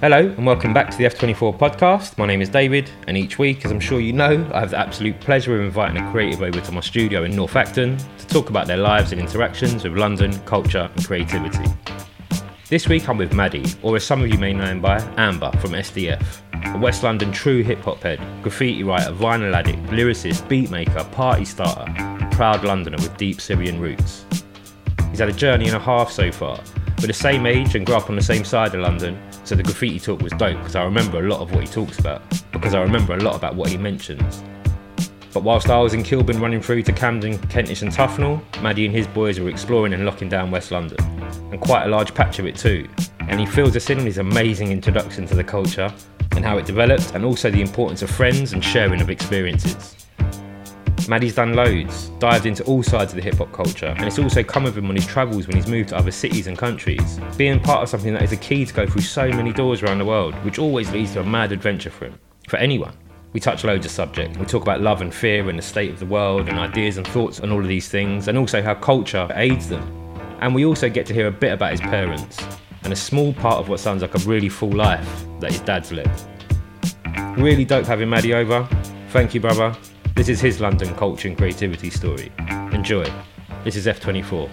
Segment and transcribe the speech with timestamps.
[0.00, 2.16] Hello and welcome back to the F24 podcast.
[2.16, 4.78] My name is David, and each week, as I'm sure you know, I have the
[4.78, 8.48] absolute pleasure of inviting a creative over to my studio in North Acton to talk
[8.48, 11.70] about their lives and interactions with London, culture, and creativity.
[12.70, 15.52] This week I'm with Maddie, or as some of you may know him by, Amber
[15.58, 16.24] from SDF,
[16.74, 21.92] a West London true hip hop head, graffiti writer, vinyl addict, lyricist, beatmaker, party starter,
[22.30, 24.24] proud Londoner with deep Syrian roots.
[25.10, 26.58] He's had a journey and a half so far.
[27.00, 29.62] We're the same age and grew up on the same side of London, so the
[29.62, 32.22] graffiti talk was dope because I remember a lot of what he talks about,
[32.52, 34.42] because I remember a lot about what he mentions.
[35.32, 38.94] But whilst I was in Kilburn running through to Camden, Kentish and Tufnell, Maddie and
[38.94, 40.98] his boys were exploring and locking down West London,
[41.52, 42.88] and quite a large patch of it too.
[43.20, 45.92] And he fills us in on his amazing introduction to the culture
[46.32, 49.99] and how it developed, and also the importance of friends and sharing of experiences.
[51.08, 54.42] Maddie's done loads, dived into all sides of the hip hop culture, and it's also
[54.42, 57.60] come with him on his travels when he's moved to other cities and countries, being
[57.60, 60.04] part of something that is a key to go through so many doors around the
[60.04, 62.96] world, which always leads to a mad adventure for him, for anyone.
[63.32, 64.38] We touch loads of subjects.
[64.38, 67.06] We talk about love and fear and the state of the world and ideas and
[67.06, 69.82] thoughts on all of these things, and also how culture aids them.
[70.40, 72.44] And we also get to hear a bit about his parents
[72.82, 75.92] and a small part of what sounds like a really full life that his dad's
[75.92, 76.24] lived.
[77.36, 78.66] Really dope having Maddie over.
[79.10, 79.76] Thank you, brother.
[80.20, 82.30] This is his London culture and creativity story.
[82.72, 83.10] Enjoy.
[83.64, 84.50] This is F24.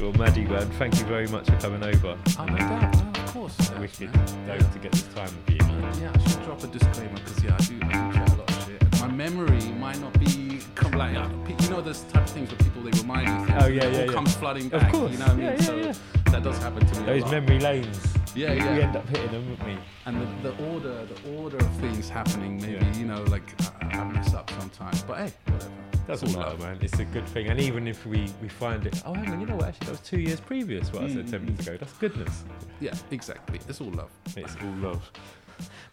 [0.00, 2.16] Well, Maddie, man, thank you very much for coming over.
[2.38, 3.70] Oh, no doubt, no, of course.
[3.70, 4.16] uh, Wicked.
[4.16, 4.58] man.
[4.58, 6.00] Dope to get this time with you, man.
[6.00, 8.50] Yeah, I should drop a disclaimer because yeah, I do, I do chat a lot
[8.50, 9.00] of shit.
[9.02, 11.45] My memory might not be come like uh, pe- you
[11.76, 13.62] know those type of things where people they remind you things.
[13.62, 14.12] Oh, yeah, yeah, yeah.
[14.12, 14.92] comes flooding Of back.
[14.92, 15.12] course.
[15.12, 15.44] You know what I mean?
[15.46, 15.94] Yeah, yeah, so yeah.
[16.26, 17.06] that does happen to me.
[17.06, 18.14] Those memory lanes.
[18.34, 18.74] Yeah, yeah.
[18.76, 19.78] We end up hitting them, wouldn't we?
[20.06, 22.60] and the, the order, the order of things happening.
[22.60, 22.96] Maybe Yeah.
[22.96, 23.42] you know, like
[23.82, 25.02] I, I mess up sometimes.
[25.02, 25.70] But hey, whatever.
[26.06, 26.60] Doesn't all matter, love.
[26.60, 26.78] man.
[26.80, 27.48] It's a good thing.
[27.48, 29.68] And even if we, we find it, oh, hang on, you know what?
[29.68, 31.72] Actually, that was two years previous what I said 10 minutes ago.
[31.72, 31.84] Mm-hmm.
[31.84, 32.44] That's goodness.
[32.80, 33.58] Yeah, exactly.
[33.68, 34.10] It's all love.
[34.36, 35.10] It's all love.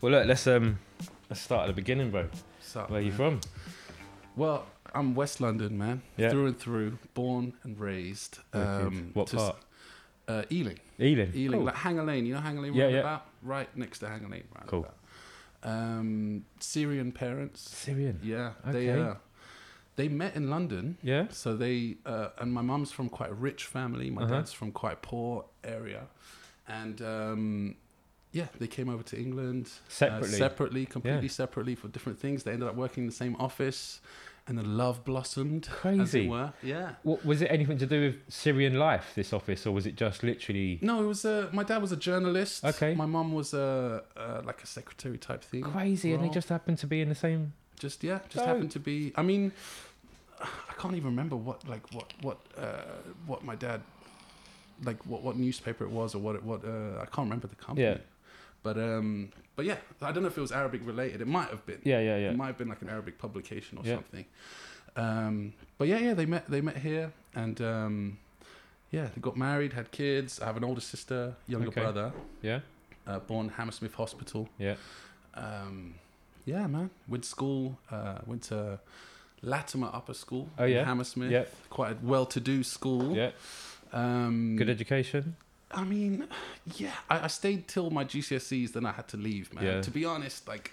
[0.02, 0.78] Well, look, let's um,
[1.30, 2.28] let's start at the beginning, bro.
[2.62, 3.40] So, Where are you from?
[4.36, 6.02] Well, I'm West London, man.
[6.18, 6.30] Yeah.
[6.30, 8.40] Through and through, born and raised.
[8.54, 9.58] Um, what just- part?
[10.26, 10.80] Uh, Ealing.
[11.02, 11.34] Ealing.
[11.36, 11.66] Ealing, Cool.
[11.66, 12.26] like Hanger Lane.
[12.26, 13.20] You know Hanger Lane Yeah, yeah.
[13.42, 14.68] Right next to Hanger Lane roundabout.
[14.68, 14.88] Cool.
[15.64, 17.62] Um, Syrian parents.
[17.70, 18.20] Syrian.
[18.24, 18.54] Yeah.
[18.66, 19.02] They Okay.
[19.02, 19.16] uh,
[19.98, 20.98] they met in London.
[21.04, 21.28] Yeah.
[21.30, 24.10] So they uh, and my mum's from quite a rich family.
[24.10, 24.36] My Uh-huh.
[24.36, 26.08] dad's from quite a poor area,
[26.70, 27.76] and um,
[28.32, 30.30] yeah, they came over to England uh, Separately.
[30.38, 31.32] separately, completely Yeah.
[31.44, 32.44] separately for different things.
[32.44, 34.00] They ended up working in the same office,
[34.48, 35.66] and the love blossomed.
[35.68, 36.26] As Crazy.
[36.26, 36.54] it were.
[36.62, 36.92] Yeah.
[37.04, 37.46] What was it?
[37.52, 39.14] Anything to do with Syrian life?
[39.16, 41.98] This office, or was it just literally No, it was uh, my dad was a
[41.98, 42.64] journalist.
[42.66, 42.94] Okay.
[42.96, 45.64] My mum was a uh, like a secretary type thing.
[45.64, 46.14] crazy?
[46.14, 47.54] And they just happened to be in the same.
[47.80, 48.48] just yeah, just Dope.
[48.48, 49.14] happened to be.
[49.16, 49.52] I mean,
[50.42, 52.82] I can't even remember what like what what uh,
[53.26, 53.82] what my dad
[54.84, 57.56] like what what newspaper it was or what it what uh, I can't remember the
[57.56, 57.88] company.
[57.88, 57.98] Yeah.
[58.62, 61.22] But um, but yeah, I don't know if it was Arabic related.
[61.22, 61.80] It might have been.
[61.84, 62.30] Yeah, yeah, yeah.
[62.32, 63.96] It might have been like an Arabic publication or Yeah.
[63.96, 64.26] something.
[64.96, 68.18] Um, but yeah, yeah, they met they met here and um,
[68.92, 70.40] yeah, they got married, had kids.
[70.40, 71.82] I have an older sister, younger Okay.
[71.82, 72.60] brother, Yeah.
[73.08, 74.50] uh, born Hammersmith Hospital.
[74.60, 74.76] Yeah.
[75.34, 75.96] Um,
[76.46, 76.90] yeah, man.
[77.08, 77.80] Went to school.
[77.90, 78.80] Uh, went to
[79.44, 80.50] Latymer Upper School.
[80.60, 80.86] Oh, in yeah?
[80.86, 81.32] Hammersmith.
[81.32, 81.46] Yeah.
[81.70, 83.16] Quite a well-to-do school.
[83.16, 83.32] Yeah.
[83.92, 85.36] Um, Good education.
[85.74, 86.28] I mean,
[86.76, 86.92] yeah.
[87.10, 89.64] I, I stayed till my GCSEs, then I had to leave, man.
[89.66, 89.82] Yeah.
[89.82, 90.72] To be honest, like,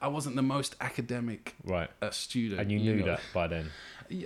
[0.00, 1.90] I wasn't the most academic Right.
[2.00, 2.60] uh, student.
[2.60, 3.06] And you knew know.
[3.06, 3.70] that by then.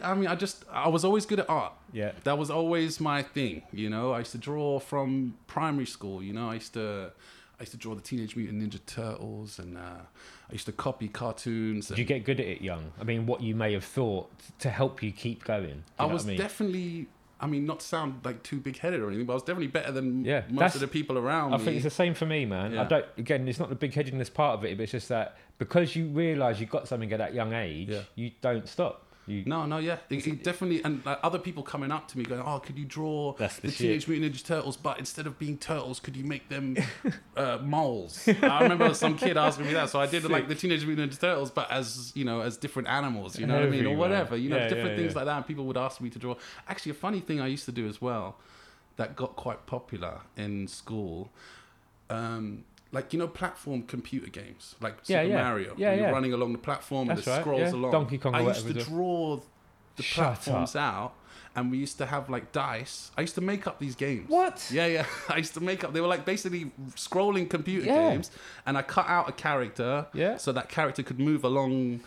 [0.03, 1.73] I mean, I just I was always good at art.
[1.93, 2.13] Yeah.
[2.25, 4.13] That was always my thing, you know.
[4.13, 6.51] I used to draw from primary school, you know.
[6.51, 7.13] I used to
[7.59, 11.09] I used to draw the Teenage Mutant Ninja Turtles, and uh, I used to copy
[11.09, 11.89] cartoons.
[11.89, 12.93] Did you get good at it young?
[13.01, 15.69] I mean, what you may have thought to help you keep going.
[15.69, 16.39] You I was I mean?
[16.39, 17.07] definitely.
[17.39, 19.67] I mean, not to sound like too big headed or anything, but I was definitely
[19.67, 21.65] better than Yeah, most of the people around I me.
[21.65, 22.77] think it's the same for me, man.
[22.79, 23.05] I don't.
[23.19, 26.07] Again, it's not the big headedness part of it, but it's just that because you
[26.09, 28.01] realise you've got something at that young age, Yeah.
[28.15, 29.06] you don't stop.
[29.27, 32.23] You no, no, yeah, it, it definitely, and like, other people coming up to me
[32.25, 33.73] going, "Oh, could you draw the the.
[33.73, 34.77] Teenage Mutant Ninja Turtles?
[34.77, 36.77] But instead of being turtles, could you make them
[37.37, 40.87] uh, moles?" I remember some kid asking me that, so I did like the Teenage
[40.87, 43.87] Mutant Ninja Turtles, but as you know, as different animals, you know what I mean,
[43.87, 45.19] or whatever, you know, Yeah, different yeah, things yeah.
[45.19, 45.37] like that.
[45.39, 46.37] And people would ask me to draw.
[46.69, 48.37] Actually, a funny thing I used to do as well,
[48.97, 51.31] that got quite popular in school.
[52.09, 52.65] Um,
[52.97, 55.43] like you know, platform computer games like Yeah, Super yeah.
[55.45, 55.75] Mario.
[55.77, 57.79] Yeah, where you're running along the platform That's and it right, scrolls yeah.
[57.79, 57.93] along.
[57.93, 59.41] Donkey Kong I used to draw
[59.97, 61.13] the Shut platforms out,
[61.55, 63.11] and we used to have like dice.
[63.17, 64.29] I used to make up these games.
[64.29, 64.57] What?
[64.73, 65.07] Yeah, yeah.
[65.29, 65.93] I used to make up.
[65.93, 68.11] They were like basically scrolling computer Yeah.
[68.11, 68.31] games,
[68.67, 70.07] and I cut out a character.
[70.13, 70.37] Yeah.
[70.39, 72.01] So that character could move along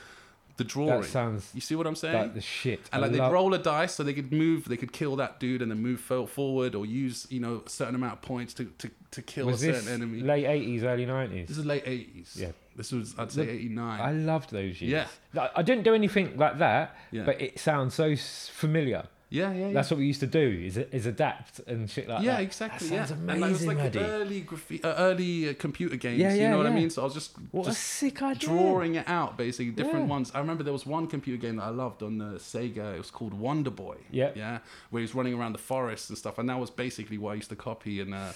[0.60, 1.02] the drawing.
[1.02, 2.16] That sounds you see what I'm saying?
[2.16, 2.82] like the shit.
[2.94, 5.16] and I like they'd love- roll a dice so they could move, they could kill
[5.16, 8.54] that dude and then move forward or use, you know, a certain amount of points
[8.56, 10.22] to, to, to kill was a this certain enemy.
[10.22, 11.48] late eighties, early nineties?
[11.48, 12.38] this is late 80s.
[12.38, 12.52] Yeah.
[12.76, 14.00] This was, I'd say, 89.
[14.00, 14.92] I loved those years.
[14.94, 15.08] Yeah.
[15.34, 17.24] Like, I didn't do anything like that, Yeah.
[17.24, 19.04] but it sounds so s- familiar.
[19.32, 19.74] Yeah, yeah, yeah.
[19.74, 22.24] That's what we used to do is is adapt and shit like that.
[22.26, 22.42] yeah, that.
[22.42, 22.88] exactly.
[22.90, 24.00] That yeah, sounds and like, it was like Maddie.
[24.00, 26.20] early graphi- uh, early uh, computer games.
[26.20, 26.90] Yeah, yeah, you yeah, know what I mean?
[26.90, 28.50] So I was just What a just sick idea.
[28.50, 30.16] drawing it out, basically different Yeah.
[30.16, 30.32] ones.
[30.34, 32.96] I remember there was one computer game that I loved on the Sega.
[32.96, 33.98] It was called Wonder Boy.
[34.12, 34.32] Yeah.
[34.36, 34.60] yeah,
[34.90, 37.36] where he was running around the forest and stuff, and that was basically what I
[37.36, 38.32] used to copy and uh,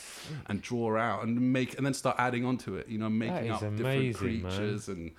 [0.47, 2.87] and draw out and make and then start adding onto it.
[2.87, 4.51] You know, making up amazing, different man.
[4.51, 5.11] creatures and.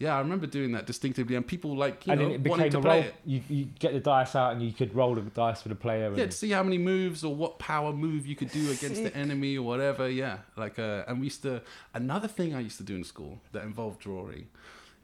[0.00, 2.66] Yeah, I remember doing that distinctively, and people like you and know then it wanting
[2.68, 3.08] became to a play roll.
[3.08, 3.14] it.
[3.26, 6.06] You, you get the dice out and you could roll the dice for the player.
[6.06, 8.96] And Yeah, to see how many moves or what power move you could do against
[9.02, 9.12] Sick.
[9.12, 10.08] the enemy or whatever.
[10.08, 11.60] Yeah, like uh, and we used to.
[11.92, 14.48] Another thing I used to do in school that involved drawing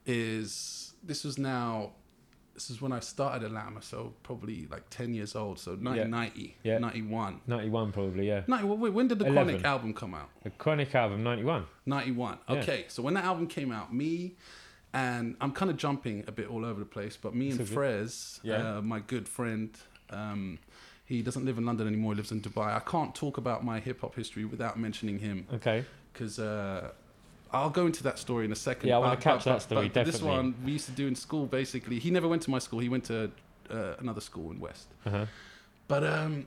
[0.07, 1.93] is this was now.
[2.55, 5.59] This is when I started at Lama, so probably like ten years old.
[5.59, 6.79] So 1990, Yeah.
[6.79, 7.43] 91.
[7.47, 8.45] 91 probably, yeah.
[8.47, 9.45] 90, wait, when did the 11.
[9.61, 10.31] Chronic album come out?
[10.43, 11.67] The Chronic album, 91.
[11.85, 12.39] 91.
[12.49, 12.55] Yeah.
[12.57, 14.37] Okay, so when that album came out, me
[14.95, 17.71] and I'm kind of jumping a bit all over the place, but me and It's
[17.71, 18.79] all Frez, Yeah.
[18.79, 19.71] uh, my good friend,
[20.11, 20.59] um,
[21.05, 22.13] he doesn't live in London anymore.
[22.15, 22.75] He lives in Dubai.
[22.75, 25.85] I can't talk about my hip hop history without mentioning him Okay.
[26.13, 26.91] because uh,
[27.53, 28.89] I'll go into that story in a second.
[28.89, 31.15] Yeah, I wanna catch but- that story, but This one we used to do in
[31.15, 31.47] school.
[31.47, 32.81] Basically, he never went to my school.
[32.81, 33.31] He went to
[33.71, 34.89] uh, another school in West.
[35.05, 35.27] Uh-huh.
[35.89, 36.47] But um,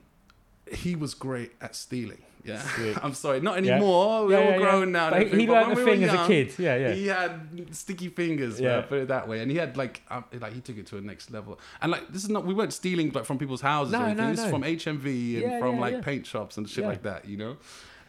[0.74, 2.22] he was great at stealing.
[2.46, 2.98] Yeah, Sick.
[3.04, 3.74] I'm sorry, not Yeah.
[3.74, 4.26] anymore.
[4.26, 4.58] We're Yeah, all yeah, yeah.
[4.60, 5.10] grown now.
[5.10, 6.54] But he- learned the we thing as a kid.
[6.58, 6.92] Yeah, yeah.
[6.94, 8.62] He had sticky fingers.
[8.62, 8.78] Yeah.
[8.78, 9.42] Yeah, put it that way.
[9.42, 11.60] And he had like, um, like he took it to a next level.
[11.82, 12.46] And like, this is not.
[12.46, 14.24] We weren't stealing like from people's houses No, or anything.
[14.26, 16.02] no, this is from HMV and Yeah, from yeah, like yeah.
[16.02, 16.90] paint shops and shit Yeah.
[16.90, 17.26] like that.
[17.26, 17.58] You know.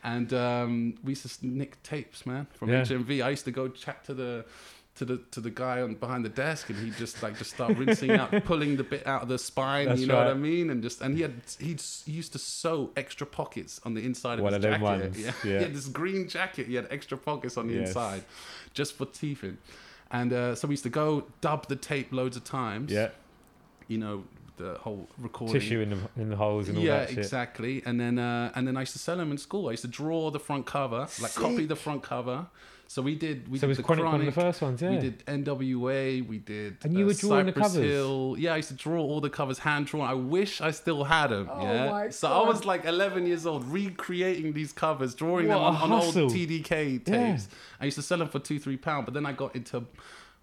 [0.04, 2.82] And um, we used to nick tapes, man, from Yeah.
[2.82, 3.22] HMV.
[3.22, 4.44] I used to go chat to the.
[5.00, 7.74] To the to the guy on behind the desk, and he'd just like just start
[7.78, 9.86] rinsing out, pulling the bit out of the spine.
[9.88, 10.68] That's you know what I mean?
[10.68, 14.38] And just and he had he'd he used to sew extra pockets on the inside
[14.38, 14.82] of One his of jacket.
[14.82, 15.32] ones, Yeah.
[15.44, 15.56] yeah.
[15.58, 16.66] he had this green jacket.
[16.66, 17.88] He had extra pockets on the Yes.
[17.88, 18.24] inside,
[18.74, 19.56] just for teething.
[20.10, 22.92] And uh, so we used to go dub the tape loads of times.
[22.92, 23.08] Yeah.
[23.88, 24.24] You know
[24.58, 25.58] the whole recording.
[25.58, 27.18] Tissue in the, in the holes and all yeah, that shit.
[27.18, 27.82] exactly.
[27.86, 29.68] And then uh, and then I used to sell them in school.
[29.68, 32.48] I used to draw the front cover, like copy the front cover.
[32.90, 33.48] So we did.
[33.48, 34.90] We So did was the Chronic one of the first ones, yeah.
[34.90, 36.26] We did NWA.
[36.26, 36.78] We did.
[36.82, 37.74] And you uh, were drawing the covers?
[37.74, 38.34] Hill.
[38.36, 40.08] Yeah, I used to draw all the covers hand drawn.
[40.08, 41.48] I wish I still had them.
[41.52, 41.88] Oh yeah.
[41.88, 42.44] my so God.
[42.44, 46.02] I was like 11 years old, recreating these covers, drawing them What a on, on
[46.02, 46.14] old.
[46.32, 47.06] TDK tapes.
[47.06, 47.36] Yeah.
[47.78, 49.04] I used to sell them for two, three pound.
[49.04, 49.84] But then I got into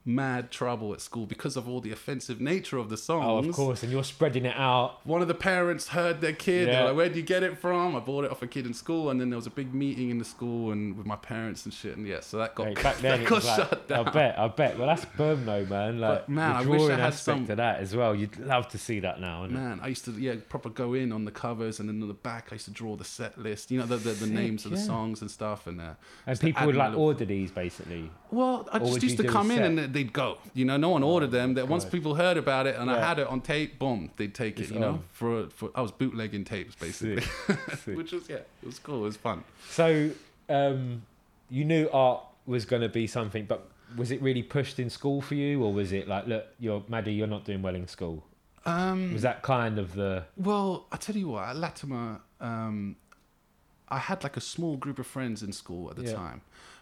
[0.07, 3.25] mad trouble at school because of all the offensive nature of the songs.
[3.45, 3.83] Oh, of course.
[3.83, 5.05] And you're spreading it out.
[5.05, 6.67] One of the parents heard their kid.
[6.69, 6.83] They're Yeah.
[6.85, 9.19] like, "Where'd you get it from?" I bought it off a kid in school, and
[9.19, 11.97] then there was a big meeting in the school and with my parents and shit.
[11.97, 14.07] And yeah, so that got Hey, back then, that got like, shut down.
[14.07, 14.77] I bet, I bet.
[14.77, 15.99] Well, that's boom, though, man.
[15.99, 18.15] Like, But, man, I wish I had some- of that as well.
[18.15, 19.45] You'd love to see that now?
[19.45, 22.13] Man, I used to yeah proper go in on the covers, and then on the
[22.13, 23.71] back I used to draw the set list.
[23.71, 25.93] You know the the, the Sick, names of the songs and stuff, and uh,
[26.25, 28.09] And people would like little- order these, basically.
[28.31, 30.37] Well, I just used to come in and they'd go.
[30.53, 31.55] You know, no one ordered them.
[31.55, 34.59] That once people heard about it and I had it on tape, boom, they'd take
[34.59, 34.73] It's it.
[34.75, 37.21] You know, for for I was bootlegging tapes basically,
[37.83, 37.97] Sick.
[37.97, 38.99] which was yeah, it was cool.
[39.05, 39.43] It was fun.
[39.69, 40.11] So,
[40.49, 41.01] um,
[41.49, 43.59] you knew art was going to be something, but
[43.95, 47.13] was it really pushed in school for you, or was it like, look, you're Maddie,
[47.13, 48.23] you're not doing well in school?
[48.65, 52.97] Um, Was that kind of the Well, I tell you what, at Latymer, um,
[53.87, 56.13] I had like a small group of friends in school at the Yeah.
[56.15, 56.41] time,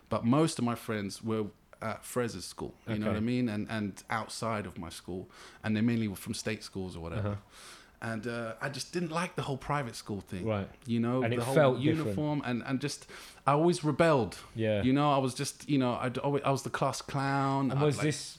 [0.09, 1.45] but most of my friends were
[1.91, 2.73] at Frez's school.
[2.87, 5.21] You know what I mean, and and outside of my school,
[5.63, 7.29] and they mainly were from state schools or whatever.
[7.29, 8.11] Uh-huh.
[8.11, 10.69] And uh, I just didn't like the whole private school thing, right?
[10.85, 11.81] you know, And the it whole different.
[11.91, 13.07] uniform, and and just
[13.47, 14.33] I always rebelled.
[14.55, 14.83] Yeah.
[14.87, 17.71] You know, I was just you know I'd always, I was the class clown.
[17.71, 18.37] And was like- this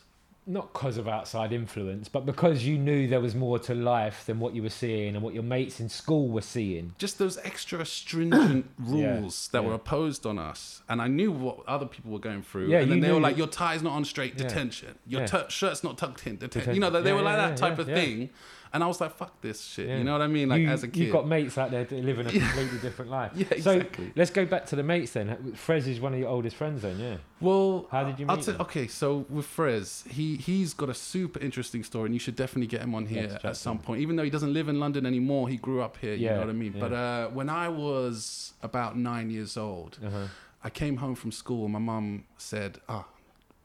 [0.48, 4.38] not because of outside influence, but because you knew there was more to life than
[4.38, 6.94] what you were seeing and what your mates in school were seeing?
[6.98, 9.68] just those extra stringent Yeah, rules that yeah.
[9.68, 12.68] were imposed on us, and I knew what other people were going through.
[12.68, 14.46] Yeah, and then they were like, "Your tie's not on straight, Yeah.
[14.46, 14.94] detention.
[15.06, 15.26] Your Yeah.
[15.26, 17.50] tu- shirt's not tucked in, detention." You know, they, they Yeah, were like yeah, that
[17.60, 17.94] yeah, type of yeah.
[17.96, 18.30] thing,
[18.72, 19.98] and I was like, "Fuck this shit." Yeah.
[19.98, 20.48] You know what I mean?
[20.48, 23.32] Like you, as a kid, you've got mates out there living a completely different life.
[23.34, 24.12] Yeah, So exactly.
[24.16, 25.54] let's go back to the mates then.
[25.66, 27.16] Frez is one of your oldest friends then, yeah.
[27.40, 31.38] well, How did you meet tell- okay, so with Frez, he he's got a super
[31.40, 34.00] interesting story, and you should definitely get him on here to at some point.
[34.00, 36.14] Even though he doesn't live in London anymore, he grew up here.
[36.14, 36.72] You Yeah, know what I mean?
[36.74, 36.80] yeah.
[36.80, 40.26] But uh, when I was about nine years old, Uh-huh.
[40.64, 43.04] I came home from school and my mum said, ah,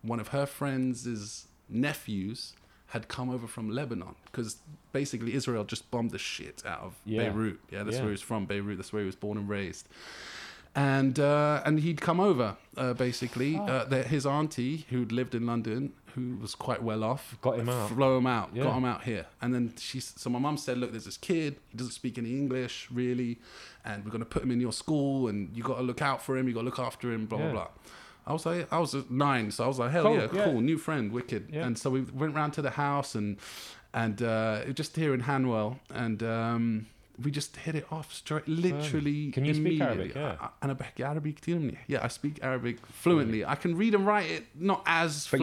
[0.04, 2.54] one of her friends' nephews
[2.92, 4.58] had come over from Lebanon because
[4.92, 7.20] basically Israel just bombed the shit out of Yeah.
[7.30, 7.60] Beirut.
[7.72, 8.02] Yeah, that's Yeah.
[8.04, 8.78] where he was from, Beirut.
[8.78, 9.88] That's where he was born and raised.
[10.74, 13.58] and uh, and he'd come over uh, basically.
[13.58, 13.66] Oh.
[13.66, 17.68] Uh, the, his auntie, who'd lived in London, who was quite well off, Got him
[17.70, 17.90] out.
[17.90, 18.64] Flow him out, Yeah.
[18.64, 19.26] got him out here.
[19.42, 21.58] And then she, so my mum said, look, there's this kid.
[21.70, 23.40] He doesn't speak any English really,
[23.84, 26.38] and we're gonna put him in your school, and you got to look out for
[26.38, 26.48] him.
[26.48, 27.26] You got to look after him.
[27.26, 27.68] Blah blah blah.
[28.26, 30.62] I was like, I was nine, so I was like, hell cool, yeah, yeah, cool,
[30.62, 31.50] new friend, wicked.
[31.52, 31.66] Yeah.
[31.66, 33.38] And so we went round to the house and
[33.94, 36.88] and uh, just here in Hanwell, and um,
[37.22, 39.32] we just hit it off straight, literally.
[39.32, 40.16] Can you speak Arabic?
[40.16, 40.68] Yeah, I
[41.88, 43.46] Yeah, I speak Arabic fluently.
[43.46, 45.40] I can read and write it, not as but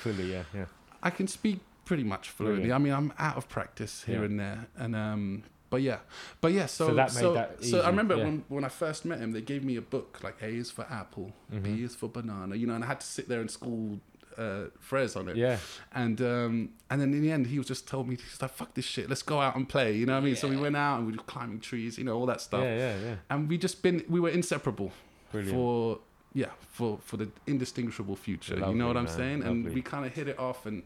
[0.00, 0.32] fluently.
[0.32, 0.64] yeah, yeah.
[1.02, 2.68] I can speak pretty much fluently.
[2.68, 2.80] Brilliant.
[2.80, 4.24] I mean, I'm out of practice here yeah.
[4.24, 6.00] and there, and um, but yeah,
[6.42, 6.66] but yeah.
[6.66, 8.24] So So that made so, that so I remember yeah.
[8.24, 10.84] when when I first met him, they gave me a book like A is for
[10.90, 11.76] apple, Mm-hmm.
[11.76, 13.98] B is for banana, you know, and I had to sit there and school
[14.36, 15.36] uh, Frez on it.
[15.36, 15.56] Yeah.
[15.92, 16.54] And um,
[16.90, 19.08] and then in the end, he was just told me he's like, "Fuck this shit,
[19.08, 20.36] let's go out and play." You know what I mean?
[20.36, 22.62] So we went out and we were climbing trees, you know, all that stuff.
[22.62, 23.14] Yeah, yeah, yeah.
[23.30, 24.92] And we just been we were inseparable
[25.30, 25.56] Brilliant.
[25.56, 25.98] for
[26.34, 30.04] yeah for for the indistinguishable future you know what i'm man, saying and we kind
[30.06, 30.82] of hit it off and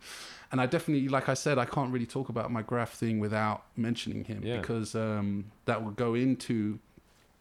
[0.51, 3.63] and i definitely like i said i can't really talk about my graph thing without
[3.77, 4.57] mentioning him Yeah.
[4.61, 5.29] because um
[5.67, 6.79] that will go into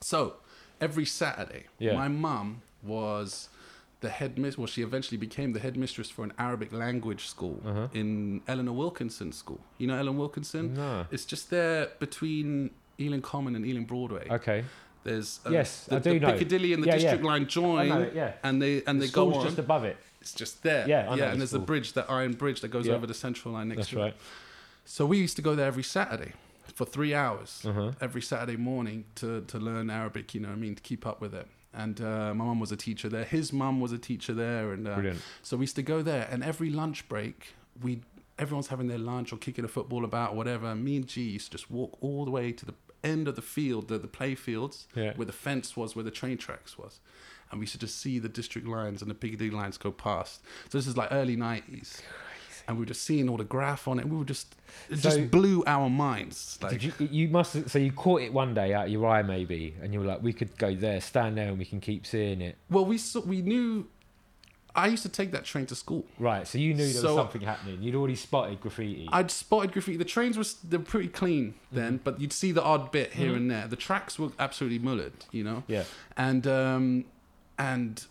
[0.02, 0.36] so
[0.80, 1.96] every saturday Yeah.
[1.96, 3.50] my mum was
[4.02, 7.88] the headmistress well she eventually became the headmistress for an arabic language school Uh-huh.
[7.94, 11.08] in eleanor wilkinson school you know ellen wilkinson No.
[11.12, 12.70] it's just there between
[13.00, 14.64] ealing common and ealing broadway Okay.
[15.06, 16.32] There's Yes, the, I do the know.
[16.34, 17.02] Piccadilly and the Yeah, yeah.
[17.02, 18.34] District Line join, it, yeah.
[18.44, 19.46] and they and The they go on.
[19.46, 19.96] just above it.
[20.22, 20.86] it's just there.
[20.88, 21.66] Yeah, yeah, and there's the school.
[21.72, 22.96] bridge, that iron bridge that goes Yeah.
[22.96, 24.02] over the Central Line next That's to it.
[24.02, 24.16] right.
[24.84, 26.34] So we used to go there every Saturday
[26.74, 27.92] for three hours, Uh-huh.
[28.02, 30.34] every Saturday morning to to learn Arabic.
[30.34, 31.48] You know, what I mean, to keep up with it.
[31.74, 33.26] And uh, my mum was a teacher there.
[33.26, 36.26] His mum was a teacher there, and uh, so we used to go there.
[36.32, 38.02] And every lunch break, we
[38.40, 40.74] everyone's having their lunch or kicking a football about, or whatever.
[40.76, 42.74] Me and G used to just walk all the way to the
[43.06, 45.14] end of the field, the, the play fields, Yeah.
[45.16, 47.00] where the fence was, where the train tracks was.
[47.52, 50.42] And we used to just see the district lines and the Piccadilly lines go past.
[50.70, 52.02] So this is like early 90s.
[52.68, 54.10] And we were just seeing all the graph on it.
[54.10, 54.56] We were just,
[54.90, 56.58] it So- just blew our minds.
[56.64, 56.94] Like, Did you?
[57.00, 57.70] You must.
[57.70, 60.24] So you caught it one day out of your eye, maybe, and you were like,
[60.24, 63.20] "We could go there, stand there, and we can keep seeing it." well, we saw,
[63.20, 63.88] we knew,
[64.76, 66.06] I used to take that train to school.
[66.20, 66.48] Right.
[66.48, 67.82] So you knew there So- was something happening.
[67.82, 69.08] You'd already spotted graffiti.
[69.12, 69.98] I'd spotted graffiti.
[69.98, 72.04] The trains were they're pretty clean then, Mm-hmm.
[72.04, 73.68] but you'd see the odd bit here and there.
[73.68, 75.64] The tracks were absolutely mullered, you know.
[75.68, 75.84] yeah.
[76.18, 77.06] And um,
[77.58, 78.04] and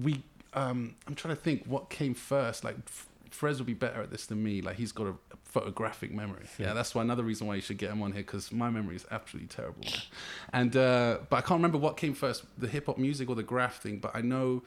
[0.00, 0.22] we,
[0.54, 2.62] um, I'm trying to think what came first.
[2.64, 2.76] Like
[3.30, 4.62] Frez would be better at this than me.
[4.62, 6.44] Like he's got a photographic memory.
[6.58, 6.72] Yeah, Yeah.
[6.74, 9.06] that's why another reason why you should get him on here because my memory is
[9.10, 9.82] absolutely terrible.
[10.52, 13.42] and uh, but I can't remember what came first, the hip hop music or the
[13.42, 13.98] graph thing.
[13.98, 14.62] But I know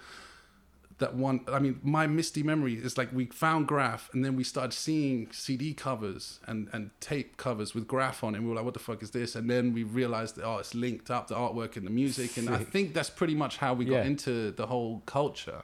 [0.99, 4.43] that one i mean my misty memory is like we found graph and then we
[4.43, 8.37] started seeing cd covers and and tape covers with graph on it.
[8.37, 9.35] And we were like what the fuck is this?
[9.35, 12.37] And then we realized that oh it's linked up the artwork and the music.
[12.37, 14.03] And i think that's pretty much how we got Yeah.
[14.11, 15.63] into the whole culture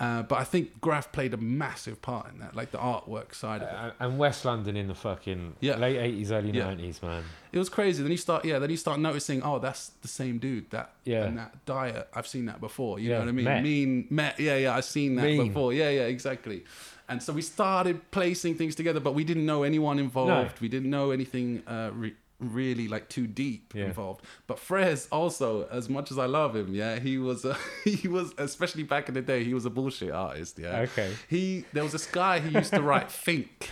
[0.00, 3.62] uh, but I think Graph played a massive part in that, like the artwork side
[3.62, 3.74] of it.
[3.74, 5.76] Uh, and West London in the fucking Yeah.
[5.76, 6.64] late eighties, early Yeah.
[6.64, 7.22] nineties, man.
[7.52, 8.02] It was crazy.
[8.02, 8.58] Then you start, yeah.
[8.58, 10.70] Then you start noticing, oh, that's the same dude.
[10.70, 11.24] That Yeah.
[11.24, 12.08] and that diet.
[12.14, 12.98] I've seen that before.
[12.98, 13.44] You Yeah, know what I mean?
[13.44, 13.62] Met.
[13.62, 14.40] Mean, met.
[14.40, 14.76] Yeah, yeah.
[14.76, 15.48] I've seen that Mean.
[15.48, 15.72] before.
[15.72, 16.02] Yeah, yeah.
[16.06, 16.64] Exactly.
[17.08, 20.60] And so we started placing things together, but we didn't know anyone involved.
[20.60, 23.86] We didn't know anything uh, re- really like too deep Yeah.
[23.86, 24.24] involved.
[24.46, 28.32] But Frez also, as much as I love him, yeah, he was a, he was
[28.38, 30.58] especially back in the day, he was a bullshit artist.
[30.58, 30.80] Yeah.
[30.80, 31.14] Okay.
[31.28, 33.68] He there was this guy who used to write Fink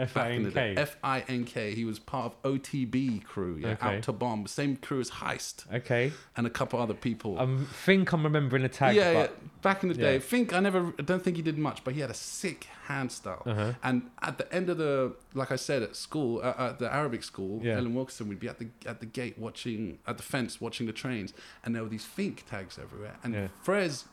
[0.00, 0.74] F I back in the day.
[0.74, 0.80] K.
[0.82, 1.74] F I N K.
[1.74, 3.96] He was part of OTB crew, yeah, Okay.
[3.96, 6.12] out to bomb, same crew as Heist Okay.
[6.36, 7.38] and a couple other people.
[7.38, 7.46] I
[7.84, 8.96] think I'm remembering a tag.
[8.96, 9.26] yeah, yeah,
[9.62, 10.14] back in the day.
[10.14, 10.18] yeah.
[10.20, 13.12] Fink, I never, I don't think he did much, but he had a sick hand
[13.12, 13.42] style.
[13.46, 13.72] Uh-huh.
[13.82, 17.22] And at the end of the, like I said, at school, uh, at the Arabic
[17.22, 17.76] school, Yeah.
[17.76, 20.92] Ellen Wilkinson would be at the at the gate watching at the fence watching the
[20.92, 21.32] trains,
[21.64, 23.48] and there were these Fink tags everywhere, and Yeah.
[23.64, 24.04] Frez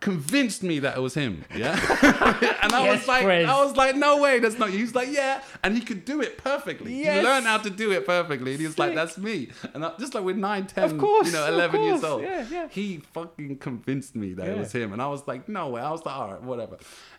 [0.00, 1.44] convinced me that it was him.
[1.54, 1.72] Yeah,
[2.62, 3.46] and I Yes, was like, Frez.
[3.46, 4.70] I was like, no way, that's not.
[4.70, 4.78] you.
[4.78, 6.94] He was like, yeah, and he could do it perfectly.
[7.02, 7.20] Yes.
[7.20, 9.50] He learned how to do it perfectly, and he was like, that's me.
[9.74, 12.22] And I, just like with nine, ten, Of course, you know, of eleven years old,
[12.22, 12.68] Yeah, yeah.
[12.70, 15.82] he fucking convinced me that it was him, and I was like, no way.
[15.82, 16.78] I was like, all right, whatever.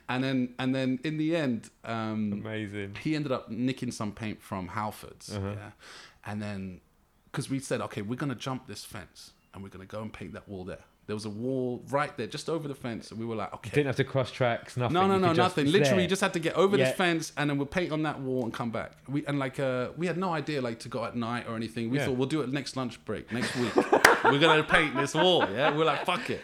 [0.10, 2.96] And then, and then in the end, um, amazing.
[3.02, 5.52] he ended up nicking some paint from Halfords, Uh-huh.
[5.56, 5.72] yeah.
[6.26, 6.82] And then,
[7.32, 10.34] because we said, okay, we're gonna jump this fence, and we're gonna go and paint
[10.34, 10.84] that wall there.
[11.12, 13.70] There was a wall right there, just over the fence, and we were like, okay.
[13.72, 14.78] Didn't have to cross tracks.
[14.78, 14.94] Nothing.
[14.94, 15.66] No, no, You no, could just- nothing.
[15.66, 16.02] Literally, there.
[16.04, 16.86] you just had to get over Yeah.
[16.86, 18.94] this fence, and then we'll paint on that wall and come back.
[19.10, 21.90] We and like uh, we had no idea like to go at night or anything.
[21.90, 22.06] We Yeah.
[22.06, 23.76] thought we'll do it next lunch break next week.
[24.24, 25.46] we're gonna paint this wall.
[25.52, 26.42] Yeah, we're like fuck it.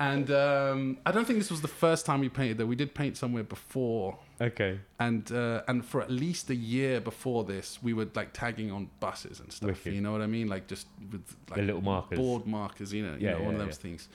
[0.00, 2.66] And um, I don't think this was the first time we painted though.
[2.66, 4.80] We did paint somewhere before, Okay.
[4.98, 8.90] and uh, and for at least a year before this, we were like tagging on
[8.98, 9.68] buses and stuff.
[9.68, 9.94] Wicked.
[9.94, 10.48] You know what I mean?
[10.48, 12.18] Like just with like The little markers.
[12.18, 12.92] board markers.
[12.92, 13.82] You know, you Yeah, know, one yeah, of those yeah.
[13.82, 14.08] things.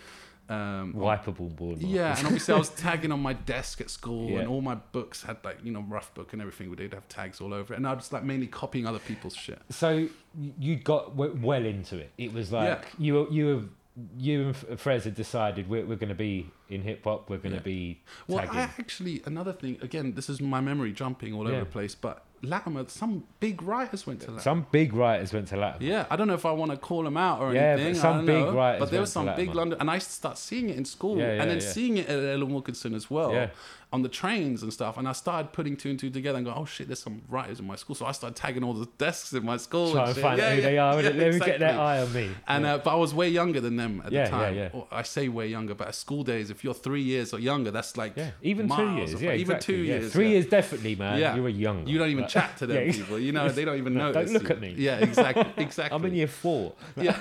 [0.50, 1.78] Um, Wipeable board.
[1.78, 5.22] yeah, and obviously I was tagging on my desk at school, and all my books
[5.22, 6.72] had like you know rough book and everything.
[6.72, 9.62] We'd have tags all over it, and I was like mainly copying other people's shit.
[9.70, 10.08] So
[10.60, 12.12] you got w- well into it.
[12.18, 13.62] It was like you were, you were,
[14.18, 17.30] you and F- Frez had decided we're, we're going to be in hip hop.
[17.30, 17.64] We're going to Yeah.
[17.64, 18.56] be Well, tagging.
[18.60, 20.14] I actually another thing again.
[20.14, 24.22] This is my memory jumping all over the place, but Latymer, some big writers went
[24.22, 24.42] to Latymer.
[24.42, 25.86] Some big writers went to Latin.
[25.86, 27.96] Yeah, I don't know if I want to call them out or Yeah, anything.
[27.96, 28.54] some I don't big know.
[28.56, 31.34] writers But there was some big London, and I start seeing it in school, Yeah,
[31.36, 31.68] yeah, and then yeah.
[31.72, 33.50] seeing it at Ellen Wilkinson as well Yeah.
[33.92, 34.98] On the trains and stuff.
[35.00, 37.60] And I started putting two and two together and go, "Oh shit, there's some writers
[37.60, 39.92] in my school." So I started tagging all the desks in my school.
[39.94, 41.02] Try and and find Yeah, out who yeah, they are.
[41.02, 42.30] yeah, Let me get their eye on me.
[42.48, 44.54] And uh, but I was way younger than them at the time.
[44.56, 44.70] yeah, yeah.
[44.74, 47.72] Or I say way younger, but at school days, if you're three years or younger,
[47.72, 49.14] that's like yeah, even two years.
[49.20, 49.94] Yeah, even exactly, two yeah.
[49.96, 50.14] years.
[50.14, 51.18] Three years definitely, man.
[51.20, 51.36] Yeah.
[51.36, 51.88] You were young.
[51.88, 53.18] You don't even Like- chat to them people.
[53.18, 54.32] You know, they don't even No, notice.
[54.32, 54.56] don't look you.
[54.56, 54.76] at me.
[54.78, 55.46] Yeah, exactly.
[55.58, 55.96] Exactly.
[55.96, 56.74] I'm in year four.
[56.96, 57.18] yeah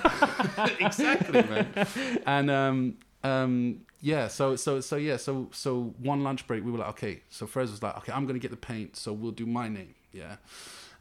[0.79, 1.67] exactly man
[2.25, 6.77] and um um yeah so so so yeah so so one lunch break we were
[6.79, 9.45] like okay so Frez was like okay I'm gonna get the paint so we'll do
[9.45, 10.37] my name yeah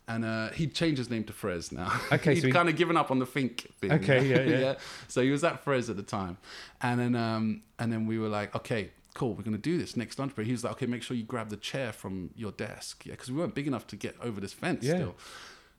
[0.09, 1.93] and uh, he'd changed his name to Frez now.
[2.11, 3.93] Okay, he'd so he- kind of given up on the Fink thing.
[3.93, 4.75] Okay, yeah, yeah.
[5.07, 6.38] So he was at Frez at the time,
[6.81, 10.19] and then um, and then we were like, okay, cool, we're gonna do this next
[10.19, 10.47] lunch break.
[10.47, 13.31] He was like, okay, make sure you grab the chair from your desk, yeah, because
[13.31, 14.95] we weren't big enough to get over this fence Yeah.
[14.95, 15.17] still.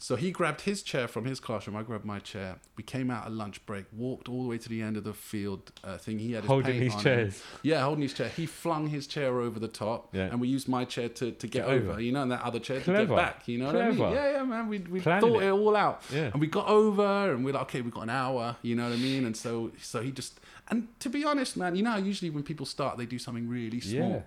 [0.02, 1.76] So he grabbed his chair from his classroom.
[1.76, 2.56] I grabbed my chair.
[2.78, 5.12] We came out at lunch break, walked all the way to the end of the
[5.14, 6.20] field uh, thing.
[6.20, 7.34] He had his Holding these on him.
[7.64, 8.30] Yeah, holding his chair.
[8.30, 10.28] He flung his chair over the top, Yeah.
[10.32, 11.92] and we used my chair to, to get, Get over.
[11.92, 12.02] over.
[12.02, 13.46] You know, and that other chair to get back.
[13.50, 14.00] You know what I mean?
[14.00, 14.70] Yeah, yeah, man.
[14.70, 15.48] We we Planning thought it.
[15.48, 16.30] it all out, Yeah.
[16.32, 18.56] and we got over, and we're like, okay, we've got an hour.
[18.62, 19.26] You know what I mean?
[19.26, 20.40] And so so he just
[20.70, 23.50] and to be honest, man, you know, how usually when people start, they do something
[23.50, 24.10] really small.
[24.12, 24.22] Yeah.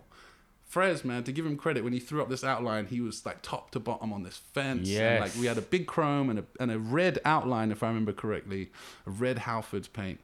[0.73, 3.43] Frez, man, to give him credit, when he threw up this outline, he was like
[3.43, 4.89] top to bottom on this fence.
[4.89, 5.01] Yes.
[5.01, 7.89] And, like we had a big chrome and a, and a red outline, if I
[7.89, 8.71] remember correctly,
[9.07, 10.21] a red Halford's paint.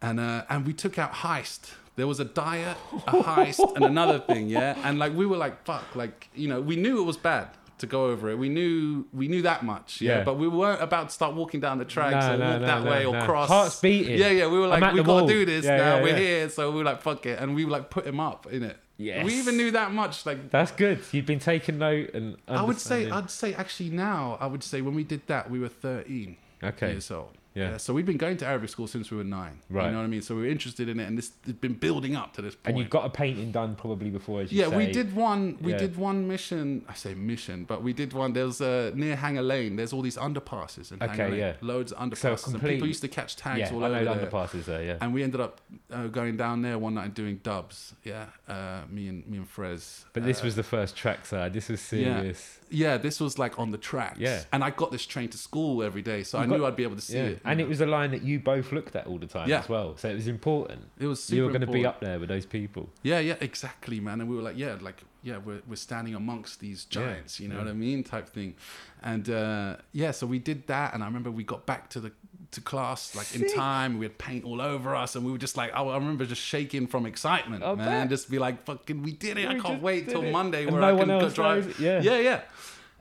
[0.00, 1.72] And uh, and we took out heist.
[1.94, 2.76] There was a diet,
[3.06, 4.76] a heist, and another thing, yeah.
[4.82, 7.86] And like we were like, fuck, like you know, we knew it was bad to
[7.86, 8.38] go over it.
[8.38, 10.18] We knew we knew that much, yeah.
[10.18, 10.24] Yeah.
[10.24, 12.66] But we weren't about to start walking down the tracks No, or no, walk no,
[12.66, 13.48] that way or cross.
[13.48, 14.18] Hearts beating.
[14.18, 14.46] Yeah, yeah.
[14.48, 15.28] We were like, we the got wall.
[15.28, 15.96] to do this Yeah, now.
[15.96, 16.16] yeah, we're yeah.
[16.16, 18.78] here, so we were like, fuck it, and we like put him up in it.
[18.98, 19.24] Yes.
[19.24, 20.24] We even knew that much.
[20.26, 21.00] Like That's good.
[21.12, 22.36] You've been taking note and.
[22.46, 23.10] I would say.
[23.10, 26.92] I'd say actually now, I would say when we did that, we were thirteen Okay.
[26.92, 27.36] years old.
[27.54, 27.76] Yeah.
[27.76, 29.60] So we've been going to Arabic school since we were nine.
[29.68, 29.86] Right.
[29.86, 30.22] You know what I mean?
[30.22, 32.76] So we were interested in it, and this has been building up to this point.
[32.76, 35.58] And you got a painting done probably before, as you yeah, we did one.
[35.60, 35.78] We Yeah.
[35.78, 36.84] did one mission.
[36.88, 38.32] I say mission, but we did one.
[38.32, 39.76] There's uh, near Hanger Lane.
[39.76, 41.38] There's all these underpasses in Okay, Lane.
[41.38, 41.52] yeah.
[41.60, 42.38] Loads of underpasses.
[42.38, 44.26] So and complete- people used to catch tags Yeah, all I over know there.
[44.30, 44.82] underpasses there.
[44.82, 44.96] Yeah.
[45.00, 45.60] And we ended up
[45.90, 47.94] uh, going down there one night and doing dubs.
[48.04, 50.04] Yeah, uh, me and me and Frez.
[50.14, 51.52] But this Uh, was the first track side.
[51.52, 52.58] This was serious.
[52.72, 54.18] Yeah, this was like on the tracks.
[54.18, 54.42] Yeah.
[54.52, 56.76] and I got this train to school every day, so You I got- knew I'd
[56.76, 57.24] be able to see Yeah.
[57.24, 57.40] it.
[57.44, 59.60] And it was a line that you both looked at all the time Yeah.
[59.60, 59.96] as well.
[59.96, 60.88] So it was important.
[60.98, 62.90] It was super you were going to be up there with those people.
[63.02, 64.20] Yeah, yeah, exactly, man.
[64.20, 67.52] And we were like, yeah, like, yeah, we're, we're standing amongst these giants, Yeah, you
[67.52, 68.54] know what I mean, type thing.
[69.02, 72.12] And uh, yeah, so we did that, and I remember we got back to the
[72.52, 73.98] to class like in time.
[73.98, 76.40] We had paint all over us, and we were just like, I, I remember just
[76.42, 78.02] shaking from excitement, I man.
[78.02, 78.08] bet.
[78.10, 79.48] Just be like, fucking, we did it!
[79.48, 80.30] I can't wait till it.
[80.32, 81.66] Monday And where no I can go else drive.
[81.66, 82.00] knows yeah.
[82.00, 82.40] yeah, yeah.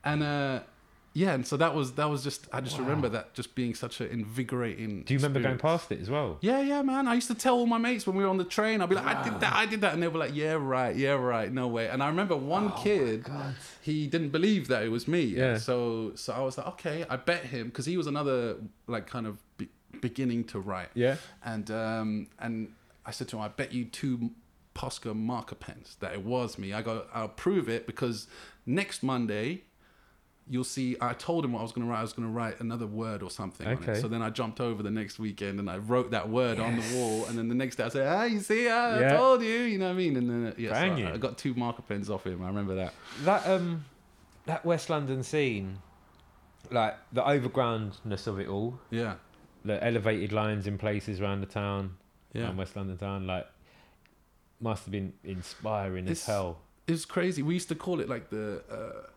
[0.04, 0.60] And uh,
[1.14, 4.00] yeah, and so that was that was just I just remember that just being such
[4.00, 5.04] an invigorating.
[5.04, 6.38] Do you remember going past it as well?
[6.42, 7.08] Yeah, yeah, man.
[7.08, 8.96] I used to tell all my mates when we were on the train, I'd be
[8.96, 9.94] like, I did that, I did that.
[9.94, 11.90] And they were like, yeah, right, yeah, right, no way.
[11.90, 13.26] And I remember one kid,
[13.82, 15.24] he didn't believe that it was me.
[15.24, 15.58] Yeah.
[15.58, 18.56] So so I was like, okay, I bet him, because he was another,
[18.88, 19.70] like, kind of be-
[20.00, 20.90] beginning to write.
[20.94, 21.18] Yeah.
[21.44, 22.74] And, um, and
[23.06, 24.32] I said to him, I bet you two
[24.74, 26.72] Posca marker pens that it was me.
[26.72, 28.28] I go, I'll prove it because
[28.66, 29.64] next Monday,
[30.50, 32.00] you'll see I told him what I was going to write.
[32.00, 33.68] I was going to write another word or something.
[33.68, 34.00] Okay.
[34.00, 36.96] So then I jumped over the next weekend and I wrote that word on the
[36.98, 37.26] wall.
[37.26, 39.18] And then the next day I said, ah, you see, I, Yeah.
[39.18, 40.18] Told you, you know what I mean?
[40.18, 41.14] And then, uh, yeah, so I.
[41.14, 42.44] I got two marker pens off him.
[42.44, 42.94] I remember that.
[43.24, 43.86] That um,
[44.46, 45.78] that West London scene,
[46.72, 49.16] like the overgroundness of it all, Yeah.
[49.64, 51.96] the elevated lines in places around the town,
[52.34, 52.44] Yeah.
[52.46, 53.48] around West London town, like
[54.60, 56.60] must have been inspiring as hell.
[56.88, 57.42] It's crazy.
[57.42, 59.08] We used to call it like the uh,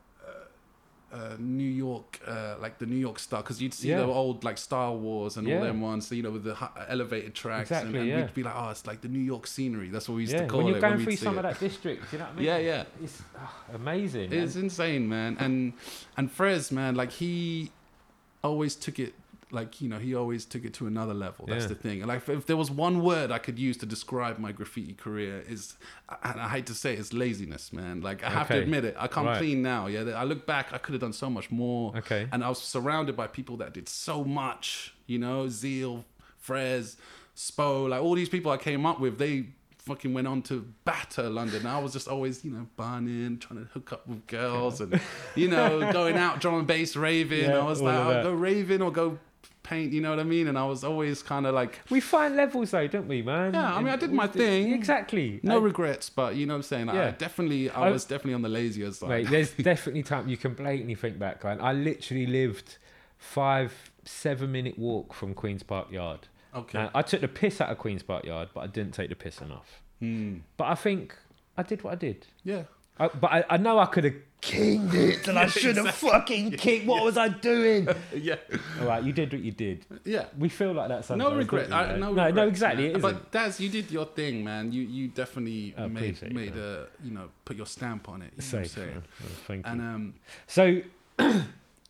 [1.15, 3.99] uh, uh, New York, uh, like the New York Star, because you'd see Yeah.
[3.99, 5.59] the old like Style Wars and Yeah.
[5.59, 6.57] all them ones, you know, with the
[6.89, 7.71] elevated tracks.
[7.71, 8.17] and, Exactly, and yeah.
[8.23, 9.89] we'd be like, oh, it's like the New York scenery.
[9.91, 10.81] That's what we used Yeah, to call when you're it.
[10.81, 11.45] going we'd through some it.
[11.45, 12.45] of that district, you know what I mean?
[12.51, 12.85] Yeah, yeah.
[13.03, 14.33] It's ah, amazing.
[14.33, 15.37] It's And- insane, man.
[15.39, 15.73] And
[16.17, 17.71] and Frez, man, like he
[18.43, 19.15] always took it
[19.55, 21.47] like you know, he always took it to another level.
[21.47, 21.69] That's Yeah.
[21.69, 22.07] the thing.
[22.07, 25.77] Like, if, there was one word I could use to describe my graffiti career, is
[26.23, 28.01] and I hate to say, it, it's laziness, man.
[28.03, 28.95] Like I have to admit it.
[28.99, 29.39] I come Right.
[29.39, 29.87] clean now.
[29.87, 31.97] Yeah, I look back, I could have done so much more.
[31.97, 32.29] Okay.
[32.33, 34.95] And I was surrounded by people that did so much.
[35.07, 36.05] You know, Zeal,
[36.47, 36.97] Frez,
[37.37, 39.47] Spo, like all these people I came up with, they
[39.79, 41.67] fucking went on to batter London.
[41.67, 44.99] I was just always, you know, burning, trying to hook up with girls and,
[45.35, 47.45] you know, going out drum and bass raving.
[47.51, 49.19] Yeah, I was like, oh, I'll go raving or go
[49.65, 50.47] paint, you know what I mean?
[50.47, 53.55] And I was always kind of like, We find levels though, don't we, man?
[53.55, 54.73] Yeah, I mean, I did my thing.
[54.73, 55.41] Exactly.
[55.43, 56.87] no I- regrets, but you know what I'm saying?
[56.87, 57.11] Like, I Yeah.
[57.19, 59.09] definitely, I I- was definitely on the lazier side.
[59.09, 61.43] Mate, there's definitely time you can blatantly think back.
[61.43, 61.59] Right?
[61.61, 62.79] I literally lived
[63.19, 66.29] five, seven minute walk from Queens Park Yard.
[66.55, 66.79] Okay.
[66.79, 69.17] Now, I took the piss out of Queens Park Yard, but I didn't take the
[69.17, 69.83] piss enough.
[69.99, 70.39] Hmm.
[70.57, 71.17] But I think
[71.57, 72.27] I did what I did.
[72.45, 72.65] Yeah.
[72.99, 76.53] I, but I, I know I could have kinged it, and I should have fucking
[76.53, 76.87] kicked.
[76.87, 77.89] What was I doing?
[78.15, 78.37] Yeah.
[78.81, 79.85] All right, you did what you did.
[80.05, 80.27] Yeah.
[80.39, 81.31] We feel like that sometimes.
[81.33, 81.73] No regret.
[81.73, 81.99] I, mate?
[81.99, 82.85] no, no, no, exactly.
[82.85, 82.91] man.
[82.93, 83.13] It isn't.
[83.13, 84.71] But Daz, you did your thing, man.
[84.73, 86.89] You you definitely I made made that.
[87.03, 88.33] a you know put your stamp on it.
[88.37, 89.03] You know what I'm Safe, saying?
[89.21, 89.73] Well, thank you.
[89.73, 90.15] And um,
[90.47, 90.81] So,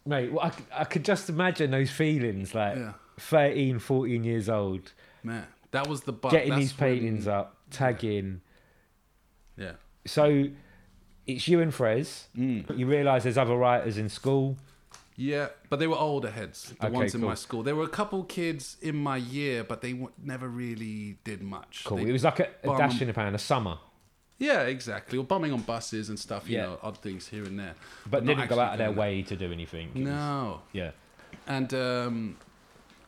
[0.07, 4.49] mate, well, I, c- I could just imagine those feelings like yeah, 13, 14 years
[4.49, 8.41] old, man, that was the bu- getting these paintings when- up, tagging.
[9.59, 9.73] Yeah.
[10.07, 10.47] So,
[11.27, 12.25] it's you and Frez.
[12.37, 12.77] Mm.
[12.79, 14.57] You realise there's other writers in school.
[15.17, 16.75] Yeah, but they were older heads.
[16.81, 17.29] The Okay, ones in cool.
[17.31, 17.63] my school.
[17.63, 21.83] There were a couple kids in my year, but they w- never really did much.
[21.85, 21.99] Cool.
[21.99, 23.79] They- it was like a, a dash in the pan, a summer,
[24.39, 25.17] yeah, exactly.
[25.17, 26.49] Or bumming on buses and stuff.
[26.51, 26.63] You Yeah.
[26.67, 27.75] know, odd things here and there.
[28.11, 29.93] but, not didn't go out of their doing way to do anything.
[29.95, 30.01] that.
[30.01, 30.61] It was- No.
[30.73, 30.91] Yeah.
[31.47, 32.37] and um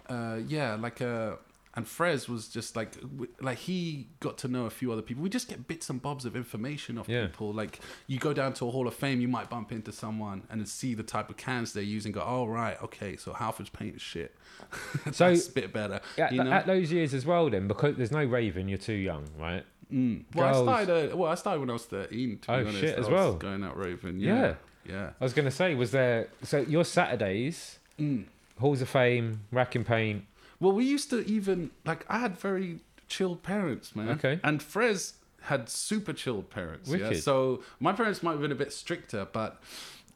[0.09, 1.35] uh yeah like uh
[1.77, 2.95] and Frez was just like
[3.41, 6.25] like he got to know a few other people we just get bits and bobs
[6.25, 7.27] of information off Yeah.
[7.27, 10.43] people like you go down to a hall of fame you might bump into someone
[10.51, 13.71] and then see the type of cans they're using go oh right okay so halford's
[13.71, 14.35] paint is shit
[15.13, 17.97] So- that's a bit better At, you know at those years as well, then, because
[17.97, 19.65] there's no Raven, you're too young, right?
[19.93, 20.25] mm.
[20.35, 22.69] well girls- I started uh, well I started when I was 13 to Oh, be
[22.69, 23.35] honest shit, as well.
[23.35, 24.35] going out raving Yeah.
[24.41, 24.55] yeah
[24.89, 26.29] yeah, I was going to say, was there.
[26.45, 28.27] So, your Saturdays, Mm.
[28.61, 30.25] Halls of Fame, Rack and Paint.
[30.61, 34.11] Well, we used to even like I had very chilled parents, man.
[34.11, 34.41] Okay.
[34.43, 36.91] And Frez had super chilled parents.
[36.91, 37.13] Yeah.
[37.15, 39.61] So my parents might have been a bit stricter, but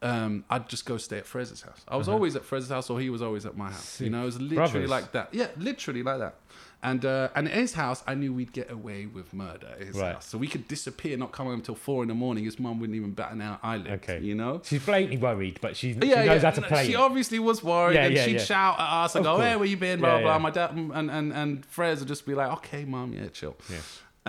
[0.03, 1.85] um, I'd just go stay at Frez's house.
[1.87, 4.01] I was always at Frez's house, or he was always at my house.
[4.01, 4.17] You Uh-huh.
[4.17, 4.91] Know, it was literally Brothers.
[4.91, 5.29] like that.
[5.33, 6.35] Yeah, literally like that.
[6.83, 9.97] And uh, and at his house, I knew we'd get away with murder at his
[9.97, 10.15] Right.
[10.15, 10.25] house.
[10.27, 12.45] So we could disappear, not come home until four in the morning.
[12.45, 13.91] His mum wouldn't even bat an eyelid.
[14.03, 14.21] Okay.
[14.21, 14.63] You know.
[14.65, 16.51] She's blatantly worried, but she, she Yeah, knows yeah.
[16.51, 16.97] how to play She it.
[16.97, 18.45] obviously was worried, Yeah, and yeah, she'd yeah.
[18.45, 19.59] shout at us and Of go, "Hey, course.
[19.61, 20.39] where you been?" Blah blah.
[20.39, 23.77] My dad and and and Frez would just be like, "Okay, mum, yeah, chill." Yeah.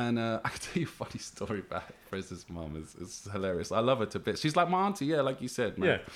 [0.01, 2.75] And uh, I can tell you a funny story about Frez's mum.
[2.75, 3.71] is it's hilarious.
[3.71, 4.41] I love her to bits.
[4.41, 5.89] She's like my auntie, yeah, like you said, man.
[5.89, 6.13] Yeah.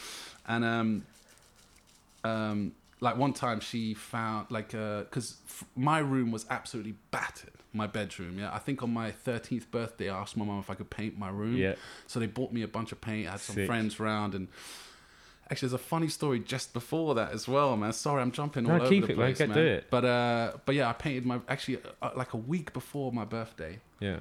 [0.47, 1.05] And um,
[2.23, 2.71] um,
[3.01, 7.51] like one time she found like uh, because f- my room was absolutely battered.
[7.73, 8.53] My bedroom, yeah.
[8.53, 11.29] I think on my thirteenth birthday, I asked my mum if I could paint my
[11.29, 11.57] room.
[11.57, 11.75] Yeah.
[12.07, 13.27] So they bought me a bunch of paint.
[13.27, 13.67] I had some Sick.
[13.67, 14.47] friends round, and
[15.49, 17.93] actually, there's a funny story just before that as well, man.
[17.93, 19.27] Sorry, I'm jumping No, all over keep the it, man.
[19.27, 19.57] place, Get man.
[19.57, 19.87] to it.
[19.89, 23.79] But uh, but yeah, I painted my actually uh, like a week before my birthday
[23.99, 24.19] Yeah.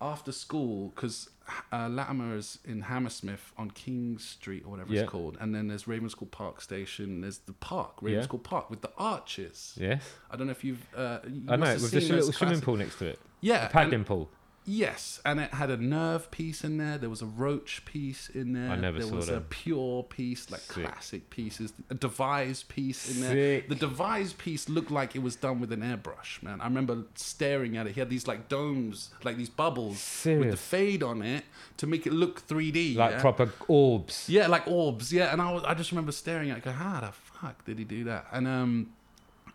[0.00, 1.28] after school because
[1.72, 5.02] uh, Latymer is in Hammersmith on King Street or whatever Yeah.
[5.02, 7.20] it's called, and then there's Ravenscourt Park Station.
[7.22, 8.10] There's the park, Yeah.
[8.20, 9.76] Ravenscourt Park, with the arches.
[9.80, 10.02] Yes.
[10.30, 10.86] I don't know if you've.
[10.96, 13.06] Uh, you I know, have with seen this those little swimming classic- pool next to
[13.06, 13.18] it.
[13.40, 14.30] Yeah, A paddling pool.
[14.64, 16.96] Yes, and it had a nerve piece in there.
[16.96, 18.70] There was a roach piece in there.
[18.70, 20.84] I never there saw was a pure piece, like Sick.
[20.84, 21.72] classic pieces.
[21.90, 23.32] A devised piece in there.
[23.32, 23.68] Sick.
[23.68, 26.60] The devised piece looked like it was done with an airbrush, man.
[26.60, 27.94] I remember staring at it.
[27.94, 31.44] He had these like domes, like these bubbles with the fade on it
[31.78, 32.96] to make it look 3D.
[32.96, 33.20] Like yeah?
[33.20, 34.28] proper orbs.
[34.28, 35.12] Yeah, like orbs.
[35.12, 37.78] Yeah, and I was, I just remember staring at it, going, how the fuck did
[37.78, 38.26] he do that?
[38.32, 38.92] And um,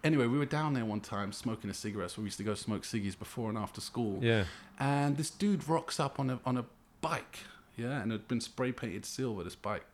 [0.04, 2.12] anyway, we were down there one time smoking a cigarette.
[2.12, 4.20] So we used to go smoke ciggies before and after school.
[4.22, 4.46] Yeah.
[4.80, 6.66] And this dude rocks up on a on a
[7.02, 7.40] bike,
[7.76, 9.44] yeah, and it had been spray painted silver.
[9.44, 9.86] This bike,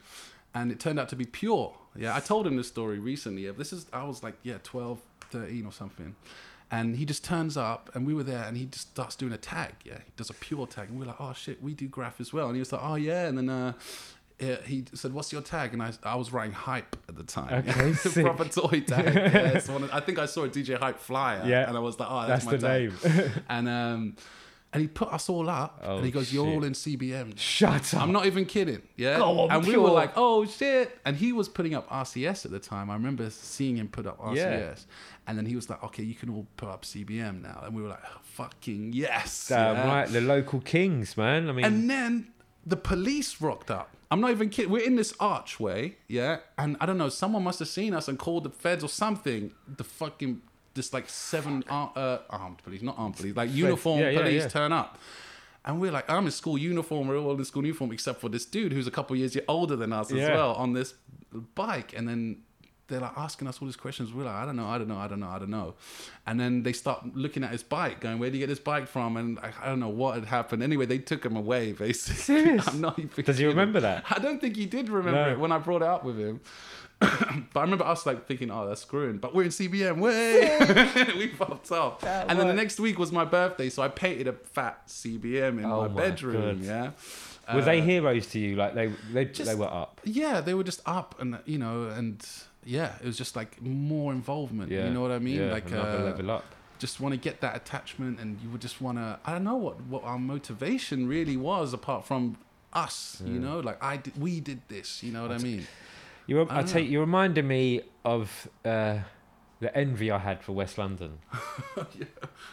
[0.53, 1.75] and it turned out to be pure.
[1.95, 3.49] Yeah, I told him this story recently.
[3.51, 4.99] This is I was like yeah, 12,
[5.31, 6.15] 13 or something.
[6.71, 9.37] And he just turns up, and we were there, and he just starts doing a
[9.37, 9.73] tag.
[9.85, 12.33] Yeah, he does a pure tag, and we're like, "Oh shit, we do graph as
[12.33, 13.73] well." And he was like, "Oh yeah," and then uh,
[14.39, 17.65] he said, "What's your tag?" And I, I was writing hype at the time.
[17.67, 19.13] Okay, proper toy tag.
[19.15, 21.43] yeah, one I think I saw a DJ hype flyer.
[21.45, 21.67] Yeah.
[21.67, 23.31] and I was like, "Oh, that's, That's my the tag." name.
[23.49, 24.15] and um,
[24.73, 26.55] and he put us all up, Oh, and he goes, "You're shit.
[26.55, 28.01] all in CBM." Shut up.
[28.01, 28.81] I'm not even kidding.
[28.97, 29.83] Yeah, on, and we pure.
[29.83, 32.89] were like, "Oh shit!" And he was putting up RCS at the time.
[32.89, 34.73] I remember seeing him put up RCS, Yeah.
[35.27, 37.83] and then he was like, "Okay, you can all put up CBM now," and we
[37.83, 39.87] were like, oh, "Fucking yes!" Damn yeah?
[39.87, 40.09] right.
[40.09, 41.49] The local kings, man.
[41.49, 42.29] I mean, And then
[42.65, 44.71] the police rocked up I'm not even kidding.
[44.71, 47.09] We're in this archway, yeah, and I don't know.
[47.09, 49.51] Someone must have seen us and called the feds or something.
[49.67, 50.43] The fucking
[50.75, 54.43] this like seven ar- uh, armed police, not armed police, like uniform yeah, yeah, police
[54.43, 54.49] yeah.
[54.49, 54.99] turn up.
[55.65, 57.07] And we're like, I'm in school uniform.
[57.07, 59.91] We're all in school uniform, except for this dude who's a couple years older than
[59.91, 60.93] us as well on this
[61.55, 61.93] bike.
[61.97, 62.43] And then
[62.93, 64.13] they're like asking us all these questions.
[64.13, 65.73] We're like, I don't know, I don't know, I don't know, I don't know.
[66.27, 68.87] And then they start looking at his bike, going, Where do you get this bike
[68.87, 69.17] from?
[69.17, 70.63] And I, I don't know what had happened.
[70.63, 72.15] Anyway, they took him away, basically.
[72.21, 72.67] Serious?
[72.67, 74.05] I'm not even Does he remember that?
[74.09, 75.31] I don't think he did remember No.
[75.31, 76.39] it when I brought it up with him.
[76.99, 79.17] but I remember us like thinking, oh, that's screwing.
[79.17, 79.97] But we're in CBM.
[79.99, 81.99] Way we popped off.
[82.01, 85.57] That and then the next week was my birthday, so I painted a fat CBM
[85.59, 86.59] in Oh my my bedroom.
[86.59, 86.65] God.
[86.65, 86.91] Yeah.
[87.53, 88.55] Were they Uh, heroes to you?
[88.55, 89.99] Like they they, just- they were up.
[90.05, 92.25] Yeah, they were just up, and you know, and
[92.65, 94.71] yeah, it was just like more involvement.
[94.71, 94.85] Yeah.
[94.85, 95.39] You know what I mean?
[95.39, 96.45] Yeah, like another uh, level up.
[96.79, 99.19] just want to get that attachment, and you would just want to.
[99.25, 102.37] I don't know what what our motivation really was, apart from
[102.73, 103.21] us.
[103.25, 105.03] You know, like I did, we did this.
[105.03, 105.67] You know what I mean?
[106.27, 108.99] You, I I don't you, reminded me of uh,
[109.59, 111.19] the envy I had for West London.
[111.77, 112.05] yeah.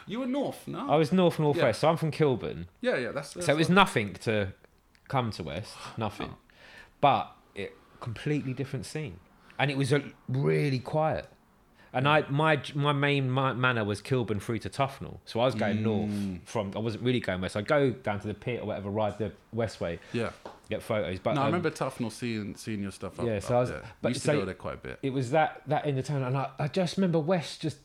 [0.07, 0.91] You were north, no?
[0.91, 1.81] I was north northwest, Yeah.
[1.81, 2.67] so I'm from Kilburn.
[2.81, 3.13] yeah, yeah.
[3.13, 4.53] That's, that's so it was nothing to
[5.09, 6.35] come to West, nothing.
[7.01, 9.19] But it completely different scene,
[9.61, 11.27] and it was a, really quiet.
[11.93, 15.57] And I my my main ma- manner was Kilburn through to Tufnell, so I was
[15.57, 15.83] going Mm.
[15.83, 16.73] north from.
[16.77, 17.57] I wasn't really going west.
[17.57, 20.31] I go down to the pit or whatever, ride the west way, Yeah.
[20.69, 21.19] get photos.
[21.19, 23.19] But no, I um, remember Tufnell seeing seeing your stuff.
[23.19, 23.83] Up, Yeah, so up I was- there.
[24.03, 24.99] but used to so- go there quite a bit.
[25.03, 27.79] it was that that in the town, and I, I just remember West just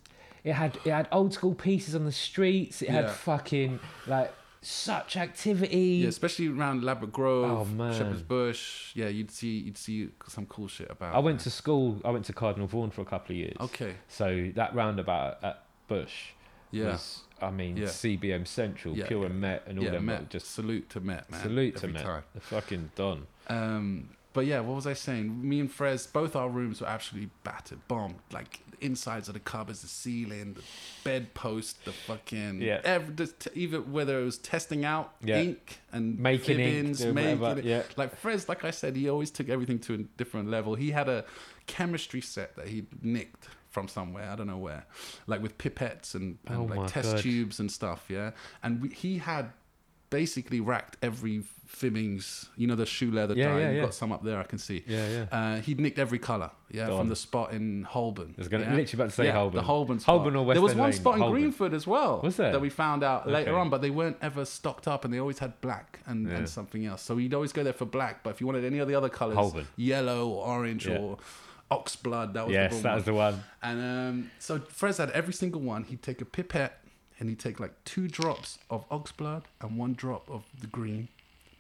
[0.44, 2.84] it had it had old school pieces on the streets.
[2.84, 3.12] It had Yeah.
[3.12, 4.32] fucking like
[4.65, 6.01] such activity.
[6.04, 7.93] Yeah, especially around Ladbroke Grove, Oh, man.
[7.93, 8.91] Shepherd's Bush.
[8.95, 11.13] Yeah, you'd see you'd see some cool shit about.
[11.15, 11.43] I went there.
[11.45, 12.01] to school.
[12.04, 13.56] I went to Cardinal Vaughan for a couple of years.
[13.60, 13.95] Okay.
[14.08, 16.32] So that roundabout at Bush
[16.71, 16.93] Yeah.
[16.93, 17.88] was, I mean, Yeah.
[17.88, 19.25] CBM Central, Yeah, Pure yeah.
[19.28, 20.06] and Met, and all yeah, them.
[20.06, 20.30] Met.
[20.30, 21.41] Just Just salute to Met, man.
[21.41, 22.04] salute to Met.
[22.04, 22.23] time.
[22.34, 23.28] The fucking Don.
[23.47, 25.48] Um, but yeah, what was I saying?
[25.48, 28.15] Me and Frez, both our rooms were absolutely battered, bombed.
[28.32, 30.62] Like the insides of the cupboards, the ceiling, the
[31.04, 32.82] bedpost, the fucking Yeah.
[32.84, 35.39] Every, even whether it was testing out Yeah.
[35.41, 37.65] ink and Making ink, Fiebing's, doing making whatever, it.
[37.65, 37.84] yeah.
[37.95, 40.76] Like Frez, like I said, he always took everything to a different level.
[40.76, 41.26] He had a
[41.65, 44.86] chemistry set that he nicked from somewhere, I don't know where,
[45.28, 47.21] like with pipettes and, and Oh like test God.
[47.21, 48.06] tubes and stuff.
[48.10, 48.32] Yeah,
[48.63, 49.52] and we, he had
[50.10, 51.43] basically racked every
[51.76, 52.50] Fiebing's.
[52.56, 53.60] You know the shoe leather Yeah, dye.
[53.60, 53.82] yeah, You've yeah.
[53.84, 54.40] got some up there.
[54.40, 54.84] I can see.
[54.88, 55.26] Yeah, yeah.
[55.32, 57.10] Uh, he'd nicked every color, yeah, Go from on.
[57.10, 58.34] the spot in Holborn.
[58.38, 58.76] I was gonna- yeah?
[58.76, 59.56] literally about to say yeah, Holborn.
[59.62, 60.14] The Holborn spot.
[60.16, 61.42] Holborn or West There was one Lane, spot in Holborn.
[61.42, 62.22] Greenford as well.
[62.24, 62.52] Was there?
[62.52, 65.40] That we found out later on, but they weren't ever stocked up, and they always
[65.40, 67.02] had black and, and something else.
[67.02, 69.10] So you'd always go there for black, but if you wanted any of the other
[69.10, 69.68] colors, Holborn.
[69.76, 71.18] yellow or orange or
[71.72, 72.96] oxblood, that was yes, the that one.
[72.96, 73.44] was the one.
[73.64, 75.84] And um, so Frez had every single one.
[75.84, 76.82] He'd take a pipette
[77.20, 81.08] and he'd take like two drops of oxblood and one drop of the green,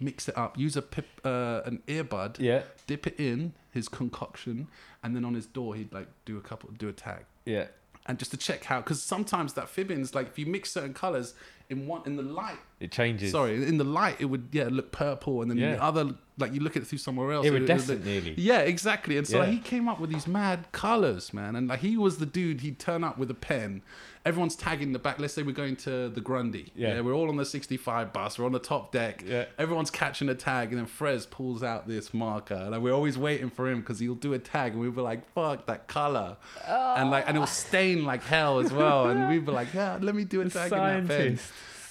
[0.05, 4.67] mix it up, use a pip, uh, an earbud, Yeah, dip it in his concoction,
[5.03, 7.65] and then on his door he'd like do a couple, do a tag, yeah.
[8.05, 11.33] and just to check how, because sometimes that Fiebing's, like if you mix certain colors
[11.69, 12.57] in one in the light.
[12.79, 13.31] It changes.
[13.31, 15.75] Sorry, in the light it would yeah look purple, and then Yeah.
[15.75, 17.45] the other like you look at it through somewhere else.
[17.45, 18.33] it would- it Iridescent, nearly.
[18.37, 19.17] yeah, exactly.
[19.17, 19.51] And so Yeah.
[19.51, 21.55] he came up with these mad colors, man.
[21.55, 22.59] And like he was the dude.
[22.61, 23.83] He'd turn up with a pen.
[24.25, 25.17] Everyone's tagging the back.
[25.19, 26.71] Let's say we're going to the Grundy.
[26.75, 26.99] Yeah.
[27.01, 28.37] we're all on the 65 bus.
[28.37, 29.23] We're on the top deck.
[29.25, 29.45] Yeah.
[29.57, 32.67] Everyone's catching a tag, and then Frez pulls out this marker.
[32.69, 35.31] Like we're always waiting for him because he'll do a tag, and we'd be like,
[35.33, 36.35] "Fuck that color,"
[36.67, 37.45] and like, and it will oh.
[37.45, 39.09] stain like hell as well.
[39.09, 41.39] And we'd be like, "Yeah, let me do a The tag in that pen."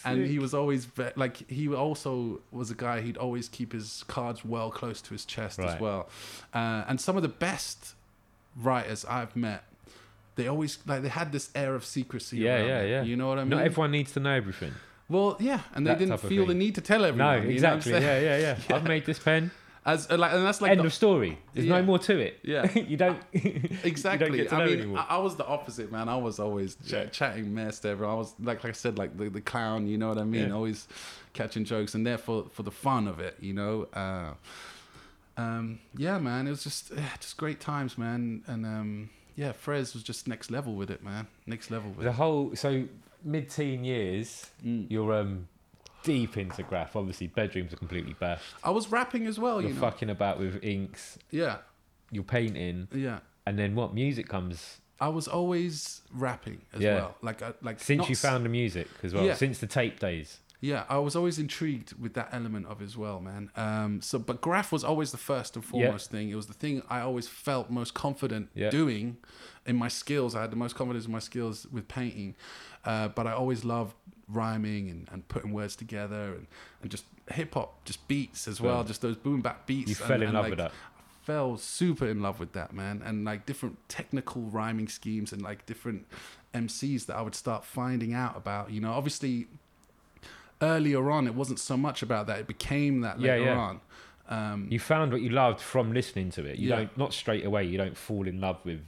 [0.05, 0.23] Scientist.
[0.23, 4.05] and he was always ve- like he also was a guy he'd always keep his
[4.07, 6.09] cards well close to his chest as well
[6.55, 7.95] uh, and some of the best
[8.57, 9.64] writers i've met
[10.37, 12.90] they always like they had this air of secrecy Yeah, around yeah, it.
[12.90, 13.03] yeah.
[13.03, 14.73] you know what i mean Not everyone needs to know everything.
[15.09, 17.69] well yeah and they That didn't feel the need to tell No, everyone you know
[17.71, 17.93] what exactly.
[17.93, 18.38] Yeah, yeah,
[18.69, 19.51] yeah, I've made this pen.
[19.87, 21.38] As uh, like and that's like End the- of story.
[21.53, 21.77] There's Yeah.
[21.77, 22.38] no more to it.
[22.42, 22.70] Yeah.
[22.79, 23.18] you don't.
[23.85, 24.38] Exactly.
[24.38, 24.97] You don't I know mean.
[24.97, 26.09] I, I was the opposite, man.
[26.09, 27.07] I was always ch- Yeah.
[27.07, 28.14] chatting mess to everyone.
[28.14, 29.87] I was like, like I said, like the, the clown.
[29.87, 30.49] You know what I mean?
[30.49, 30.55] Yeah.
[30.55, 30.88] Always
[31.35, 33.37] catching jokes, and there for for the fun of it.
[33.40, 33.88] You know.
[33.92, 34.33] Uh,
[35.37, 36.47] um, yeah, man.
[36.47, 38.42] It was just yeah, just great times, man.
[38.47, 41.27] And um, yeah, Frez was just next level with it, man.
[41.47, 42.14] Next level with the it.
[42.14, 42.85] whole so
[43.25, 44.87] mid-teen years, Mm.
[44.90, 45.49] you're um
[46.05, 46.95] deep into graph.
[46.95, 48.45] Obviously, bedrooms are completely bashed.
[48.62, 49.61] I was rapping as well.
[49.61, 49.81] You're You know.
[49.81, 51.19] fucking about with inks.
[51.31, 51.57] Yeah,
[52.12, 53.19] You're painting, yeah.
[53.47, 53.93] and then what?
[53.95, 56.95] Music comes I was always rapping as Yeah.
[56.95, 57.17] well.
[57.21, 59.25] Like, I, like since not you found the music as well.
[59.27, 59.35] Yeah.
[59.35, 60.38] Since the tape days.
[60.61, 63.51] Yeah, I was always intrigued with that element of it as well, man.
[63.57, 66.31] Um, so, but graph was always the first and foremost thing.
[66.31, 68.71] It was the thing I always felt most confident Yeah.
[68.71, 69.19] doing
[69.67, 70.35] in my skills.
[70.35, 72.35] I had the most confidence in my skills with painting,
[72.85, 73.95] uh, but I always loved
[74.29, 76.47] rhyming and, and putting words together and,
[76.83, 78.85] and just hip hop, just beats as well, Yeah.
[78.89, 79.91] just those boom bap beats.
[79.91, 80.73] You and- fell in and, love like, with that.
[81.23, 85.65] fell super in love with that man and like different technical rhyming schemes and like
[85.67, 86.07] different
[86.55, 89.47] MCs that I would start finding out about you know obviously
[90.63, 93.59] earlier on it wasn't so much about that it became that Yeah, later yeah.
[93.59, 93.81] on
[94.29, 96.59] um You found what you loved from listening to it.
[96.59, 96.77] You Yeah.
[96.77, 97.65] don't not straight away.
[97.65, 98.81] You don't fall in love with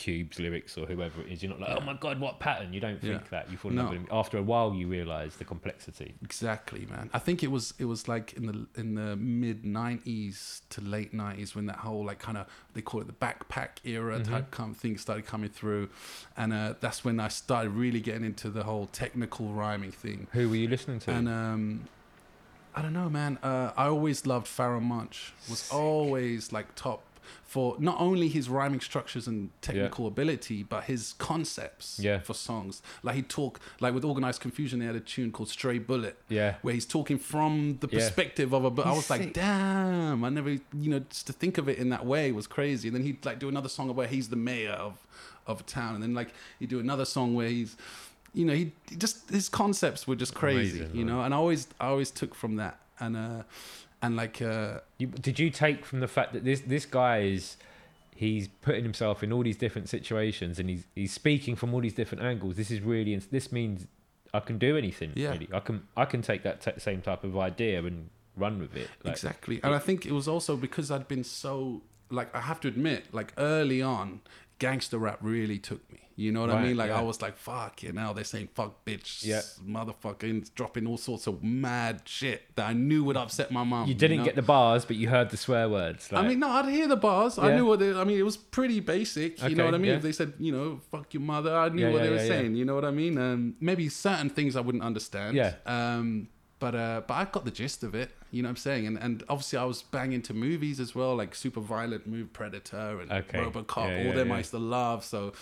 [0.00, 1.42] Cube's lyrics or whoever it is.
[1.42, 2.72] You're not like, oh my god, what pattern?
[2.72, 3.50] You don't think that.
[3.50, 3.90] You fall in love No.
[3.92, 4.08] with him.
[4.10, 6.14] After a while, you realise the complexity.
[6.22, 10.62] exactly man I think it was it was like in the in the mid 90s
[10.70, 14.18] to late 90s when that whole like kind of they call it the backpack era
[14.18, 14.32] Mm-hmm.
[14.32, 15.88] type kind of thing started coming through
[16.36, 20.48] and uh that's when I started really getting into the whole technical rhyming thing Who
[20.48, 21.10] were you listening to?
[21.10, 21.88] And um,
[22.74, 23.38] I don't know, man.
[23.42, 25.32] Uh, I always loved Pharoahe Monch.
[25.48, 27.02] Was always like top
[27.44, 32.20] for not only his rhyming structures and technical ability, but his concepts Yeah.
[32.20, 32.80] for songs.
[33.02, 34.78] Like he'd talk like with Organized Confusion.
[34.78, 36.16] They had a tune called Stray Bullet.
[36.28, 36.56] Yeah.
[36.62, 37.98] Where he's talking from the Yeah.
[37.98, 41.32] perspective of a, but I He's was like, damn, I never, you know, just to
[41.32, 42.88] think of it in that way was crazy.
[42.88, 44.98] And then he'd like do another song where he's the mayor of,
[45.46, 45.94] of a town.
[45.94, 47.76] And then like he'd do another song where he's,
[48.32, 51.14] you know, he, he just, his concepts were just crazy, Amazing, you man.
[51.16, 52.78] know, and I always, I always took from that.
[53.00, 53.42] And, uh,
[54.02, 57.56] and like, uh, You, did you take from the fact that this this guy is
[58.14, 61.94] he's putting himself in all these different situations and he's he's speaking from all these
[61.94, 62.56] different angles.
[62.56, 63.86] This is really this means
[64.32, 65.12] I can do anything.
[65.16, 65.30] Yeah.
[65.32, 68.76] Really, I can I can take that t- same type of idea and run with
[68.76, 68.88] it.
[69.04, 72.60] Like, exactly and i think it was also because i'd been so like i have
[72.60, 74.20] to admit like early on
[74.60, 76.98] gangster rap really took me you know what i mean like yeah.
[76.98, 79.40] i was like fuck you know they're saying fuck bitch Yeah.
[79.66, 83.88] motherfucker and dropping all sorts of mad shit that i knew would upset my mom.
[83.88, 84.24] You didn't know?
[84.24, 86.12] get the bars, but you heard the swear words.
[86.12, 87.38] I mean, no, I'd hear the bars.
[87.38, 87.90] I knew what they.
[87.98, 89.38] I mean, it was pretty basic.
[89.38, 89.92] You Okay, know what I mean?
[89.92, 89.96] yeah.
[89.96, 92.16] If they said, you know, "fuck your mother," I knew Yeah, what yeah, they were
[92.16, 92.28] yeah, yeah.
[92.28, 92.54] saying.
[92.56, 93.16] You know what I mean?
[93.18, 95.36] Um, maybe certain things I wouldn't understand.
[95.36, 95.54] Yeah.
[95.64, 96.28] Um,
[96.60, 98.10] but uh, but I got the gist of it.
[98.30, 98.86] You know what I'm saying?
[98.86, 103.00] And and obviously I was banging to movies as well, like super violent move, Predator
[103.00, 103.38] and Okay.
[103.38, 103.88] RoboCop.
[103.88, 104.34] Yeah, all yeah, them yeah.
[104.34, 105.04] I used to love.
[105.04, 105.32] So.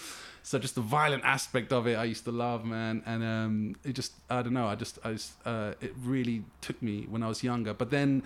[0.45, 3.93] So just the violent aspect of it, I used to love, man, and um, it
[3.93, 7.29] just I don't know, I just I just, uh, it really took me when I
[7.29, 7.75] was younger.
[7.75, 8.23] But then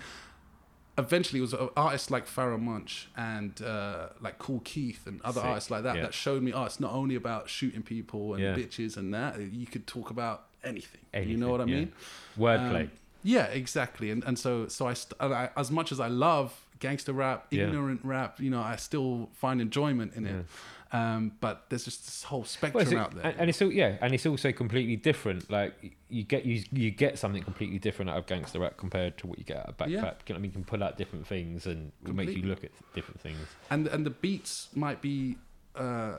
[0.97, 5.41] eventually it was uh, artists like Pharoahe Monch and uh, like Kool Keith and other
[5.41, 8.43] Sick, artists like that that showed me oh it's not only about shooting people and
[8.55, 11.75] bitches and that you could talk about anything, you know what I yeah.
[11.75, 11.91] mean
[12.37, 12.81] wordplay.
[12.83, 12.91] Um,
[13.25, 16.53] yeah exactly and and so so I, st- and I as much as I love
[16.79, 17.67] gangster rap Yeah.
[17.67, 20.45] ignorant rap you know I still find enjoyment in it
[20.91, 23.97] um, but there's just this whole Well, spectrum out there and, and it's all yeah,
[23.99, 25.49] and it's also completely different.
[25.49, 25.73] Like
[26.07, 29.39] you get you you get something completely different out of gangster rap compared to what
[29.39, 29.89] you get out of backpack.
[30.27, 30.35] Yeah.
[30.35, 33.39] I mean, you can pull out different things and make you look at different things.
[33.71, 35.37] and and the beats might be
[35.75, 36.17] uh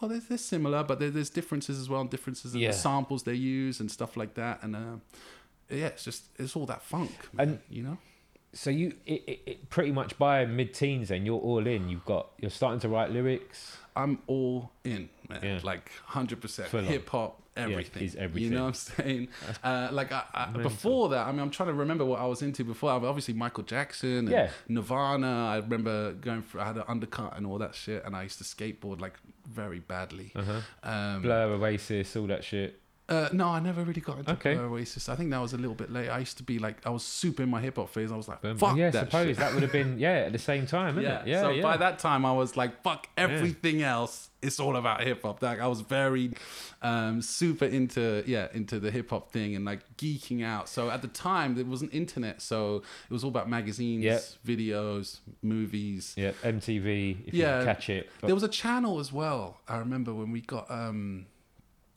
[0.00, 2.68] well they're, they're similar but there, there's differences as well differences in Yeah.
[2.72, 4.96] the samples they use and stuff like that and uh
[5.70, 7.98] yeah it's just it's all that funk man, And- you know
[8.54, 11.88] So you it, it, it pretty much by mid-teens, then you're all in.
[11.90, 13.76] You've got you're starting to write lyrics.
[13.94, 15.60] i'm all in man Yeah.
[15.62, 18.50] like 100% hip-hop everything he's everything.
[18.52, 19.28] you know what i'm saying
[19.64, 22.42] uh like I, I, before that i mean i'm trying to remember what i was
[22.42, 24.50] into before obviously michael jackson and Yeah.
[24.68, 28.22] nirvana i remember going for i had an undercut and all that shit and i
[28.22, 29.14] used to skateboard like
[29.48, 30.60] very badly Uh-huh.
[30.82, 32.80] um Blur, Oasis, all that shit.
[33.08, 34.54] Uh, no, I never really got into Okay.
[34.54, 35.08] Oasis.
[35.08, 36.10] I think that was a little bit late.
[36.10, 38.12] I used to be like, I was super in my hip hop phase.
[38.12, 39.36] I was like, But, fuck yeah, that suppose shit.
[39.38, 41.20] that would have been yeah at the same time, isn't yeah.
[41.22, 41.26] it?
[41.28, 41.62] Yeah, so yeah.
[41.62, 44.28] by that time, I was like, fuck everything else.
[44.42, 45.42] It's all about hip hop.
[45.42, 46.32] Like I was very,
[46.82, 50.68] um, super into yeah into the hip hop thing and like geeking out.
[50.68, 52.76] So at the time, there wasn't internet, so
[53.08, 54.18] it was all about magazines, Yeah.
[54.46, 56.12] videos, movies.
[56.16, 57.60] yeah, MTV if Yeah.
[57.60, 58.10] you catch it.
[58.20, 59.60] But There was a channel as well.
[59.66, 60.70] I remember when we got.
[60.70, 61.26] Um,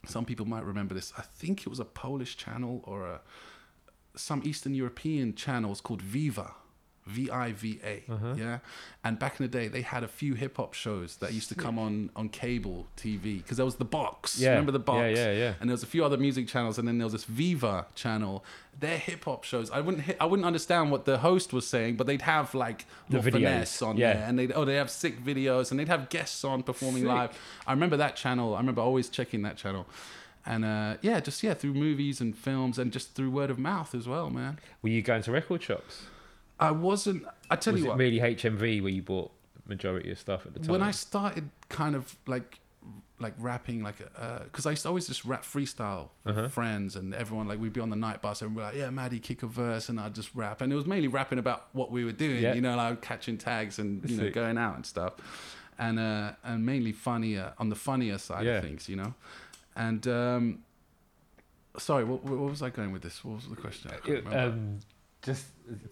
[0.05, 1.13] some people might remember this.
[1.17, 3.21] I think it was a Polish channel or a
[4.15, 6.53] some Eastern European channels called Viva,
[7.07, 8.03] V I V A.
[8.11, 8.35] Uh-huh.
[8.37, 8.59] Yeah,
[9.03, 11.55] and back in the day, they had a few hip hop shows that used to
[11.55, 14.39] come on on cable TV because there was the Box.
[14.39, 14.51] Yeah.
[14.51, 14.99] Remember the Box?
[14.99, 15.53] Yeah, yeah, yeah.
[15.59, 18.45] And there was a few other music channels, and then there was this Viva channel.
[18.79, 21.97] Their hip hop shows, I wouldn't, hi- I wouldn't understand what the host was saying,
[21.97, 24.13] but they'd have like The more videos, finesse on yeah.
[24.13, 27.37] there, and they oh they have sick videos, and they'd have guests on performing live.
[27.67, 28.53] I remember that channel.
[28.55, 29.87] I remember always checking that channel,
[30.45, 33.93] and uh, yeah, just yeah through movies and films, and just through word of mouth
[33.93, 34.59] as well, man.
[34.81, 36.03] were you going to record shops?
[36.61, 37.25] I wasn't.
[37.49, 39.31] I tell Was you it what, really HMV where you bought
[39.67, 40.69] majority of stuff at the time?
[40.69, 42.59] when I started kind of like
[43.19, 43.97] like rapping like
[44.45, 46.47] because I used to always just rap freestyle with Uh-huh.
[46.49, 49.19] friends and everyone like we'd be on the night bus and we're like yeah Maddie
[49.19, 52.03] kick a verse and I'd just rap and it was mainly rapping about what we
[52.03, 52.55] were doing Yeah.
[52.55, 55.13] you know like catching tags and you know going out and stuff
[55.77, 58.53] and uh and mainly funnier on the funnier side Yeah.
[58.57, 59.13] of things you know
[59.75, 60.63] and um
[61.77, 64.39] sorry what, what was I going with this what was the question I can't remember.
[64.57, 64.79] um,
[65.21, 65.45] just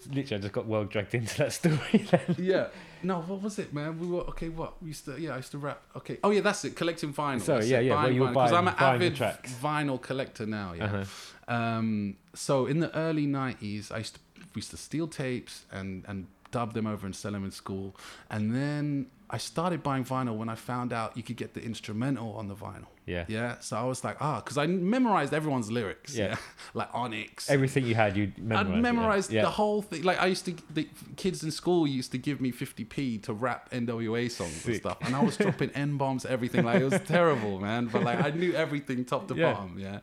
[0.09, 1.77] literally, I just got well dragged into that story.
[2.11, 2.36] Then.
[2.38, 2.67] yeah.
[3.01, 3.97] No, what was it, man?
[3.99, 4.49] We were okay.
[4.49, 5.19] What we used to?
[5.19, 5.82] Yeah, I used to rap.
[5.95, 6.17] Okay.
[6.23, 6.75] Oh yeah, that's it.
[6.75, 7.45] Collecting vinyl.
[7.45, 10.73] That's yeah, yeah, where you were because I'm an buying- buying avid vinyl collector now.
[10.73, 10.84] Yeah.
[10.86, 11.53] Uh-huh.
[11.53, 12.17] Um.
[12.34, 14.19] So in the early '90s, I used to
[14.55, 17.95] we used to steal tapes and and dub them over and sell them in school,
[18.30, 22.34] and then I started buying vinyl when I found out you could get the instrumental
[22.34, 22.88] on the vinyl.
[23.05, 23.25] Yeah.
[23.27, 23.59] Yeah.
[23.59, 26.15] So I was like, ah, because I memorized everyone's lyrics.
[26.15, 26.30] Yeah.
[26.30, 26.36] Yeah.
[26.73, 27.49] like Onyx.
[27.49, 28.69] Everything you had, you memorized.
[28.69, 29.41] I'd it, memorize yeah.
[29.43, 30.03] the whole thing.
[30.03, 33.69] Like I used to, the kids in school used to give me 50p to rap
[33.71, 36.65] NWA songs and stuff, and I was dropping n bombs, everything.
[36.65, 37.88] Like it was terrible, man.
[37.88, 39.53] But like I knew everything top to Yeah.
[39.53, 39.99] bottom, yeah.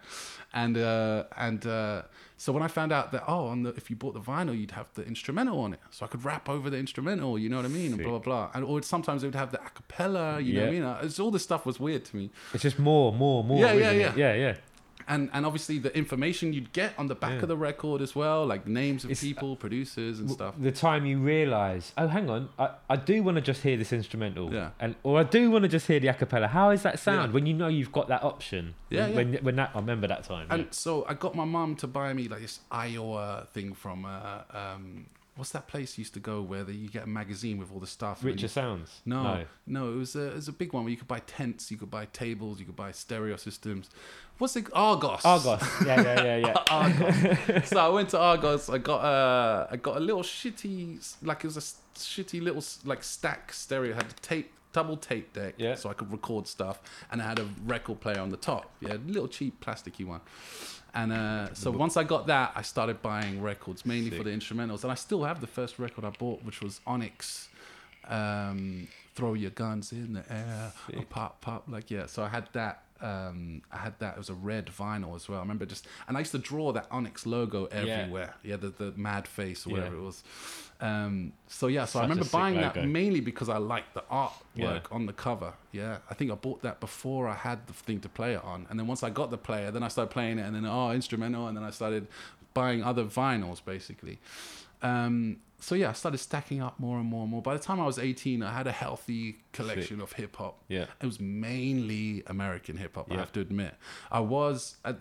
[0.52, 2.02] And uh, and uh,
[2.38, 4.72] so when I found out that oh, on the if you bought the vinyl, you'd
[4.72, 7.38] have the instrumental on it, so I could rap over the instrumental.
[7.38, 7.92] You know what I mean?
[7.92, 8.50] And blah blah blah.
[8.54, 10.44] And or sometimes they would have the acapella.
[10.44, 11.06] You know what I mean?
[11.06, 12.30] It's all this stuff was weird to me.
[12.52, 13.60] It's just more, more, more.
[13.60, 14.10] Yeah, yeah, yeah.
[14.10, 14.16] it?
[14.16, 14.56] yeah, yeah.
[15.08, 17.42] And and obviously the information you'd get on the back Yeah.
[17.42, 20.54] of the record as well, like names of It's- people, producers, and stuff.
[20.58, 23.92] The time you realise, oh, hang on, I, I do want to just hear this
[23.92, 24.70] instrumental, Yeah.
[24.80, 26.48] and or I do want to just hear the acapella.
[26.48, 27.34] How is that sound Yeah.
[27.34, 28.74] when you know you've got that option?
[28.90, 30.48] Yeah, when, when when that I remember that time.
[30.50, 34.40] And so I got my mum to buy me like this Aiwa thing from uh,
[34.50, 37.70] um, what's that place you used to go where the, you get a magazine with
[37.72, 38.24] all the stuff.
[38.24, 39.00] Richer you- sounds.
[39.04, 41.70] No, no, it was a it was a big one where you could buy tents,
[41.70, 43.88] you could buy tables, you could buy stereo systems.
[44.38, 44.66] What's it?
[44.74, 45.24] Argos.
[45.24, 45.62] Argos.
[45.86, 46.62] Yeah, yeah, yeah, yeah.
[46.70, 47.68] Argos.
[47.68, 48.68] so I went to Argos.
[48.68, 53.02] I got uh, I got a little shitty, like it was a shitty little like
[53.02, 53.92] stack stereo.
[53.92, 55.74] It had a tape, double tape deck, Yeah.
[55.74, 56.80] so I could record stuff,
[57.10, 58.70] and it had a record player on the top.
[58.80, 60.20] Yeah, little cheap plasticky one.
[60.96, 64.82] And uh, so once I got that, I started buying records mainly for the instrumentals,
[64.82, 67.50] and I still have the first record I bought, which was Onyx.
[68.08, 71.10] Um, throw your guns in the air, Sick.
[71.10, 72.06] pop, pop, like yeah.
[72.06, 72.82] So I had that.
[73.00, 74.14] Um, I had that.
[74.14, 75.38] It was a red vinyl as well.
[75.38, 78.34] I remember just, and I used to draw that Onyx logo everywhere.
[78.42, 80.00] Yeah, the the mad face or whatever Yeah.
[80.02, 80.24] it was.
[80.80, 84.32] Um, so yeah, so Such I remember buying that mainly because I liked the artwork
[84.54, 84.80] Yeah.
[84.90, 85.54] on the cover.
[85.72, 88.66] Yeah, I think I bought that before I had the thing to play it on,
[88.70, 90.90] and then once I got the player, then I started playing it, and then oh,
[90.92, 92.08] instrumental, and then I started
[92.54, 94.18] buying other vinyls basically.
[94.82, 97.42] Um, so yeah, I started stacking up more and more and more.
[97.42, 100.62] By the time I was 18, I had a healthy collection of hip hop.
[100.68, 100.86] Yeah.
[101.00, 103.74] It was mainly American hip hop, I have to admit.
[104.10, 104.98] I was at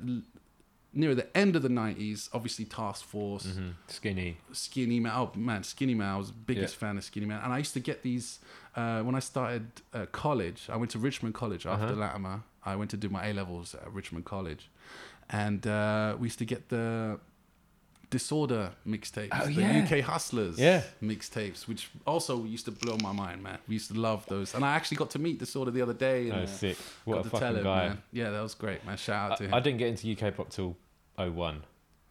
[0.93, 3.74] near the end of the 90s, obviously Task Force, Mhm.
[3.88, 4.38] Skinny.
[4.53, 5.12] Skinnyman.
[5.14, 6.06] Oh man, Skinnyman.
[6.06, 8.39] I was the biggest fan of Skinnyman, and I used to get these
[8.78, 10.70] uh, when I started uh, college.
[10.70, 11.95] I went to Richmond College after Uh-huh.
[11.95, 12.43] Latymer.
[12.66, 14.70] I went to do my A levels at Richmond College,
[15.30, 17.20] and uh, we used to get the
[18.20, 19.84] Disorder mixtapes, Oh, the yeah.
[19.84, 20.84] UK Hustlers Yeah.
[21.03, 23.57] mixtapes, which also used to blow my mind, man.
[23.68, 26.30] We used to love those, and I actually got to meet Disorder the other day.
[26.30, 26.78] And, Oh, uh, sick.
[27.03, 27.88] What a got to fucking tell him, guy.
[27.89, 28.01] man.
[28.13, 28.95] Yeah, that was great, man.
[28.97, 29.53] Shout out to him.
[29.53, 30.78] I, I didn't get into UK pop till
[31.18, 31.63] 01.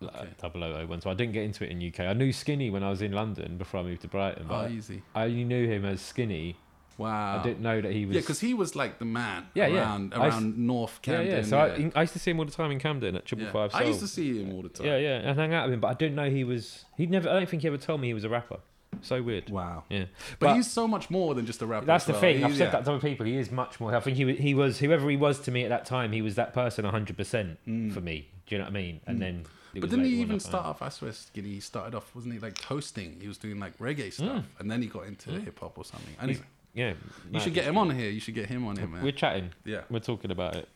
[0.03, 0.19] Okay.
[0.19, 0.29] Okay.
[0.43, 2.01] Double O O one, so I didn't get into it in UK.
[2.01, 5.01] I knew Skinny when I was in London before I moved to Brighton, oh, easy.
[5.15, 6.57] I only knew him as Skinny.
[6.97, 7.41] Wow.
[7.41, 8.15] I didn't know that he was.
[8.15, 9.79] Yeah, because he was like the man Yeah, yeah.
[9.79, 11.37] around used- around North yeah, Camden.
[11.37, 11.43] yeah.
[11.43, 13.53] So I, I used to see him all the time in Camden at Triple Yeah.
[13.53, 13.75] Five.
[13.75, 14.87] I used to see him all the time.
[14.87, 16.85] Yeah, yeah, and hang out with him, but I didn't know he was.
[16.97, 17.29] He never.
[17.29, 18.59] I don't think he ever told me he was a rapper.
[19.03, 19.51] So weird.
[19.51, 19.85] Wow.
[19.89, 20.05] Yeah,
[20.39, 21.87] But, he's so much more than just a rapper.
[21.87, 22.21] That's the well.
[22.21, 22.39] thing.
[22.39, 22.71] He- I've said yeah.
[22.71, 23.27] that to other people.
[23.27, 23.95] He is much more.
[23.95, 26.13] I think he was, he was whoever he was to me at that time.
[26.13, 27.93] He was that person 100 percent mm.
[27.93, 28.29] for me.
[28.47, 29.01] Do you know what I mean?
[29.07, 29.21] And mm.
[29.21, 29.47] then.
[29.75, 29.81] Mm.
[29.81, 30.83] But didn't he even start off?
[30.83, 31.55] I swear, Skinny.
[31.55, 33.19] He started off, wasn't he, like toasting?
[33.21, 34.13] He was doing like reggae mm.
[34.13, 36.15] stuff, and then he got into hip hop or something.
[36.21, 36.43] Anyway,
[36.75, 36.95] Yeah.
[37.33, 38.11] you should get him on here.
[38.11, 39.03] You should get him on here, man.
[39.03, 39.51] We're chatting.
[39.65, 39.83] yeah.
[39.91, 40.69] We're talking about it.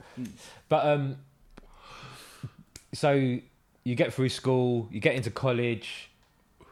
[0.69, 1.17] But um,
[2.93, 3.13] so
[3.85, 6.11] you get through school, you get into college,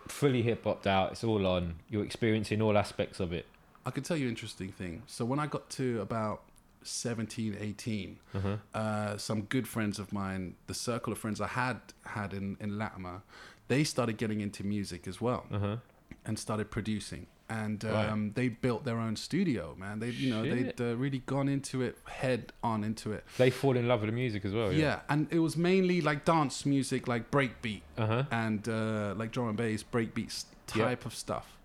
[0.09, 1.13] fully hip hopped out.
[1.13, 1.77] It's all on.
[1.91, 3.47] You're experiencing all aspects of it.
[3.85, 5.03] I could tell you an interesting thing.
[5.07, 6.43] So when I got to about
[6.83, 8.57] 17, 18, Uh-huh.
[8.75, 12.73] uh, some good friends of mine, the circle of friends I had had in, in
[12.73, 13.23] Latymer,
[13.69, 15.77] they started getting into music as well Uh huh.
[16.25, 17.27] and started producing.
[17.49, 18.09] And Right.
[18.09, 20.01] um, they built their own studio, man.
[20.01, 20.77] They, you know, Shit.
[20.79, 23.25] they'd uh, really gone into it head on into it.
[23.39, 24.73] They fall in love with the music as well.
[24.73, 24.79] yeah.
[24.79, 25.01] Yeah.
[25.09, 28.23] and it was mainly like dance music, like breakbeat Uh huh.
[28.33, 31.57] and uh, like drum and bass, breakbeat type of stuff.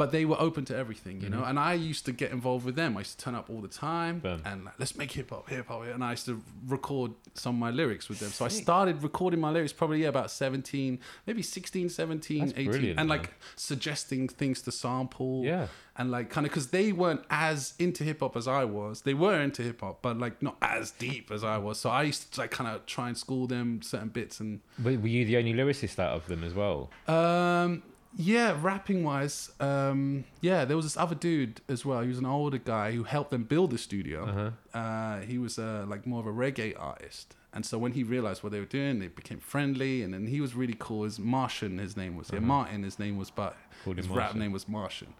[0.00, 1.44] But they were open to everything, you know.
[1.44, 2.96] And I used to get involved with them.
[2.96, 4.40] I used to turn up all the time Boom.
[4.46, 5.82] and like, let's make hip hop, hip hop.
[5.84, 8.30] And I used to record some of my lyrics with them.
[8.30, 12.70] So I started recording my lyrics probably yeah, about 17, maybe 16, 17, That's 18.
[12.70, 13.18] brilliant, and man.
[13.18, 15.42] like suggesting things to sample.
[15.44, 15.66] Yeah.
[15.96, 19.02] And like kind of because they weren't as into hip hop as I was.
[19.02, 21.78] They were into hip hop, but like not as deep as I was.
[21.78, 24.92] So I used to like kind of try and school them certain bits and were
[24.92, 26.88] you the only lyricist out of them as well?
[27.06, 27.82] um,
[28.16, 32.00] yeah, rapping wise, um, yeah, there was this other dude as well.
[32.02, 34.24] He was an older guy who helped them build the studio.
[34.24, 34.78] Uh-huh.
[34.78, 38.42] Uh, he was uh, like more of a reggae artist, and so when he realized
[38.42, 41.04] what they were doing, they became friendly, and then he was really cool.
[41.04, 42.82] His Martian, his name was yeah, Martin.
[42.82, 43.84] His name was, but Uh-huh.
[43.84, 45.14] Called his rap name was Martian,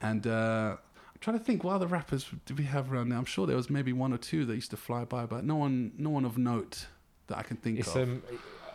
[0.00, 0.26] and.
[0.26, 0.76] Uh,
[1.14, 3.18] I'm trying to think what other rappers did we have around there.
[3.18, 5.54] I'm sure there was maybe one or two that used to fly by, but no
[5.54, 6.86] one, no one of note
[7.28, 8.08] that I can think It's of.
[8.08, 8.22] um,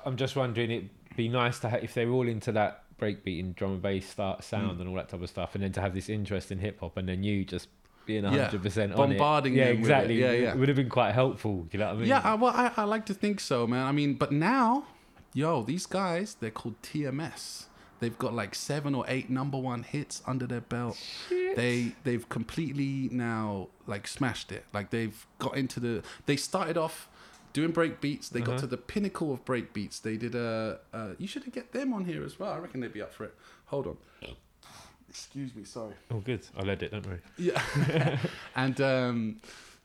[0.06, 3.40] I'm just wondering, it'd be nice to have if they were all into that breakbeat
[3.40, 4.44] and drum and bass start Mm.
[4.44, 6.80] sound and all that type of stuff, and then to have this interest in hip
[6.80, 7.68] hop, and then you just
[8.06, 8.44] being Yeah.
[8.46, 9.18] hundred percent on it.
[9.18, 9.94] Bombarding Yeah, them with it.
[9.94, 10.20] exactly.
[10.22, 10.52] Yeah, yeah.
[10.54, 11.64] It would have been quite helpful.
[11.64, 12.08] Do you know what I mean?
[12.08, 13.86] Yeah, I, well, I, I like to think so, man.
[13.86, 14.86] I mean, but now,
[15.34, 17.66] yo, these guys, they're called TMS.
[18.00, 20.98] They've got like seven or eight number one hits under their belt.
[21.30, 24.66] They they've completely now like smashed it.
[24.74, 26.04] Like they've got into the.
[26.28, 27.10] They started off
[27.58, 28.30] doing break beats.
[28.30, 28.62] They got Uh-huh.
[28.62, 30.00] to the pinnacle of break beats.
[30.00, 30.80] They did a.
[30.94, 32.52] Uh, you should get them on here as well.
[32.52, 33.34] I reckon they'd be up for it.
[33.66, 33.98] Hold on.
[35.10, 35.64] Excuse me.
[35.64, 35.96] Sorry.
[36.12, 36.46] Oh, good.
[36.56, 36.92] I'll edit.
[36.92, 37.22] Don't worry.
[37.38, 38.20] Yeah.
[38.56, 39.38] and um,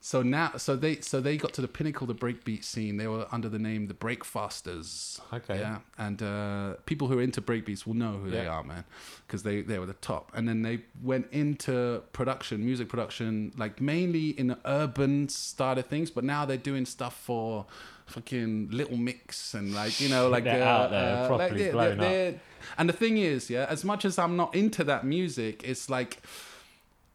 [0.05, 2.97] so now, so they so they got to the pinnacle of the breakbeat scene.
[2.97, 5.21] They were under the name the Breakfastaz.
[5.33, 5.61] Okay.
[5.61, 5.79] Yeah.
[5.97, 8.83] And uh, people who are into breakbeats will know who they are, man,
[9.27, 10.33] because they they were the top.
[10.35, 15.87] And then they went into production, music production, like mainly in the urban side of
[15.87, 16.11] things.
[16.11, 17.67] But now they're doing stuff for
[18.07, 21.59] fucking Little Mix and like you know like They're uh, out there, uh, properly like,
[21.59, 21.99] they're- blown up.
[22.01, 22.41] they're-
[22.79, 26.23] and the thing is, yeah, as much as I'm not into that music, it's like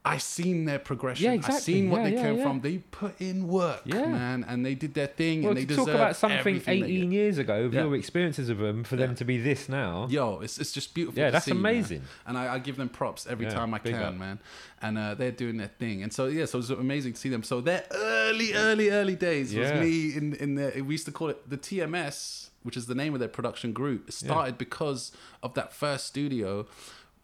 [0.08, 1.26] I seen their progression.
[1.26, 1.74] Yeah, I exactly.
[1.74, 2.44] seen what Yeah, they yeah, came yeah.
[2.44, 2.62] from.
[2.62, 5.90] They put in work, man, and they did their thing, Well, and they to talk
[5.90, 10.08] about something 18 years ago, your experiences of them, for them to be this now.
[10.10, 11.20] Yo, it's it's just beautiful.
[11.20, 11.60] Yeah, to that's see, man.
[11.60, 12.02] amazing.
[12.26, 14.16] And I, I give them props every time I can, up.
[14.16, 14.40] man.
[14.82, 16.04] And uh, they're doing their thing.
[16.04, 17.44] And so yeah, so it's amazing to see them.
[17.44, 21.30] So their early, early, early days was me in in the we used to call
[21.30, 24.08] it the TMS, which is the name of their production group.
[24.10, 26.68] It started because of that first studio.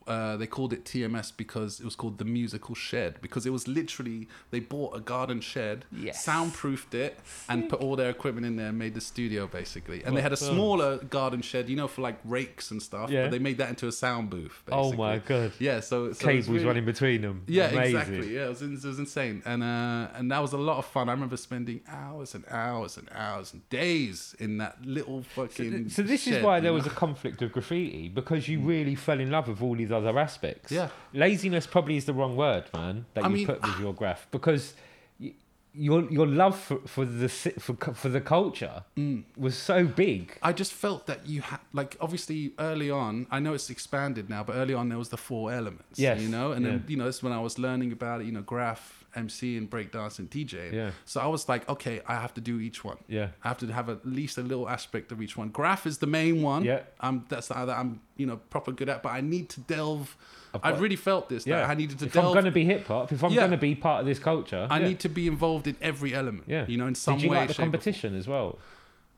[0.08, 3.68] Uh, they called it TMS because it was called the Musical Shed because it was
[3.68, 6.24] literally they bought a garden shed, Yes.
[6.26, 10.04] soundproofed it, and put all their equipment in there and made the studio basically.
[10.04, 13.10] And they had a smaller garden shed, you know, for like rakes and stuff.
[13.10, 13.24] Yeah.
[13.24, 14.62] But they made that into a sound booth.
[14.72, 15.54] Oh my god.
[15.60, 17.44] Yeah, so, so Cables really- running between them.
[17.48, 17.96] Yeah, Amazing.
[18.00, 18.36] exactly.
[18.36, 21.10] Yeah, it was, it was insane, and uh, and that was a lot of fun.
[21.10, 25.90] I remember spending hours and hours and hours and days in that little fucking.
[25.90, 26.76] So this is why there know?
[26.76, 30.18] was a conflict of graffiti because you really fell in love with all these other
[30.20, 30.72] aspects.
[30.72, 30.90] Yeah.
[31.14, 33.06] laziness probably is the wrong word, man.
[33.14, 34.74] That I you mean- put with your graph because
[35.20, 35.34] y-
[35.74, 39.24] your your love for for the for for the culture Mm.
[39.38, 40.38] was so big.
[40.42, 44.44] I just felt that you had, like, obviously early on, I know it's expanded now,
[44.44, 45.98] but early on there was the four elements.
[46.00, 48.32] Yes, You know, and then, you know, that's when I was learning about it, you
[48.32, 50.72] know, graph, MC, and breakdance and DJ.
[50.74, 50.92] Yeah.
[51.06, 52.98] So I was like, okay, I have to do each one.
[53.08, 53.30] Yeah.
[53.44, 55.50] I have to have at least a little aspect of each one.
[55.50, 56.64] Graph is the main one.
[56.64, 56.82] Yeah.
[57.00, 60.16] Um, that's the that I'm, you know, proper good at, but I need to delve.
[60.62, 61.48] I've really felt this.
[61.48, 62.28] Yeah, That I needed to if delve.
[62.28, 63.42] I'm going to be hip hop, if I'm Yeah.
[63.42, 64.88] going to be part of this culture, I yeah.
[64.88, 66.44] need to be involved in every element.
[66.48, 66.66] Yeah.
[66.68, 68.60] You know, in some Did you way, like the competition as well?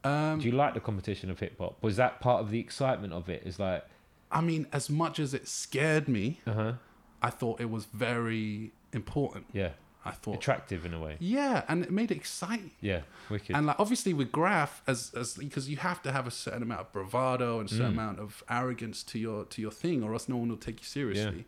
[0.04, 1.82] Um, Do you like the competition of hip hop?
[1.82, 3.42] Was that part of the excitement of it?
[3.46, 3.84] Is like,
[4.32, 6.74] I mean, as much as it scared me, uh huh,
[7.22, 9.46] I thought it was very important.
[9.52, 9.70] yeah,
[10.06, 11.18] I thought, attractive in a way.
[11.20, 12.72] yeah, and it made it exciting.
[12.82, 13.56] Yeah, wicked.
[13.56, 16.82] And like obviously with graph, as as because you have to have a certain amount
[16.82, 17.78] of bravado and a Mm.
[17.78, 20.80] certain amount of arrogance to your to your thing, or else no one will take
[20.82, 21.46] you seriously.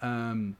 [0.00, 0.56] Um,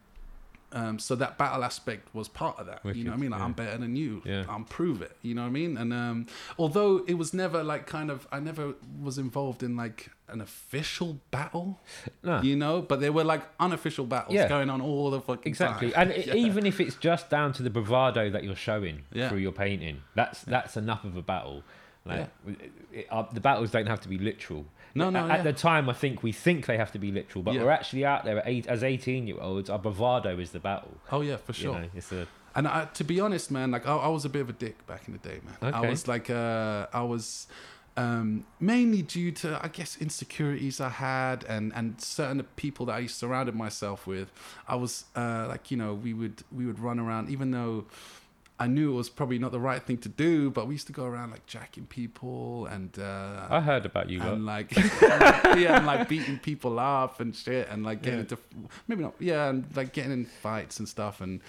[0.72, 2.80] um, so that battle aspect was part of that.
[2.94, 3.30] you know what I mean?
[3.30, 3.44] Like yeah.
[3.44, 4.22] I'm better than you.
[4.24, 4.44] Yeah.
[4.48, 5.16] I'm prove it.
[5.22, 5.76] You know what I mean?
[5.76, 6.26] And um,
[6.58, 11.18] although it was never like kind of, I never was involved in like an official
[11.30, 11.78] battle.
[12.22, 12.40] No.
[12.40, 14.48] You know, but there were like unofficial battles Yeah.
[14.48, 16.10] going on all the fucking Exactly, time.
[16.10, 16.32] Exactly.
[16.40, 20.02] And even if it's just down to the bravado that you're showing through your painting,
[20.14, 21.62] that's that's enough of a battle.
[22.04, 24.66] Like it, it- uh, the battles don't have to be literal.
[24.94, 25.42] No, no, At, yeah.
[25.42, 27.62] the time, I think we think they have to be literal, but Yeah.
[27.64, 29.70] we're actually out there at eight, as eighteen-year-olds.
[29.70, 30.96] Our bravado is the battle.
[31.10, 31.74] oh yeah, for sure.
[31.74, 34.28] You know, it's a And I, to be honest, man, like I, I was a
[34.28, 35.74] bit of a dick back in the day, man.
[35.74, 35.86] Okay.
[35.86, 37.46] I was like, uh, I was
[37.96, 43.06] um, mainly due to, I guess, insecurities I had and and certain people that I
[43.06, 44.30] surrounded myself with.
[44.68, 47.86] I was uh, like, you know, we would we would run around, even though.
[48.64, 50.92] I knew it was probably not the right thing to do, but we used to
[50.92, 54.20] go around like jacking people and uh, I heard about you.
[54.22, 54.54] and lot.
[54.54, 54.68] like
[55.62, 58.22] yeah, and like beating people up and shit, and like getting Yeah.
[58.22, 58.38] into
[58.88, 61.40] maybe not yeah, and like getting in fights and stuff, and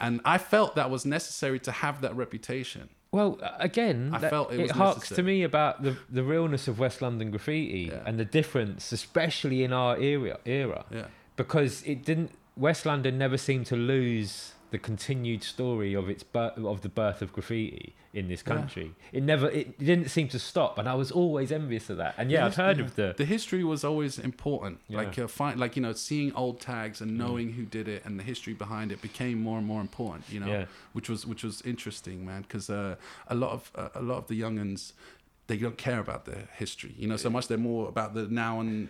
[0.00, 2.88] and I felt that was necessary to have that reputation.
[3.12, 6.78] Well, again, I that- felt it was harks to me about the the realness of
[6.78, 8.02] West London graffiti Yeah.
[8.06, 10.38] and the difference, especially in our era.
[10.46, 11.06] Era, Yeah,
[11.36, 12.30] because it didn't.
[12.56, 17.20] West London never seemed to lose the continued story of its birth, of the birth
[17.22, 18.54] of graffiti in this Yeah.
[18.54, 18.88] country.
[19.12, 19.46] It never.
[19.60, 22.12] It didn't seem to stop, and I was always envious of that.
[22.18, 22.84] And yeah, The I've heard yeah.
[22.84, 23.14] of the.
[23.16, 24.74] the history was always important.
[24.88, 24.98] Yeah.
[24.98, 27.02] Like uh, find, like you know, seeing old tags Mm.
[27.04, 30.24] and knowing who did it and the history behind it became more and more important.
[30.34, 30.64] You know, Yeah.
[30.96, 32.42] which was which was interesting, man.
[32.42, 32.96] Because uh,
[33.28, 34.92] a lot of uh, a lot of the younguns
[35.46, 36.94] they don't care about their history.
[36.98, 38.88] You know, so much they're more about the now and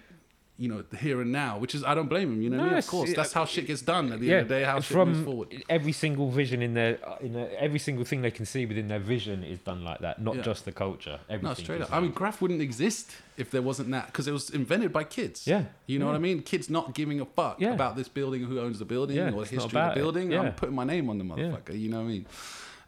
[0.56, 2.40] you know the here and now, which is I don't blame him.
[2.42, 2.78] You know, what I mean?
[2.78, 4.62] of course, that's how shit gets done at the yeah, end of the day.
[4.64, 5.64] How shit moves from forward.
[5.68, 9.00] every single vision in their, in their, every single thing they can see within their
[9.00, 10.42] vision is done like that, not Yeah.
[10.42, 11.18] just the culture.
[11.28, 11.92] Everything No, straight up.
[11.92, 15.44] I mean, graph wouldn't exist if there wasn't that because it was invented by kids.
[15.46, 15.64] Yeah.
[15.86, 16.42] You know what I mean?
[16.42, 17.72] Kids not giving a fuck Yeah.
[17.74, 20.30] about this building, who owns the building, Yeah, or the history of the building.
[20.30, 20.42] Yeah.
[20.42, 21.76] I'm putting my name on the motherfucker.
[21.78, 22.26] You know what I mean?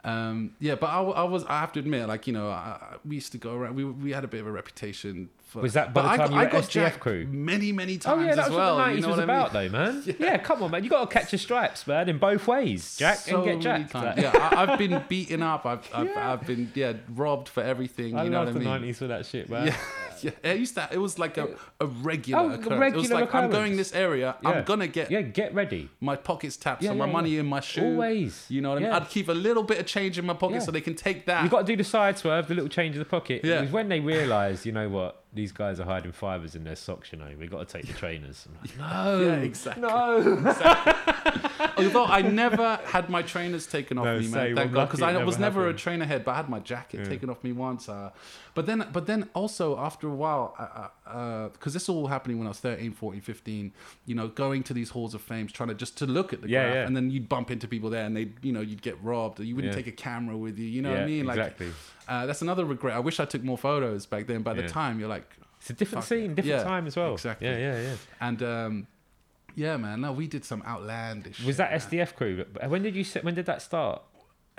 [0.05, 1.43] Um, yeah, but I, I was.
[1.47, 3.75] I have to admit, like you know, I, I- we used to go around.
[3.75, 5.29] We we had a bit of a reputation.
[5.55, 7.27] Was that by the time got- you I were got SDF jacked crew?
[7.31, 8.19] Many, many times.
[8.21, 8.77] Oh yeah, that's as well.
[8.77, 9.37] what the you nineties know was what I mean?
[9.37, 10.17] about, though, man.
[10.19, 10.39] Yeah.
[10.39, 10.85] come on, man.
[10.85, 13.63] You got to catch your stripes, man, in both ways, Jack, So and get many
[13.85, 13.93] jacked.
[13.93, 14.17] times.
[14.17, 15.65] Like- Yeah, I, I've been beaten up.
[15.65, 16.33] I've I've, Yeah.
[16.33, 18.17] I've been yeah robbed for everything.
[18.19, 18.69] I you know what I the mean?
[18.69, 19.69] nineties for that shit, man.
[19.69, 19.77] Yeah,
[20.43, 20.51] yeah.
[20.53, 20.89] It used to.
[20.91, 21.49] It was like a,
[21.81, 22.65] a regular Oh, occurrence.
[22.67, 22.79] it was
[23.11, 24.37] regular like I'm going this area.
[24.43, 24.49] Yeah.
[24.51, 25.89] I'm gonna get Yeah, get ready.
[26.01, 27.41] my pockets tapped, Yeah, so my money yeah.
[27.41, 27.85] in my shoe.
[27.85, 28.45] Always.
[28.49, 28.91] You know what I mean?
[28.93, 30.61] I'd keep a little bit of change in my pocket Yeah.
[30.61, 31.45] so they can take that.
[31.45, 33.43] You got to do the side swerve, the little change in the pocket.
[33.45, 33.59] Yeah.
[33.59, 36.75] It was when they realised, you know what, these guys are hiding fibres in their
[36.77, 37.13] socks.
[37.13, 38.49] You know, We've got to take the trainers.
[38.49, 38.79] I'm like,
[39.19, 39.83] no, Yeah, exactly.
[39.83, 40.55] no.
[41.79, 44.31] Although I never had my trainers taken off No, me, man.
[44.33, 44.57] same.
[44.57, 45.79] Thank I'm God, because I was never happened.
[45.79, 47.89] a trainer head, but I had my jacket taken off me once.
[47.89, 48.11] Uh,
[48.55, 50.55] but then, but then also after a while,
[51.53, 53.73] because uh, this all happening when I was 13, 14, 15,
[54.07, 56.49] you know, going to these halls of fame, trying to just to look at the
[56.49, 56.87] Yeah, graph, yeah.
[56.87, 59.45] and then you'd bump into people there, and they, you know, you'd get robbed, or
[59.45, 59.77] you wouldn't Yeah.
[59.77, 60.67] take a camera with you.
[60.67, 61.27] You know yeah, what I mean?
[61.27, 61.73] Like, exactly.
[62.09, 62.95] Uh, that's another regret.
[62.97, 64.43] I wish I took more photos back then.
[64.43, 64.69] By the Yeah.
[64.69, 65.29] time, you're like,
[65.61, 66.21] It's a different Fuck it.
[66.21, 67.15] scene, different Yeah, time as well.
[67.15, 67.49] exactly.
[67.49, 67.95] Yeah, yeah, yeah.
[68.21, 68.87] and um,
[69.55, 70.03] yeah, man.
[70.03, 71.39] No, we did some outlandish.
[71.41, 71.81] Was shit, that man.
[71.81, 72.45] SDF crew?
[72.69, 73.05] When did you?
[73.23, 74.03] When did that start?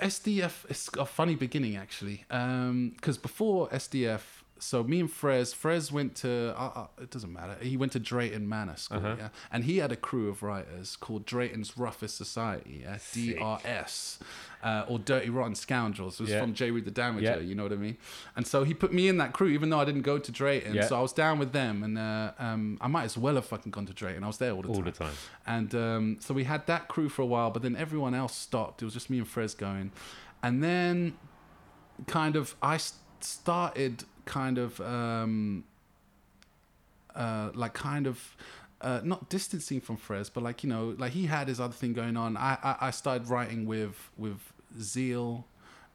[0.00, 6.14] SDF is a funny beginning actually, because before SDF, so me and Frez, Frez went
[6.16, 7.56] to uh, uh, it doesn't matter.
[7.60, 9.14] He went to Drayton Manor School, Uh-huh.
[9.18, 12.98] yeah, and he had a crew of writers called Drayton's Roughest Society, yeah.
[13.12, 14.18] DRS,
[14.62, 16.14] uh, or Dirty Rotten Scoundrels.
[16.18, 16.40] It was Yeah.
[16.40, 16.70] from J.
[16.70, 17.36] Reed the Damager, Yeah.
[17.38, 17.96] you know what I mean?
[18.36, 20.74] And so he put me in that crew, even though I didn't go to Drayton.
[20.74, 20.86] Yeah.
[20.86, 23.70] So I was down with them, and uh, um, I might as well have fucking
[23.72, 24.24] gone to Drayton.
[24.24, 24.84] I was there all the All time.
[24.84, 25.14] the time.
[25.46, 28.82] And um, so we had that crew for a while, but then everyone else stopped.
[28.82, 29.92] It was just me and Frez going.
[30.42, 31.16] And then
[32.06, 32.78] kind of I
[33.20, 35.64] started kind of um,
[37.14, 38.36] uh, like kind of
[38.80, 41.92] uh, not distancing from Frez, but like you know, like he had his other thing
[41.94, 42.36] going on.
[42.36, 44.38] I I, I started writing with with
[44.80, 45.44] Zeal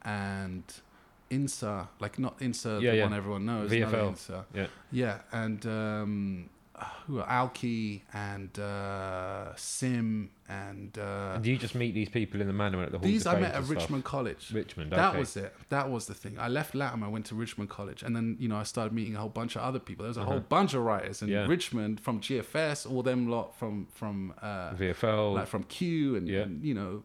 [0.02, 0.64] and
[1.32, 3.04] Insa, like not Insa, Yeah, the yeah.
[3.04, 4.14] one everyone knows, VFL.
[4.14, 4.46] Insa.
[4.54, 4.68] Yeah.
[4.92, 6.50] Yeah, and um,
[7.08, 12.42] who are Alki and uh, Sim and uh, And do you just meet these people
[12.42, 13.70] in the manor at the Hall these I met at stuff?
[13.70, 14.52] Richmond College.
[14.54, 14.92] Richmond.
[14.92, 15.54] That was it.
[15.70, 16.38] That was the thing.
[16.40, 16.76] I left.
[16.76, 19.56] I went to Richmond College, and then you know I started meeting a whole bunch
[19.56, 20.04] of other people.
[20.04, 20.46] There was a whole Uh-huh.
[20.50, 21.46] bunch of writers in Yeah.
[21.48, 25.34] Richmond from GFS, all them lot from from uh, VFL.
[25.36, 26.42] like from Q and, Yeah.
[26.42, 27.04] and, you know.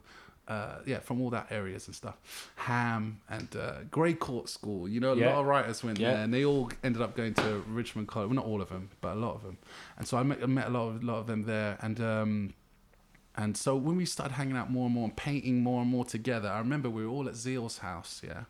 [0.48, 2.16] Uh, yeah, from all that areas and stuff,
[2.56, 4.88] Ham and uh, Grey Court School.
[4.88, 5.32] You know, a Yeah.
[5.34, 6.12] lot of writers went Yeah.
[6.14, 8.28] there, and they all ended up going to Richmond College.
[8.28, 9.58] Well, not all of them, but a lot of them.
[9.98, 12.54] And so I met, I met a lot of lot of them there, and um,
[13.36, 16.06] and so when we started hanging out more and more and painting more and more
[16.06, 18.44] together, I remember we were all at Zeal's house, yeah.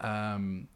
[0.00, 0.68] Um,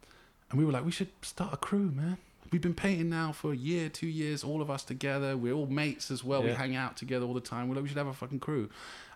[0.51, 2.17] and we were like, we should start a crew, man.
[2.51, 5.37] We've been painting now for a year, two years, all of us together.
[5.37, 6.43] We're all mates as well.
[6.43, 7.69] We hang out together all the time.
[7.69, 8.69] We're like, we should have a fucking crew.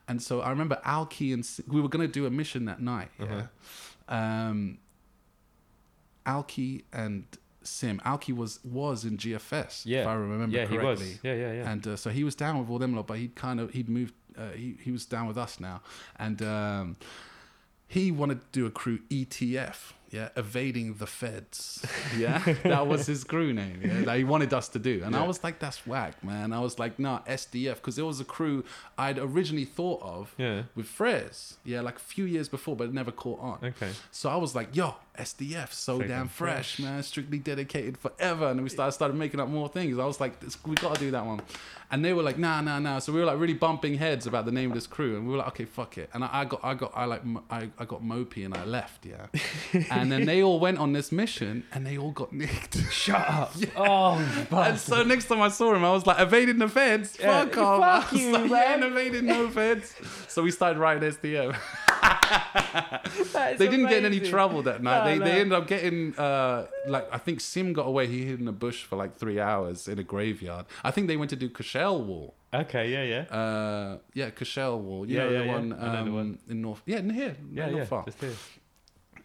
[0.07, 3.09] And so I remember Alki and we were going to do a mission that night,
[3.19, 3.25] yeah.
[4.07, 4.15] Uh-huh.
[4.15, 4.77] Um,
[6.25, 7.25] Alki and
[7.63, 7.99] Sim.
[8.05, 10.01] Alki was was in GFS, Yeah.
[10.01, 11.05] if I remember yeah, correctly.
[11.05, 11.19] he was.
[11.23, 11.71] Yeah, yeah, yeah.
[11.71, 13.89] And uh, so he was down with all them lot, but he'd kind of he'd
[13.89, 14.13] moved.
[14.37, 15.81] Uh, he he was down with us now,
[16.17, 16.97] and um,
[17.87, 21.85] he wanted to do a crew ETF, Yeah, evading the feds.
[22.17, 23.81] Yeah, that was his crew name.
[23.83, 26.59] Yeah, that he wanted us to do, and I was like, "That's whack, man." I
[26.61, 28.63] was like, "Nah, SDF," because it was a crew
[28.97, 30.63] I'd originally thought of Yeah.
[30.75, 31.55] with Frez.
[31.65, 33.57] Yeah, like a few years before, but it never caught on.
[33.63, 33.89] Okay.
[34.11, 36.85] So I was like, "Yo, SDF, so, So damn damn fresh, fresh.
[36.85, 39.97] man, strictly dedicated forever." And then we started started making up more things.
[39.99, 41.41] I was like, this, "We got to do that one,"
[41.91, 44.45] and they were like, "Nah, nah, nah." So we were like really bumping heads about
[44.45, 46.45] the name of this crew, and we were like, "Okay, fuck it." And I, I
[46.45, 49.05] got, I got, I like, m- I, I got mopey, and I left.
[49.05, 49.25] Yeah,
[50.01, 52.77] and then they all went on this mission, and they all got nicked.
[52.91, 53.53] Shut up.
[53.77, 54.19] Oh,
[54.51, 57.17] you And so next time I saw him, I was like, evading the feds.
[57.19, 58.09] Yeah, Fuck off.
[58.09, 58.81] fuck you, like, man.
[58.81, 59.93] yeah, evading no feds.
[60.27, 61.55] So we started writing SDM.
[63.57, 64.99] They didn't get in any trouble that night.
[64.99, 65.25] No, they, no.
[65.25, 68.07] they ended up getting uh, like I think Sim got away.
[68.07, 70.65] He hid in a bush for like three hours in a graveyard.
[70.83, 72.35] I think they went to do Cashel Wall.
[72.53, 73.35] Okay, yeah, yeah.
[73.37, 75.05] Uh, yeah, Cashel Wall.
[75.05, 75.51] You Yeah, know yeah, the yeah.
[75.53, 76.39] one, I know the um, one.
[76.49, 76.81] in North.
[76.85, 77.35] Yeah, in here.
[77.51, 77.85] yeah, not yeah.
[77.85, 78.05] far.
[78.05, 78.31] Just here.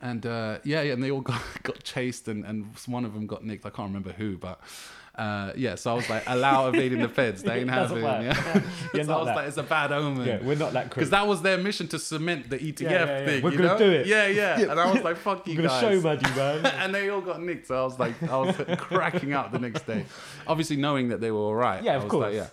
[0.03, 3.27] And uh, yeah, yeah, and they all got got chased, and and one of them
[3.27, 3.67] got nicked.
[3.67, 4.61] I can't remember who, but.
[5.13, 7.43] Uh, yeah, so I was like, allow evading the feds.
[7.43, 8.03] They ain't It having.
[8.03, 8.23] work.
[8.23, 8.63] Yeah,
[8.95, 9.37] You're so I was that.
[9.37, 10.27] like, it's a bad omen.
[10.27, 11.01] Yeah, we're not that crew.
[11.01, 13.27] Because that was their mission to cement the ETF Yeah, yeah, yeah.
[13.27, 13.43] thing.
[13.43, 13.79] We're you gonna know?
[13.79, 14.07] do it.
[14.07, 14.61] Yeah, yeah.
[14.61, 15.81] And I was like, fuck you We're gonna guys.
[15.81, 16.65] show mud you, man.
[16.65, 17.67] and they all got nicked.
[17.67, 20.07] So I was like, I was cracking up the next day.
[20.47, 21.83] Obviously, knowing that they were all right.
[21.83, 22.25] Yeah, I of was course.
[22.27, 22.47] Like, yeah.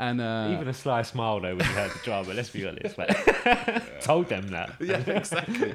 [0.00, 2.32] And uh, Even a sly smile though when you heard the drama.
[2.32, 2.96] Let's be honest.
[2.96, 4.74] Like, told them that.
[4.80, 5.74] yeah, exactly.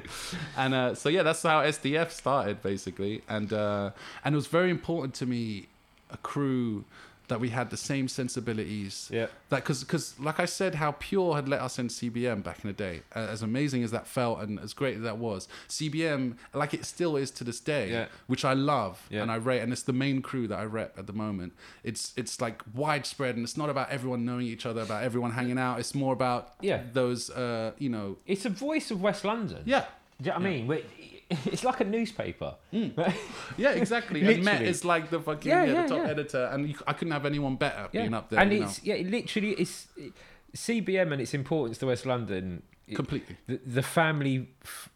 [0.56, 3.90] and uh, so yeah, that's how SDF started basically, and uh,
[4.24, 5.66] and it was very important to me,
[6.10, 6.84] a crew
[7.28, 9.08] that we had the same sensibilities.
[9.12, 9.26] Yeah.
[9.48, 12.68] That because because like I said, how Pure had let us in CBM back in
[12.68, 16.74] the day, as amazing as that felt and as great as that was, CBM like
[16.74, 18.06] it still is to this day, Yeah.
[18.26, 19.22] which I love Yeah.
[19.22, 21.52] and I rate, and it's the main crew that I rep at the moment.
[21.82, 25.58] It's it's like widespread, and it's not about everyone knowing each other, about everyone hanging
[25.58, 25.78] out.
[25.80, 26.82] It's more about Yeah.
[26.92, 29.62] those uh, you know It's a voice of West London.
[29.64, 29.86] yeah
[30.20, 30.66] Do you know what I mean?
[31.46, 32.54] It's like a newspaper.
[32.70, 32.88] Hmm.
[33.56, 34.20] Yeah, exactly.
[34.34, 36.10] and Matt is like the fucking Yeah, yeah, yeah, the top yeah.
[36.10, 38.40] editor, and you, I couldn't have anyone better being up there.
[38.40, 39.88] and it's yeah, it literally it's
[40.56, 42.44] CBM and its importance to West London.
[42.54, 42.62] know?
[42.86, 43.36] it- completely.
[43.46, 44.90] the, the family f-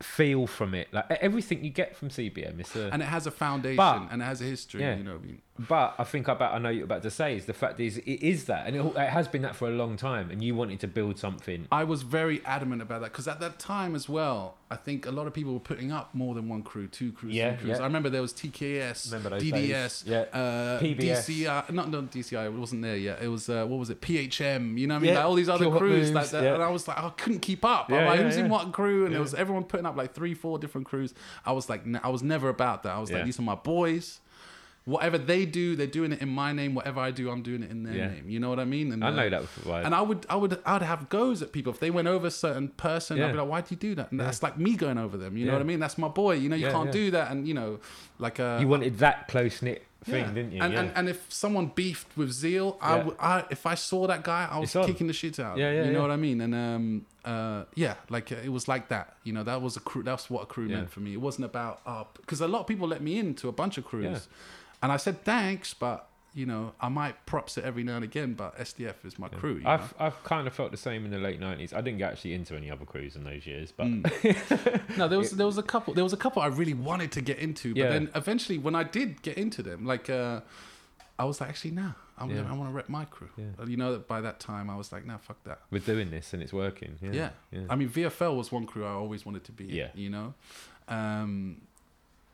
[0.00, 2.58] feel from it, like everything you get from CBM.
[2.60, 4.80] It's a, And it has a foundation, But- and it has a history.
[4.82, 4.96] Yeah.
[4.96, 7.36] You know, what I mean, but I think about I know you're about to say
[7.36, 9.72] is the fact is it is that, and it, it has been that for a
[9.72, 11.66] long time, and you wanted to build something.
[11.70, 15.10] I was very adamant about that because at that time as well, I think a
[15.10, 17.78] lot of people were putting up more than one crew, two crews, Yeah, three crews.
[17.78, 17.82] yeah.
[17.82, 20.04] I remember there was TKS, Remember DDS, days?
[20.06, 20.20] Yeah.
[20.32, 20.80] uh.
[20.80, 23.22] DCI, not not DCI, it wasn't there yet.
[23.22, 24.78] It was uh, what was it, PHM?
[24.78, 25.08] You know what I mean?
[25.10, 26.54] Yeah, Like all these other Kill crews, like that, yeah.
[26.54, 27.90] and I was like, I couldn't keep up.
[27.90, 29.06] Yeah, like, who's in what crew?
[29.06, 31.14] And it was everyone putting up like three, four different crews.
[31.44, 32.92] I was like, n- I was never about that.
[32.94, 34.20] I was like, these are my boys.
[34.84, 36.74] Whatever they do, they're doing it in my name.
[36.74, 38.08] Whatever I do, I'm doing it in their Yeah.
[38.08, 38.28] name.
[38.28, 38.90] You know what I mean?
[38.90, 39.84] And I uh, know that vibe.
[39.84, 42.30] and I would, I would, I'd have goes at people if they went over a
[42.32, 43.16] certain person.
[43.16, 43.26] Yeah.
[43.28, 45.36] I'd be like, "Why'd you do that?" And that's like me going over them.
[45.36, 45.78] You know what I mean?
[45.78, 46.32] That's my boy.
[46.34, 46.92] You know, you Yeah, can't yeah.
[46.92, 47.30] do that.
[47.30, 47.78] And you know,
[48.18, 50.32] like uh, you wanted that close knit thing, yeah.
[50.32, 50.60] didn't you?
[50.60, 50.80] And, yeah.
[50.80, 53.10] and and if someone beefed with zeal, I Yeah.
[53.20, 55.58] I if I saw that guy, I was kicking the shit out.
[55.58, 56.02] Yeah, yeah, You know yeah.
[56.02, 56.40] what I mean?
[56.40, 59.14] And um, uh, yeah, like uh, it was like that.
[59.22, 60.02] You know, that was a crew.
[60.02, 60.78] That's what a crew Yeah.
[60.78, 61.12] meant for me.
[61.12, 63.84] It wasn't about uh, because a lot of people let me into a bunch of
[63.84, 64.18] crews, Yeah.
[64.82, 66.08] And I said thanks, but.
[66.34, 69.56] You know, I might props it every now and again, but SDF is my crew.
[69.56, 69.66] You?
[69.66, 71.74] I've I've kind of felt the same in the late nineties.
[71.74, 74.96] I didn't get actually into any other crews in those years, but Mm.
[74.96, 77.20] No, there was there was a couple there was a couple I really wanted to
[77.20, 77.90] get into, but Yeah.
[77.90, 80.40] then eventually when I did get into them, like uh,
[81.18, 82.36] I was like, actually, nah, I'm Yeah.
[82.36, 83.28] gonna, I want to rep my crew.
[83.36, 83.66] Yeah.
[83.66, 85.60] You know, that by that time I was like, nah, fuck that.
[85.70, 86.96] we're doing this and it's working.
[87.02, 87.30] Yeah, Yeah.
[87.50, 87.60] yeah.
[87.68, 89.64] I mean, VFL was one crew I always wanted to be.
[89.68, 89.88] in, Yeah.
[89.94, 90.32] you know,
[90.88, 91.60] um,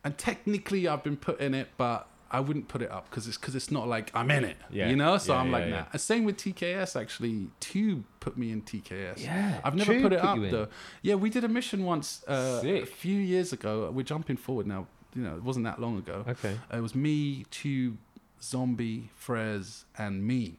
[0.04, 2.06] and technically I've been put in it, but.
[2.30, 4.88] I wouldn't put it up because it's because it's not like I'm in it, Yeah.
[4.90, 5.16] you know.
[5.18, 5.98] So Yeah, I'm yeah, like, nah.
[5.98, 7.48] Same with TKS actually.
[7.60, 9.22] Tube put me in TKS.
[9.24, 10.68] Yeah, I've never put it up though.
[11.02, 13.90] Yeah, we did a mission once uh, a few years ago.
[13.90, 14.86] We're jumping forward now.
[15.14, 16.24] You know, it wasn't that long ago.
[16.28, 16.54] Okay.
[16.72, 17.96] It was me, Tube,
[18.42, 20.58] Zombie, Frez, and me.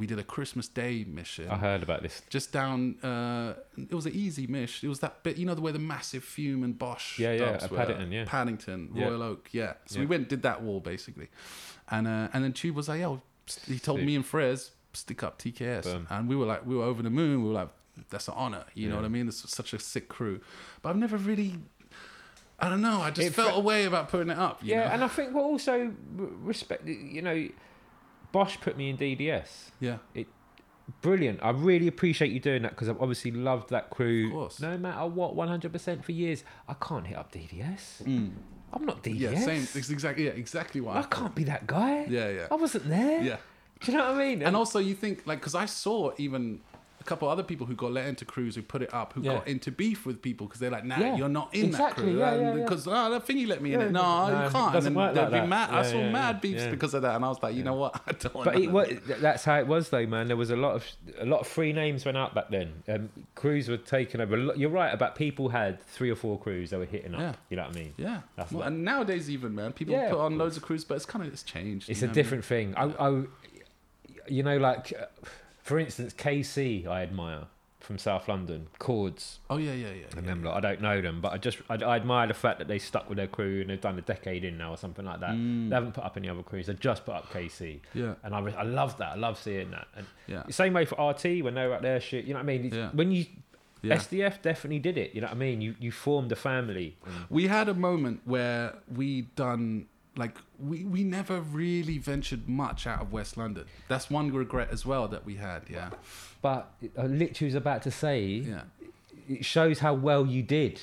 [0.00, 1.48] We did a Christmas Day mission.
[1.48, 2.22] I heard about this.
[2.30, 4.82] Just down, uh, it was an easy mish.
[4.82, 7.18] It was that bit, you know, the way the massive Fume and Bosch.
[7.18, 7.70] Yeah, yeah, at?
[7.70, 8.24] Paddington, yeah.
[8.26, 9.04] Paddington, Yeah.
[9.08, 9.74] Royal Oak, yeah.
[9.86, 10.00] So Yeah.
[10.00, 11.28] we went, and did that wall basically,
[11.90, 13.20] and uh, and then Tube was like, "Yo,"
[13.66, 16.06] he told me and Frez, "Stick up TKS," Boom.
[16.08, 17.42] and we were like, we were over the moon.
[17.42, 17.68] We were like,
[18.08, 19.26] "That's an honor," you know what I mean?
[19.26, 20.40] This was such a sick crew,
[20.82, 21.58] but I've never really.
[22.58, 23.00] I don't know.
[23.00, 24.62] I just It felt fe- a way about putting it up.
[24.62, 24.94] You Yeah, know?
[24.94, 26.86] and I think we're also respect.
[26.86, 27.48] You know,
[28.32, 29.70] Bosch put me in DDS.
[29.80, 29.98] yeah.
[30.14, 30.26] It
[31.02, 31.40] brilliant.
[31.42, 34.26] I really appreciate you doing that because I've obviously loved that crew.
[34.26, 34.60] Of course.
[34.60, 36.44] No matter what, one hundred percent for years.
[36.68, 38.06] I can't hit up DDS.
[38.72, 39.14] I'm not DDS.
[39.14, 39.32] Mm.
[39.32, 39.62] Yeah, same.
[39.74, 40.98] It's exactly yeah, exactly why.
[40.98, 42.06] I can't be that guy.
[42.08, 42.46] Yeah, yeah.
[42.50, 43.22] I wasn't there.
[43.22, 43.36] Yeah.
[43.80, 44.42] Do you know what I mean?
[44.42, 46.60] And also, you think like because I saw even
[47.00, 49.34] a couple other people who got let into crews who put it up who Yeah.
[49.36, 52.10] got into beef with people because they're like, nah, Yeah, you're not in exactly, that
[52.10, 52.18] crew.
[52.18, 52.62] yeah, yeah, yeah.
[52.64, 53.90] Because oh, that thing you let me in it.
[53.90, 54.72] No, no, you can't.
[54.72, 55.48] doesn't and work they'd like be that.
[55.48, 55.70] mad.
[55.70, 56.70] I saw yeah, mad yeah, beefs yeah.
[56.70, 58.00] because of that, and I was like, you know what?
[58.06, 58.90] I don't want But it, what,
[59.20, 60.28] that's how it was, though, man.
[60.28, 60.86] There was a lot of
[61.18, 62.82] a lot of free names went out back then.
[62.88, 64.36] Um, crews were taken over.
[64.54, 67.20] You're right about people had three or four crews they were hitting up.
[67.20, 67.32] Yeah.
[67.48, 67.94] You know what I mean?
[67.96, 68.20] Yeah,
[68.52, 71.24] well, and nowadays even man, people Yeah, put on loads of crews, but it's kind
[71.26, 71.88] of it's changed.
[71.88, 72.22] It's a know what I mean?
[72.24, 72.74] different thing.
[72.76, 73.22] I, I,
[74.28, 75.06] you know, like uh,
[75.70, 77.44] for instance, KC, I admire
[77.78, 79.38] from South London, Chords.
[79.48, 80.04] Oh yeah, yeah, yeah.
[80.16, 80.30] And yeah.
[80.32, 82.68] them lot, I don't know them, but I just I, I admire the fact that
[82.68, 85.20] they stuck with their crew and they've done a decade in now or something like
[85.20, 85.30] that.
[85.32, 87.60] They haven't put up any other crews; they just put up KC.
[87.60, 87.80] Mm.
[87.94, 88.14] Yeah.
[88.24, 89.12] and I, I love that.
[89.12, 89.86] I love seeing that.
[89.96, 90.42] And Yeah.
[90.50, 92.24] same way for RT when they were at their shit.
[92.26, 92.66] You know what I mean?
[92.66, 92.90] It's- Yeah.
[92.92, 93.24] When you
[93.82, 93.94] Yeah.
[93.96, 95.14] SDF definitely did it.
[95.14, 95.60] You know what I mean?
[95.62, 96.96] You you formed a family.
[97.30, 99.86] We had a moment where we done
[100.20, 103.64] like we we never really ventured much out of West London.
[103.88, 105.62] That's one regret as well that we had.
[105.68, 105.90] Yeah,
[106.42, 108.62] but I literally was about to say, yeah.
[109.28, 110.80] it shows how well you did.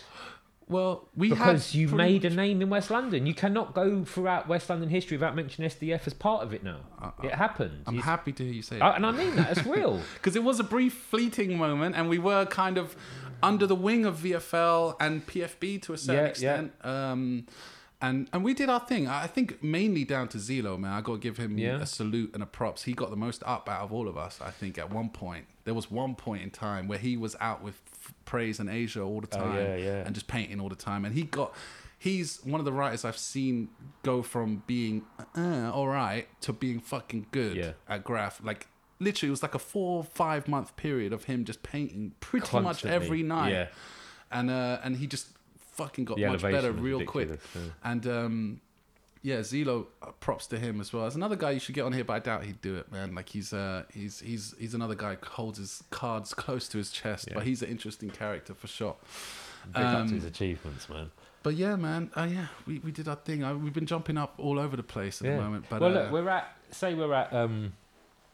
[0.70, 3.26] Well, we because you made a name in West London.
[3.26, 6.80] You cannot go throughout West London history without mentioning SDF as part of it now.
[7.24, 7.84] it happened.
[7.88, 9.58] I'm You- happy to hear you say that and I mean that.
[9.58, 10.02] It's real.
[10.16, 12.98] because it was a brief, fleeting moment, and we were kind of
[13.42, 16.28] under the wing of VFL and PFB to a certain Yeah, yeah.
[16.32, 16.72] extent.
[16.84, 17.46] Um,
[18.02, 19.08] and and we did our thing.
[19.08, 20.92] I think mainly down to Zelo, man.
[20.92, 21.82] I got to give him Yeah.
[21.82, 22.84] a salute and a props.
[22.84, 24.40] He got the most up out of all of us.
[24.42, 27.64] I think at one point there was one point in time where he was out
[27.64, 27.82] with
[28.26, 30.04] praise and Asia all the Oh, time, yeah, yeah.
[30.06, 31.06] and just painting all the time.
[31.06, 31.54] And he got.
[32.00, 33.70] He's one of the writers I've seen
[34.04, 35.04] go from being
[35.36, 38.40] uh, all right to being fucking good at graph.
[38.44, 38.68] Like
[39.00, 42.86] literally, it was like a four five month period of him just painting pretty much
[42.86, 43.52] every night.
[43.52, 43.68] yeah.
[44.32, 45.30] and uh, and he just
[45.78, 47.30] fucking got The much better real quick.
[47.56, 47.62] yeah.
[47.84, 48.62] And um,
[49.24, 51.04] yeah, Zelo, uh, props to him as well.
[51.04, 53.16] There's another guy you should get on here, but I doubt he'd do it, man.
[53.16, 56.92] Like he's uh, he's he's he's another guy who holds his cards close to his
[56.92, 57.36] chest, Yeah.
[57.36, 58.96] but he's an interesting character for sure.
[59.74, 61.12] Big up to Um, his achievements, man.
[61.44, 63.44] But yeah, man, uh, yeah, we, we did our thing.
[63.44, 65.38] Uh, we've been jumping up all over the place at Yeah.
[65.38, 65.66] the moment.
[65.70, 67.74] But well, uh, look, we're at say we're at um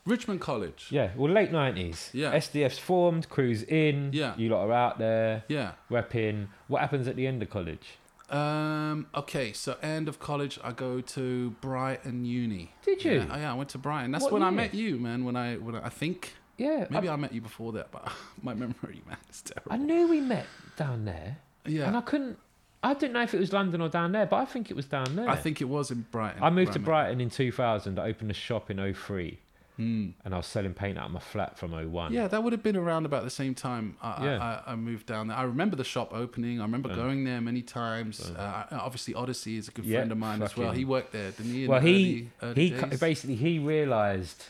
[0.06, 0.88] Richmond College.
[0.90, 2.10] yeah, well late nineties.
[2.14, 2.34] Yeah.
[2.36, 4.10] SDF's formed, crews in.
[4.14, 4.34] Yeah.
[4.38, 5.74] You lot are out there Yeah.
[5.90, 6.48] repping.
[6.68, 7.98] What happens at the end of college?
[8.30, 9.08] Um.
[9.16, 9.54] Okay.
[9.54, 12.72] So end of college, I go to Brighton Uni.
[12.84, 13.12] Did you?
[13.20, 14.12] Yeah, oh, yeah, I went to Brighton.
[14.12, 15.24] That's What when I met you, man.
[15.24, 16.88] When I when I, I think Yeah.
[16.90, 19.72] maybe I, I, met you before that, but my memory, man, is terrible.
[19.72, 20.46] I knew we met
[20.78, 21.88] down there, yeah.
[21.88, 22.38] and I couldn't.
[22.82, 24.86] I didn't know if it was London or down there, but I think it was
[24.86, 25.30] down there.
[25.30, 26.44] I think it was in Brighton.
[26.44, 27.98] I moved to Brighton in 2000.
[27.98, 29.40] I opened a shop in 03,
[29.78, 30.10] Hmm.
[30.24, 32.14] and I was selling paint out of my flat from 01.
[32.14, 34.62] Yeah, that would have been around about the same time I, Yeah.
[34.68, 35.38] I, I moved down there.
[35.38, 36.60] I remember the shop opening.
[36.60, 38.30] I remember going there many times.
[38.30, 40.72] Uh, obviously, Odyssey is a good Yeah, friend of mine as well.
[40.74, 41.68] He worked there, didn't he?
[41.68, 44.46] Well, he early, early he basically he realised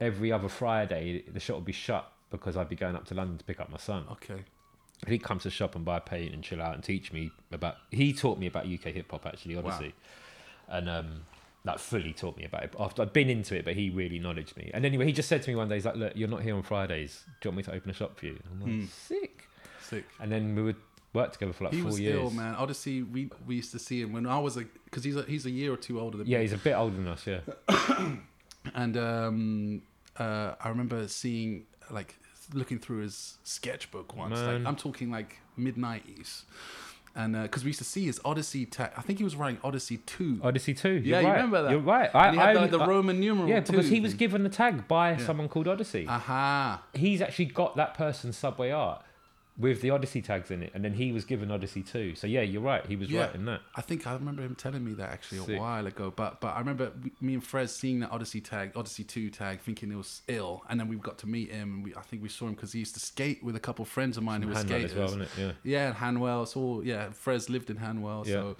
[0.00, 3.36] every other Friday the shop would be shut because I'd be going up to London
[3.38, 4.04] to pick up my son.
[4.12, 4.44] Okay.
[5.06, 7.76] He'd come to the shop and buy paint and chill out and teach me about.
[7.90, 9.62] He taught me about UK hip hop actually, Wow.
[9.66, 9.94] Odyssey,
[10.68, 11.22] and um,
[11.64, 12.74] like fully taught me about it.
[12.78, 14.70] After I'd been into it, but he really knowledged me.
[14.72, 16.54] And anyway, he just said to me one day, he's like, "Look, you're not here
[16.56, 17.24] on Fridays.
[17.40, 18.86] Do you want me to open a shop for you?" And I'm like, Hmm.
[18.86, 19.46] "Sick."
[19.82, 20.04] Sick.
[20.20, 20.76] And then we would
[21.12, 22.14] work together for like he four was years.
[22.14, 22.54] ill, man.
[22.54, 25.44] Odyssey, we we used to see him when I was a because he's a he's
[25.46, 26.44] a year or two older than Yeah, me.
[26.44, 27.26] he's a bit older than us.
[27.26, 27.40] Yeah.
[28.74, 29.82] and um,
[30.18, 32.16] uh, I remember seeing like
[32.54, 34.38] looking through his sketchbook once.
[34.38, 36.42] Like, I'm talking like mid '90s,
[37.14, 38.90] and uh, because we used to see his Odyssey tag.
[38.96, 40.40] I think he was writing Odyssey two.
[40.42, 40.90] Odyssey two.
[40.92, 41.70] You're Yeah, you remember that?
[41.70, 42.10] You're right.
[42.10, 43.48] had I, the, the I- Roman numeral.
[43.48, 45.18] Yeah, because he was given the tag by Yeah.
[45.26, 46.06] someone called Odyssey.
[46.08, 46.82] Aha.
[46.94, 49.02] He's actually got that person's Subway art
[49.58, 52.14] with the Odyssey tags in it, and then he was given Odyssey too.
[52.14, 52.84] So yeah, you're right.
[52.86, 53.26] He was Yeah.
[53.26, 53.60] right in that.
[53.76, 55.60] I think I remember him telling me that actually a Sick.
[55.60, 56.10] while ago.
[56.14, 59.92] But but I remember me and Fred seeing that Odyssey tag, Odyssey two tag, thinking
[59.92, 61.74] it was ill, and then we got to meet him.
[61.74, 63.82] And we, I think we saw him because he used to skate with a couple
[63.82, 64.92] of friends of mine who were skaters.
[64.94, 65.26] as well?
[65.38, 65.52] Yeah.
[65.62, 66.46] Yeah, and Hanwell.
[66.48, 68.26] So yeah, Frez lived in Hanwell.
[68.26, 68.32] Yeah.
[68.32, 68.56] So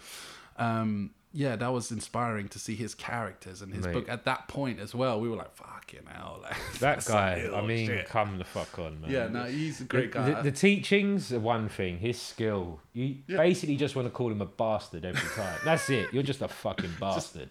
[0.58, 3.92] um, yeah, that was inspiring to see his characters and his Mate.
[3.92, 5.20] book at that point as well.
[5.20, 7.48] We were like, fucking hell, like, That guy.
[7.54, 8.08] I mean, shit.
[8.08, 9.10] come the fuck on, man.
[9.10, 10.30] yeah, no, he's a The, great guy.
[10.30, 11.98] the, the teachings are one thing.
[11.98, 13.36] His skill, you Yeah.
[13.36, 15.58] basically just want to call him a bastard every time.
[15.64, 16.08] That's it.
[16.12, 17.50] You're just a fucking bastard.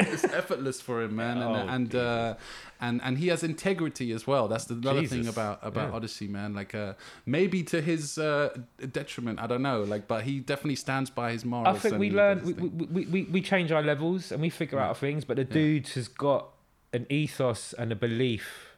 [0.00, 2.34] it's effortless for him, man, Oh, and and uh,
[2.80, 4.46] and and he has integrity as well.
[4.46, 5.96] That's the another thing about about Yeah.
[5.96, 6.54] Odyssey, man.
[6.54, 6.94] Like uh,
[7.26, 8.56] maybe to his uh,
[8.92, 9.82] detriment, I don't know.
[9.82, 11.76] Like, but he definitely stands by his morals.
[11.76, 12.52] I think we and learn, we,
[12.86, 16.08] we, we, we change our levels and we figure out things, but the dude has
[16.08, 16.48] got
[16.92, 18.76] an ethos and a belief,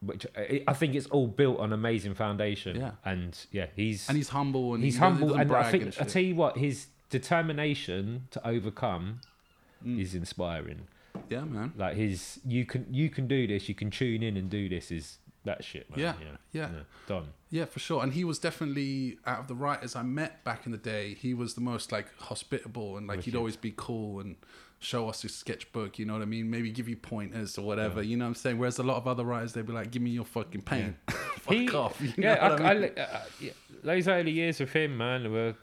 [0.00, 2.76] which I I think it's all built on amazing foundation.
[2.76, 2.92] Yeah.
[3.04, 5.28] And yeah, he's, and he's humble and he's he doesn't- humble.
[5.36, 6.08] doesn't And I think, I shit.
[6.08, 9.20] tell you what, his determination to overcome
[9.84, 10.00] Mm.
[10.00, 10.86] is inspiring.
[11.28, 11.72] yeah, man.
[11.76, 14.90] Like his, you can, you can do this, you can tune in and do this
[14.90, 15.98] is that shit, man.
[16.00, 16.14] Yeah,
[16.52, 16.68] Yeah.
[16.72, 16.80] yeah.
[17.56, 18.02] Yeah, for sure.
[18.02, 21.14] And he was definitely out of the writers I met back in the day.
[21.14, 24.36] He was the most like hospitable and like he'd always be cool and
[24.78, 25.98] show us his sketchbook.
[25.98, 26.50] You know what I mean?
[26.50, 28.02] Maybe give you pointers or whatever.
[28.02, 28.58] You know what I'm saying?
[28.58, 31.54] Whereas a lot of other writers, they'd be like, "Give me your fucking paint, fuck
[31.54, 32.90] He- off." You yeah, know I, I, mean?
[32.96, 33.50] I- uh, yeah,
[33.82, 35.54] those early years with him, man, were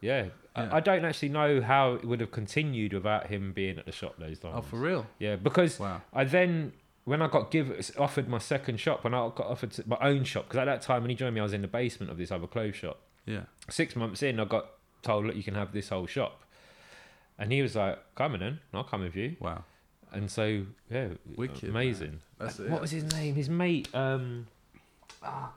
[0.00, 0.24] yeah.
[0.56, 0.68] Yeah.
[0.72, 3.92] I, I don't actually know how it would have continued without him being at the
[3.92, 4.54] shop those times.
[4.58, 5.04] oh, for real?
[5.18, 6.00] Yeah, because Wow.
[6.12, 6.72] I then
[7.04, 7.54] when I got
[7.98, 10.82] offered my second shop, when I got offered to- my own shop, because at that
[10.82, 13.00] time when he joined me, I was in the basement of this other clothes shop.
[13.26, 13.42] Yeah.
[13.70, 14.66] Six months in, I got
[15.02, 16.42] told, "Look, you can have this whole shop,"
[17.38, 19.64] and he was like, coming in, I'll come with you." Wow.
[20.12, 22.20] And so, yeah, Wicked, amazing.
[22.38, 22.70] That's it.
[22.70, 23.34] What was his name?
[23.34, 24.46] His mate, um,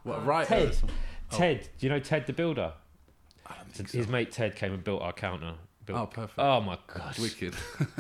[0.04, 0.48] What right?
[0.48, 0.76] Ted.
[0.84, 1.38] Oh.
[1.38, 1.70] Ted.
[1.78, 2.74] Do you know Ted the builder?
[3.46, 3.98] I don't So think so.
[4.00, 5.54] his mate Ted came and built our counter.
[5.86, 6.40] Built, Oh, perfect.
[6.40, 7.54] Oh my gosh, Wicked.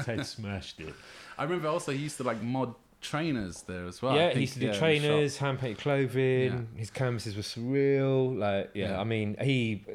[0.03, 0.93] Ted smashed it.
[1.37, 4.15] I remember also he used to like mod trainers there as well.
[4.15, 6.67] Yeah, think, he used to do yeah, trainers, hand painted clothing.
[6.75, 8.37] His canvases were surreal.
[8.37, 8.99] Like, yeah, Yeah.
[9.01, 9.85] I mean, he,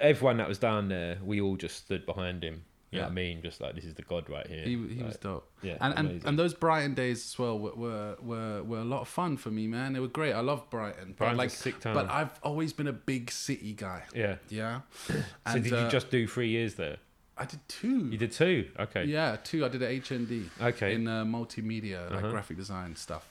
[0.00, 2.64] everyone that was down there, we all just stood behind him.
[2.92, 3.06] You know Yeah.
[3.06, 3.42] what I mean?
[3.42, 4.64] Just like this is the god right here.
[4.64, 5.48] He, he was dope.
[5.62, 6.28] yeah, and, and amazing.
[6.28, 9.50] and those Brighton days as well were, were were were a lot of fun for
[9.50, 9.92] me, man.
[9.92, 10.32] They were great.
[10.32, 11.94] I love Brighton, but Brighton's like, sick town.
[11.94, 14.02] but I've always been a big city guy.
[14.12, 14.36] yeah.
[14.48, 14.80] Yeah.
[15.06, 15.14] So
[15.46, 16.96] And, did you uh, just do three years there?
[17.40, 18.06] I did two.
[18.12, 18.68] You did two.
[18.78, 19.04] Okay.
[19.06, 19.64] Yeah, two.
[19.64, 20.94] I did at HND Okay.
[20.94, 22.30] in uh, multimedia, like Uh-huh.
[22.30, 23.26] graphic design stuff.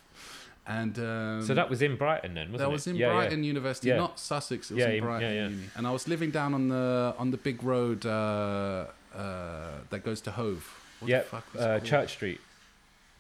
[0.66, 2.72] And um, so that was in Brighton then, wasn't that it?
[2.72, 3.14] was in Yeah, yeah.
[3.14, 3.98] Brighton University, Yeah.
[3.98, 4.70] not Sussex.
[4.70, 5.44] It was Yeah, in yeah, Brighton yeah.
[5.50, 5.64] Uni.
[5.76, 8.86] And I was living down on the on the big road uh,
[9.16, 10.66] uh, that goes to Hove.
[11.00, 11.80] What Yeah, the fuck was uh?
[11.80, 12.40] Church Street.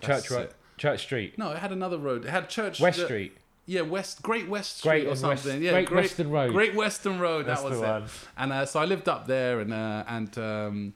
[0.01, 0.49] That's Church Road.
[0.77, 1.37] Church Street.
[1.37, 2.25] No, it had another road.
[2.25, 3.35] It had Church West the- Street.
[3.74, 5.61] Yeah, West Great West Street Great or and West- something.
[5.61, 6.51] yeah, Great Great Western Road.
[6.53, 7.45] Great Western Road.
[7.45, 7.84] That's that was it.
[7.84, 8.03] one.
[8.38, 10.93] And uh, so I lived up there, and uh, and um,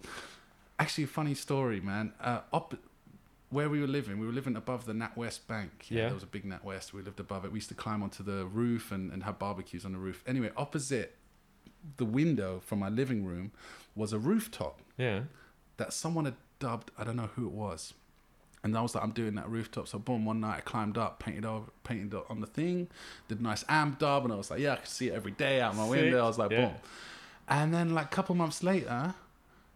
[0.79, 2.13] actually, a funny story, man.
[2.19, 2.73] Uh, up
[3.51, 5.71] where we were living, we were living above the NatWest Bank.
[5.89, 6.05] Yeah.
[6.05, 6.91] there was a big NatWest.
[6.93, 7.51] We lived above it.
[7.51, 10.23] We used to climb onto the roof and, and have barbecues on the roof.
[10.25, 11.15] Anyway, opposite
[11.97, 13.51] the window from my living room
[13.95, 15.19] was a rooftop Yeah.
[15.77, 16.89] that someone had dubbed.
[16.97, 17.93] I don't know who it was.
[18.63, 19.87] And I was like, I'm doing that rooftop.
[19.89, 22.87] So boom, one night I climbed up, painted over, painted on the thing,
[23.27, 25.31] did a nice Amber dub, and I was like, yeah, I could see it every
[25.33, 25.91] day out my Sick.
[25.91, 26.23] window.
[26.23, 26.67] I was like, Yeah.
[26.67, 26.75] boom.
[27.49, 29.15] And then like a couple months later,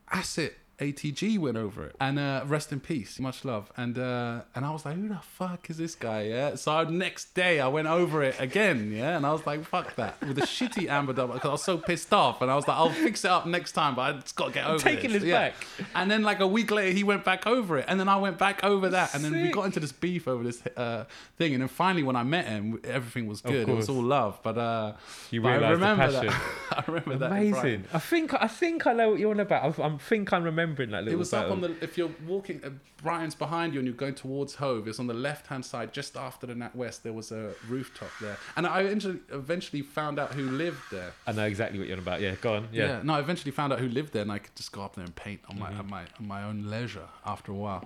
[0.09, 3.71] Asset ATG went over it, and uh, rest in peace, much love.
[3.77, 6.23] And uh, and I was like, who the fuck is this guy?
[6.23, 6.53] Yeah.
[6.55, 10.21] So next day I went over it again, yeah, and I was like, fuck that
[10.21, 12.77] with a shitty amber dub because I was so pissed off, and I was like,
[12.77, 14.81] I'll fix it up next time, but I just got to get over it.
[14.81, 15.23] Taking this.
[15.23, 15.49] his Yeah.
[15.49, 15.55] back.
[15.95, 18.37] And then like a week later, he went back over it, and then I went
[18.37, 21.05] back over that, and then we got into this beef over this uh,
[21.37, 23.67] thing, and then finally when I met him, everything was good.
[23.67, 24.93] It was all love, but uh,
[25.31, 26.27] You but I realised the remember passion.
[26.27, 26.43] that.
[26.77, 27.31] I remember that.
[27.31, 27.85] Amazing.
[27.91, 29.79] I think I think I know what you're on about.
[29.79, 31.13] I, I think I'm remembering that little.
[31.13, 31.75] It was up on the.
[31.81, 32.69] If you're walking, uh,
[33.01, 34.87] Brighton's behind you, and you're going towards Hove.
[34.87, 37.03] It's on the left hand side, just after the Nat West.
[37.03, 41.13] There was a rooftop there, and I eventually, found out who lived there.
[41.27, 42.21] I know exactly what you're on about.
[42.21, 42.67] Yeah, go on.
[42.71, 43.01] Yeah.
[43.03, 45.05] No, I eventually found out who lived there, and I could just go up there
[45.05, 45.79] and paint on my Mm-hmm.
[45.79, 47.85] on my on my own leisure after a while.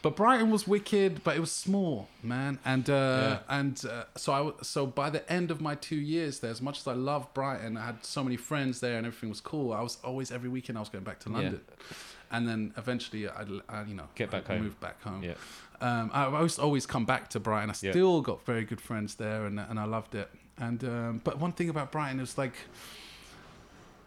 [0.00, 4.62] But Brighton was wicked, but it was small, man, and uh, and uh, so I
[4.62, 7.76] so by the end of my two years there, as much as I loved Brighton,
[7.76, 9.72] I had so many friends there, and everything was cool.
[9.72, 11.60] I was always every weekend I was going back to London,
[12.30, 14.62] and then eventually I, I you know Get back I home.
[14.64, 15.22] moved back home.
[15.22, 15.34] Yeah.
[15.80, 17.70] Um, I always always come back to Brighton.
[17.70, 17.92] I Yeah.
[17.92, 20.28] still got very good friends there, and and I loved it.
[20.58, 22.54] And um, but one thing about Brighton is like,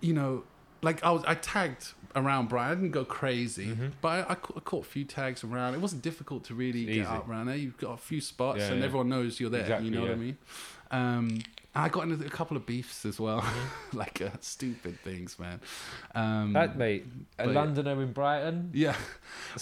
[0.01, 0.43] you know,
[0.81, 2.71] like I was I tagged around Brighton.
[2.71, 5.73] I didn't go crazy, but I, I, ca- I caught a few tags around.
[5.75, 7.55] It wasn't difficult to really get out around there.
[7.55, 8.85] You've got a few spots, Yeah, and yeah.
[8.85, 9.61] everyone knows you're there.
[9.61, 10.37] Exactly, you know what I mean?
[10.91, 11.39] Um,
[11.73, 13.43] I got into a couple of beefs as well,
[13.93, 15.61] like uh, stupid things, man.
[16.13, 17.05] Um, That mate,
[17.39, 18.71] a But- Londoner in Brighton.
[18.73, 18.95] yeah.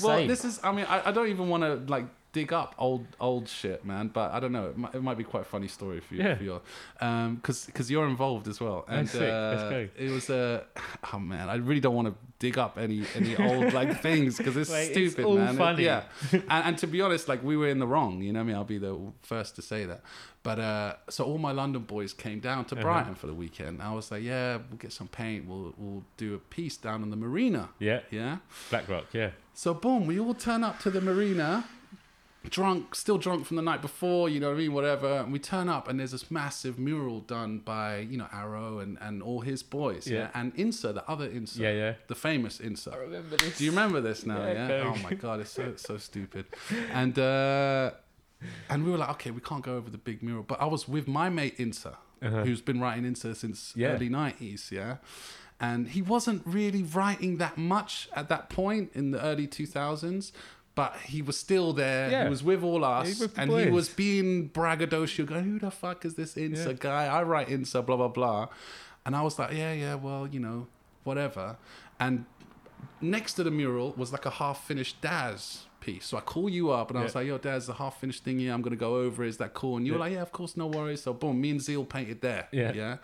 [0.02, 0.28] Well, Same.
[0.28, 0.60] this is.
[0.64, 4.10] I mean, I, I don't even want to like dig up old old shit, man.
[4.10, 4.68] But I don't know.
[4.68, 6.24] It might, it might be quite a funny story for you.
[6.24, 6.36] Yeah.
[6.36, 6.62] For your,
[7.02, 8.86] um, because because you're involved as well.
[8.88, 9.22] And That's sick.
[9.22, 10.64] Let's uh, it was a.
[11.14, 14.56] oh man, I really don't want to dig up any any old like things because
[14.56, 15.80] it's it's stupid, all man.
[15.80, 16.04] It- yeah.
[16.32, 18.22] and, and to be honest, like we were in the wrong.
[18.22, 18.56] You know I mean?
[18.56, 20.02] I'll be the first to say that.
[20.42, 22.84] But uh, so all my London boys came down to Uh-huh.
[22.84, 23.82] Brighton for the weekend.
[23.82, 25.46] I was like, yeah, we'll get some paint.
[25.48, 27.70] We'll we'll do a piece down in the marina.
[27.80, 28.38] Yeah, Yeah.
[28.70, 29.06] Black Rock.
[29.12, 31.66] Yeah, So boom, we all turn up to the marina,
[32.50, 35.12] drunk, still drunk from the night before, you know what I mean, whatever.
[35.20, 38.98] And we turn up and there's this massive mural done by, you know, Arrow and,
[39.02, 40.08] and all his boys.
[40.08, 40.18] Yeah.
[40.20, 40.30] Yeah.
[40.34, 41.58] And Insa, the other Insa.
[41.60, 41.94] Yeah, yeah.
[42.08, 42.94] The famous Insa.
[42.94, 43.58] I remember this.
[43.58, 44.38] Do you remember this now?
[44.46, 44.94] Yeah, Yeah.
[44.96, 46.46] Oh my god, it's so so stupid.
[46.94, 47.92] And uh
[48.70, 50.44] and we were like, okay, we can't go over the big mural.
[50.44, 52.44] But I was with my mate Insa, Uh-huh.
[52.46, 53.90] who's been writing Insa since Yeah.
[53.90, 54.98] early nineties, yeah.
[55.62, 60.32] And he wasn't really writing that much at that point in the early two thousands.
[60.80, 62.10] But he was still there.
[62.10, 62.24] Yeah.
[62.24, 65.60] He was with all us, was with the and he was being braggadocio, going, "Who
[65.60, 66.74] the fuck is this Insa Yeah.
[66.90, 67.04] guy?
[67.18, 68.48] I write Insa, blah blah blah,"
[69.06, 70.68] and I was like, "Yeah, yeah, well, you know,
[71.04, 71.58] whatever."
[72.00, 72.24] And
[73.02, 76.06] next to the mural was like a half finished Daz piece.
[76.06, 78.40] So I call you up and I was like, yo, Daz, the half finished thing
[78.40, 79.24] here, I'm gonna go over.
[79.24, 79.76] Is that cool?
[79.78, 81.02] And you were like, yeah, of course, no worries.
[81.04, 82.48] So boom, me and Zeal painted there.
[82.52, 82.72] Yeah.
[82.74, 82.98] Yeah.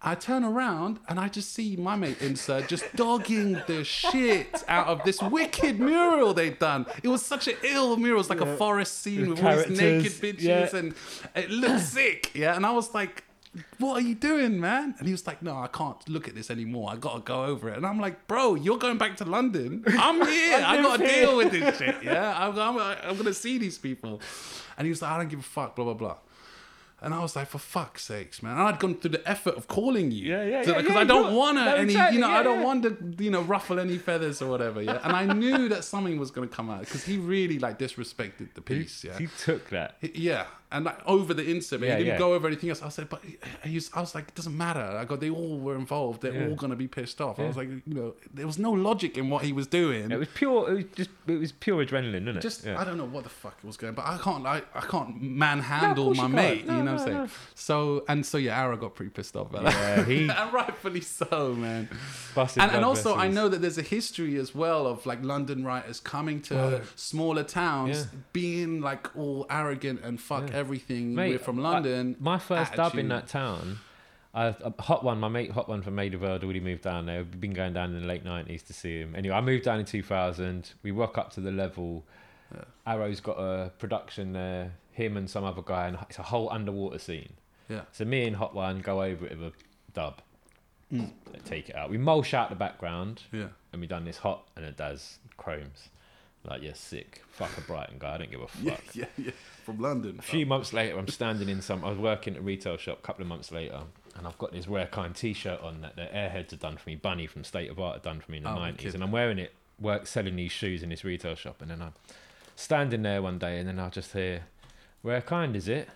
[0.00, 4.86] I turn around and I just see my mate Insa just dogging the shit out
[4.86, 6.86] of this wicked mural they'd done.
[7.02, 8.16] It was such an ill mural.
[8.16, 10.76] It was like a forest scene with all these naked bitches yeah.
[10.76, 10.94] and
[11.34, 12.30] it looked sick.
[12.34, 12.54] Yeah.
[12.54, 13.24] And I was like,
[13.78, 14.94] what are you doing, man?
[14.98, 16.90] And he was like, no, I can't look at this anymore.
[16.92, 17.76] I gotta go over it.
[17.76, 19.82] And I'm like, bro, you're going back to London.
[19.86, 20.62] I'm here.
[20.64, 21.96] I gotta deal with this shit.
[22.04, 22.34] Yeah.
[22.38, 24.20] I'm, I'm, I'm gonna see these people.
[24.76, 26.16] And he was like, I don't give a fuck, blah, blah, blah.
[27.00, 28.52] And I was like, for fuck's sakes, man.
[28.58, 30.30] And I'd gone through the effort of calling you.
[30.30, 32.28] Yeah, yeah, So- yeah, Because yeah, I don't want to no, any, exactly, you know,
[32.28, 32.64] yeah, I don't yeah.
[32.64, 32.82] want
[33.18, 34.82] to, you know, ruffle any feathers or whatever.
[34.82, 34.98] Yeah.
[35.04, 38.54] And I knew that something was going to come out because he really like disrespected
[38.54, 39.04] the piece.
[39.04, 39.16] Yeah.
[39.16, 39.94] He took that.
[40.00, 42.18] Yeah, and like over the instant, Yeah, he didn't yeah.
[42.18, 42.82] go over anything else.
[42.82, 43.22] I said, but
[43.64, 44.80] he was, I was like, it doesn't matter.
[44.80, 46.20] I go, they all were involved.
[46.22, 46.48] They're Yeah.
[46.48, 47.38] all gonna be pissed off.
[47.40, 50.10] I was like, you know, there was no logic in what he was doing.
[50.10, 50.70] It was pure.
[50.70, 51.10] It was just.
[51.26, 52.40] It was pure adrenaline, wasn't it?
[52.40, 52.66] just.
[52.66, 55.20] I don't know what the fuck it was going, but I can't I, I can't
[55.22, 56.66] manhandle course my mate.
[56.66, 57.18] No, you know no, what I'm saying?
[57.18, 57.28] no.
[57.54, 60.06] So and so yeah, Arrow got pretty pissed off about Yeah, that.
[60.08, 61.88] he- and rightfully so, man.
[62.34, 65.64] Busted And, and also, I know that there's a history as well of like London
[65.64, 71.14] writers coming to smaller towns, being like all arrogant and fuck everything.
[71.14, 72.16] Mate, We're from I- London.
[72.20, 73.78] my first dub in that town,
[74.34, 77.18] I, a Hot One, my mate Hot One from of Earl already moved down there.
[77.20, 79.14] We've been going down in the late 90s to see him.
[79.16, 80.72] Anyway, I moved down in 2000.
[80.82, 82.04] We rock up to the level.
[82.86, 86.98] Arrow's got a production there, him and some other guy, and it's a whole underwater
[86.98, 87.34] scene.
[87.68, 87.82] Yeah.
[87.92, 89.52] So me and Hot One go over it with a
[89.92, 90.20] dub,
[90.92, 91.10] Mm.
[91.44, 91.90] take it out.
[91.90, 93.48] We mulch out the background, Yeah.
[93.72, 95.90] and we done this Hot, and it does chromes.
[96.44, 97.22] Like, yeah, sick.
[97.30, 98.14] Fuck a Brighton guy.
[98.14, 98.62] I don't give a fuck.
[98.64, 99.30] Yeah, yeah, yeah.
[99.68, 100.16] From London.
[100.18, 101.84] A few months later, I'm standing in some.
[101.84, 103.80] I was working at a retail shop a couple of months later,
[104.16, 106.94] and I've got this rare kind T-shirt on that the Airheads had done for me.
[106.96, 108.94] Bunny from State of Art had done for me in the Oh, nineties, wicked.
[108.94, 111.92] and I'm wearing it, work selling these shoes in this retail shop, and then I'm
[112.56, 114.44] standing there one day, and then I just hear,
[115.02, 115.90] "Rare kind is it?"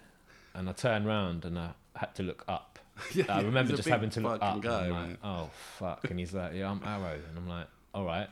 [0.53, 2.79] And I turn round, and I had to look up.
[3.15, 4.61] Yeah, I remember just having to look up.
[4.61, 5.49] guy, like, oh
[5.79, 6.11] fuck!
[6.11, 8.29] And he's like, "Yeah, I'm Arrow," and I'm like, "All right."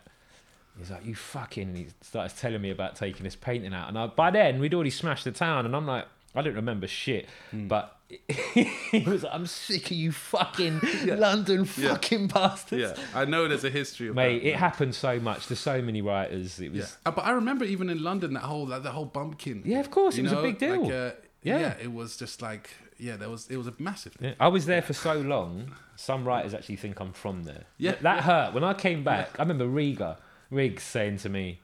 [0.81, 1.68] He's like, you fucking.
[1.68, 4.74] And he starts telling me about taking this painting out, and I, by then we'd
[4.74, 7.68] already smashed the town, and I'm like, I don't remember shit, Hmm.
[7.68, 7.97] but
[8.28, 11.91] he was like, I'm sick of you fucking London Yeah.
[11.91, 12.99] fucking bastards.
[12.99, 14.49] Yeah, I know there's a history of Mate, that.
[14.51, 15.47] it happened so much.
[15.49, 16.61] There's so many writers.
[16.61, 19.05] It was Yeah, Uh, but I remember even in London that whole like, the whole
[19.07, 19.62] bumpkin.
[19.64, 20.83] Yeah, of course, you it was a big deal.
[20.83, 21.11] Like, uh,
[21.43, 21.59] Yeah.
[21.61, 21.74] yeah.
[21.81, 24.28] it was just like yeah, there was it was a massive thing.
[24.31, 25.72] Yeah, I was there for so long.
[25.97, 27.64] Some writers actually think I'm from there.
[27.78, 28.55] Yeah, Th- that hurt.
[28.55, 30.18] When I came back, I remember Riga,
[30.51, 31.61] Riggs saying to me,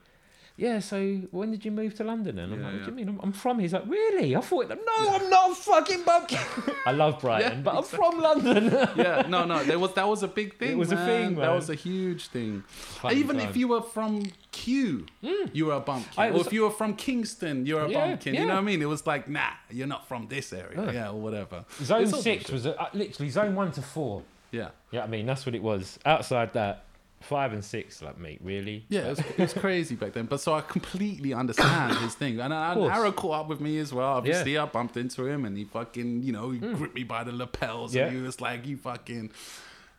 [0.55, 0.97] "Yeah, so
[1.31, 3.09] when did you move to London?" And I'm Yeah, like, "What do you mean?
[3.09, 6.39] I'm, I'm from." here." He's like, "Really?" I thought, "No, I'm not a fucking bumpkin."
[6.85, 8.65] I love Brighton, Yeah, but I'm from London.
[8.95, 10.71] yeah, no, no, there was that was a big thing.
[10.71, 11.05] It was a man.
[11.07, 12.63] thing, That was a huge thing.
[12.67, 13.49] Fun Even time.
[13.49, 15.05] if you were from Kew,
[15.53, 16.13] you were a bumpkin.
[16.17, 18.33] I or if you were from Kingston, you're a Yeah, bumpkin.
[18.33, 18.39] yeah.
[18.41, 18.81] You know what I mean?
[18.81, 20.91] It was like, nah, you're not from this area, Yeah.
[20.91, 21.65] yeah, or whatever.
[21.83, 24.23] Zone It's six was uh, literally zone one to four.
[24.51, 24.69] yeah.
[24.91, 25.99] Yeah, I mean that's what it was.
[26.05, 26.85] Outside that,
[27.19, 28.85] five and six, like mate, really?
[28.89, 30.25] Yeah, it was, it was crazy back then.
[30.25, 32.39] But so I completely understand his thing.
[32.39, 32.81] And, and.
[32.83, 34.13] Arrow caught up with me as well.
[34.13, 37.31] Obviously, I bumped into him and he fucking, you know, he gripped me by the
[37.31, 37.97] lapels Hmm.
[37.97, 38.07] Yeah.
[38.07, 39.31] and he was like, you fucking.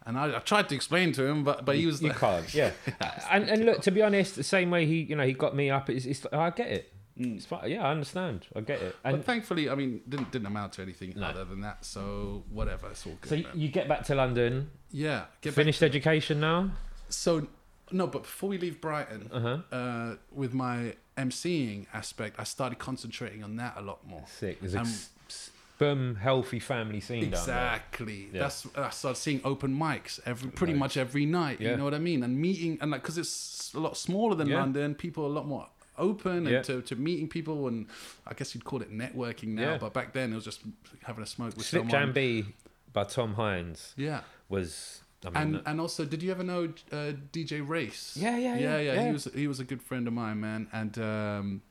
[0.07, 2.55] And I, I tried to explain to him, but, but he was You like, can't,
[2.55, 2.71] yeah.
[3.31, 5.69] and and look, to be honest, the same way he, you know, he got me
[5.71, 5.91] up.
[5.91, 6.93] It's, it's I get it.
[7.21, 7.69] It's fine.
[7.69, 8.47] Yeah, I understand.
[8.55, 8.97] I get it.
[9.03, 11.27] but And thankfully, I mean, didn't didn't amount to anything No.
[11.27, 11.85] other than that.
[11.85, 13.29] So whatever, it's all good.
[13.29, 13.47] so man.
[13.59, 16.71] you get back to London, yeah, get back finished education now.
[17.09, 17.47] So,
[17.91, 19.59] no, but before we leave Brighton, Uh-huh.
[19.77, 24.25] uh, with my emceeing aspect, I started concentrating on that a lot more.
[24.27, 24.61] Sick.
[24.61, 24.93] There's a Um,
[25.29, 28.29] sperm healthy family scene down Exactly.
[28.33, 28.41] Yeah.
[28.41, 30.81] That's I started seeing open mics every pretty Nice.
[30.81, 31.61] much every night.
[31.61, 31.71] Yeah.
[31.71, 32.23] You know what I mean?
[32.25, 34.59] And meeting and like because it's a lot smaller than Yeah.
[34.61, 37.87] London, people are a lot more open and to, to meeting people and
[38.27, 40.61] I guess you'd call it networking now, but back then it was just
[41.05, 41.91] having a smoke with Slip someone.
[41.91, 42.47] Jam B
[42.93, 44.23] by Tom Hines Yeah.
[44.49, 45.03] was.
[45.25, 48.17] I mean, And and also, did you ever know uh, DJ Race?
[48.17, 49.07] Yeah, yeah, yeah, yeah, yeah.
[49.07, 51.63] He was he was a good friend of mine, man, and um,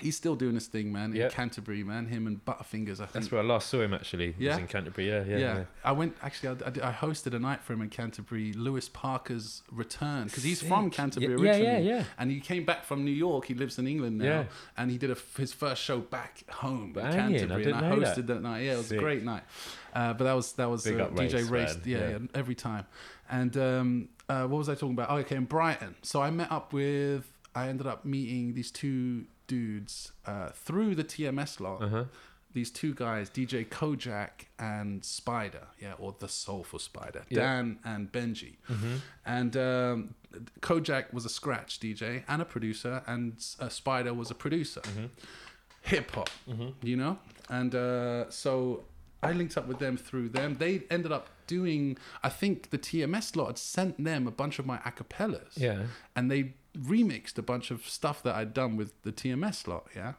[0.00, 1.14] he's still doing his thing, man.
[1.14, 1.26] Yeah.
[1.26, 2.06] In Canterbury, man.
[2.06, 3.12] Him and Butterfingers, I think.
[3.12, 4.32] that's where I last saw him actually.
[4.32, 4.58] He was Yeah.
[4.58, 5.08] in Canterbury.
[5.08, 5.56] Yeah, yeah, yeah.
[5.58, 5.64] yeah.
[5.84, 6.48] I went actually.
[6.48, 8.52] I, I, did- I hosted a night for him in Canterbury.
[8.54, 12.04] Lewis Parker's return because he's from Canterbury Yeah, yeah, originally, yeah, yeah.
[12.18, 13.46] and he came back from New York.
[13.46, 14.44] He lives in England now, Yeah.
[14.76, 17.64] and he did a, his first show back home in Banging, I Canterbury.
[17.64, 18.26] didn't and I know hosted that.
[18.26, 18.42] that.
[18.42, 18.60] night.
[18.64, 18.98] Yeah, it was Sick.
[18.98, 19.44] a great night.
[19.94, 21.78] Uh, but that was that was uh, DJ Race, Race.
[21.84, 22.08] Yeah, Yeah.
[22.10, 22.86] yeah, every time.
[23.30, 25.10] And um, uh, what was I talking about?
[25.10, 25.94] Oh, okay, in Brighton.
[26.02, 31.04] So I met up with I ended up meeting these two dudes uh, through the
[31.04, 31.82] TMS lot.
[31.82, 32.04] Uh-huh.
[32.52, 37.40] These two guys, DJ Kojak and Spider, yeah, or the Soulful Spider, Yeah.
[37.40, 38.58] Dan and Benji.
[38.70, 38.94] Mm-hmm.
[39.26, 40.14] And um,
[40.60, 44.82] Kojak was a scratch DJ and a producer, and uh, Spider was a producer.
[44.82, 45.06] Mm-hmm.
[45.82, 46.30] Hip hop,
[46.82, 47.18] you know?
[47.50, 48.84] And uh, so
[49.22, 50.54] I linked up with them through them.
[50.54, 54.64] They ended up doing, I think the TMS lot had sent them a bunch of
[54.64, 55.56] my acapellas.
[55.56, 55.82] Yeah.
[56.14, 60.14] And they remixed a bunch of stuff that I'd done with the TMS lot, yeah?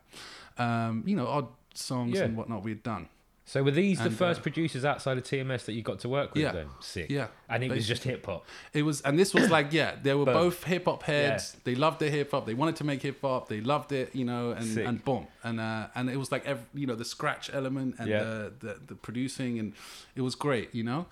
[0.58, 2.24] Um, you know, odd songs Yeah.
[2.26, 3.10] and whatnot we had done.
[3.48, 6.34] So were these the first uh, producers outside of TMS that you got to work
[6.34, 6.52] with Yeah.
[6.52, 6.68] then?
[6.80, 7.12] Sick.
[7.12, 8.44] Yeah, And it was just hip hop.
[8.74, 10.34] It was, and this was like, yeah, they were Boom.
[10.34, 11.56] both hip hop heads.
[11.64, 12.48] They loved their hip hop.
[12.48, 13.48] They wanted to make hip hop.
[13.48, 14.88] They loved it, you know, and Sick.
[14.88, 18.10] and boom, and uh, and it was like, every, you know, the scratch element and
[18.10, 18.24] Yeah.
[18.24, 19.74] the, the the producing, and
[20.16, 21.06] it was great, you know.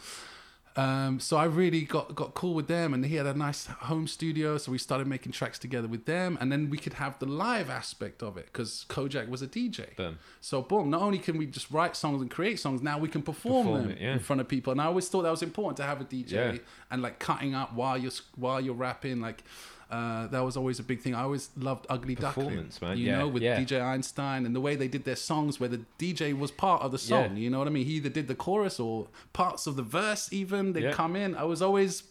[0.75, 4.07] Um, so I really got got cool with them, and he had a nice home
[4.07, 7.27] studio, so we started making tracks together with them, and then we could have the
[7.27, 9.95] live aspect of it because Kojak was a DJ.
[9.95, 10.17] Boom.
[10.41, 13.21] So boom, not only can we just write songs and create songs, now we can
[13.21, 14.13] perform, Perform them it, yeah.
[14.13, 14.71] in front of people.
[14.71, 16.57] And I always thought that was important to have a DJ Yeah.
[16.89, 19.21] and like cutting up while you're while you're rapping.
[19.21, 19.43] Like
[19.91, 21.13] uh, that was always a big thing.
[21.15, 22.97] I always loved Ugly Duckling, man.
[22.97, 23.59] you Yeah, know, with yeah.
[23.59, 26.91] DJ Einstein and the way they did their songs, where the DJ was part of
[26.91, 27.35] the song.
[27.37, 27.43] Yeah.
[27.43, 27.85] You know what I mean?
[27.85, 30.31] He either did the chorus or parts of the verse.
[30.33, 31.35] Even they come in.
[31.35, 32.03] I was always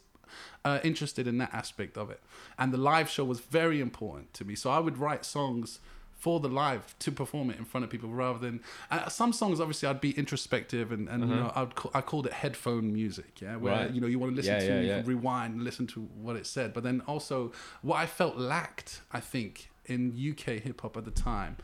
[0.64, 2.20] uh, interested in that aspect of it.
[2.58, 4.54] And the live show was very important to me.
[4.54, 5.80] So I would write songs
[6.22, 8.60] for the live to perform it in front of people rather than
[8.92, 12.26] uh, some songs obviously I'd be introspective and, and you know I'd call, I called
[12.30, 13.82] it headphone music yeah where Uh-huh.
[13.84, 13.92] Right.
[13.94, 14.96] you know you want to listen Yeah, to yeah, you yeah.
[15.00, 17.50] can rewind and listen to what it said but then also
[17.88, 19.52] what I felt lacked I think
[19.86, 20.00] in
[20.30, 21.56] UK hip hop at the time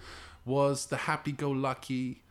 [0.44, 2.22] was the happy go lucky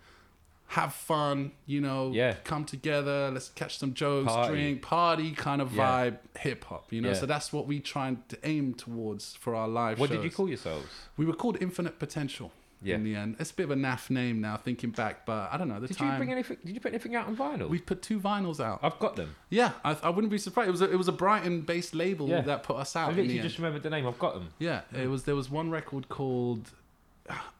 [0.68, 2.36] have fun, you know, Yeah.
[2.44, 4.54] come together, let's catch some jokes, Party.
[4.54, 5.84] drink, party kind of Yeah.
[6.10, 7.10] vibe hip hop, you know.
[7.10, 7.14] Yeah.
[7.16, 10.18] So that's what we try to aim towards for our live What shows.
[10.18, 10.88] did you call yourselves?
[11.16, 12.52] We were called Infinite Potential
[12.84, 12.96] Yeah.
[12.96, 13.38] in the end.
[13.40, 15.80] It's a bit of a naff name now, thinking back, but I don't know.
[15.80, 16.58] The Did time you bring anything?
[16.66, 17.70] Did you put anything out on vinyl?
[17.70, 18.80] we put two vinyls out.
[18.84, 19.36] I've got them.
[19.50, 20.68] yeah, I, I wouldn't be surprised.
[20.68, 23.12] It was a, it was a Brighton-based label that put us I out.
[23.12, 23.48] the literally end.
[23.48, 24.06] just remembered the name.
[24.06, 24.50] I've got them.
[24.60, 25.24] Yeah, it was.
[25.24, 26.72] There was one record called.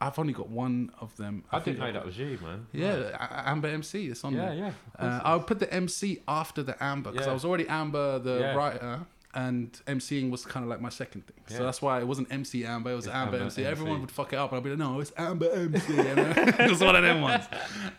[0.00, 1.44] I've only got one of them.
[1.52, 2.66] I, think didn't know that was you, man.
[2.72, 4.06] Yeah, A- Amber MC.
[4.08, 4.54] It's on Yeah, there.
[4.54, 4.72] yeah.
[4.98, 7.30] Uh, I'll put the MC after the Amber because Yeah.
[7.32, 8.54] I was already Amber, the Yeah.
[8.54, 9.00] writer,
[9.34, 11.36] and MCing was kind of like my second thing.
[11.50, 11.58] Yeah.
[11.58, 13.62] So that's why it wasn't MC Amber, it was Amber, Amber MC.
[13.62, 13.70] MC.
[13.70, 15.92] Everyone would fuck it up, and I'd be like, no, it's Amber MC.
[15.96, 16.32] You know?
[16.36, 17.44] it was one of them ones.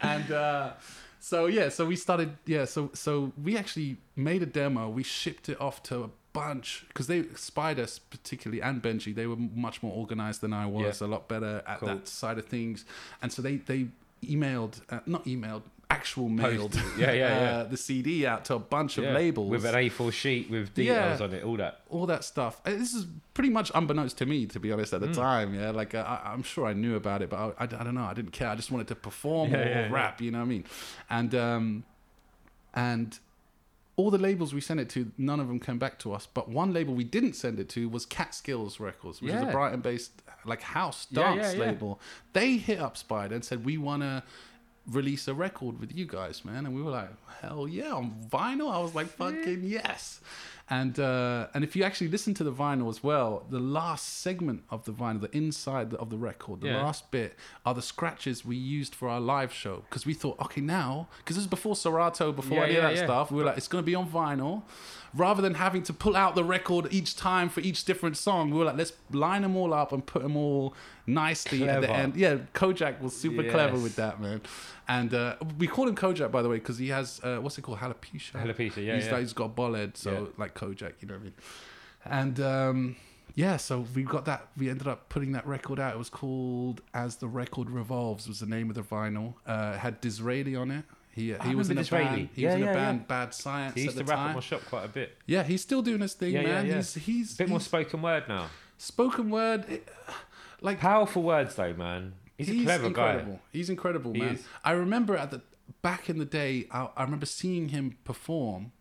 [0.01, 0.71] And uh,
[1.19, 2.35] so yeah, so we started.
[2.45, 4.89] Yeah, so so we actually made a demo.
[4.89, 9.35] We shipped it off to a bunch because they Spider particularly and Benji they were
[9.35, 11.07] much more organized than I was, Yeah.
[11.07, 11.89] a lot better at Cool.
[11.89, 12.85] that side of things,
[13.21, 13.87] and so they they
[14.23, 17.63] emailed uh, not emailed actual mailed Yeah, yeah, uh, yeah.
[17.63, 21.25] the CD out to a bunch of labels with an A4 sheet with details Yeah.
[21.25, 21.81] on it, all that.
[21.89, 22.61] all that stuff.
[22.63, 25.55] Uh, This is pretty much unbeknownst to me, to be honest, at the time.
[25.55, 27.95] Yeah, like uh, I, I'm sure I knew about it, but I, I, I don't
[27.95, 28.03] know.
[28.03, 28.49] I didn't care.
[28.49, 29.91] I just wanted to perform Yeah, or, yeah, yeah.
[29.91, 30.21] rap.
[30.21, 30.65] You know what I mean?
[31.09, 31.83] And um,
[32.75, 33.17] and
[33.99, 36.25] all the labels we sent it to, none of them came back to us.
[36.25, 40.21] But one label we didn't send it to was Catskills Records, which is a Brighton-based
[40.45, 41.65] like house dance yeah, yeah.
[41.65, 41.99] label.
[42.31, 44.23] They hit up Spider and said, "We want to."
[44.87, 47.09] Release a record with you guys, man, and we were like,
[47.41, 50.19] "Hell yeah!" On vinyl, I was like, "Fucking yes!"
[50.71, 54.63] And uh, and if you actually listen to the vinyl as well, the last segment
[54.69, 56.83] of the vinyl, the inside of the record, the Yeah.
[56.83, 57.35] last bit
[57.65, 61.35] are the scratches we used for our live show because we thought, okay, now because
[61.37, 63.05] this is before Serato, before Yeah, any of that yeah.
[63.05, 64.61] stuff, we were like, it's gonna be on vinyl.
[65.15, 68.59] Rather than having to pull out the record each time for each different song, we
[68.59, 70.75] were like, let's line them all up and put them all
[71.07, 72.15] nicely at the end.
[72.15, 74.41] Yeah, Kojak was super clever with that, man.
[74.87, 77.61] And uh, we call him Kojak, by the way, because he has uh, what's it
[77.63, 78.33] called, alopecia.
[78.33, 79.11] Alopecia, yeah, He's yeah.
[79.13, 80.27] like he's got bollard, so Yeah.
[80.37, 81.33] like Kojak, you know what I mean.
[82.05, 82.95] And um,
[83.35, 84.47] yeah, so we got that.
[84.57, 85.93] We ended up putting that record out.
[85.95, 89.33] It was called "As the Record Revolves" was the name of the vinyl.
[89.45, 90.85] Uh, it had Dizraeli on it.
[91.11, 91.89] He, he was in a Dizraeli.
[92.05, 92.29] band.
[92.33, 92.79] He Yeah, was in yeah, a yeah.
[92.79, 93.75] band, Bad Science.
[93.75, 94.29] He used to rap time.
[94.29, 95.17] at my shop quite a bit.
[95.25, 96.65] Yeah, he's still doing his thing, Yeah, yeah, man.
[96.67, 96.75] yeah.
[96.75, 98.47] He's he's A bit more spoken word now.
[98.77, 99.65] spoken word.
[99.69, 99.87] it-
[100.61, 102.13] like Powerful words though, man.
[102.37, 103.33] He's, a clever incredible.
[103.33, 103.39] guy.
[103.51, 104.35] He's incredible, man.
[104.35, 104.45] is.
[104.63, 105.41] I remember at the
[105.81, 108.71] back in the day, I, I remember seeing him perform,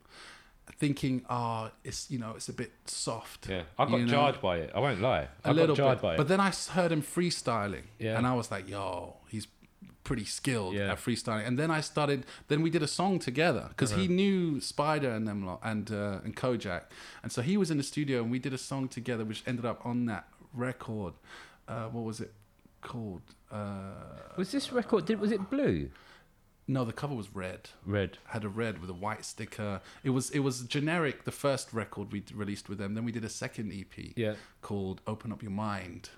[0.79, 4.11] thinking, "Oh, it's you know, it's a bit soft." Yeah, I got you know?
[4.13, 4.71] jarred by it.
[4.75, 5.29] I won't lie.
[5.45, 6.03] I a little got jarred bit.
[6.03, 6.17] by it.
[6.17, 8.17] But then I heard him freestyling, Yeah.
[8.17, 9.47] and I was like, "Yo, he's
[10.05, 10.93] pretty skilled Yeah.
[10.93, 12.25] at freestyling." And then I started.
[12.49, 14.03] Then we did a song together because Uh-huh.
[14.03, 16.85] he knew Spider and them lot and uh, and Kojak,
[17.23, 19.65] and so he was in the studio and we did a song together, which ended
[19.67, 20.25] up on that
[20.55, 21.15] record.
[21.67, 22.33] Uh, what was it
[22.81, 23.23] called?
[23.51, 23.93] Uh,
[24.37, 25.05] was this record?
[25.07, 25.91] Did was it blue?
[26.71, 27.71] No, the cover was red.
[27.87, 28.19] Red.
[28.27, 29.81] Had a red with a white sticker.
[30.05, 31.25] It was it was generic.
[31.25, 32.95] The first record we released with them.
[32.95, 34.35] Then we did a second EP Yeah.
[34.61, 36.11] called "Open Up Your Mind,"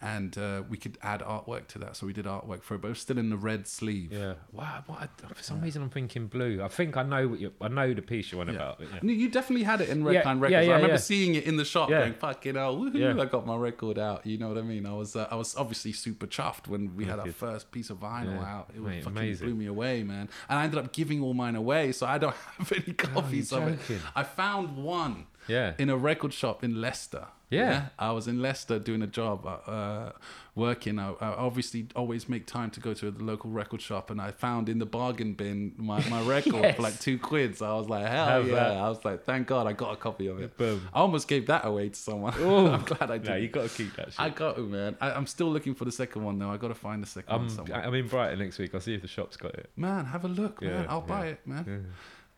[0.00, 1.96] and uh, we could add artwork to that.
[1.96, 4.12] So we did artwork for it, but it was still in the red sleeve.
[4.12, 4.34] Yeah.
[4.52, 4.84] Wow.
[4.86, 5.00] What?
[5.02, 6.62] I- for some reason, I'm thinking blue.
[6.62, 7.52] I think I know what you.
[7.60, 8.54] I know the piece you're on Yeah.
[8.54, 8.80] about.
[8.80, 8.86] Yeah.
[9.02, 10.52] No, You definitely had it in Yeah, Redline yeah, Records.
[10.52, 10.96] yeah, I remember yeah.
[10.96, 12.00] seeing it in the shop, Yeah.
[12.00, 13.20] going "fucking hell, woohoo!" Yeah.
[13.20, 14.24] I got my record out.
[14.26, 14.86] You know what I mean?
[14.86, 17.34] I was, uh, I was obviously super chuffed when we had our Wicked.
[17.36, 18.54] first piece of vinyl Yeah.
[18.56, 18.70] out.
[18.74, 19.46] It Mate, fucking amazing.
[19.48, 20.28] blew me away, man.
[20.48, 23.66] And I ended up giving all mine away, so I don't have any copies of
[23.68, 23.78] it.
[23.80, 24.00] joking.
[24.14, 25.72] I found one Yeah.
[25.78, 27.26] in a record shop in Leicester.
[27.50, 27.86] Yeah.
[27.98, 30.10] I was in Leicester doing a job, uh,
[30.54, 30.98] working.
[30.98, 34.32] I, I obviously always make time to go to the local record shop, and I
[34.32, 36.76] found in the bargain bin my, my record Yes.
[36.76, 37.56] for like two quid.
[37.56, 38.54] So I was like, hell Have yeah!
[38.54, 38.76] that.
[38.76, 40.58] I was like, thank God I got a copy of it.
[40.58, 40.86] Boom.
[40.92, 42.34] I almost gave that away to someone.
[42.74, 43.30] I'm glad I did.
[43.30, 44.20] No, you got to keep that shit.
[44.20, 44.96] I got to, man.
[45.00, 46.50] I, I'm still looking for the second one though.
[46.50, 47.82] I got to find the second I'm, one somewhere.
[47.82, 48.74] I'm in Brighton next week.
[48.74, 49.70] I'll see if the shop's got it.
[49.74, 50.82] man, have a look, man.
[50.82, 51.86] Yeah, I'll buy it, man.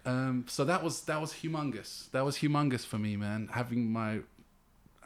[0.07, 2.11] Um, so that was that was humongous.
[2.13, 3.49] That was humongous for me, man.
[3.53, 4.21] Having my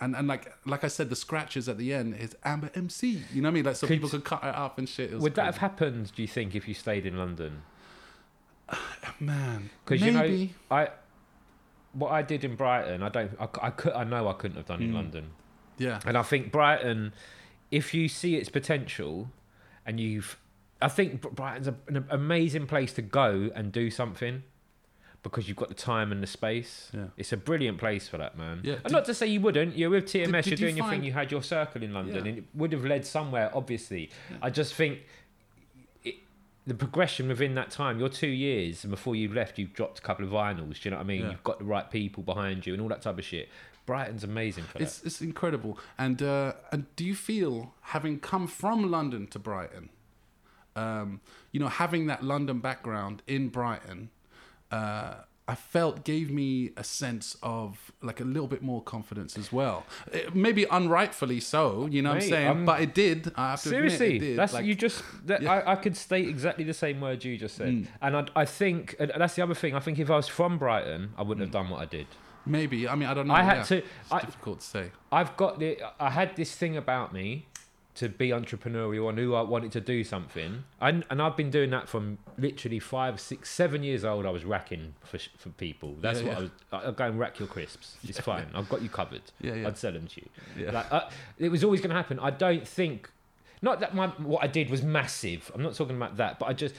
[0.00, 3.22] and and like like I said, the scratches at the end is Amber MC.
[3.32, 3.64] You know what I mean?
[3.64, 5.18] Like so Could- people could cut it up and shit.
[5.18, 6.12] Would that have happened?
[6.14, 7.62] Do you think if you stayed in London?
[9.20, 9.70] man?
[9.84, 10.88] Because you know, I
[11.92, 13.32] what I did in Brighton, I don't.
[13.40, 13.92] I, I could.
[13.92, 14.94] I know I couldn't have done in Mm.
[14.94, 15.30] London.
[15.78, 17.12] yeah, And I think Brighton,
[17.70, 19.28] if you see its potential,
[19.86, 20.38] and you've,
[20.82, 24.42] I think Brighton's a, an amazing place to go and do something.
[25.24, 26.90] Because you've got the time and the space.
[26.94, 27.06] Yeah.
[27.16, 28.60] It's a brilliant place for that, man.
[28.62, 28.74] Yeah.
[28.74, 29.76] And Did- not to say you wouldn't.
[29.76, 32.14] You're with TMS, did you're you doing your thing, you had your circle in London,
[32.14, 32.30] Yeah.
[32.30, 34.10] and it would have led somewhere, obviously.
[34.42, 35.00] I just think
[36.04, 36.16] it,
[36.66, 40.02] the progression within that time, your two years, and before you left, you've dropped a
[40.02, 40.74] couple of vinyls.
[40.82, 41.22] Do you know what I mean?
[41.22, 41.30] Yeah.
[41.30, 43.48] You've got the right people behind you and all that type of shit.
[43.86, 44.84] Brighton's amazing for that.
[44.84, 45.78] it's it's incredible.
[45.98, 49.90] And uh, and do you feel having come from London to Brighton,
[50.76, 51.20] um,
[51.52, 54.08] you know, having that London background in Brighton,
[54.74, 55.14] uh,
[55.46, 59.84] I felt gave me a sense of like a little bit more confidence as well.
[60.10, 62.64] It, maybe unrightfully so, you know what I'm saying?
[62.64, 63.30] But it did.
[63.36, 64.38] I have to Seriously, admit, it did.
[64.38, 65.02] that's Like, you just.
[65.26, 65.60] That, Yeah.
[65.60, 65.66] Mm.
[65.68, 68.96] I, I could state exactly the same words you just said, and I, I think
[68.98, 69.74] and that's the other thing.
[69.74, 72.06] I think if I was from Brighton, I wouldn't have done what I did.
[72.46, 72.88] maybe.
[72.88, 73.34] I mean, I don't know.
[73.34, 73.64] I had yeah.
[73.64, 73.76] to.
[73.78, 74.84] It's I, difficult to say.
[75.12, 75.78] I've got the.
[76.00, 77.48] I had this thing about me
[77.96, 79.08] to be entrepreneurial.
[79.10, 82.78] I knew I wanted to do something, and and I've been doing that from literally
[82.80, 84.26] five, six, seven years old.
[84.26, 85.96] I was racking for for people.
[86.00, 86.38] That's Yeah, what yeah.
[86.38, 86.50] I was.
[86.86, 87.96] I'll go and rack your crisps.
[88.08, 88.46] It's fine.
[88.54, 89.22] I've got you covered.
[89.40, 89.66] Yeah, yeah.
[89.68, 90.28] I'd sell them to you.
[90.64, 90.70] Yeah.
[90.90, 91.02] Like,
[91.38, 92.18] it was always going to happen.
[92.18, 93.10] I don't think.
[93.62, 95.50] Not that my what I did was massive.
[95.54, 96.74] I'm not talking about that, but I just.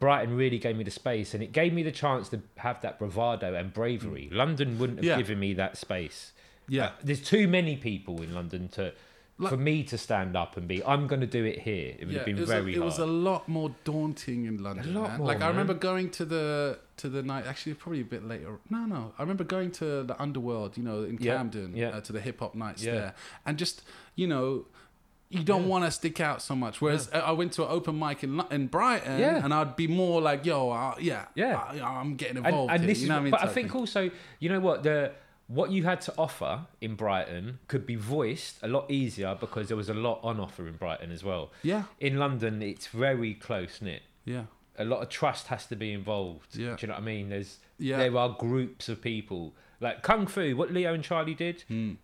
[0.00, 2.98] Brighton really gave me the space and it gave me the chance to have that
[2.98, 4.28] bravado and bravery.
[4.32, 5.08] London wouldn't have Mm.
[5.08, 5.16] Yeah.
[5.18, 6.32] given me that space.
[6.68, 6.86] Yeah.
[6.86, 8.92] Uh, there's too many people in London to
[9.36, 10.84] Like- for me to stand up and be.
[10.84, 11.96] I'm going to do it here.
[11.98, 14.94] It would have been it very a, it was a lot more daunting in London.
[14.96, 15.18] A lot man.
[15.18, 17.44] more, like I remember going to the to the night.
[17.44, 18.58] Actually, probably a bit later.
[18.70, 19.12] No, no.
[19.18, 20.76] I remember going to the Underworld.
[20.76, 21.88] You know, in Camden, yeah.
[21.88, 22.92] Uh, to the hip hop nights Yeah.
[22.92, 23.82] there, and just
[24.14, 24.66] you know.
[25.30, 25.68] You don't Yeah.
[25.68, 26.80] want to stick out so much.
[26.80, 29.42] Whereas I I went to an open mic in in Brighton, Yeah.
[29.42, 31.56] and I'd be more like, "Yo, uh, yeah, Yeah.
[31.56, 33.30] I, I'm getting involved." and here, this you is, know what I mean?
[33.32, 35.10] but I think also, you know what the
[35.54, 39.76] what you had to offer in Brighton could be voiced a lot easier because there
[39.76, 41.52] was a lot on offer in Brighton as well.
[41.62, 44.02] yeah, In London, it's very close knit.
[44.24, 44.44] yeah,
[44.78, 46.56] A lot of trust has to be involved.
[46.56, 46.74] Yeah.
[46.76, 47.28] Do you know what I mean?
[47.28, 47.98] There's Yeah.
[47.98, 50.56] there are groups of people like Kung Fu.
[50.56, 51.96] What Leo and Charlie did, Mm.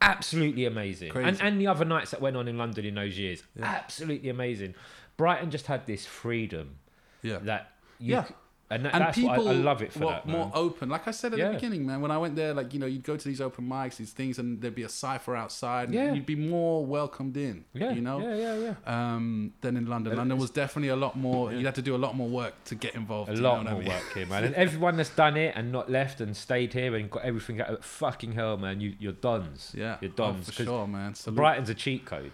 [0.00, 1.10] absolutely amazing.
[1.10, 1.28] Crazy.
[1.28, 3.64] And and the other nights that went on in London in those years, Yeah.
[3.66, 4.74] absolutely amazing.
[5.16, 6.78] Brighton just had this freedom
[7.22, 7.38] yeah.
[7.42, 8.26] that you Yeah.
[8.74, 10.26] And, that, and people what I, I love it for that.
[10.26, 10.88] more open.
[10.88, 11.48] Like I said at Yeah.
[11.48, 13.68] the beginning, man, when I went there, like you know, you'd go to these open
[13.68, 15.84] mics, these things, and there'd be a cipher outside.
[15.88, 16.12] and Yeah.
[16.12, 17.64] you'd be more welcomed in.
[17.74, 19.14] Yeah, you know, yeah, yeah, yeah.
[19.14, 20.12] um, than in London.
[20.12, 21.52] And London was definitely a lot more.
[21.52, 23.30] You had to do a lot more work to get involved.
[23.30, 23.88] A lot I more mean?
[23.88, 24.44] work here, man.
[24.52, 27.68] And everyone that's done it and not left and stayed here and got everything out
[27.68, 29.72] of fucking hell, man, you, you're dons.
[29.76, 30.46] Yeah, You're oh, dons.
[30.50, 31.14] for 'Cause sure, man.
[31.14, 31.36] Salute.
[31.36, 32.32] Brighton's a cheat code.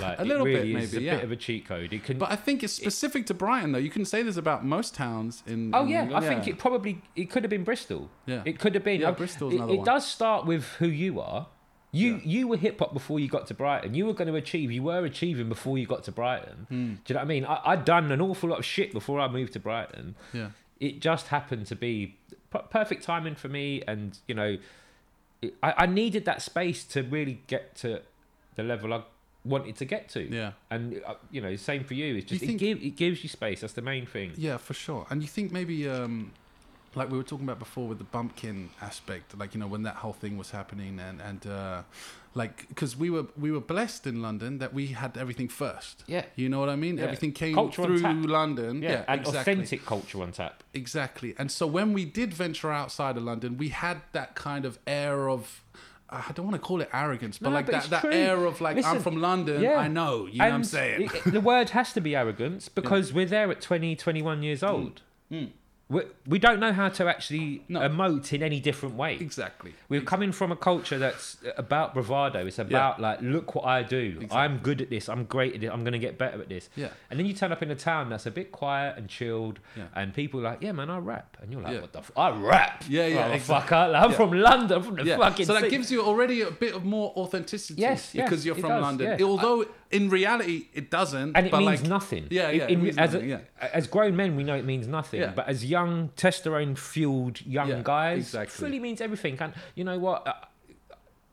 [0.00, 1.16] Like, A little it bit, really is maybe, a yeah.
[1.16, 1.92] bit of a cheat code.
[1.92, 2.18] It can.
[2.18, 3.78] But I think it's specific to Brighton, though.
[3.78, 5.74] You can say this about most towns in.
[5.74, 6.24] Oh in yeah, England.
[6.24, 8.10] I think it probably it could have been Bristol.
[8.26, 8.42] Yeah.
[8.44, 9.00] It could have been.
[9.00, 9.84] Yeah, Bristol's it, another it one.
[9.86, 11.46] does start with who you are.
[11.92, 12.20] You Yeah.
[12.24, 13.94] you were hip hop before you got to Brighton.
[13.94, 14.70] You were going to achieve.
[14.70, 16.66] You were achieving before you got to Brighton.
[16.68, 16.94] Hmm.
[16.94, 17.44] Do you know what I mean?
[17.44, 20.14] I, I'd done an awful lot of shit before I moved to Brighton.
[20.32, 20.50] Yeah.
[20.78, 22.16] It just happened to be
[22.52, 24.56] p- perfect timing for me, and you know,
[25.42, 28.02] it, I, I needed that space to really get to
[28.54, 29.02] the level I
[29.44, 30.20] wanted to get to.
[30.22, 30.52] Yeah.
[30.70, 32.16] And uh, you know, same for you.
[32.16, 33.60] It's Do you just think- it, give, it gives you space.
[33.62, 34.32] That's the main thing.
[34.36, 35.06] Yeah, for sure.
[35.10, 36.32] And you think maybe um,
[36.94, 39.94] like we were talking about before with the bumpkin aspect like you know when that
[39.94, 41.82] whole thing was happening and and uh
[42.34, 46.24] like because we were we were blessed in london that we had everything first Yeah.
[46.34, 47.04] you know what i mean Yeah.
[47.04, 50.64] everything came Culture through london Yeah, yeah, and exactly authentic culture on tap.
[50.74, 54.80] exactly and so when we did venture outside of london we had that kind of
[54.84, 55.62] air of
[56.12, 58.10] I don't want to call it arrogance, but No, like but that, that true.
[58.10, 59.76] air of like I'm from London, yeah.
[59.76, 61.10] I know, you know what I'm saying?
[61.14, 65.02] it- the word has to be arrogance because we're there at 20, 21 years old.
[65.30, 65.50] Mm.
[65.90, 67.80] We, we don't know how to actually No.
[67.80, 69.16] emote in any different way.
[69.20, 69.74] exactly.
[69.88, 72.46] We're coming from a culture that's about bravado.
[72.46, 74.26] It's about like, look what I do.
[74.30, 75.08] I'm good at this.
[75.08, 75.66] I'm great at it.
[75.68, 76.68] I'm going to get better at this.
[76.76, 76.90] Yeah.
[77.10, 79.84] And then you turn up in a town that's a bit quiet and chilled, Yeah.
[79.96, 81.80] and people are like, yeah, man, I rap, and you're like, Yeah.
[81.80, 81.98] what the?
[81.98, 82.84] F- I rap.
[82.88, 83.92] Yeah, yeah, oh, Motherfucker.
[83.92, 84.16] Like, I'm Yeah.
[84.16, 84.76] from London.
[84.78, 85.16] I'm from the Yeah.
[85.18, 85.46] fucking.
[85.46, 85.70] So that city.
[85.76, 87.80] gives you already a bit of more authenticity.
[87.82, 89.16] Yes, yes, because you're from does, London.
[89.18, 89.24] yeah.
[89.26, 91.36] Although in reality it doesn't.
[91.36, 92.26] and it but means like, nothing.
[92.30, 92.64] Yeah, yeah.
[92.66, 93.68] In- it means as, nothing, a- yeah.
[93.72, 95.20] as grown men, we know it means nothing.
[95.20, 95.32] Yeah.
[95.34, 98.66] But as young, testosterone fueled young Yeah, guys, exactly.
[98.66, 99.36] fully means everything.
[99.40, 100.26] And you know what?
[100.26, 100.32] Uh,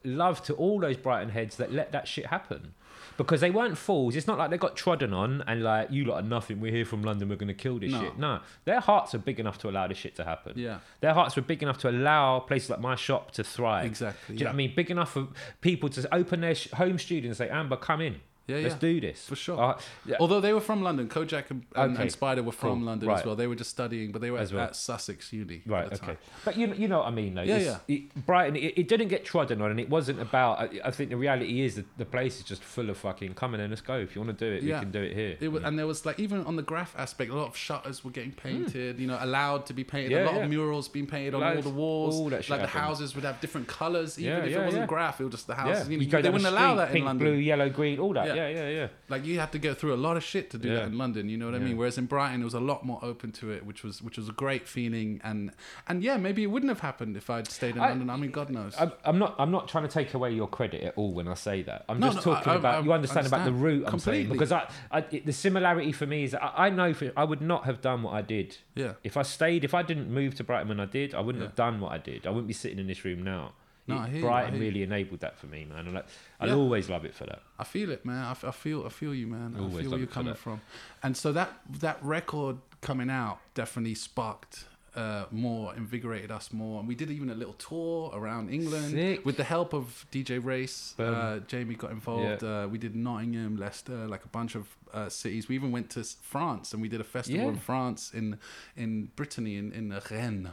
[0.03, 2.73] love to all those Brighton heads that let that shit happen.
[3.17, 4.15] Because they weren't fools.
[4.15, 6.59] It's not like they got trodden on and like, you lot are nothing.
[6.61, 7.29] We're here from London.
[7.29, 7.99] We're going to kill this No.
[7.99, 8.19] shit.
[8.19, 8.39] No.
[8.65, 10.53] Their hearts are big enough to allow this shit to happen.
[10.55, 10.79] Yeah.
[11.01, 13.85] Their hearts were big enough to allow places like my shop to thrive.
[13.87, 14.73] Exactly, Do you know what I mean?
[14.75, 15.29] Big enough for
[15.61, 18.17] people to open their sh- home studio and say, Amber, come in.
[18.47, 18.79] Yeah, Let's yeah.
[18.79, 19.25] do this.
[19.27, 19.59] For sure.
[19.61, 20.15] Uh, yeah.
[20.21, 22.03] Although they were from London, Kojak and, and, Okay.
[22.03, 22.85] and Spider were from Cool.
[22.85, 23.19] London Right.
[23.19, 23.35] as well.
[23.35, 24.63] They were just studying, but they were at, well.
[24.63, 25.63] at Sussex Uni.
[25.65, 25.83] Right.
[25.83, 26.05] at the Okay.
[26.07, 26.17] time.
[26.45, 27.41] But you you know what I mean, though.
[27.41, 30.59] Yeah, It's- It, Brighton, it, it didn't get trodden on, and it wasn't about.
[30.59, 33.33] I, I think the reality is that the place is just full of fucking.
[33.33, 33.95] Come on, then let's go.
[33.97, 34.75] If you want to do it, Yeah.
[34.79, 35.35] we can do it here.
[35.41, 38.05] It was, and there was like even on the graph aspect, a lot of shutters
[38.05, 38.97] were getting painted.
[38.99, 40.11] You know, allowed to be painted.
[40.11, 40.17] Hmm.
[40.19, 40.43] Yeah, a lot yeah.
[40.43, 42.15] of murals being painted on Loads- all the walls.
[42.15, 44.17] all like the houses would have different colors.
[44.17, 44.87] Even Yeah, if yeah, it wasn't yeah.
[44.87, 45.89] graph, it was just the houses.
[45.89, 47.27] You know, they wouldn't the allow that in pink, London.
[47.27, 48.36] blue, yellow, green, all that.
[48.37, 48.47] Yeah.
[48.49, 48.87] Yeah, yeah, yeah.
[49.09, 50.75] Like you have to go through a lot of shit to do Yeah.
[50.75, 51.27] that in London.
[51.29, 51.77] You know what I mean?
[51.77, 54.29] Whereas in Brighton, it was a lot more open to it, which was which was
[54.29, 55.19] a great feeling.
[55.23, 55.51] And
[55.87, 58.09] and yeah, maybe it wouldn't have happened if I'd stayed in I- London.
[58.09, 58.75] I mean, God knows.
[58.79, 59.35] I'm, I'm not.
[59.39, 61.85] I'm not trying to take away your credit at all when I say that.
[61.89, 62.75] I'm No, just no, talking I- I- about.
[62.75, 63.63] I you understand, about the understand.
[63.63, 64.33] route I'm saying Completely.
[64.33, 67.41] because I, I it- the similarity for me is I, I know for, I would
[67.41, 68.93] not have done what I did yeah.
[69.03, 69.63] if I stayed.
[69.63, 71.47] If I didn't move to Brighton when I did, I wouldn't Yeah.
[71.49, 72.27] have done what I did.
[72.27, 73.53] I wouldn't be sitting in this room now.
[73.87, 75.85] No, It- I I Brighton really enabled that for me, man.
[75.85, 76.05] And like,
[76.39, 77.41] I'll always love it for that.
[77.57, 78.23] I feel it, man.
[78.25, 79.55] I, f- I feel, I feel you, man.
[79.55, 80.61] I Always feel where you're coming from.
[81.03, 84.65] And so that that record coming out definitely sparked
[84.97, 86.79] uh, more, invigorated us more.
[86.79, 89.25] And we did even a little tour around England Sick.
[89.25, 90.95] with the help of DJ Race.
[90.99, 92.43] Uh, Jamie got involved.
[92.43, 95.47] Uh, we did Nottingham, Leicester, like a bunch of uh, cities.
[95.47, 97.49] We even went to France and we did a festival Yeah.
[97.49, 98.39] in France in
[98.75, 100.49] in Brittany in in Rennes.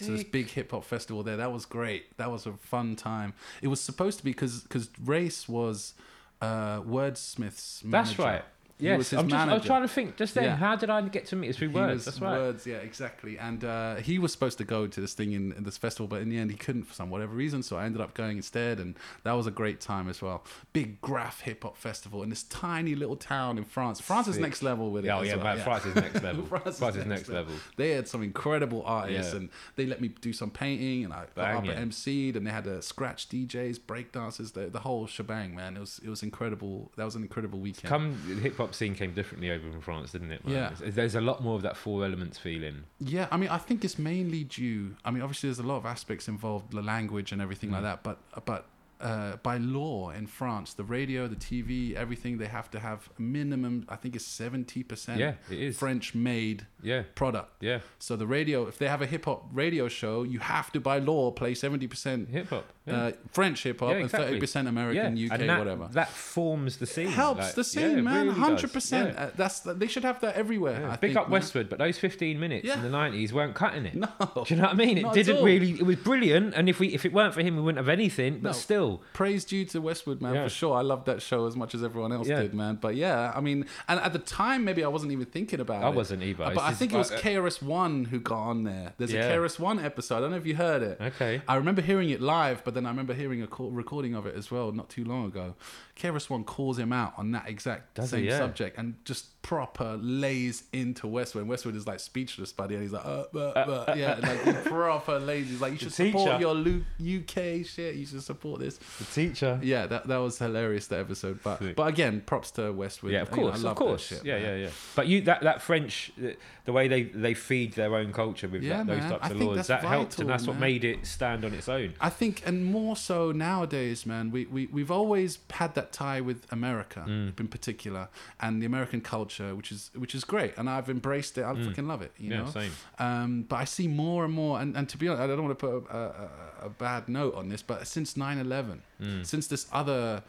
[0.00, 1.36] So this big hip hop festival there.
[1.36, 2.16] That was great.
[2.16, 3.32] That was a fun time.
[3.62, 5.94] It was supposed to be because because Race was
[6.40, 7.90] uh, Wordsmith's manager.
[7.90, 8.44] That's right.
[8.78, 10.44] Yes, I'm just, I was trying to think just then.
[10.44, 10.56] Yeah.
[10.56, 12.04] How did I get to meet us through words?
[12.04, 12.38] That's right.
[12.38, 13.38] Words, yeah, exactly.
[13.38, 16.22] And uh, he was supposed to go to this thing in, in this festival, but
[16.22, 17.62] in the end he couldn't for some whatever reason.
[17.62, 20.44] So I ended up going instead, and that was a great time as well.
[20.72, 24.00] Big graph hip hop festival in this tiny little town in France.
[24.00, 25.08] France is next level with it.
[25.08, 26.44] Oh yeah, well, man, France is next level.
[26.46, 27.54] France France, is next level.
[27.76, 29.40] They had some incredible artists, Yeah.
[29.40, 31.72] and they let me do some painting, and I got Bang, up yeah.
[31.72, 35.76] and MC'd, and they had a scratch DJs, break dancers, the, the whole shebang, man.
[35.76, 36.92] It was it was incredible.
[36.96, 37.88] That was an incredible weekend.
[37.88, 40.44] Come, hip hop scene came differently over in France, didn't it?
[40.44, 40.54] Man?
[40.54, 40.70] Yeah.
[40.90, 42.84] There's a lot more of that four elements feeling.
[43.00, 44.96] Yeah, I mean, I think it's mainly due.
[45.04, 47.74] I mean, obviously, there's a lot of aspects involved, the language and everything Mm.
[47.74, 48.02] like that.
[48.02, 48.66] But but
[49.00, 53.22] uh, by law in France, the radio, the TV, everything, they have to have a
[53.22, 53.84] minimum.
[53.88, 55.78] I think it's seventy percent Yeah, it is.
[55.78, 57.62] French-made Yeah, product.
[57.62, 57.80] yeah.
[57.98, 60.98] So the radio, if they have a hip hop radio show, you have to by
[60.98, 62.64] law play seventy percent Hip hop.
[62.86, 62.94] Yeah.
[62.96, 65.32] uh, French hip hop Yeah, and thirty percent American, yeah.
[65.34, 65.88] UK, that, whatever.
[65.92, 67.08] That forms the scene.
[67.08, 68.28] Helps Like, the scene, man.
[68.28, 68.38] really.
[68.40, 69.14] Hundred percent.
[69.14, 69.24] Yeah.
[69.24, 70.86] Uh, That's they should have that everywhere.
[70.90, 71.32] I Big think, up man.
[71.32, 73.94] Westwood, but those 15 minutes in the 90s weren't cutting it.
[73.98, 74.08] No,
[74.46, 74.98] Do you know what I mean?
[74.98, 75.72] It Not didn't really.
[75.72, 78.34] It was brilliant, and if we if it weren't for him, we wouldn't have anything.
[78.40, 78.52] But No.
[78.52, 80.44] still, praise due to Westwood, man, Yeah.
[80.44, 80.76] for sure.
[80.76, 82.42] I loved that show as much as everyone else Yeah.
[82.42, 82.78] did, man.
[82.80, 85.86] But yeah, I mean, and at the time, maybe I wasn't even thinking about I
[85.88, 85.92] it.
[85.92, 86.44] I wasn't either.
[86.44, 88.94] Uh, It's But I think it was uh, KRS One who got on there.
[88.98, 89.24] There's Yeah.
[89.26, 90.16] a KRS One episode.
[90.16, 90.98] I don't know if you heard it.
[91.00, 91.42] okay.
[91.46, 94.50] I remember hearing it live, but then I remember hearing a recording of it as
[94.50, 95.54] well not too long ago.
[95.98, 98.18] KRS One calls him out on that exact Does he?
[98.18, 98.38] same Yeah.
[98.38, 101.42] subject and just proper lays into Westwood.
[101.42, 105.18] And Westwood is like speechless, buddy, and he's like, uh, uh, uh, yeah, like proper
[105.18, 105.48] lays.
[105.48, 107.94] He's like, you should The support your UK shit.
[107.96, 108.78] You should support this.
[108.98, 109.58] The teacher.
[109.62, 110.86] Yeah, that that was hilarious.
[110.88, 111.76] That episode, but Sick.
[111.76, 113.12] but again, props to Westwood.
[113.12, 114.06] Yeah, of You know, course, of course.
[114.06, 114.42] shit, yeah, man.
[114.44, 114.70] yeah, yeah.
[114.94, 118.62] But you that that French, the, the way they they feed their own culture with
[118.62, 121.06] Yeah, that, those types I of laws, that helped, and vital, that's what made it
[121.06, 121.94] stand on its own.
[122.00, 124.30] I think, and more so nowadays, man.
[124.30, 127.38] We we we've always had that tie with America, Mm.
[127.40, 128.08] in particular,
[128.40, 131.44] and the American culture, which is which is great, and I've embraced it.
[131.44, 132.12] I fucking love it.
[132.18, 132.32] You Mm.
[132.32, 132.50] Yeah, know.
[132.50, 132.72] same.
[132.98, 135.58] Um, but I see more and more, and, and to be honest, I don't want
[135.58, 139.24] to put a, a, a bad note on this, but since 9 11, Mm.
[139.24, 140.22] since this other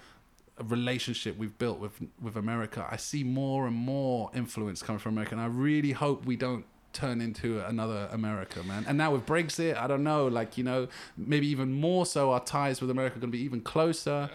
[0.67, 5.35] relationship we've built with, with America, I see more and more influence coming from America.
[5.35, 6.65] And I really hope we don't
[6.99, 8.85] turn into another America, man.
[8.87, 12.43] And now with Brexit, I don't know, like, you know, maybe even more so, our
[12.43, 14.29] ties with America are going to be even closer.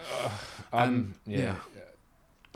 [0.73, 1.55] Um, and yeah.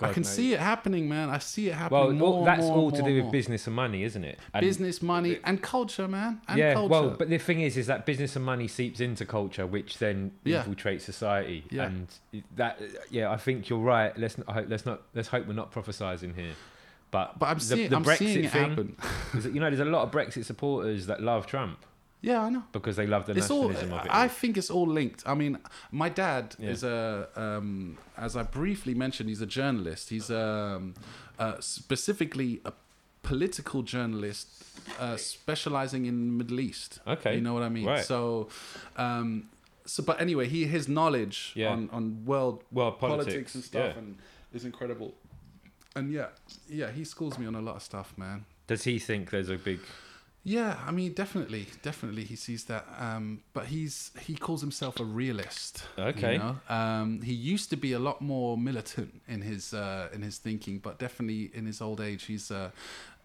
[0.01, 0.33] I God can knows.
[0.33, 1.29] see it happening, man.
[1.29, 2.19] I see it happening.
[2.19, 3.31] Well, more that's more all and to do with more.
[3.33, 4.39] business and money, isn't it?
[4.53, 6.39] And business, money, and culture, man.
[6.47, 6.89] And yeah, culture.
[6.89, 10.31] well, but the thing is, is that business and money seeps into culture, which then
[10.45, 10.63] Yeah.
[10.63, 11.65] infiltrates society.
[11.69, 11.87] Yeah.
[11.87, 12.07] And
[12.55, 12.79] that,
[13.09, 14.17] yeah, I think you're right.
[14.17, 16.53] Let's not, let's not, let's hope we're not prophesizing here.
[17.11, 18.97] But But I'm the, seeing, the I'm Brexit seeing it thing, happen.
[19.33, 21.79] is that, you know, there's a lot of Brexit supporters that love Trump
[22.21, 22.63] Yeah, I know.
[22.71, 23.69] because they love the It's all.
[23.69, 24.11] nationalism of it.
[24.13, 25.23] I think it's all linked.
[25.25, 25.57] I mean,
[25.91, 26.69] my dad Yeah.
[26.69, 30.09] is a, um, as I briefly mentioned, he's a journalist.
[30.09, 30.93] He's um,
[31.39, 32.73] uh, specifically a
[33.23, 34.47] political journalist,
[34.99, 36.99] uh, specializing in Middle East.
[37.07, 37.35] Okay.
[37.35, 37.85] you know what I mean.
[37.87, 38.05] Right.
[38.05, 38.49] So,
[38.97, 39.49] um,
[39.85, 41.69] so but anyway, he his knowledge Yeah.
[41.71, 43.99] on on world World politics, politics, and stuff yeah.
[43.99, 44.17] and
[44.53, 45.13] is incredible.
[45.99, 46.27] And yeah,
[46.67, 48.45] yeah, he schools me on a lot of stuff, man.
[48.67, 49.79] Does he think there's a big?
[50.45, 52.87] Yeah, I mean, definitely, definitely, he sees that.
[52.97, 55.83] Um, but he's he calls himself a realist.
[55.97, 56.33] Okay.
[56.33, 56.55] You know?
[56.69, 60.79] um, he used to be a lot more militant in his uh, in his thinking,
[60.79, 62.71] but definitely in his old age, he's uh,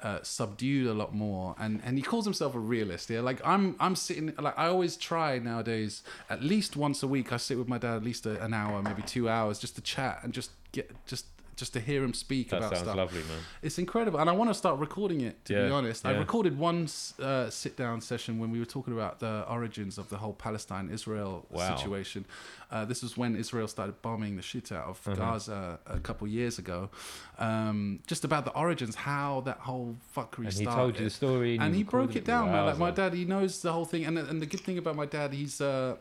[0.00, 1.54] uh, subdued a lot more.
[1.58, 3.08] And and he calls himself a realist.
[3.08, 6.02] Yeah, like I'm I'm sitting like I always try nowadays.
[6.28, 8.82] At least once a week, I sit with my dad at least a, an hour,
[8.82, 11.26] maybe two hours, just to chat and just get just
[11.56, 12.96] just to hear him speak That about sounds stuff.
[12.96, 13.38] lovely, man.
[13.62, 15.44] It's incredible, and I want to start recording it.
[15.46, 16.88] To be Yeah, honest, I recorded one
[17.20, 21.76] uh, sit-down session when we were talking about the origins of the whole Palestine-Israel Wow.
[21.76, 22.24] situation.
[22.70, 25.16] Uh, this was when Israel started bombing the shit out of Uh-huh.
[25.16, 26.90] Gaza a couple years ago.
[27.38, 30.74] Um, just about the origins, how that whole fuckery And he started.
[30.82, 32.66] told you the story, and you he broke it down, man.
[32.66, 34.04] Like my dad, he knows the whole thing.
[34.06, 35.96] And and the good thing about my dad, he's uh,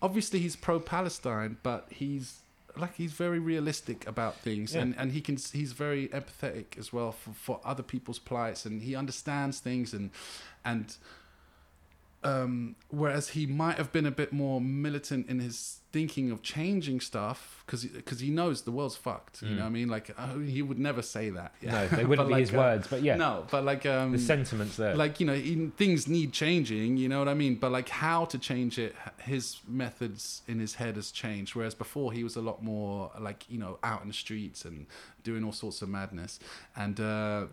[0.00, 2.40] obviously he's pro-Palestine, but he's
[2.78, 4.82] like he's very realistic about things Yeah.
[4.82, 8.82] and and he can he's very empathetic as well for, for other people's plights and
[8.82, 10.10] he understands things and
[10.64, 10.96] and
[12.26, 17.00] um whereas he might have been a bit more militant in his thinking of changing
[17.00, 19.88] stuff because he knows the world's fucked you know what i mean?
[19.88, 21.54] Like uh, he would never say that.
[21.62, 21.72] Mm.
[21.72, 24.18] No, they wouldn't be his like, uh, words, but yeah, no but like um the
[24.18, 24.94] sentiments there.
[24.94, 27.54] like you know in, things need changing you know what i mean?
[27.54, 32.12] But like how to change it his methods in his head has changed whereas before
[32.12, 34.86] he was a lot more like you know out in the streets and
[35.22, 36.38] doing all sorts of madness.
[36.74, 37.46] And uh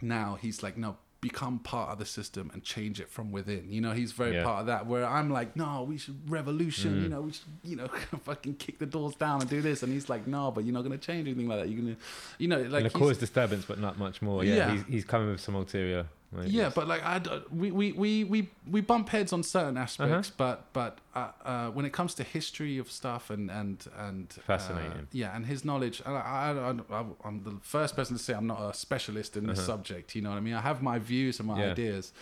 [0.00, 3.80] now he's like no become part of the system and change it from within you
[3.80, 4.42] know he's very Yeah.
[4.44, 7.02] part of that where i'm like no we should revolution Mm.
[7.04, 7.86] you know we should you know
[8.24, 10.82] fucking kick the doors down and do this and he's like no but you're not
[10.82, 12.00] going to change anything like that you're going to
[12.38, 14.42] you know like and cause disturbance, but not much more.
[14.44, 14.70] Yeah, Yeah.
[14.72, 16.06] He's, he's coming with some ulterior.
[16.46, 20.34] Yeah, but like I, we, we, we, we, we bump heads on certain aspects, Uh-huh.
[20.38, 24.42] but but uh, uh, when it comes to history of stuff and and and uh,
[24.46, 25.08] Fascinating.
[25.12, 28.60] yeah, and his knowledge, I, I, I, I'm the first person to say I'm not
[28.62, 29.66] a specialist in this Uh-huh.
[29.66, 30.14] subject.
[30.14, 30.54] You know what I mean?
[30.54, 31.72] I have my views and my Yeah.
[31.72, 32.12] ideas.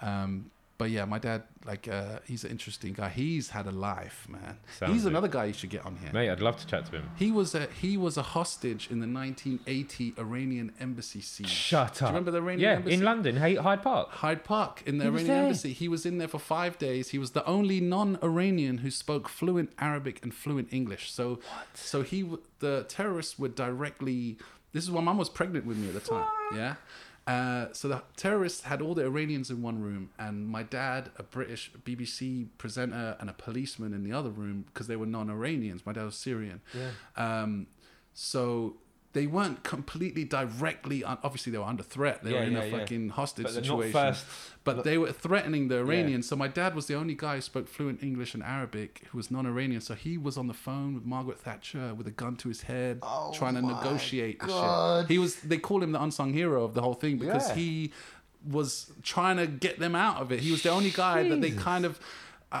[0.00, 3.08] Um, but yeah, my dad, like, uh, he's an interesting guy.
[3.08, 4.58] He's had a life, man.
[4.78, 6.10] Sounds he's another guy you should get on here.
[6.12, 7.10] Mate, I'd love to chat to him.
[7.16, 11.48] He was a he was a hostage in the 1980 Iranian embassy siege.
[11.48, 12.12] Shut Do you up.
[12.12, 12.94] remember the Iranian Yeah, embassy?
[12.94, 14.10] in London, Hyde Park.
[14.10, 15.72] Hyde Park in the He Iranian embassy.
[15.72, 17.08] He was in there for five days.
[17.10, 21.10] He was the only non-Iranian who spoke fluent Arabic and fluent English.
[21.12, 21.40] So,
[21.74, 22.28] so he
[22.60, 24.36] the terrorists were directly.
[24.72, 26.26] This is when mum was pregnant with me at the time.
[26.54, 26.74] Yeah.
[27.26, 31.24] Uh, so the terrorists had all the Iranians in one room, and my dad, a
[31.24, 35.84] British BBC presenter, and a policeman in the other room because they were non-Iranians.
[35.84, 36.60] My dad was Syrian.
[36.72, 36.90] Yeah.
[37.16, 37.66] Um,
[38.14, 38.76] so
[39.16, 40.98] they weren't completely directly.
[41.10, 42.22] Un- obviously, they were under threat.
[42.22, 42.78] They Yeah, were in yeah, a yeah.
[42.78, 43.92] fucking hostage But situation.
[43.92, 44.24] first.
[44.62, 46.28] But they were threatening the Iranians.
[46.28, 49.30] So my dad was the only guy who spoke fluent English and Arabic who was
[49.30, 49.80] non-Iranian.
[49.80, 52.98] So he was on the phone with Margaret Thatcher with a gun to his head,
[53.02, 55.06] Oh trying to negotiate shit.
[55.08, 55.36] He was.
[55.36, 57.54] They call him the unsung hero of the whole thing because Yeah.
[57.62, 57.92] he
[58.58, 60.40] was trying to get them out of it.
[60.40, 61.98] He was the only guy that they kind of.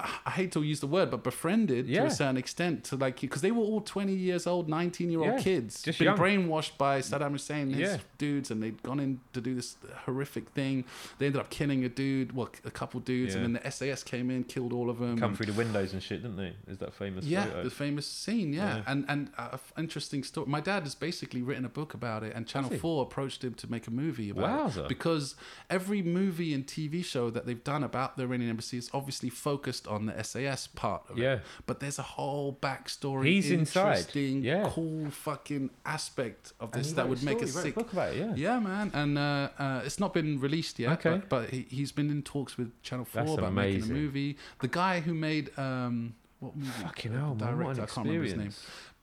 [0.04, 3.20] I, I hate to use the word, but befriended to a certain extent to like
[3.20, 6.18] because they were all twenty years old, nineteen year old Yeah, kids, just been young.
[6.18, 7.98] brainwashed by Saddam Hussein, and his Yeah.
[8.18, 10.84] dudes, and they'd gone in to do this horrific thing.
[11.18, 13.42] They ended up killing a dude, well, a couple dudes, Yeah.
[13.42, 15.18] and then the SAS came in, killed all of them.
[15.18, 16.52] Come and- through the windows and shit, didn't they?
[16.70, 17.64] Is that famous yeah, photo?
[17.64, 18.52] the famous scene.
[18.52, 18.82] Yeah, Yeah.
[18.86, 20.46] and and uh, interesting story.
[20.48, 22.70] My dad has basically written a book about it, and Channel?
[22.78, 24.78] Four approached him to make a movie about Wowza.
[24.84, 25.34] it because
[25.70, 29.85] every movie and TV show that they've done about the Iranian embassy is obviously focused
[29.86, 31.34] on the SAS part of Yeah.
[31.34, 31.42] it.
[31.66, 33.26] But there's a whole backstory.
[33.26, 33.88] He's inside.
[33.98, 34.68] interesting, Yeah.
[34.72, 37.74] cool fucking aspect of this that would make a sick.
[37.74, 38.18] book about it.
[38.18, 38.34] Yeah.
[38.34, 40.92] Yeah, man, and uh, uh, it's not been released yet.
[41.04, 41.18] Okay.
[41.18, 44.36] but, but he, he's been in talks with Channel Four That's about making a movie.
[44.60, 46.70] The guy who made um, what movie?
[46.82, 47.56] Fucking hell, man!
[47.56, 48.52] Director, I can't remember his name.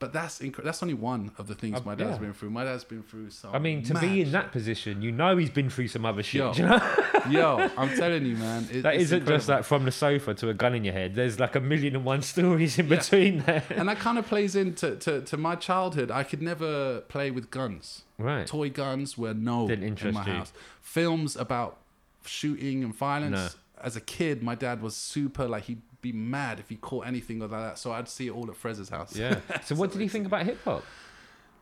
[0.03, 2.17] But that's inc- that's only one of the things Uh, my dad's yeah.
[2.17, 2.49] been through.
[2.49, 3.55] My dad's been through some.
[3.55, 4.31] I mean, to be in shit.
[4.33, 6.39] that position, you know he's been through some other shit.
[6.41, 6.51] Yo.
[6.53, 6.81] you know?
[7.29, 10.53] yo, I'm telling you, man, it, That isn't just like from the sofa to a
[10.53, 11.15] gun in your head.
[11.15, 13.63] There's like a million and one stories in between there.
[13.69, 16.11] and that kind of plays into to, to my childhood.
[16.11, 18.01] I could never play with guns.
[18.17, 18.45] Right.
[18.45, 20.33] Toy guns were no in my you.
[20.33, 20.51] house.
[20.81, 21.77] Films about
[22.25, 23.31] shooting and violence.
[23.31, 23.47] No.
[23.81, 27.39] As a kid, my dad was super like he'd be mad if he caught anything
[27.39, 27.79] like that.
[27.79, 29.15] So I'd see it all at Frez's house.
[29.15, 29.39] Yeah.
[29.63, 30.83] So what did he think about hip hop?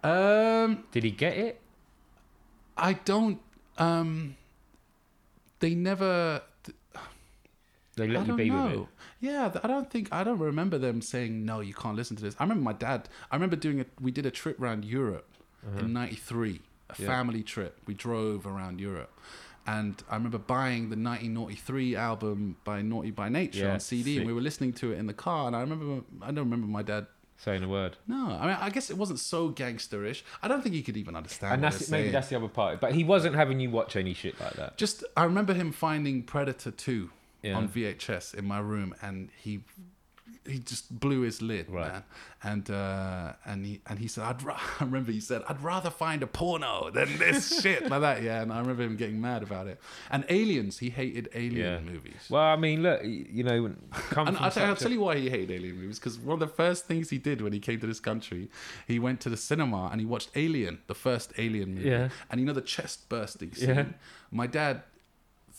[0.03, 1.61] Um, Did he get it?
[2.75, 3.39] I don't.
[3.77, 4.35] Um,
[5.59, 6.41] they never.
[7.97, 8.63] They I let you don't be know.
[8.65, 8.87] with it.
[9.19, 11.59] Yeah, I don't think I don't remember them saying no.
[11.59, 12.35] You can't listen to this.
[12.39, 13.09] I remember my dad.
[13.29, 13.85] I remember doing a.
[13.99, 15.27] We did a trip around Europe
[15.77, 16.53] in '93, a
[16.93, 17.03] Uh-huh.
[17.03, 17.07] Yeah.
[17.07, 17.77] family trip.
[17.85, 19.11] We drove around Europe,
[19.67, 24.25] and I remember buying the 1993 album by Naughty by Nature Yeah, on CD, and
[24.27, 25.47] we were listening to it in the car.
[25.47, 26.03] And I remember.
[26.21, 27.07] I don't remember my dad.
[27.37, 27.97] Saying a word.
[28.07, 30.21] No, I mean, I guess it wasn't so gangsterish.
[30.43, 31.55] I don't think he could even understand.
[31.55, 32.11] And that's maybe saying.
[32.11, 32.79] that's the other part.
[32.79, 34.77] But he wasn't having you watch any shit like that.
[34.77, 37.09] Just I remember him finding Predator 2
[37.41, 37.55] Yeah.
[37.55, 39.61] on VHS in my room and he
[40.45, 41.91] he just blew his lid, Right.
[41.91, 42.03] man.
[42.43, 45.91] And uh, and he and he said, I'd ra- I remember he said, I'd rather
[45.91, 48.23] find a porno than this shit like that.
[48.23, 49.79] Yeah, and I remember him getting mad about it.
[50.09, 51.55] And Aliens, he hated Alien
[51.85, 51.91] Yeah.
[51.91, 52.27] movies.
[52.29, 53.71] Well, I mean, look, you know,
[54.09, 56.39] come and I'll, tell, I'll tell you why he hated alien movies because one of
[56.39, 58.49] the first things he did when he came to this country,
[58.87, 61.89] he went to the cinema and he watched Alien, the first Alien movie.
[61.89, 62.09] Yeah.
[62.31, 63.69] And you know the chest bursting scene.
[63.69, 63.85] Yeah.
[64.31, 64.81] My dad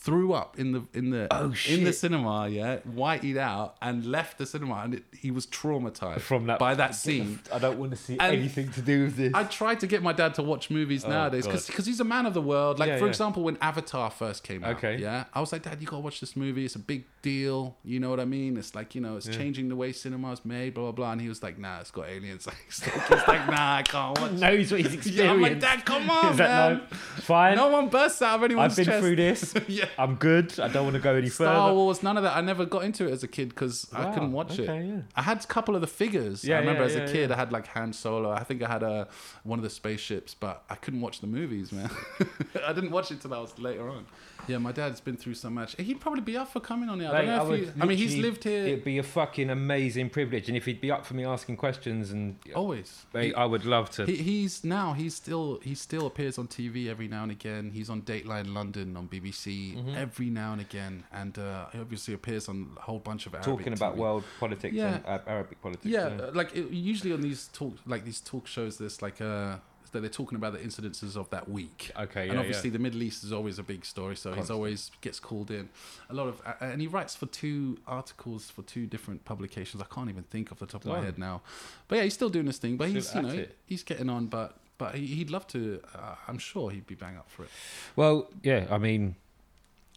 [0.05, 4.37] threw up in the in the Oh, in the cinema, yeah, whited out and left
[4.39, 7.39] the cinema, and it, he was traumatized from that by that scene.
[7.53, 9.33] I don't want to see And anything to do with this.
[9.35, 11.62] I tried to get my dad to watch movies oh, nowadays Oh, God.
[11.66, 12.79] because he's a man of the world.
[12.81, 13.11] Like Yeah, for yeah.
[13.11, 14.97] example, when Avatar first came out, Okay.
[14.97, 16.65] yeah, I was like, Dad, you gotta watch this movie.
[16.65, 17.77] It's a big deal.
[17.85, 18.57] You know what I mean?
[18.57, 20.74] It's like you know, it's changing the way cinema is made.
[20.74, 21.12] Blah blah blah.
[21.12, 22.49] And he was like, Nah, it's got aliens.
[22.66, 22.87] He's
[23.29, 24.33] like, Nah, I can't watch.
[24.33, 25.09] knows what he's experienced.
[25.09, 26.79] Yeah, I'm like, Dad, come on, man.
[26.91, 26.97] no?
[27.23, 27.57] Fine.
[27.57, 29.01] No one bursts out of anyone's I've been chest.
[29.01, 29.55] through this.
[29.69, 29.85] yeah.
[29.98, 30.59] I'm good.
[30.60, 31.51] I don't want to go any further.
[31.51, 31.74] Star further.
[31.74, 32.36] Wars, none of that.
[32.36, 34.66] I never got into it as a kid because I ah, couldn't watch it.
[34.66, 35.01] yeah.
[35.14, 36.44] I had a couple of the figures.
[36.44, 37.32] Yeah, I remember yeah, as a kid.
[37.32, 38.31] I had like Han Solo.
[38.31, 39.09] I think I had a
[39.44, 41.90] one of the spaceships, but I couldn't watch the movies, man.
[42.66, 44.06] I didn't watch it till I was later on.
[44.48, 45.77] Yeah, my dad's been through so much.
[45.77, 47.10] He'd probably be up for coming on here.
[47.10, 50.10] I don't know if he, I mean, he's lived here It'd be a fucking amazing
[50.10, 53.06] privilege, and if he'd be up for me asking questions, and always.
[53.14, 54.06] mate, He- I would love to.
[54.06, 57.70] He, he's now he's still he still appears on TV every now and again.
[57.73, 59.97] He's on Dateline London on BBC Mm-hmm.
[59.97, 63.51] every now and again, and uh, he obviously appears on a whole bunch of Arabic
[63.53, 63.99] talking about TV.
[63.99, 64.95] world politics Yeah.
[64.97, 65.87] and Arab- Arabic politics.
[65.87, 69.57] Yeah, uh, like it, usually on these talk like these talk shows, there's like uh
[69.93, 71.91] that they're talking about the incidences of that week.
[71.99, 72.79] Okay, and obviously yeah.
[72.79, 75.69] the Middle East is always a big story, so he's always gets called in.
[76.09, 79.83] A lot of uh, and he writes for two articles for two different publications.
[79.83, 81.43] I can't even think off the top of my head now,
[81.89, 82.77] but yeah, he's still doing this thing.
[82.79, 83.57] But Still he's you know it.
[83.67, 85.83] he's getting on, but but he, he'd love to.
[85.95, 87.51] Uh, I'm sure he'd be bang up for it.
[87.95, 88.67] Well, yeah.
[88.71, 89.15] I mean,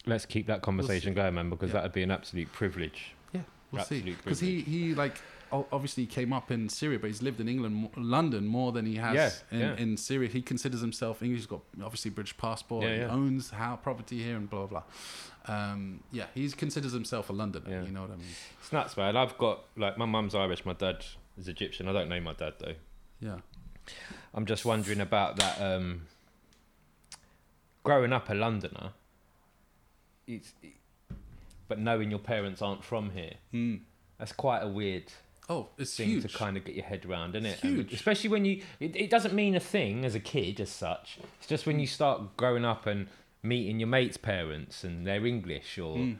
[0.05, 1.15] let's keep that conversation see.
[1.15, 1.73] going, man, because Yeah.
[1.75, 3.13] that'd be an absolute privilege.
[3.33, 3.41] Yeah,
[3.71, 4.01] we'll see.
[4.01, 5.15] Because he he like
[5.51, 9.15] obviously came up in Syria, but he's lived in England, London more than he has
[9.51, 9.75] Yeah, in, yeah.
[9.83, 10.27] in Syria.
[10.27, 11.41] He considers himself English.
[11.41, 12.83] He's got obviously British passport.
[12.83, 14.81] Yeah, he owns how property here and blah blah.
[15.45, 15.55] blah.
[15.55, 17.85] Um, yeah, he considers himself a Londoner.
[17.85, 18.27] You know what I mean?
[18.59, 19.15] It's nuts, man.
[19.15, 21.05] I've got like my mum's Irish, my dad
[21.37, 21.87] is Egyptian.
[21.87, 22.73] I don't know my dad though.
[23.21, 23.37] Yeah.
[24.33, 25.61] I'm just wondering about that.
[25.61, 26.07] Um,
[27.83, 28.91] growing up a Londoner,
[30.27, 30.53] it's,
[31.67, 33.81] but knowing your parents aren't from here, Mm.
[34.17, 35.05] that's quite a weird
[35.49, 36.31] Oh, it's thing huge.
[36.31, 37.49] to kind of get your head around, isn't it?
[37.55, 37.93] It's And huge.
[37.93, 41.19] especially when you, it, it doesn't mean a thing as a kid as such.
[41.39, 43.07] It's just when you start growing up and
[43.43, 45.97] meeting your mates' parents and they're English or.
[45.97, 46.17] Mm.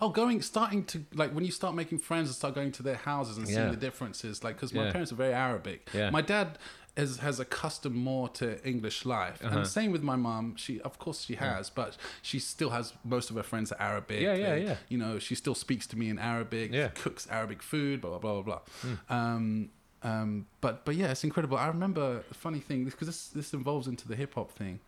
[0.00, 2.94] Oh, going, starting to like when you start making friends and start going to their
[2.96, 3.70] houses and seeing Yeah.
[3.70, 4.44] the differences.
[4.44, 4.92] Like, because my Yeah.
[4.92, 5.88] parents are very Arabic.
[5.92, 6.10] Yeah.
[6.10, 6.58] My dad
[6.96, 9.58] is, has accustomed more to English life, Uh-huh.
[9.58, 10.54] and same with my mom.
[10.56, 14.20] She, of course, she has, but she still has most of her friends are Arabic.
[14.20, 14.76] Yeah, yeah, They- yeah.
[14.88, 16.72] You know, she still speaks to me in Arabic.
[16.72, 16.88] Yeah.
[16.88, 18.00] Cooks Arabic food.
[18.00, 19.16] Blah blah blah blah blah.
[19.16, 19.70] Um,
[20.02, 21.56] um, but but yeah, it's incredible.
[21.56, 24.78] I remember a funny thing because this this involves into the hip hop thing.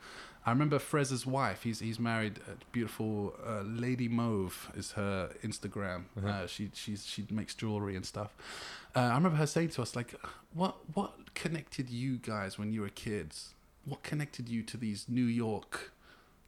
[0.46, 1.64] I remember Frez's wife.
[1.64, 6.04] He's he's married a beautiful uh, Lady Mauve is her Instagram.
[6.16, 6.28] Uh-huh.
[6.28, 8.32] Uh, she she's she makes jewelry and stuff.
[8.94, 10.14] Uh, I remember her saying to us like,
[10.54, 13.54] "What what connected you guys when you were kids?
[13.84, 15.92] What connected you to these New York?"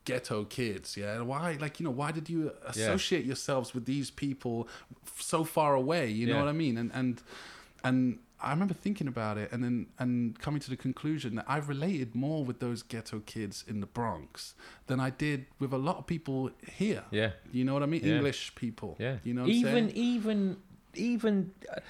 [0.04, 4.66] ghetto kids yeah why like you know why did you associate yourselves with these people
[5.04, 7.20] f- so far away you know what i mean and and
[7.84, 11.58] and i remember thinking about it and then and coming to the conclusion that i
[11.58, 14.54] related more with those ghetto kids in the bronx
[14.86, 17.30] than i did with a lot of people here Yeah.
[17.52, 18.16] you know what i mean Yeah.
[18.16, 19.16] english people Yeah.
[19.24, 20.56] you know what even even
[20.94, 21.80] even uh,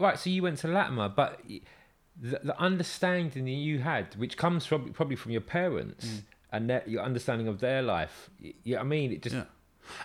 [0.00, 0.18] right.
[0.18, 4.92] So you went to Latymer, but the, the understanding that you had, which comes from
[4.92, 6.22] probably from your parents Mm.
[6.52, 8.30] and that your understanding of their life.
[8.42, 9.44] y- Yeah, I mean, it just yeah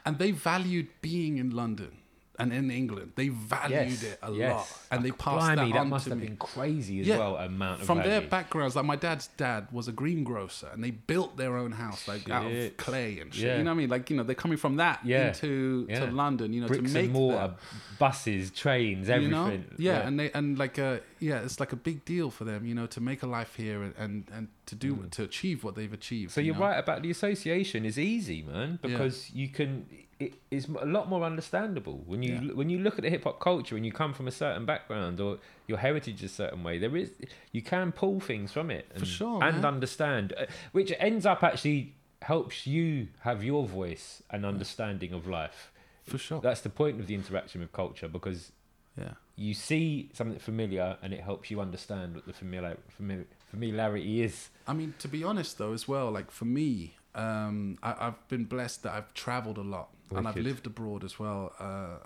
[0.06, 1.92] and they valued being in london
[2.40, 4.54] and in england they valued yes, it a yes.
[4.54, 7.00] lot and they Oh, passed blimey, that on that must to have me been crazy
[7.02, 7.18] as Yeah.
[7.18, 7.36] well.
[7.38, 11.38] Amount of from their backgrounds like my dad's dad was a greengrocer and they built
[11.38, 13.58] their own house like out of clay and shit Yeah.
[13.58, 15.28] you know what i mean like you know they're coming from that Yeah.
[15.30, 17.54] into to london you know bricks to make and mortar,
[17.98, 19.32] buses, trains, you everything.
[19.32, 22.66] know yeah, and they and like uh yeah it's like a big deal for them
[22.66, 25.76] you know to make a life here and and, and to do to achieve what
[25.76, 26.34] they've achieved Mm.
[26.34, 26.62] So you you're know?
[26.62, 29.86] right about the association is easy, man, because you can.
[30.20, 32.54] It is a lot more understandable when you Yeah.
[32.54, 35.20] when you look at the hip hop culture and you come from a certain background
[35.22, 36.78] or your heritage a certain way.
[36.78, 37.12] There is
[37.54, 41.96] you can pull things from it and, sure, and understand, uh, which ends up actually
[42.22, 45.72] helps you have your voice and understanding of life.
[46.04, 48.52] for sure That's the point of the interaction with culture because
[48.98, 54.22] yeah you see something familiar and it helps you understand what the familiar, familiar familiarity
[54.22, 54.50] is.
[54.68, 58.44] I mean, to be honest though, as well, like for me, um, I, I've been
[58.46, 61.98] blessed that I've traveled a lot and I've lived abroad as well, uh, uh,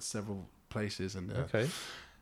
[0.00, 1.14] several places.
[1.14, 1.68] And uh, Okay.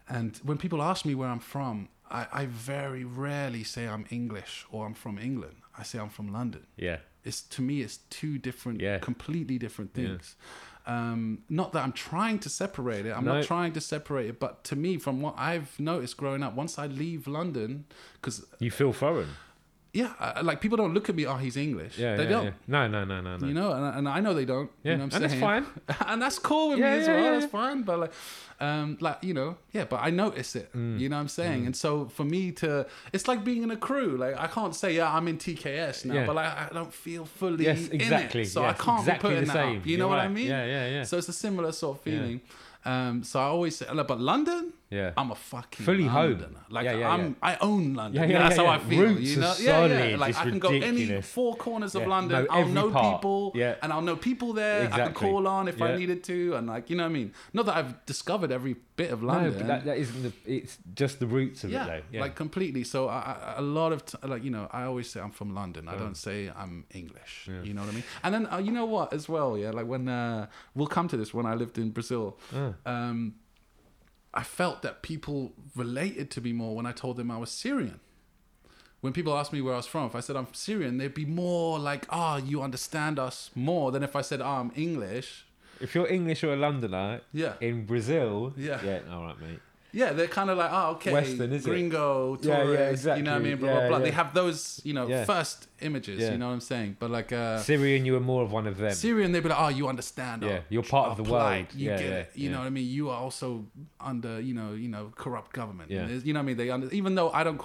[0.09, 4.67] and when people ask me where I'm from, I, I very rarely say I'm English
[4.71, 5.57] or I'm from England.
[5.79, 6.67] I say I'm from London.
[6.77, 6.99] Yeah.
[7.25, 8.99] It's to me, it's two different, Yeah.
[8.99, 10.07] completely different Yeah.
[10.07, 10.37] things.
[10.87, 13.11] Um, not that I'm trying to separate it.
[13.11, 13.35] I'm No.
[13.35, 14.39] not trying to separate it.
[14.39, 18.71] But to me, from what I've noticed growing up, once I leave London, because You
[18.71, 19.31] feel foreign.
[19.97, 21.25] Yeah, I, like people don't look at me.
[21.27, 21.97] Oh, he's English.
[21.99, 22.45] Yeah, they yeah, don't.
[22.45, 22.51] yeah.
[22.75, 23.47] No, no, no, no, no.
[23.47, 24.71] You know, and, and I know they don't.
[24.83, 25.41] yeah, you know what I'm and saying?
[25.41, 26.07] that's fine.
[26.13, 27.33] and that's cool with Yeah, me as well.
[27.41, 27.83] That's fine.
[27.83, 28.13] But like,
[28.61, 29.85] um, like you know, yeah.
[29.93, 30.73] But I notice it.
[30.73, 30.99] Mm.
[31.01, 31.67] You know what I'm saying?
[31.67, 34.17] And so for me to, it's like being in a crew.
[34.19, 36.27] Like I can't say yeah, I'm in TKS now, Yeah.
[36.27, 38.43] but like I don't feel fully Yes, in exactly.
[38.43, 38.49] it.
[38.49, 39.79] So yes, I can't exactly be putting the that same.
[39.81, 39.87] up.
[39.87, 40.47] You You're know what I mean?
[40.49, 41.03] Yeah, yeah, yeah.
[41.05, 42.41] So it's a similar sort of feeling.
[42.85, 45.13] Um, so I always say, but London, yeah.
[45.17, 46.33] I'm a fucking Fully home.
[46.33, 46.61] Londoner.
[46.69, 47.37] Like Yeah, yeah, I'm.
[47.43, 48.23] I own London.
[48.23, 49.03] Yeah, Yeah, that's how I feel.
[49.03, 49.89] Roots you know, are yeah, yeah.
[49.89, 50.19] solid.
[50.21, 52.45] Like It's I can go any four corners of London.
[52.45, 53.17] know I'll know part.
[53.17, 53.77] people, Yeah.
[53.83, 54.85] and I'll know people there.
[54.85, 55.03] Exactly.
[55.03, 55.81] I can call on if.
[55.83, 57.33] I needed to, and like you know what I mean.
[57.53, 59.53] Not that I've discovered every bit of London.
[59.53, 60.33] No, but that, that isn't the.
[60.59, 62.03] It's just the roots of it, though.
[62.13, 62.21] Yeah.
[62.21, 62.85] like completely.
[62.85, 65.55] So I, I, a lot of t- like you know, I always say I'm from
[65.55, 65.89] London.
[65.89, 67.49] I don't say I'm English.
[67.63, 68.05] You know what I mean?
[68.23, 69.59] And then uh, you know what as well?
[69.59, 72.39] Yeah, like when uh, we'll come to this when I lived in Brazil.
[72.85, 73.35] Um,
[74.37, 78.01] I felt that people related to me more when I told them I was Syrian.
[79.01, 81.25] When people asked me where I was from, if I said I'm Syrian, they'd be
[81.25, 85.45] more like, "Ah, you understand us more," than if I said, "Ah, I'm English."
[85.79, 88.81] if you're English or a Londoner Yeah, in Brazil, Yeah.
[88.83, 89.61] yeah, all right, mate.
[90.01, 91.71] Yeah, they're kind of like, "Oh, okay, Western, is it?
[91.71, 93.57] gringo, Yeah, yeah, tourist," you know what I mean?
[93.63, 93.99] Blah blah Yeah, blah.
[93.99, 94.05] yeah.
[94.07, 94.59] They have those,
[94.89, 95.59] you know, first
[95.89, 96.19] images.
[96.31, 96.91] You know what I'm saying?
[97.03, 98.93] But like, uh, Syrian, you were more of one of them.
[99.07, 100.39] Syrian, they'd be like, "Oh, you understand?
[100.43, 101.69] Yeah, our- you're part of the plight.
[101.73, 101.81] world.
[101.81, 102.27] You Yeah, get it.
[102.43, 102.89] You know what I mean?
[102.99, 103.49] You are also
[104.11, 105.89] under, you know, you know, corrupt government.
[105.91, 106.07] Yeah.
[106.27, 106.57] You know what I mean?
[106.63, 107.61] They under, even though I don't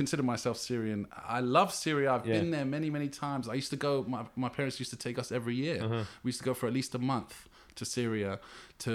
[0.00, 1.00] consider myself Syrian,
[1.38, 2.08] I love Syria.
[2.14, 3.48] I've been there many, many times.
[3.48, 3.92] I used to go.
[4.14, 5.78] My my parents used to take us every year.
[5.84, 6.02] Uh-huh.
[6.22, 7.32] We used to go for at least a month
[7.78, 8.32] to Syria,
[8.86, 8.92] to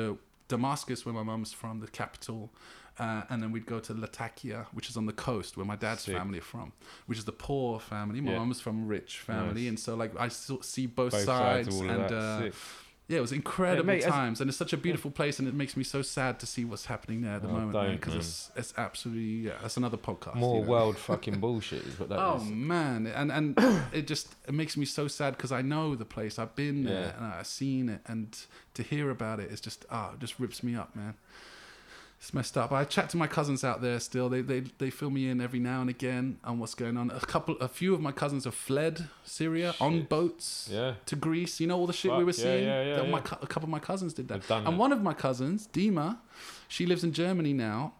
[0.47, 2.51] Damascus, where my mum's from, the capital.
[2.99, 6.01] Uh, and then we'd go to Latakia, which is on the coast where my dad's
[6.01, 6.15] Sick.
[6.15, 6.73] family are from,
[7.07, 8.21] which is the poor family.
[8.21, 8.39] My Yeah.
[8.39, 9.69] mum's from a rich family, Nice.
[9.69, 12.51] and so like I see both, Both sides, sides of all of and uh,
[13.07, 15.75] yeah, it was incredible mate, times, and it's such a beautiful place, and it makes
[15.75, 18.73] me so sad to see what's happening there at the Oh, moment, because it's it's
[18.77, 20.35] absolutely yeah, that's another podcast.
[20.35, 20.69] More you know.
[20.69, 22.43] world fucking bullshit is what that Oh is.
[22.43, 23.55] man, and and
[23.93, 27.15] it just it makes me so sad because I know the place, I've been there,
[27.17, 28.37] and I've seen it, and
[28.75, 31.15] to hear about it is just ah, it just rips me up, man.
[32.21, 32.71] It's messed up.
[32.71, 34.29] I chat to my cousins out there still.
[34.29, 37.09] They they they fill me in every now and again on what's going on.
[37.09, 40.93] A couple, a few of my cousins have fled Syria on boats Yeah.
[41.07, 41.59] to Greece.
[41.59, 42.63] You know all the shit we were yeah, seeing.
[42.65, 43.23] yeah, yeah, My, yeah.
[43.23, 44.47] cou- a couple of my cousins did that.
[44.51, 44.73] And that.
[44.77, 46.19] one of my cousins, Dima,
[46.67, 47.93] she lives in Germany now.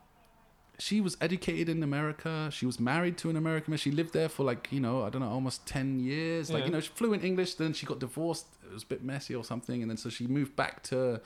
[0.78, 2.50] She was educated in America.
[2.52, 3.78] She was married to an American man.
[3.80, 6.50] She lived there for like, you know, I don't know, almost 10 years.
[6.52, 7.56] Like, you know, she flew in English.
[7.56, 8.48] Then she got divorced.
[8.68, 9.82] It was a bit messy or something.
[9.84, 11.22] And then so she moved back to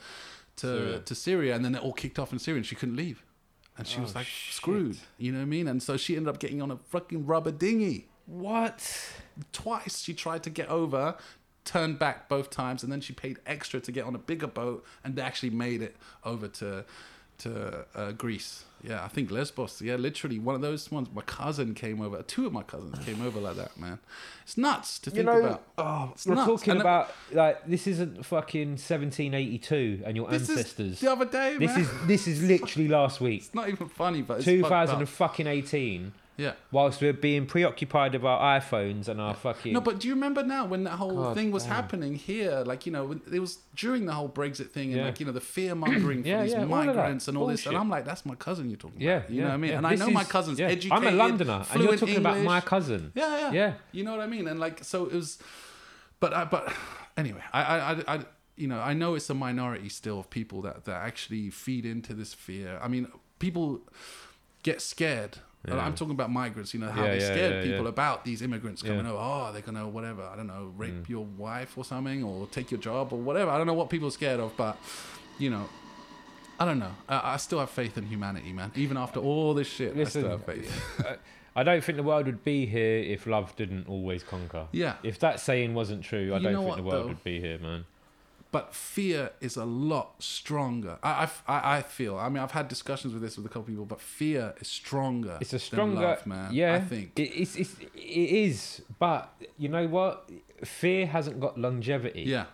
[0.56, 0.98] to Syria.
[1.00, 1.54] to Syria.
[1.56, 3.22] And then it all kicked off in Syria and she couldn't leave.
[3.78, 4.54] And she Oh, was like shit.
[4.54, 4.98] screwed.
[5.18, 5.68] You know what I mean?
[5.68, 9.12] And so she ended up getting on a fucking rubber dinghy What?
[9.52, 11.16] twice she tried to get over
[11.64, 14.84] turned back both times and then she paid extra to get on a bigger boat
[15.04, 16.84] and they actually made it over to
[17.38, 19.80] to uh, Greece yeah, I think Lesbos.
[19.82, 21.08] Yeah, literally one of those ones.
[21.12, 22.22] My cousin came over.
[22.22, 23.98] Two of my cousins came over like that, man.
[24.44, 25.62] It's nuts to you think know, about.
[25.78, 26.46] Oh, it's you're nuts.
[26.46, 31.00] talking and about like this isn't fucking 1782 and your ancestors.
[31.00, 31.80] the other day, This man.
[31.80, 33.42] is this is literally last week.
[33.42, 39.20] It's not even funny, but 2018 yeah Whilst we're being preoccupied with our iPhones and
[39.20, 41.72] our fucking No, but do you remember now when that whole God thing was damn.
[41.74, 42.62] happening here?
[42.66, 45.04] Like, you know, it was during the whole Brexit thing and, Yeah.
[45.06, 47.38] like, you know, the fear mongering for Yeah, these yeah, all of that migrants and
[47.38, 47.64] all this.
[47.66, 47.76] And.
[47.76, 49.04] I'm like, that's my cousin you're talking about.
[49.04, 49.30] yeah, about.
[49.30, 49.70] You yeah, know what I mean?
[49.70, 49.76] yeah.
[49.78, 50.66] And I This know my is- cousin's yeah.
[50.66, 50.92] educated.
[50.92, 53.12] I'm a Londoner, and you're fluent talking about my cousin.
[53.14, 53.52] Yeah, yeah.
[53.52, 53.72] Yeah.
[53.92, 54.46] You know what I mean?
[54.48, 55.38] And, like, so it was.
[56.20, 56.72] But, I, but
[57.16, 58.20] anyway, I, I, I, I,
[58.56, 62.12] you know, I know it's a minority still of people that, that actually feed into
[62.14, 62.78] this fear.
[62.82, 63.06] I mean,
[63.38, 63.80] people
[64.62, 65.38] get scared.
[65.74, 65.84] Yeah.
[65.84, 69.06] I'm talking about migrants, you know, how Yeah, they scared people about these immigrants coming
[69.06, 69.18] over.
[69.18, 70.22] Oh, they're gonna whatever.
[70.22, 71.08] I don't know, rape Mm.
[71.08, 73.50] your wife or something, or take your job or whatever.
[73.50, 74.78] I don't know what people are scared of, but
[75.38, 75.68] you know,
[76.58, 76.92] I don't know.
[77.08, 78.72] I, I still have faith in humanity, man.
[78.76, 81.18] Even after all this shit, Listen, I still have faith.
[81.54, 84.66] I don't think the world would be here if love didn't always conquer.
[84.72, 87.08] Yeah, If that saying wasn't true, I You don't think what, the world though?
[87.08, 87.86] would be here, man.
[88.52, 90.98] But fear is a lot stronger.
[91.02, 92.16] I, I, I- feel.
[92.18, 95.36] I mean, I've had discussions with this with a couple people, but fear is stronger.
[95.40, 96.52] It's a than stronger, love, man.
[96.52, 96.74] yeah.
[96.74, 97.12] I think.
[97.18, 100.28] it, it's, it's it is, but you know what?
[100.64, 102.46] Fear hasn't got longevity, yeah,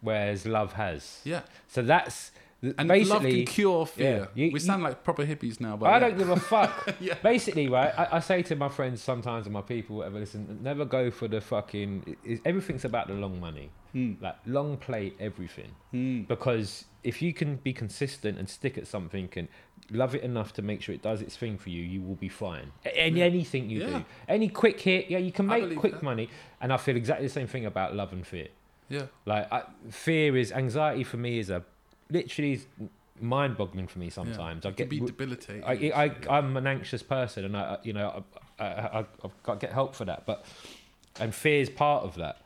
[0.00, 1.20] whereas love has.
[1.24, 1.40] yeah.
[1.66, 3.44] So that's And love basically.
[3.44, 4.28] can cure fear.
[4.34, 5.98] yeah, you- we sound like proper hippies now, but I yeah.
[6.00, 6.94] don't give a fuck.
[6.98, 7.14] Yeah.
[7.22, 7.92] Basically, right?
[7.96, 11.28] I, I say to my friends sometimes and my people, whatever, listen, never go for
[11.28, 12.16] the fucking.
[12.24, 14.14] It, everything's about the long money, Hmm.
[14.20, 15.70] like long play everything.
[15.92, 16.22] Hmm.
[16.22, 19.46] Because if you can be consistent and stick at something and
[19.90, 22.28] love it enough to make sure it does its thing for you, you will be
[22.28, 22.72] fine.
[22.96, 23.24] In Yeah.
[23.26, 26.02] anything you do, any quick hit, yeah, you can make quick that.
[26.02, 26.28] money.
[26.60, 28.48] And I feel exactly the same thing about love and fear.
[28.88, 29.06] Yeah.
[29.26, 31.62] Like I, fear is anxiety for me is a
[32.10, 32.66] literally is
[33.20, 34.64] mind-boggling for me sometimes.
[34.64, 35.64] I It can get be debilitating.
[35.64, 38.24] I, I, I'm an anxious person, and I, I- you know,
[38.58, 40.24] I, I, I, I've got to get help for that.
[40.26, 40.44] But
[41.20, 42.40] and fear is part of that.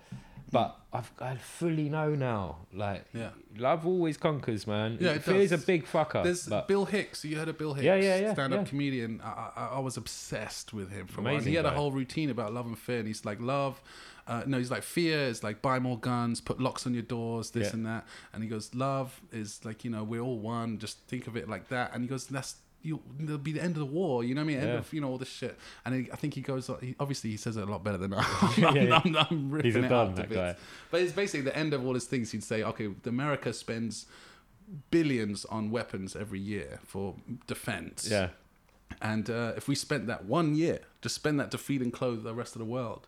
[0.50, 3.30] But I've, I fully know now, like, Yeah.
[3.56, 4.98] love always conquers, man.
[5.00, 5.62] Yeah, it fear's does.
[5.62, 6.22] a big fucker.
[6.22, 7.24] There's but Bill Hicks.
[7.24, 7.84] You heard of Bill Hicks?
[7.86, 8.64] Yeah, yeah, yeah, Stand-up yeah.
[8.68, 9.22] comedian.
[9.24, 11.32] I, I, I was obsessed with him for a while.
[11.34, 12.98] Amazing He had a whole routine about love and fear.
[12.98, 13.80] And he's like, love.
[14.26, 17.50] Uh, no, he's like fear is like buy more guns, put locks on your doors,
[17.50, 17.72] this Yeah.
[17.74, 18.06] and that.
[18.32, 20.78] And he goes, love is like you know we're all one.
[20.78, 21.92] Just think of it like that.
[21.94, 23.00] And he goes, that's you.
[23.22, 24.24] It'll be the end of the war.
[24.24, 24.58] You know what I mean?
[24.58, 24.78] End Yeah.
[24.78, 25.58] of you know all this shit.
[25.84, 26.70] And he, I think he goes.
[26.80, 28.54] He, obviously, he says it a lot better than I.
[28.58, 29.00] Yeah, I'm, yeah.
[29.04, 30.38] I'm, I'm ripping He's a it don, out that bits.
[30.40, 30.56] guy.
[30.90, 32.30] But it's basically the end of all his things.
[32.32, 34.06] He'd say, okay, America spends
[34.90, 37.14] billions on weapons every year for
[37.46, 38.08] defense.
[38.10, 38.28] yeah,
[39.00, 42.22] And uh, if we spent that one year, just spend that to feed and clothe
[42.22, 43.06] the rest of the world,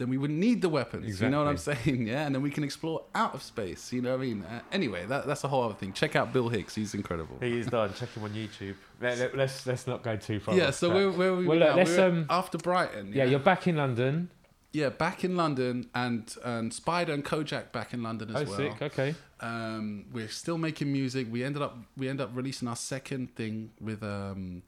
[0.00, 1.20] then we wouldn't need the weapons.
[1.20, 2.06] You know what I'm saying?
[2.10, 2.24] Yeah.
[2.26, 3.92] And then we can explore out of space.
[3.92, 4.42] You know what I mean?
[4.42, 5.92] Uh, anyway, that, that's a whole other thing.
[5.92, 6.74] Check out Bill Hicks.
[6.74, 7.36] He's incredible.
[7.40, 7.92] he is done.
[7.94, 8.74] Check him on YouTube.
[9.00, 10.56] Let, let, let's let's not go too far.
[10.56, 10.70] yeah.
[10.70, 10.96] So track.
[10.96, 11.66] where, where are we Well, now?
[11.68, 13.12] look, let's, We're um, after Brighton.
[13.14, 14.30] yeah, you're back in London.
[14.72, 18.56] yeah, back in London, and and Spider and Kojak back in London as oh, well.
[18.56, 18.82] sick.
[18.82, 19.14] Okay.
[19.40, 21.26] Um, we're still making music.
[21.30, 24.62] We ended up we ended up releasing our second thing with um,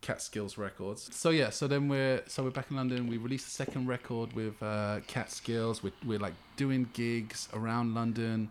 [0.00, 1.08] Catskills Records.
[1.14, 3.06] So yeah, so then we're so we're back in London.
[3.08, 5.82] We released the second record with uh, Catskills.
[5.82, 8.50] We're we're like doing gigs around London.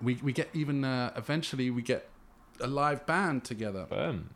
[0.00, 2.08] We we get even uh, eventually we get
[2.60, 4.30] a live band together Boom.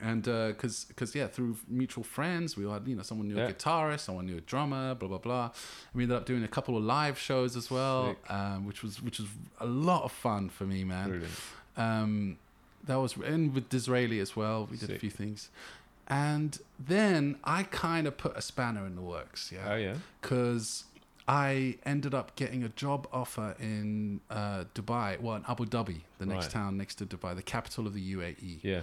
[0.00, 3.48] and because because yeah through mutual friends we had you know someone knew Yeah.
[3.48, 5.50] a guitarist someone knew a drummer blah blah blah
[5.94, 9.18] we ended up doing a couple of live shows as well um, which was which
[9.18, 9.28] was
[9.58, 11.34] a lot of fun for me man Brilliant.
[11.76, 12.38] um,
[12.84, 15.48] that was and with Dizraeli as well we did a few things
[16.20, 16.50] and
[16.92, 17.22] then
[17.58, 19.96] I kind of put a spanner in the works yeah Oh yeah.
[20.20, 20.84] because
[21.44, 26.26] I ended up getting a job offer in uh, Dubai, well, in Abu Dhabi, the
[26.26, 26.52] next Right.
[26.58, 28.80] town next to Dubai, the capital of the UAE, Yeah.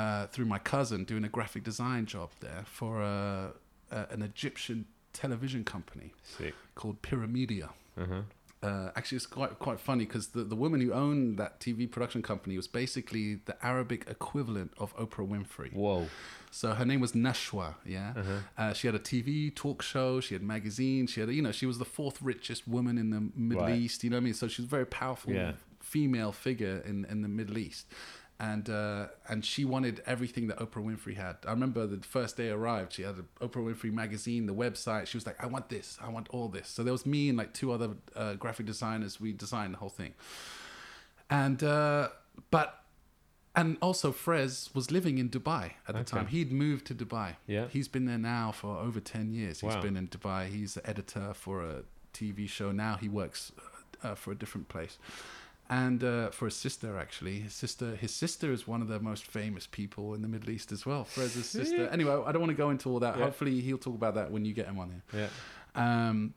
[0.00, 3.52] uh, through my cousin doing a graphic design job there for a,
[3.98, 4.78] a, an Egyptian
[5.12, 6.54] television company Sick.
[6.74, 7.68] called Pyramedia.
[7.96, 8.22] Uh huh.
[8.62, 12.22] Uh, actually, it's quite quite funny because the, the woman who owned that TV production
[12.22, 15.72] company was basically the Arabic equivalent of Oprah Winfrey.
[15.72, 16.06] Whoa.
[16.50, 17.74] So her name was Nashwa.
[17.84, 18.32] Yeah, Uh-huh.
[18.56, 20.20] uh, she had a TV talk show.
[20.20, 21.10] She had magazines.
[21.10, 23.76] She had, you know, she was the fourth richest woman in the Middle Right.
[23.76, 24.02] East.
[24.04, 24.34] You know what I mean?
[24.34, 25.52] So she's a very powerful Yeah.
[25.80, 27.86] female figure in in the Middle East.
[28.38, 31.36] And uh, and she wanted everything that Oprah Winfrey had.
[31.46, 35.06] I remember the first day I arrived, she had an Oprah Winfrey magazine, the website.
[35.06, 37.38] She was like, "I want this, I want all this." So there was me and
[37.38, 39.18] like two other uh, graphic designers.
[39.18, 40.12] We designed the whole thing.
[41.30, 42.08] And uh,
[42.50, 42.82] but
[43.54, 46.04] and also Frez was living in Dubai at the Okay.
[46.04, 46.26] time.
[46.26, 47.36] He'd moved to Dubai.
[47.46, 47.68] Yeah.
[47.68, 49.60] He's been there now for over 10 years.
[49.60, 49.80] He's Wow.
[49.80, 50.48] been in Dubai.
[50.50, 51.82] He's the editor for a
[52.12, 52.70] TV show.
[52.70, 53.52] Now he works
[54.02, 54.98] uh, for a different place.
[55.68, 59.26] And uh, for his sister, actually, his sister, his sister is one of the most
[59.26, 61.04] famous people in the Middle East as well.
[61.04, 61.88] Frez's sister.
[61.88, 63.16] Anyway, I don't want to go into all that.
[63.18, 63.24] Yeah.
[63.24, 65.28] Hopefully, he'll talk about that when you get him on here.
[65.74, 66.08] Yeah.
[66.08, 66.34] Um,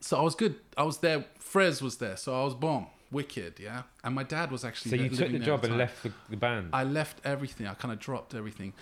[0.00, 0.56] so I was good.
[0.76, 1.24] I was there.
[1.40, 3.82] Frez was there, so I was bomb, wicked, yeah.
[4.02, 4.90] And my dad was actually.
[4.90, 5.78] So there- you took the job and time.
[5.78, 6.70] left the, the band.
[6.72, 7.66] I left everything.
[7.68, 8.72] I kind of dropped everything.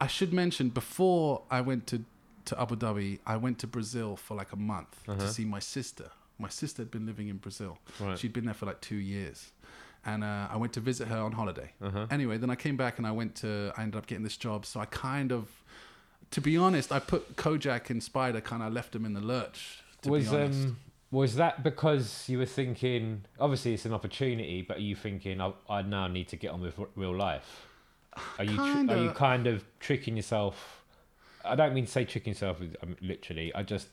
[0.00, 2.04] I should mention before I went to
[2.44, 5.18] to Abu Dhabi, I went to Brazil for like a month Uh-huh.
[5.18, 6.10] to see my sister.
[6.38, 7.78] My sister had been living in Brazil.
[8.00, 8.18] Right.
[8.18, 9.52] She'd been there for like two years,
[10.04, 11.72] and uh, I went to visit her on holiday.
[11.80, 12.06] Uh-huh.
[12.10, 13.72] Anyway, then I came back and I went to.
[13.76, 15.48] I ended up getting this job, so I kind of,
[16.32, 19.82] to be honest, I put Kojak and Spider kind of left them in the lurch.
[20.02, 20.76] To was um
[21.12, 23.24] was that because you were thinking?
[23.38, 26.60] Obviously, it's an opportunity, but are you thinking I, I now need to get on
[26.62, 27.66] with r- real life?
[28.38, 29.60] Are you tr- are you Kinda.
[29.78, 30.82] tricking yourself?
[31.44, 33.54] I don't mean to say tricking yourself um, literally.
[33.54, 33.88] I just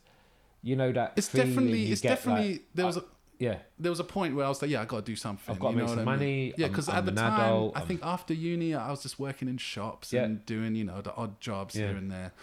[0.62, 3.04] you know that it's definitely it's definitely like, there was uh, a
[3.40, 5.54] yeah there was a point where I was like, yeah, I got to do something.
[5.54, 6.20] I've got to make some what I mean?
[6.20, 6.54] money.
[6.58, 9.48] Yeah, because at the time, adult, I I'm- think after uni, I was just working
[9.48, 10.24] in shops Yeah.
[10.24, 11.88] and doing, you know, the odd jobs Yeah.
[11.88, 12.34] here and there.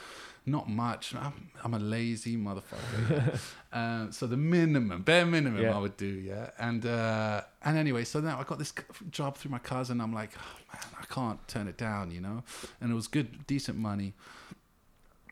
[0.49, 1.13] Not much.
[1.15, 3.41] I'm, I'm a lazy motherfucker.
[3.73, 5.77] um, so the minimum, bare minimum, Yeah.
[5.77, 6.51] I would do, yeah.
[6.59, 8.73] And uh, and anyway, so now I got this
[9.11, 10.01] job through my cousin.
[10.01, 12.45] I'm like, oh, man, I can't turn it down, you know.
[12.81, 14.15] And it was good, decent money.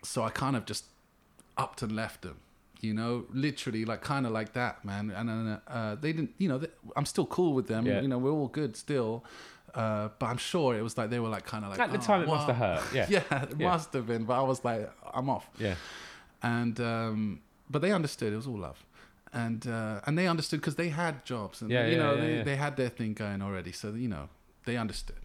[0.03, 0.85] So I kind of just
[1.57, 2.39] upped and left them
[2.89, 3.13] you know
[3.47, 5.47] literally like kind of like that man and then
[5.77, 8.01] uh, they didn't you know they, i'm still cool with them Yeah.
[8.03, 9.13] you know we're all good still
[9.83, 11.99] uh, but i'm sure it was like they were like kind of like At the
[12.05, 12.95] "Oh, time, it must what?" have hurt.
[12.99, 13.07] Yeah.
[13.31, 13.71] yeah it Yeah.
[13.71, 14.83] must have been but i was like
[15.17, 15.75] i'm off yeah.
[16.43, 17.41] and um,
[17.73, 18.81] but they understood it was all love
[19.45, 22.57] and uh, and they understood because they had jobs and Yeah, you know they, they
[22.57, 24.29] had their thing going already so you know
[24.67, 25.23] they understood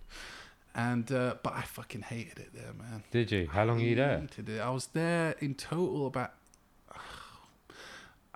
[0.88, 3.44] and uh, but i fucking hated it there man Did you?
[3.56, 4.28] How long were you there?
[4.38, 4.60] it.
[4.70, 6.32] I was there in total about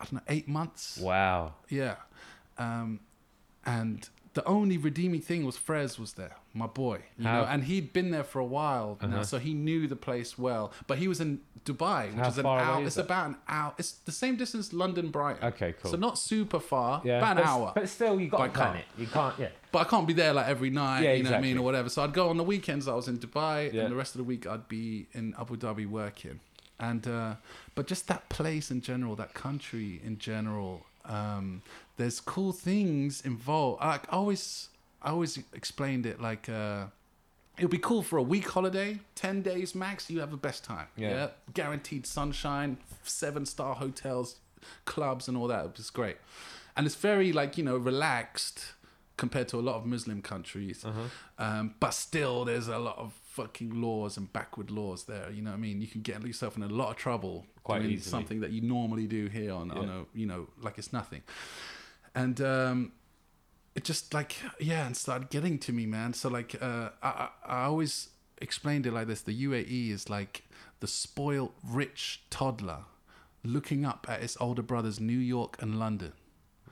[0.03, 0.97] I don't know eight months.
[0.97, 1.53] Wow.
[1.69, 1.95] Yeah,
[2.57, 2.99] um,
[3.65, 6.99] and the only redeeming thing was Frez was there, my boy.
[7.17, 9.23] You How- know, and he'd been there for a while Uh-huh.
[9.23, 10.71] so he knew the place well.
[10.87, 12.81] But he was in Dubai, which How is an hour.
[12.81, 13.05] is It's that?
[13.05, 13.73] about an hour.
[13.77, 15.45] It's the same distance London Brighton.
[15.49, 15.91] Okay, cool.
[15.91, 17.19] So not super far, Yeah.
[17.19, 17.71] about an but, hour.
[17.75, 18.85] But still, you got to plan it.
[18.97, 19.35] You can't.
[19.39, 19.49] Yeah.
[19.71, 21.61] But I can't be there like every night, Yeah, you know what I mean, exactly.
[21.61, 21.89] or whatever.
[21.89, 22.87] So I'd go on the weekends.
[22.87, 23.83] I was in Dubai, Yeah.
[23.83, 26.39] and the rest of the week I'd be in Abu Dhabi working.
[26.89, 27.35] And uh,
[27.75, 31.61] but just that place in general, that country in general, um,
[31.97, 33.81] there's cool things involved.
[33.81, 34.69] I, always,
[35.01, 36.49] I always explained it like.
[36.49, 36.85] Uh,
[37.55, 40.63] it would be cool for a week holiday, 10 days max, you have the best
[40.63, 40.87] time.
[40.97, 41.09] Yeah.
[41.09, 41.27] Yeah.
[41.53, 44.37] Guaranteed sunshine, seven star hotels,
[44.85, 45.65] clubs, and all that.
[45.65, 46.17] It was great.
[46.75, 48.73] And it's very, like, you know, relaxed
[49.17, 50.83] compared to a lot of Muslim countries.
[50.83, 51.01] Uh-huh.
[51.37, 55.29] Um, but still, there's a lot of fucking laws and backward laws there.
[55.31, 55.81] You know what I mean?
[55.81, 58.09] You can get yourself in a lot of trouble Quite doing easily.
[58.11, 61.23] something that you normally do here on, on a, you know, like it's nothing.
[62.15, 62.91] And, um,
[63.75, 67.63] it just like yeah and started getting to me man so like uh I, I
[67.63, 70.43] always explained it like this the uae is like
[70.79, 72.81] the spoiled rich toddler
[73.43, 76.13] looking up at his older brothers new york and london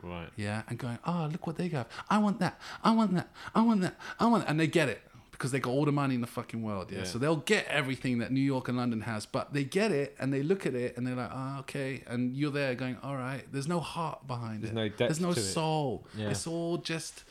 [0.03, 0.29] Right.
[0.35, 3.61] yeah and going oh look what they have i want that i want that i
[3.63, 4.51] want that i want that.
[4.51, 5.01] and they get it
[5.41, 6.99] because they got all the money in the fucking world yeah?
[6.99, 7.03] Yeah.
[7.05, 10.31] so they'll get everything that new york and london has but they get it and
[10.31, 13.43] they look at it and they're like oh okay and you're there going all right
[13.51, 15.43] there's no heart behind There's it no depth there's no to it.
[15.43, 16.29] soul Yeah.
[16.29, 17.23] it's all just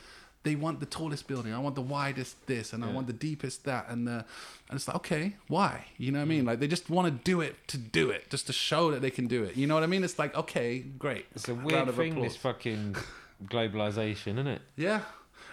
[0.43, 1.53] they want the tallest building.
[1.53, 4.25] I want the widest this, and I want the deepest that, and the
[4.69, 5.85] and it's like okay, why?
[5.99, 6.29] You know what I Mm.
[6.35, 6.45] mean?
[6.45, 9.11] Like they just want to do it to do it, just to show that they
[9.11, 9.55] can do it.
[9.55, 10.03] You know what I mean?
[10.03, 11.27] It's like okay, great.
[11.35, 12.29] It's a weird thing, applause.
[12.33, 12.95] this fucking
[13.45, 14.61] globalization, isn't it?
[14.75, 15.01] Yeah,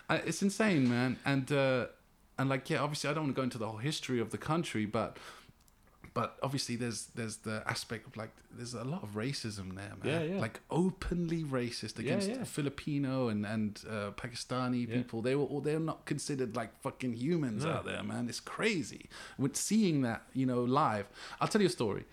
[0.08, 1.18] it's insane, man.
[1.26, 1.86] And uh,
[2.38, 4.38] and like yeah, obviously I don't want to go into the whole history of the
[4.38, 5.16] country, but
[6.14, 10.04] but obviously there's there's the aspect of like there's a lot of racism there, man.
[10.04, 10.40] Yeah, yeah.
[10.40, 12.44] Like openly racist against yeah.
[12.44, 14.96] Filipino and and uh, Pakistani Yeah.
[14.96, 15.22] people.
[15.22, 17.72] They were all they're not considered like fucking humans No.
[17.72, 18.28] out there, man.
[18.28, 19.08] It's crazy.
[19.38, 21.06] With seeing that, you know, live.
[21.40, 22.04] I'll tell you a story.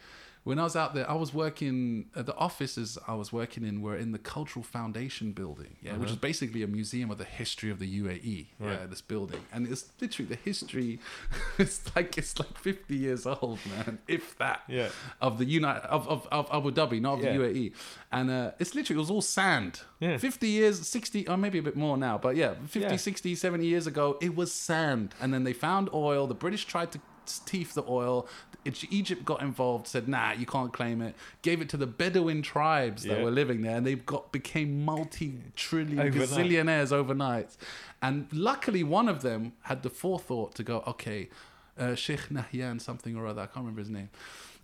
[0.45, 3.81] When I was out there, I was working at the offices I was working in
[3.81, 7.69] were in the Cultural Foundation building, yeah, which is basically a museum of the history
[7.71, 8.45] of the UAE.
[8.61, 10.99] Yeah, this building, and it's literally the history.
[11.57, 14.61] It's like it's like fifty years old, man, if that.
[14.67, 14.89] Yeah.
[15.21, 17.33] Of the United of, of, of Abu Dhabi, not of Yeah.
[17.37, 17.73] the UAE,
[18.11, 19.81] and uh, it's literally it was all sand.
[19.99, 20.17] Yeah.
[20.17, 22.95] Fifty years, sixty, or maybe a bit more now, but yeah, 50, Yeah.
[22.97, 26.27] 60, 70 years ago, it was sand, and then they found oil.
[26.27, 26.99] The British tried to
[27.45, 28.27] teeth the oil.
[28.65, 32.41] Egy- Egypt got involved, said, "Nah, you can't claim it." Gave it to the Bedouin
[32.41, 33.23] tribes that Yeah.
[33.23, 36.29] were living there, and they got became multi-trillion Overnight.
[36.29, 37.55] gazillionaires overnight.
[38.01, 41.29] And luckily, one of them had the forethought to go, "Okay,
[41.77, 44.09] uh, Sheikh Nahyan, something or other, I can't remember his name."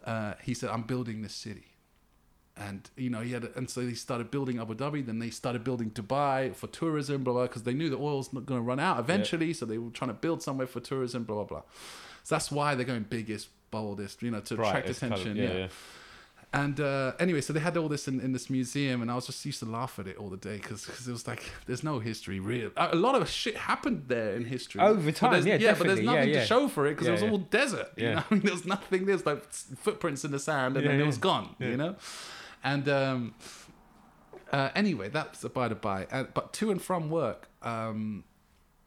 [0.03, 1.65] Uh, he said, "I'm building this city."
[2.57, 5.63] and you know he had and so they started building Abu Dhabi then they started
[5.63, 8.77] building Dubai for tourism blah blah because they knew the oil's not going to run
[8.77, 11.61] out eventually so they were trying to build somewhere for tourism blah blah blah
[12.23, 15.43] so that's why they're going biggest boldest you know to attract it's colour- attention yeah,
[15.43, 15.67] yeah, yeah.
[16.53, 19.25] and uh, anyway so they had all this in, in this museum and I was
[19.27, 21.99] just used to laugh at it all the day because it was like there's no
[21.99, 25.87] history real a lot of shit happened there in history Over time, yeah, yeah but
[25.87, 26.39] there's definitely, yeah, nothing yeah.
[26.41, 28.13] to show for it because Yeah, it was all desert you Yeah.
[28.15, 31.05] know I mean, there was nothing there's like footprints in the sand and then it
[31.05, 31.95] was gone you know
[32.63, 33.33] and um,
[34.51, 36.05] uh, anyway, that's a by the by.
[36.11, 38.23] Uh, but to and from work, um,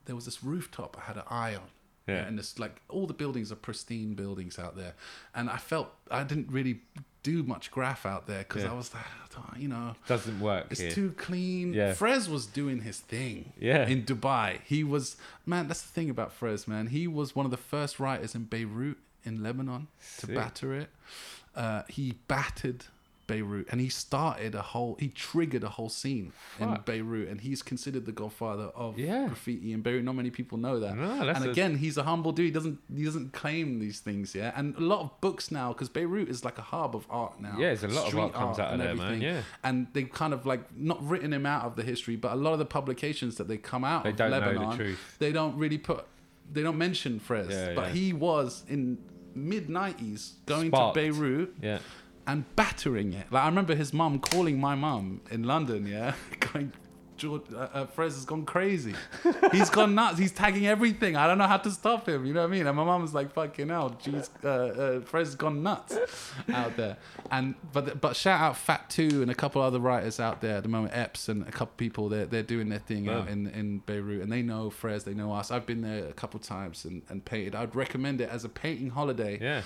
[0.05, 1.69] there was this rooftop I had an eye on.
[2.07, 2.27] Yeah.
[2.27, 4.95] And it's like all the buildings are pristine buildings out there.
[5.35, 6.81] And I felt I didn't really
[7.23, 8.73] do much graph out there because Yeah.
[8.73, 9.05] I was like,
[9.39, 10.91] oh, you know, Doesn't work it's here.
[10.91, 11.73] too clean.
[11.73, 11.93] Yeah.
[11.95, 13.55] Frez was doing his thing.
[13.59, 13.87] Yeah.
[13.89, 14.61] In Dubai.
[14.67, 15.17] He was,
[15.47, 16.89] man, that's the thing about Frez, man.
[16.89, 20.91] He was one of the first writers in Beirut in Lebanon to batter it.
[21.57, 22.85] Uh, he battered
[23.27, 27.63] Beirut and he started a whole, he triggered a whole scene in Beirut and he's
[27.63, 29.27] considered the godfather of Yeah.
[29.29, 30.05] graffiti in Beirut.
[30.05, 30.97] Not many people know that.
[30.97, 32.47] No, and a- again, he's a humble dude.
[32.47, 34.53] He doesn't, he doesn't claim these things, yeah.
[34.57, 37.57] And a lot of books now, because Beirut is like a hub of art now.
[37.59, 39.43] Yeah, there's a lot of art comes out of and there, man, everything yeah.
[39.63, 42.53] and they kind of like not written him out of the history, but a lot
[42.53, 45.17] of the publications that they come out They of the Lebanon, truth.
[45.19, 46.05] they don't really put,
[46.53, 47.93] they don't mention Frez, Yeah, but yeah.
[47.95, 48.99] he was in
[49.35, 50.95] mid '90s going Sparked.
[50.95, 51.79] to Beirut Yeah.
[52.27, 53.31] And battering it.
[53.31, 56.73] Like I remember his mum calling my mum in London, yeah, going.
[57.17, 58.93] George, uh, uh, Frez has gone crazy.
[59.53, 60.19] He's gone nuts.
[60.19, 61.15] He's tagging everything.
[61.15, 62.27] I don't know how to stop him.
[62.27, 62.67] You know what I mean?
[62.67, 65.97] And my mum was like, "Fucking hell, jeez, uh, uh, Frez has gone nuts
[66.53, 66.97] out there."
[67.31, 70.65] And but but shout out Fat Two and a couple other writers out there at
[70.65, 72.09] the moment, Epps and a couple people.
[72.09, 75.05] They're they're doing their thing out in in Beirut, and they know Frez.
[75.05, 75.53] They know us.
[75.53, 77.55] I've been there a couple times and and painted.
[77.55, 79.39] I'd recommend it as a painting holiday.
[79.41, 79.63] Yeah.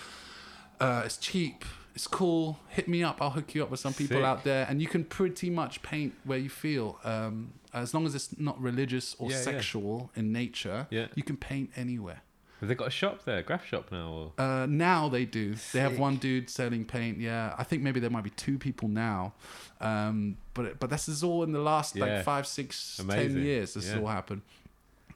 [0.80, 1.64] Uh, it's cheap.
[1.99, 2.61] It's cool.
[2.69, 3.20] Hit me up.
[3.20, 4.25] I'll hook you up with some people Sick.
[4.25, 6.97] out there, and you can pretty much paint where you feel.
[7.03, 9.43] Um, as long as it's not religious or Yeah, yeah.
[9.43, 11.09] sexual in nature, Yeah.
[11.16, 12.20] you can paint anywhere.
[12.61, 14.09] Have they got a shop there, graph shop now?
[14.12, 14.33] Or?
[14.45, 15.57] Uh, now they do.
[15.73, 16.01] They have Sick.
[16.01, 17.19] one dude selling paint.
[17.19, 19.33] Yeah, I think maybe there might be two people now.
[19.81, 22.05] Um, but but this is all in the last Yeah.
[22.05, 23.43] like five, six, ten Amazing.
[23.43, 23.75] years.
[23.75, 24.01] This has Yeah.
[24.03, 24.43] all happened.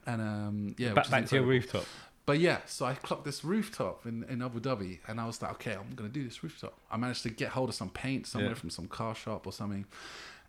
[0.05, 1.81] And um, yeah, which back is back to your incredible.
[1.81, 1.87] rooftop.
[2.25, 5.51] But yeah, so I clocked this rooftop in, in Abu Dhabi, and I was like,
[5.53, 6.75] okay, I'm gonna do this rooftop.
[6.91, 8.55] I managed to get hold of some paint somewhere Yeah.
[8.57, 9.87] from some car shop or something.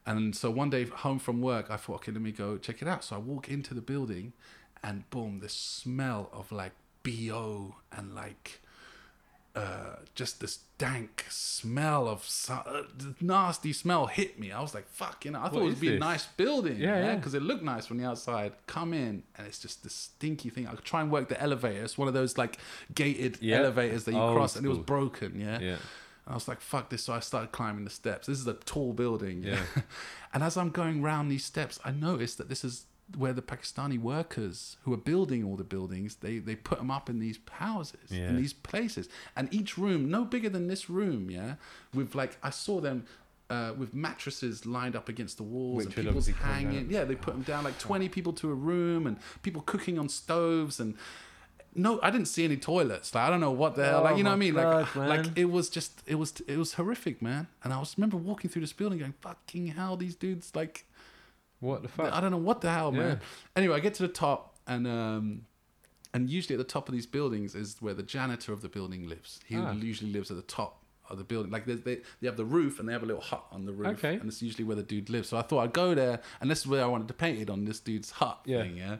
[0.05, 2.87] And so one day home from work, I thought, okay, let me go check it
[2.87, 3.03] out.
[3.03, 4.33] So I walk into the building,
[4.83, 6.73] and boom, this smell of like
[7.03, 8.61] bo and like
[9.55, 12.81] uh, just this dank smell of uh,
[13.21, 14.51] nasty smell hit me.
[14.51, 16.77] I was like, fuck, you know, I thought What it would be a nice building,
[16.79, 17.15] Yeah, yeah, yeah.
[17.15, 18.53] because it looked nice from the outside.
[18.65, 20.67] Come in, and it's just this stinky thing.
[20.67, 21.83] I try and work the elevator.
[21.83, 22.57] It's one of those like
[22.95, 23.57] gated Yeah.
[23.57, 25.59] elevators that you Old cross, and it was broken, yeah.
[25.59, 25.77] Yeah.
[26.25, 27.03] I was like, fuck this.
[27.03, 28.27] So I started climbing the steps.
[28.27, 29.43] This is a tall building.
[29.43, 29.59] Yeah.
[30.33, 33.99] and as I'm going round these steps, I noticed that this is where the Pakistani
[33.99, 38.09] workers who are building all the buildings, they, they put them up in these houses,
[38.09, 38.29] Yeah.
[38.29, 39.07] in these places.
[39.35, 41.55] And each room, no bigger than this room, yeah,
[41.93, 43.05] with like, I saw them.
[43.49, 46.89] Uh, with mattresses lined up against the walls Which and people's hanging.
[46.89, 50.09] Yeah, they put them down like 20 people to a room and people cooking on
[50.09, 50.95] stoves and
[51.75, 53.13] no, I didn't see any toilets.
[53.13, 53.99] Like I don't know what the hell.
[53.99, 54.53] Oh Like you know what I mean?
[54.55, 57.47] Like God, like it was just it was it was horrific, man.
[57.63, 60.85] And I was remember walking through this building going, "Fucking hell, these dudes like
[61.63, 62.11] What the fuck?
[62.13, 63.27] I don't know what the hell, man." Yeah.
[63.55, 65.45] Anyway, I get to the top and um
[66.13, 69.07] and usually at the top of these buildings is where the janitor of the building
[69.09, 69.39] lives.
[69.45, 69.71] He Ah.
[69.71, 71.51] usually lives at the top of the building.
[71.51, 73.73] Like they, they they have the roof and they have a little hut on the
[73.73, 74.15] roof, Okay.
[74.15, 75.29] and it's usually where the dude lives.
[75.29, 77.49] So I thought I'd go there, and this is where I wanted to paint it
[77.49, 78.61] on this dude's hut Yeah.
[78.63, 78.97] thing, yeah.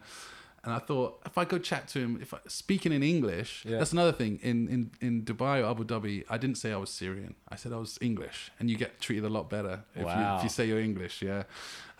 [0.66, 3.80] And I thought if I go chat to him, if I, speaking in English, Yeah.
[3.80, 4.40] that's another thing.
[4.42, 7.36] In, in in Dubai or Abu Dhabi, I didn't say I was Syrian.
[7.50, 10.44] I said I was English, and you get treated a lot better if, you, if
[10.44, 11.22] you say you're English.
[11.22, 11.44] Yeah,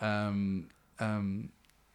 [0.00, 0.68] um,
[0.98, 1.50] um,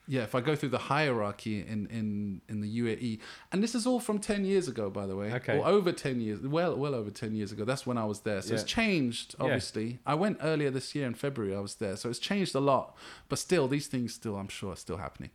[0.07, 3.19] yeah, if I go through the hierarchy in, in, in the UAE,
[3.51, 5.59] and this is all from 10 years ago, by the way, Okay.
[5.59, 7.63] or over 10 years, well, well over 10 years ago.
[7.63, 8.41] That's when I was there.
[8.41, 8.75] So it's Yeah.
[8.81, 9.45] changed, Yeah.
[9.45, 9.99] obviously.
[10.07, 11.95] I went earlier this year in February, I was there.
[11.95, 12.97] So it's changed a lot,
[13.29, 15.29] but still, these things still, I'm sure, are still happening.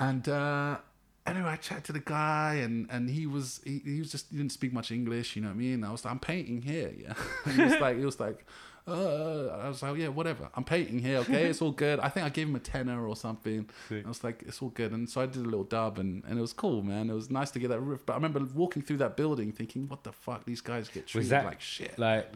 [0.00, 0.78] And, uh,
[1.26, 4.38] Anyway, I chatted to the guy, and, and he was he, he was just he
[4.38, 5.84] didn't speak much English, you know what I mean.
[5.84, 7.12] I was like, I'm painting here, yeah.
[7.44, 8.46] And he was like, he was like,
[8.86, 10.48] uh, I was like, yeah, whatever.
[10.54, 12.00] I'm painting here, okay, it's all good.
[12.00, 13.68] I think I gave him a tenner or something.
[13.90, 14.06] Sick.
[14.06, 16.38] I was like, it's all good, and so I did a little dub, and, and
[16.38, 17.10] it was cool, man.
[17.10, 18.06] It was nice to get that riff.
[18.06, 21.28] But I remember walking through that building, thinking, what the fuck, these guys get treated
[21.30, 21.98] that like shit.
[21.98, 22.32] like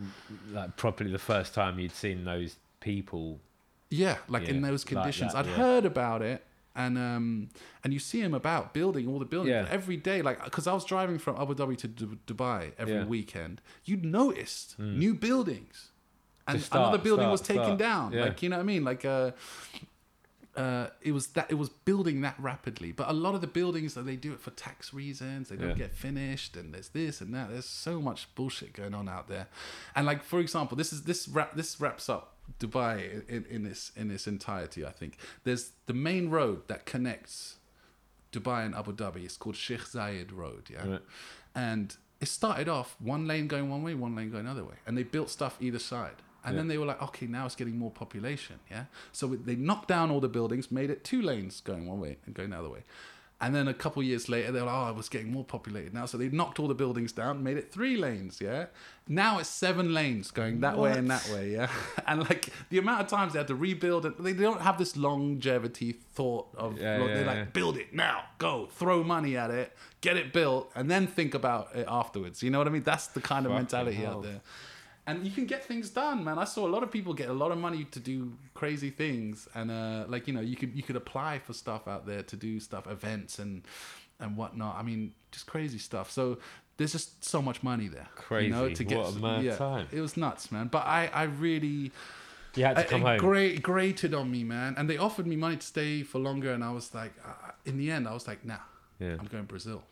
[0.53, 3.41] like properly the first time you'd seen those people?
[3.89, 5.33] Yeah, like in Yeah, those like conditions.
[5.33, 5.55] that, I'd yeah.
[5.57, 6.45] heard about it,
[6.75, 7.49] and um,
[7.85, 9.67] and you see him about building all the buildings Yeah.
[9.71, 10.23] every day.
[10.23, 13.05] Like, because I was driving from Abu Dhabi to Du- Dubai every Yeah.
[13.05, 15.91] Weekend, you'd noticed new buildings,
[16.47, 17.79] and start, another building start, was taken start.
[17.79, 18.13] down.
[18.13, 18.25] Yeah.
[18.25, 18.85] Like, you know what I mean?
[18.85, 19.33] Like, uh.
[20.55, 23.95] Uh, it was that it was building that rapidly, but a lot of the buildings
[23.95, 27.33] that they do it for tax reasons, they don't get finished, and there's this and
[27.35, 27.49] that.
[27.49, 29.47] There's so much bullshit going on out there,
[29.97, 33.93] and like for example, this is this wrap this wraps up Dubai in, in this
[33.97, 34.85] in its entirety.
[34.85, 37.57] I think there's the main road that connects
[38.33, 39.25] Dubai and Abu Dhabi.
[39.25, 41.03] It's called Sheikh Zayed Road, yeah, Right.
[41.55, 44.97] and it started off one lane going one way, one lane going another way, and
[44.97, 46.17] they built stuff either side.
[46.45, 48.87] And then they were like, okay, now it's getting more population, yeah.
[49.13, 52.35] So they knocked down all the buildings, made it two lanes going one way and
[52.35, 52.83] going the other way.
[53.43, 55.93] And then a couple years later, they were like, oh, it was getting more populated
[55.93, 56.07] now.
[56.07, 58.67] So they knocked all the buildings down, made it three lanes, yeah.
[59.09, 61.69] Now it's seven lanes going that way and that way, yeah.
[62.07, 64.97] And like the amount of times they had to rebuild it, they don't have this
[64.97, 67.45] longevity thought of, Yeah, look, yeah, they're like, yeah.
[67.53, 71.75] build it now, go, throw money at it, get it built, and then think about
[71.75, 72.43] it afterwards.
[72.45, 72.85] You know what I mean?
[72.85, 74.19] That's the kind of Fucking mentality hell.
[74.19, 74.41] out there.
[75.07, 76.39] And you can get things done, man.
[76.39, 79.49] I saw a lot of people get a lot of money to do crazy things,
[79.55, 82.37] and uh, like you know, you could you could apply for stuff out there to
[82.37, 83.63] do stuff, events and
[84.21, 84.77] and whatnot.
[84.77, 86.09] I mean, just crazy stuff.
[86.11, 86.39] So
[86.77, 88.09] there's just so much money there.
[88.41, 88.75] You know, Crazy.
[88.77, 89.89] to get What a mad yeah, time.
[89.91, 90.69] It was nuts, man.
[90.69, 91.91] But I I really
[92.55, 93.19] You had to it- come it home.
[93.19, 94.75] Great, grated on me, man.
[94.79, 97.77] And they offered me money to stay for longer, and I was like, uh, in
[97.77, 98.59] the end, I was like, nah,
[99.01, 99.17] Yeah.
[99.19, 99.83] I'm going to Brazil.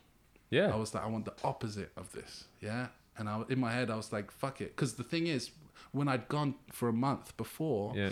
[0.49, 0.71] Yeah.
[0.73, 2.87] I was like, I want the opposite of this, yeah.
[3.21, 5.51] And I, in my head, I was like, fuck it, because the thing is,
[5.93, 8.09] when I'd gone for a month before, yeah.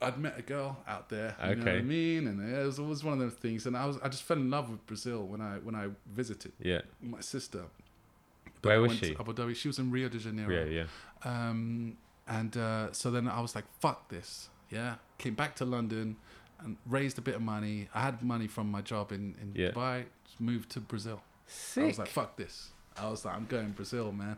[0.00, 1.34] I'd met a girl out there.
[1.42, 1.78] You know what Okay.
[1.78, 2.28] I mean?
[2.28, 3.66] And it was always one of those things.
[3.66, 6.52] And I was, I just fell in love with Brazil when I when I visited
[6.60, 6.82] Yeah.
[7.00, 7.62] my sister.
[8.62, 9.16] Where I was she?
[9.18, 9.54] Abu Dhabi.
[9.56, 10.52] She was in Rio de Janeiro.
[10.52, 10.86] Yeah, yeah.
[11.24, 11.96] Um,
[12.28, 14.48] and uh, so then I was like, fuck this.
[14.70, 14.94] Yeah.
[15.18, 16.16] Came back to London
[16.60, 17.88] and raised a bit of money.
[17.94, 19.70] I had money from my job in, in Yeah.
[19.72, 20.04] Dubai,
[20.38, 21.22] moved to Brazil.
[21.46, 21.82] Sick.
[21.84, 22.70] I was like, fuck this.
[23.00, 24.36] I was like, I'm going Brazil, man.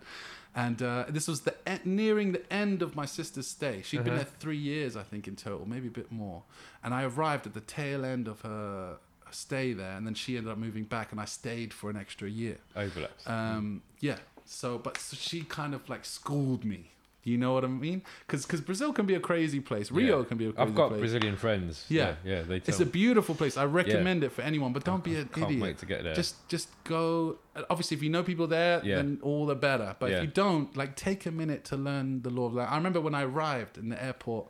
[0.55, 3.83] And uh, this was the e- nearing the end of my sister's stay.
[3.85, 4.25] she had been Uh-huh.
[4.25, 6.43] there three years, I think, in total, maybe a bit more.
[6.83, 8.97] And I arrived at the tail end of her
[9.31, 12.29] stay there, and then she ended up moving back, and I stayed for an extra
[12.29, 12.59] year.
[12.75, 13.29] Overlaps.
[13.29, 14.17] Um, yeah.
[14.45, 16.91] So, but so she kind of like schooled me.
[17.23, 18.03] You know what I mean?
[18.27, 19.91] Because cause Brazil can be a crazy place.
[19.91, 20.25] Rio Yeah.
[20.25, 20.69] can be a crazy place.
[20.69, 21.01] I've got place.
[21.01, 21.85] Brazilian friends.
[21.91, 22.15] Yeah.
[22.25, 22.43] Yeah, yeah.
[22.43, 23.59] They tell It's a beautiful place.
[23.59, 25.63] I recommend it for anyone, but don't be I an can't idiot.
[25.63, 26.15] wait to get there.
[26.15, 27.37] Just just go.
[27.69, 28.97] Obviously, if you know people there, Yeah.
[28.97, 29.97] then all the better.
[29.99, 30.17] But Yeah.
[30.19, 32.71] if you don't, like, take a minute to learn the law of land.
[32.73, 34.47] I remember when I arrived in the airport,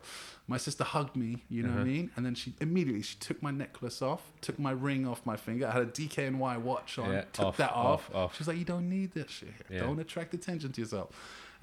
[0.47, 1.43] my sister hugged me.
[1.49, 1.85] You know what I Uh-huh.
[1.91, 2.11] mean?
[2.15, 5.67] And then she immediately she took my necklace off, took my ring off my finger.
[5.67, 7.11] I had a DKNY watch on.
[7.11, 8.09] Yeah, took off, that off.
[8.15, 8.35] off.
[8.35, 9.49] She was like, "You don't need this shit.
[9.69, 9.79] Yeah.
[9.81, 11.09] Don't attract attention to yourself."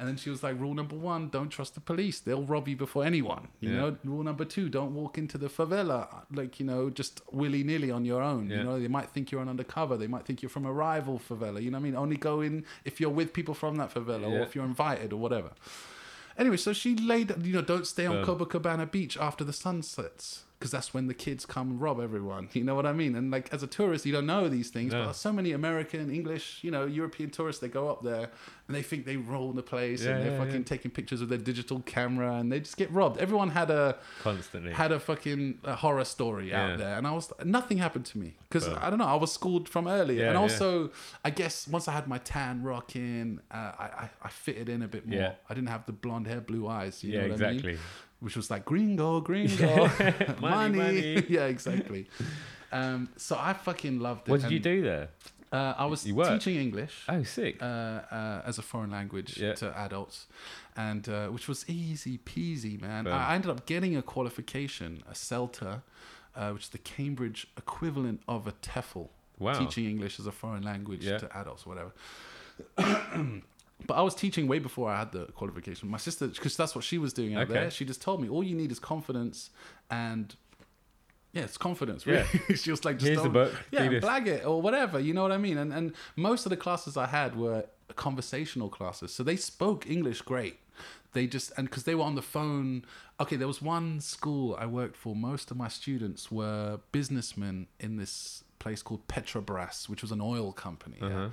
[0.01, 2.21] And then she was like, "Rule number one: don't trust the police.
[2.21, 3.49] They'll rob you before anyone.
[3.61, 3.77] You Yeah.
[3.81, 3.97] know.
[4.05, 8.05] Rule number two: don't walk into the favela like you know just willy nilly on
[8.05, 8.49] your own.
[8.49, 8.59] Yeah.
[8.59, 9.97] You know, they might think you're an undercover.
[9.97, 11.61] They might think you're from a rival favela.
[11.63, 11.97] You know what I mean?
[11.97, 15.17] Only go in if you're with people from that favela or if you're invited or
[15.17, 15.51] whatever."
[16.37, 19.83] Anyway, so she laid, you know, don't stay on Um, Copacabana Beach after the sun
[19.83, 22.49] sets because that's when the kids come and rob everyone.
[22.55, 23.17] You know what I mean?
[23.17, 25.07] And like as a tourist, you don't know these things, No.
[25.07, 28.31] but so many American, English, you know, European tourists, they go up there
[28.69, 30.63] and they think they roll the place Yeah, and they're yeah, fucking yeah.
[30.75, 33.19] taking pictures with their digital camera and they just get robbed.
[33.19, 34.73] Everyone had a Constantly.
[34.73, 38.37] had a fucking uh, horror story out there, and I was nothing happened to me
[38.49, 39.07] because I don't know.
[39.07, 40.91] I was schooled from earlier, Yeah, and also
[41.25, 44.89] I guess once I had my tan rocking, uh, I, I I fitted in a
[44.89, 45.19] bit more.
[45.19, 45.33] Yeah.
[45.49, 47.03] I didn't have the blonde hair, blue eyes.
[47.03, 47.73] You yeah, know what I exactly.
[47.73, 47.81] mean?
[48.21, 49.91] Which was like gringo, gringo,
[50.41, 51.25] Money, money.
[51.29, 52.09] yeah, exactly.
[52.73, 54.31] Um, so I fucking loved it.
[54.33, 55.09] What did you do there?
[55.51, 57.63] Uh, I was teaching English Oh, sick.
[57.63, 59.55] uh, uh, as a foreign language Yeah.
[59.55, 60.27] to adults,
[60.77, 63.05] and uh, which was easy peasy, man.
[63.05, 63.15] Boom.
[63.15, 65.83] I ended up getting a qualification, a CELTA,
[66.37, 69.09] uh, which is the Cambridge equivalent of a TEFL,
[69.39, 69.53] Wow.
[69.59, 71.19] teaching English as a foreign language Yeah.
[71.19, 71.93] to adults, whatever.
[73.87, 75.89] But I was teaching way before I had the qualification.
[75.89, 77.53] My sister, because that's what she was doing out Okay.
[77.53, 79.51] there, she just told me all you need is confidence
[79.89, 80.35] and
[81.33, 82.07] yeah, it's confidence.
[82.07, 82.27] Yeah.
[82.33, 82.57] Really.
[82.57, 84.99] she was like, just Here's the book, yeah, do blag it or whatever.
[84.99, 85.59] You know what I mean?
[85.59, 87.65] And and most of the classes I had were
[87.97, 90.59] conversational classes, so they spoke English great.
[91.13, 92.85] They just and because they were on the phone.
[93.21, 95.17] Okay, there was one school I worked for.
[95.17, 100.53] Most of my students were businessmen in this place called Petrobras, which was an oil
[100.53, 100.99] company.
[101.01, 101.29] Uh-huh.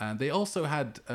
[0.00, 1.12] And they also had uh,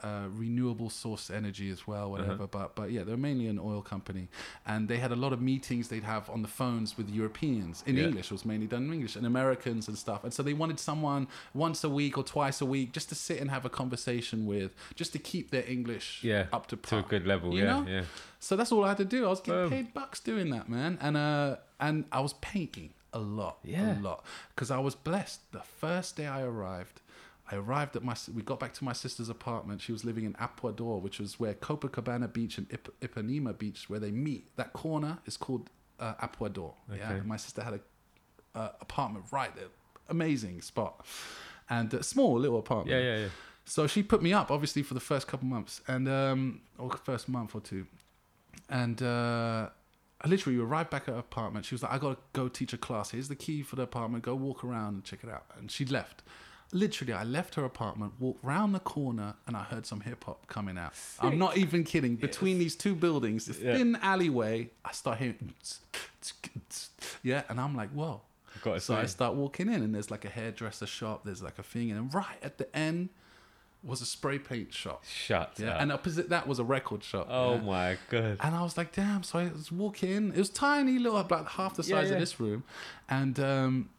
[0.00, 2.22] uh, renewable source energy as well, Uh-huh.
[2.22, 2.46] whatever.
[2.46, 4.28] But but yeah, they're mainly an oil company,
[4.64, 7.96] and they had a lot of meetings they'd have on the phones with Europeans in
[7.96, 8.04] Yeah.
[8.06, 8.26] English.
[8.26, 10.22] It was mainly done in English and Americans and stuff.
[10.24, 13.40] And so they wanted someone once a week or twice a week just to sit
[13.40, 17.02] and have a conversation with, just to keep their English Yeah, up to to a
[17.02, 17.48] good level.
[17.58, 17.86] Yeah, know?
[17.90, 18.04] yeah.
[18.38, 19.26] So that's all I had to do.
[19.26, 19.70] I was getting Boom.
[19.70, 20.96] paid bucks doing that, man.
[21.00, 23.98] And uh, and I was painting a lot, Yeah.
[23.98, 24.24] a lot,
[24.54, 25.40] because I was blessed.
[25.52, 27.00] The first day I arrived,
[27.50, 28.16] I arrived at my.
[28.34, 29.80] We got back to my sister's apartment.
[29.82, 34.00] She was living in Arpoador, which was where Copacabana Beach and Ip- Ipanema Beach, where
[34.00, 34.54] they meet.
[34.56, 35.68] That corner is called
[36.00, 36.74] uh, Arpoador.
[36.88, 37.18] Yeah, Okay.
[37.18, 37.80] and my sister had a
[38.58, 39.68] uh, apartment right there,
[40.08, 41.04] amazing spot,
[41.68, 42.90] and a small little apartment.
[42.98, 43.28] Yeah, yeah, yeah.
[43.64, 47.28] So she put me up, obviously, for the first couple months, and um, or first
[47.28, 47.86] month or two,
[48.68, 49.68] and uh,
[50.24, 51.64] I literally arrived back at her apartment.
[51.66, 53.10] She was like, "I gotta go teach a class.
[53.10, 54.22] Here's the key for the apartment.
[54.24, 56.22] Go walk around and check it out." And she left.
[56.74, 60.46] Literally, I left her apartment, walked round the corner, and I heard some hip hop
[60.46, 60.94] coming out.
[61.20, 62.16] I'm not even kidding.
[62.16, 63.76] Between these two buildings, this Yeah.
[63.76, 65.52] thin alleyway, I start hearing,
[67.22, 68.22] yeah, and I'm like, "Whoa."
[68.78, 71.24] So I start walking in, and there's like a hairdresser shop.
[71.24, 73.10] There's like a thing, and then right at the end
[73.84, 75.04] was a spray paint shop.
[75.04, 75.80] Shut Yeah, up.
[75.80, 77.26] and opposite that was a record shop.
[77.30, 77.60] oh yeah.
[77.62, 78.36] my god.
[78.40, 79.22] And I was like, damn.
[79.22, 80.28] So I was walking.
[80.34, 82.14] It was tiny, little, about half the size yeah.
[82.14, 82.62] of this room,
[83.08, 83.90] and um,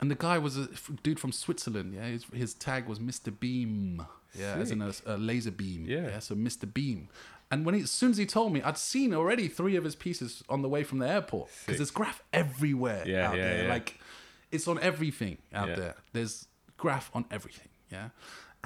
[0.00, 1.94] and the guy was a f- dude from Switzerland.
[1.94, 3.32] Yeah, his, his tag was Mr.
[3.38, 4.06] Beam.
[4.38, 5.86] Yeah, as in a, a laser beam.
[5.88, 6.18] Yeah.
[6.18, 6.70] so Mr.
[6.72, 7.08] Beam.
[7.50, 9.94] And when he, as soon as he told me, I'd seen already three of his
[9.94, 13.62] pieces on the way from the airport because there's graph everywhere Yeah, out yeah, there.
[13.64, 13.72] yeah.
[13.72, 13.98] Like
[14.52, 15.76] it's on everything out Yeah.
[15.76, 15.94] there.
[16.12, 17.68] There's graph on everything.
[17.90, 18.08] Yeah.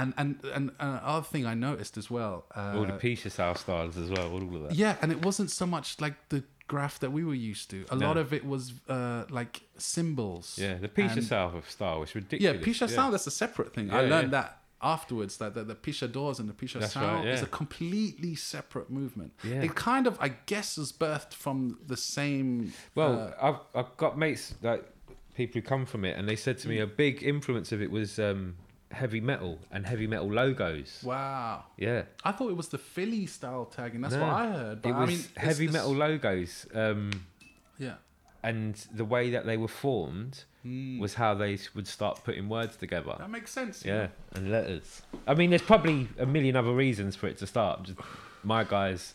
[0.00, 2.36] And and and uh, other thing I noticed as well.
[2.56, 4.26] Uh, all the Pixação styles as well.
[4.32, 4.74] All of that.
[4.74, 7.84] yeah, and it wasn't so much like the graph that we were used to.
[7.90, 10.58] A lot of it was uh, like symbols.
[10.64, 12.56] Yeah, the Pixação of style was ridiculous.
[12.56, 12.66] Yeah.
[12.68, 13.86] Pixação that's a separate thing.
[13.90, 14.42] I learned yeah.
[14.42, 18.34] that afterwards that the, the Pixadores and the Pisha That's sound right, is a completely
[18.34, 19.32] separate movement.
[19.44, 19.62] Yeah.
[19.66, 22.72] It kind of, I guess, is birthed from the same.
[22.94, 24.84] Well, uh, I've I've got mates like
[25.34, 26.70] people who come from it, and they said to Mm.
[26.70, 28.56] me a big influence of it was um,
[28.90, 31.00] heavy metal and heavy metal logos.
[31.04, 31.64] wow.
[31.76, 34.00] Yeah, I thought it was the Philly style tagging.
[34.00, 34.82] That's No, what I heard.
[34.82, 37.10] But it was I mean, heavy it's- metal logos, um,
[37.78, 37.94] Yeah.
[38.42, 40.98] and the way that they were formed Mm.
[40.98, 43.14] was how they would start putting words together.
[43.18, 43.82] That makes sense.
[43.84, 44.08] Yeah, know?
[44.34, 45.00] and letters.
[45.26, 47.84] I mean, there's probably a million other reasons for it to start.
[47.84, 47.98] Just
[48.44, 49.14] my guys.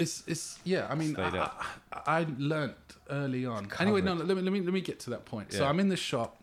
[0.00, 0.88] It's it's yeah.
[0.90, 1.28] I mean, I.
[1.92, 2.74] I, I learnt
[3.10, 3.70] early on.
[3.78, 5.52] Anyway, no, let me let me let me get to that point.
[5.52, 6.42] So I'm in the shop,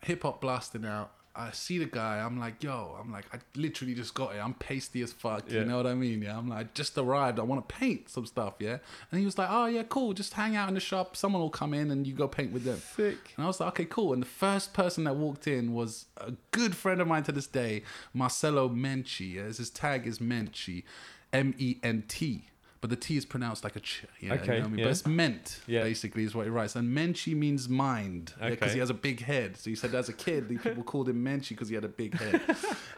[0.00, 1.10] hip hop blasting out.
[1.36, 2.18] I see the guy.
[2.18, 2.96] I'm like, yo.
[2.98, 4.38] I'm like, I literally just got it.
[4.38, 5.44] I'm pasty as fuck.
[5.48, 5.60] Yeah.
[5.60, 6.22] You know what I mean?
[6.22, 6.38] Yeah.
[6.38, 7.38] I'm like, just arrived.
[7.38, 8.54] I want to paint some stuff.
[8.58, 8.78] Yeah.
[9.10, 10.12] And he was like, oh yeah, cool.
[10.14, 11.16] Just hang out in the shop.
[11.16, 12.78] Someone will come in and you go paint with them.
[12.78, 13.34] Sick.
[13.36, 14.12] And I was like, okay, cool.
[14.12, 17.46] And the first person that walked in was a good friend of mine to this
[17.46, 17.82] day,
[18.14, 19.34] Marcelo Menchi.
[19.34, 20.84] Yeah, His tag is Menchi,
[21.32, 22.48] M E N T.
[22.80, 24.04] But the T is pronounced like a ch.
[24.20, 24.78] Yeah, you Okay, know what I mean?
[24.80, 24.84] yeah.
[24.84, 25.82] But it's meant, Yeah.
[25.82, 26.76] basically, is what he writes.
[26.76, 28.72] And Menchi means mind, because Okay.
[28.74, 29.56] he has a big head.
[29.56, 31.88] So he said as a kid, the people called him Menchi because he had a
[31.88, 32.40] big head.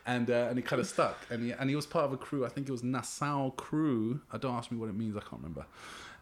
[0.04, 1.16] and uh, and he kind of stuck.
[1.30, 4.20] And he, and he was part of a crew, I think it was Nassau Crew.
[4.32, 5.64] I don't ask me what it means, I can't remember.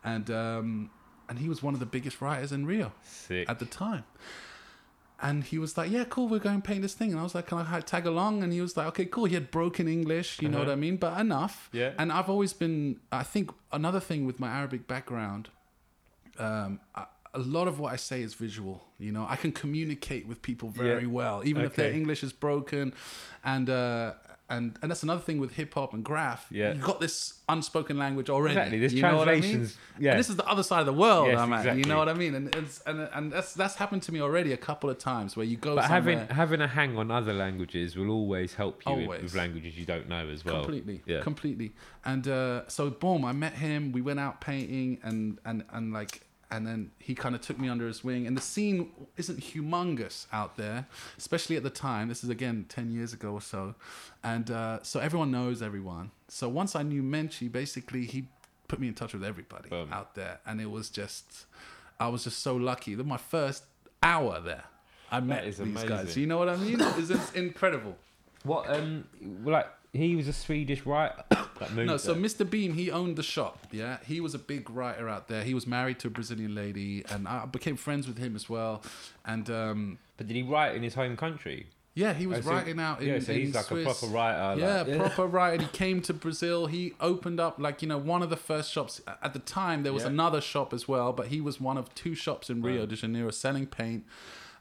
[0.04, 0.90] And, um,
[1.28, 3.48] and he was one of the biggest writers in Rio Sick.
[3.50, 4.04] at the time.
[5.22, 7.34] And he was like, "Yeah, cool, we're going to paint this thing." And I was
[7.34, 10.42] like, "Can I tag along?" And he was like, "Okay, cool." He had broken English,
[10.42, 10.66] you know Uh-huh.
[10.66, 11.70] what I mean, but enough.
[11.72, 11.92] Yeah.
[11.98, 13.00] And I've always been.
[13.10, 15.48] I think another thing with my Arabic background,
[16.38, 16.80] um,
[17.34, 18.84] a lot of what I say is visual.
[18.98, 21.08] You know, I can communicate with people very Yeah.
[21.20, 22.92] well, even if their English is broken,
[23.44, 23.68] and.
[23.70, 24.12] Uh,
[24.48, 26.46] and, and that's another thing with hip hop and graph.
[26.50, 26.72] Yeah.
[26.72, 28.54] You've got this unspoken language already.
[28.56, 29.42] Exactly, there's you what I mean?
[29.42, 30.10] translations, yeah.
[30.12, 31.76] And this is the other side of the world Yes, I'm at.
[31.76, 32.34] You know what I mean?
[32.34, 35.46] And it's and and that's that's happened to me already a couple of times where
[35.46, 39.02] you go But having having a hang on other languages will always help you with,
[39.04, 39.22] Always.
[39.22, 40.56] with languages you don't know as well.
[40.62, 41.20] completely, Yeah.
[41.22, 41.72] completely.
[42.04, 43.90] And uh, so boom, I met him.
[43.92, 46.20] We went out painting, and and and like.
[46.50, 48.26] And then he kind of took me under his wing.
[48.26, 50.86] And the scene isn't humongous out there,
[51.18, 52.08] especially at the time.
[52.08, 53.74] This is again 10 years ago or so.
[54.22, 56.12] And uh, so everyone knows everyone.
[56.28, 58.28] So once I knew Menchi, basically, he
[58.68, 59.92] put me in touch with everybody Boom.
[59.92, 60.40] out there.
[60.46, 61.46] And it was just,
[61.98, 62.94] I was just so lucky.
[62.94, 63.64] That my first
[64.02, 64.64] hour there,
[65.10, 65.84] I met these guys.
[65.84, 66.20] amazing.
[66.20, 66.80] You know what I mean?
[66.80, 67.96] It's, it's incredible.
[68.42, 69.04] What um
[69.44, 69.66] like
[69.96, 71.86] he was a Swedish writer that moved.
[71.88, 72.22] No, so there.
[72.22, 72.48] Mr.
[72.48, 73.66] Beam, he owned the shop.
[73.72, 75.42] Yeah, he was a big writer out there.
[75.44, 78.82] He was married to a Brazilian lady, and I became friends with him as well.
[79.24, 81.66] And um, but did he write in his home country?
[81.98, 83.80] yeah, he was Oh, so- writing out in yeah, so he's like Swiss.
[83.80, 84.60] a proper writer.
[84.60, 85.62] Yeah, like, proper writer.
[85.62, 86.66] He came to Brazil.
[86.66, 89.82] He opened up like you know one of the first shops at the time.
[89.82, 90.10] There was Yeah.
[90.10, 92.88] another shop as well, but he was one of two shops in Rio Right.
[92.90, 94.04] de Janeiro selling paint.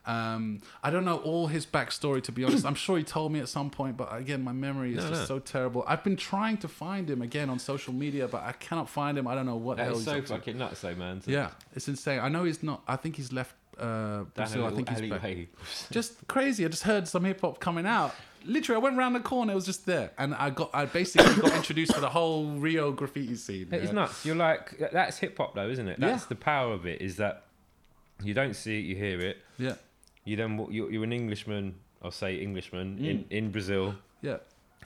[0.08, 2.66] Um, I don't know all his backstory to be honest.
[2.66, 5.22] I'm sure he told me at some point, but again, my memory is No, just
[5.22, 5.26] no.
[5.26, 5.84] so terrible.
[5.88, 9.28] I've been trying to find him again on social media, but I cannot find him.
[9.28, 10.28] I don't know what the That hell is he's so to.
[10.28, 11.22] fucking nuts, though, man.
[11.26, 12.20] Yeah, it's insane.
[12.20, 12.84] I know he's not.
[12.88, 14.66] I think he's left uh, Brazil.
[14.66, 15.22] I think he's back.
[15.92, 16.66] Just crazy.
[16.66, 18.14] I just heard some hip hop coming out.
[18.46, 19.54] Literally, I went around the corner.
[19.54, 20.70] It was just there, and I got.
[20.74, 23.70] I basically got introduced to the whole Rio graffiti scene.
[23.72, 23.92] It's yeah.
[23.92, 24.24] nuts.
[24.24, 25.98] You're like that's hip hop, though, isn't it?
[26.00, 26.10] Yeah.
[26.10, 27.02] That's the power of it.
[27.02, 27.46] Is that
[28.24, 29.38] you don't see it, you hear it.
[29.58, 29.76] Yeah,
[30.26, 31.76] You then wa- you're, you're an Englishman.
[32.04, 33.26] I'll say Englishman in, Mm.
[33.32, 33.96] in Brazil.
[34.22, 34.38] yeah,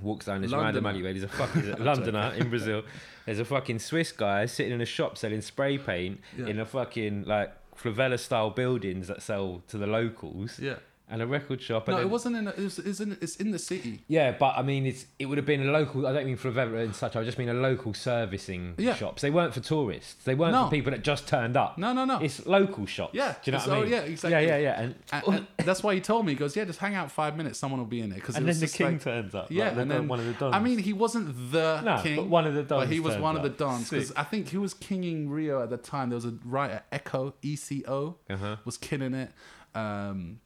[0.01, 0.65] Walks down this Londoner.
[0.67, 1.11] random alleyway.
[1.13, 2.83] There's a fucking there's a Londoner in Brazil.
[3.25, 6.47] There's a fucking Swiss guy sitting in a shop selling spray paint Yeah.
[6.47, 10.59] in a fucking like favela style buildings that sell to the locals.
[10.59, 10.75] yeah.
[11.11, 11.87] And a record shop.
[11.87, 12.47] No, it wasn't in.
[12.47, 13.17] A, it was, it's in.
[13.19, 14.01] It's in the city.
[14.07, 16.05] Yeah, but I mean, it's it would have been a local.
[16.05, 17.15] I don't mean for favela and such.
[17.15, 18.93] I just mean a local servicing Yeah.
[18.93, 19.23] shops.
[19.23, 20.23] They weren't for tourists.
[20.23, 20.65] They weren't No.
[20.65, 21.79] for people that just turned up.
[21.79, 22.19] No, no, no.
[22.19, 23.15] It's local shops.
[23.15, 23.89] Yeah, Do you know what I mean?
[23.89, 24.31] yeah, exactly.
[24.45, 24.81] Yeah, yeah, yeah.
[24.81, 26.33] And And, and that's why he told me.
[26.33, 27.57] He goes, "Yeah, just hang out five minutes.
[27.57, 29.49] Someone will be in there." Because and then the king turns up.
[29.49, 30.53] Yeah, like, and then one of the dons.
[30.53, 33.17] I mean, he wasn't the No, king, but one of the dons But he was
[33.17, 36.09] one of the dons because I think he was kinging Rio at the time.
[36.09, 38.57] There was a writer, Echo, E C O, Uh-huh.
[38.63, 39.31] was killing it.
[39.73, 40.39] Um,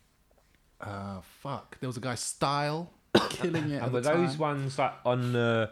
[0.83, 2.91] uh, fuck, there was a guy Style
[3.29, 3.81] killing it.
[3.81, 4.37] and were those time.
[4.39, 5.69] ones like on the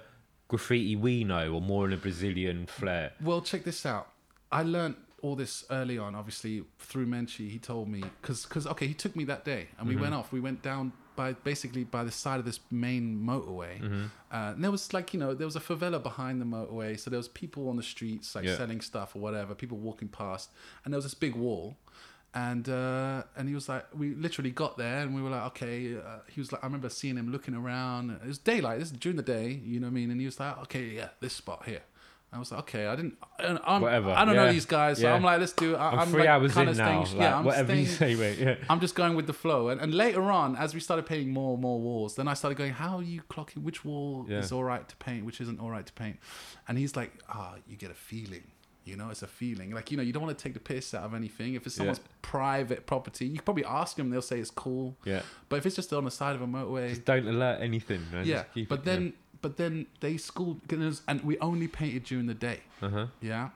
[0.47, 3.13] graffiti we know, or more in a Brazilian flair?
[3.21, 4.07] Well, check this out.
[4.51, 7.49] I learned all this early on, obviously through Menchie.
[7.49, 10.01] He told me because because okay, he took me that day and we Mm-hmm.
[10.03, 10.31] went off.
[10.31, 14.03] We went down by basically by the side of this main motorway, Mm-hmm.
[14.31, 17.09] uh, and there was like you know there was a favela behind the motorway, so
[17.09, 18.57] there was people on the streets like Yeah.
[18.57, 20.49] selling stuff or whatever, people walking past,
[20.83, 21.77] and there was this big wall.
[22.33, 25.97] And uh, and he was like, we literally got there, and we were like, okay.
[25.97, 28.11] Uh, he was like, I remember seeing him looking around.
[28.11, 28.79] It was daylight.
[28.79, 30.11] This is during the day, you know what I mean.
[30.11, 31.81] And he was like, okay, yeah, this spot here.
[32.33, 35.15] I was like, okay, I didn't, I'm, Whatever, I don't know these guys, so yeah.
[35.15, 35.75] I'm like, let's do.
[35.75, 36.73] I, I'm, I'm three like, hours in now.
[36.73, 38.37] staying- like, yeah, I'm whatever you say, mate.
[38.39, 38.55] Yeah.
[38.69, 39.67] I'm just going with the flow.
[39.67, 42.57] And, and later on, as we started painting more and more walls, then I started
[42.57, 44.37] going, how are you clocking which wall Yeah.
[44.39, 46.19] is all right to paint, which isn't all right to paint?
[46.69, 48.43] And he's like, ah, you get a feeling.
[48.83, 49.71] You know, it's a feeling.
[49.71, 51.53] Like, you know, you don't want to take the piss out of anything.
[51.53, 51.81] If it's Yeah.
[51.81, 54.95] someone's private property, you probably ask them, they'll say it's cool.
[55.05, 55.21] Yeah.
[55.49, 58.01] But if it's just on the side of a motorway, Just don't alert anything.
[58.11, 58.25] Man.
[58.25, 58.45] yeah.
[58.67, 60.61] But then, but then they schooled,
[61.07, 62.61] and we only painted during the day.
[62.81, 63.07] Uh huh.
[63.21, 63.49] Yeah.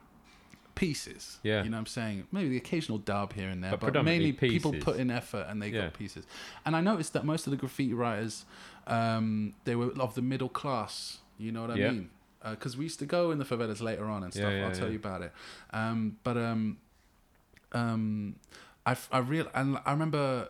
[0.76, 1.38] Pieces.
[1.42, 1.62] Yeah.
[1.64, 2.26] You know what I'm saying?
[2.30, 5.60] Maybe the occasional dub here and there, But but, mainly people put in effort and
[5.62, 5.84] they Yeah.
[5.84, 6.26] got pieces.
[6.66, 8.44] And I noticed that most of the graffiti writers,
[8.86, 11.18] um, they were of the middle class.
[11.38, 11.90] You know what I Yeah.
[11.92, 12.10] mean?
[12.48, 14.52] Because we used to go in the favelas later on and stuff.
[14.52, 15.32] yeah, I'll tell you about it.
[15.72, 16.78] Um, but um,
[17.72, 18.36] um,
[18.84, 20.48] I, I real and I remember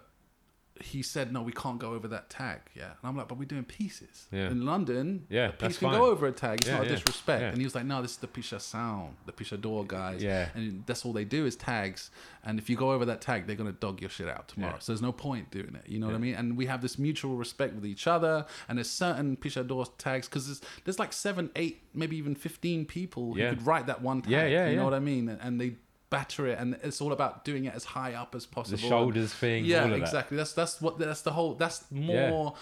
[0.81, 3.45] he said, "No, we can't go over that tag." Yeah, and I'm like, "But we're
[3.47, 4.51] doing pieces Yeah.
[4.51, 5.27] in London.
[5.29, 5.99] Yeah, a piece can fine.
[5.99, 6.59] go over a tag.
[6.61, 9.11] It's Yeah, not a yeah, disrespect." And he was like, "No, this is the Pixação,
[9.27, 10.23] the Pixador guys.
[10.23, 10.49] Yeah.
[10.55, 12.11] and that's all they do is tags.
[12.45, 14.77] And if you go over that tag, they're gonna dog your shit out tomorrow.
[14.79, 15.89] So there's no point doing it.
[15.89, 16.35] You know what I mean?
[16.35, 18.47] And we have this mutual respect with each other.
[18.69, 23.35] And there's certain Pixador tags because there's, there's like seven, eight, maybe even fifteen people
[23.35, 24.31] who could write that one tag.
[24.33, 25.29] Yeah, yeah, You know what I mean?
[25.29, 25.77] And they
[26.11, 28.77] batter it, and it's all about doing it as high up as possible.
[28.79, 29.65] The shoulders thing.
[29.65, 30.01] Yeah, all of that.
[30.01, 30.37] exactly.
[30.37, 31.55] That's that's what that's the whole.
[31.55, 32.55] That's more.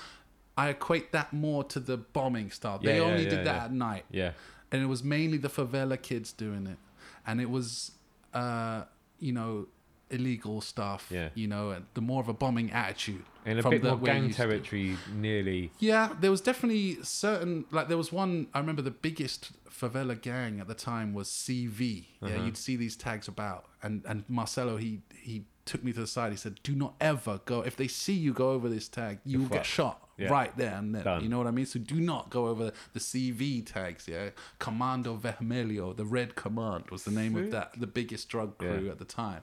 [0.56, 2.78] I equate that more to the bombing style.
[2.78, 3.64] They Yeah, yeah, only yeah, did that yeah.
[3.64, 4.30] at night, Yeah.
[4.70, 6.78] and it was mainly the favela kids doing it,
[7.26, 7.90] and it was,
[8.32, 8.84] uh,
[9.18, 9.66] you know,
[10.10, 11.08] illegal stuff.
[11.10, 11.28] Yeah.
[11.34, 14.06] you know, and the more of a bombing attitude And a from bit the more
[14.06, 14.34] gang to.
[14.34, 15.70] territory, nearly.
[15.78, 20.60] Yeah, there was definitely certain like there was one I remember the biggest favela gang
[20.60, 22.06] at the time was CV.
[22.22, 22.44] Yeah, Uh-huh.
[22.44, 26.30] you'd see these tags about and and Marcelo he he took me to the side.
[26.30, 29.38] He said, "Do not ever go if they see you go over this tag, you
[29.40, 30.28] will get shot Yeah.
[30.28, 31.22] right there and then." Done.
[31.22, 31.64] You know what I mean?
[31.64, 34.28] So do not go over the CV tags, yeah.
[34.58, 38.90] Commando Vermelho, the Red Command was the name of that the biggest drug crew Yeah.
[38.92, 39.42] at the time.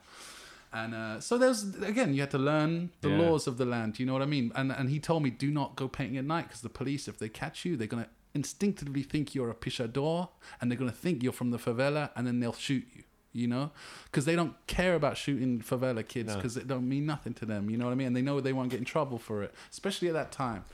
[0.73, 3.17] And uh, so there's again, you had to learn the Yeah.
[3.19, 3.99] laws of the land.
[3.99, 4.51] You know what I mean?
[4.55, 7.17] And and he told me, do not go painting at night because the police, if
[7.19, 10.29] they catch you, they're gonna instinctively think you're a pichador,
[10.59, 13.03] and they're gonna think you're from the favela, and then they'll shoot you.
[13.33, 13.71] You know,
[14.05, 16.35] because they don't care about shooting favela kids No.
[16.35, 17.69] because it don't mean nothing to them.
[17.69, 18.07] You know what I mean?
[18.07, 20.65] And they know they won't get in trouble for it, especially at that time.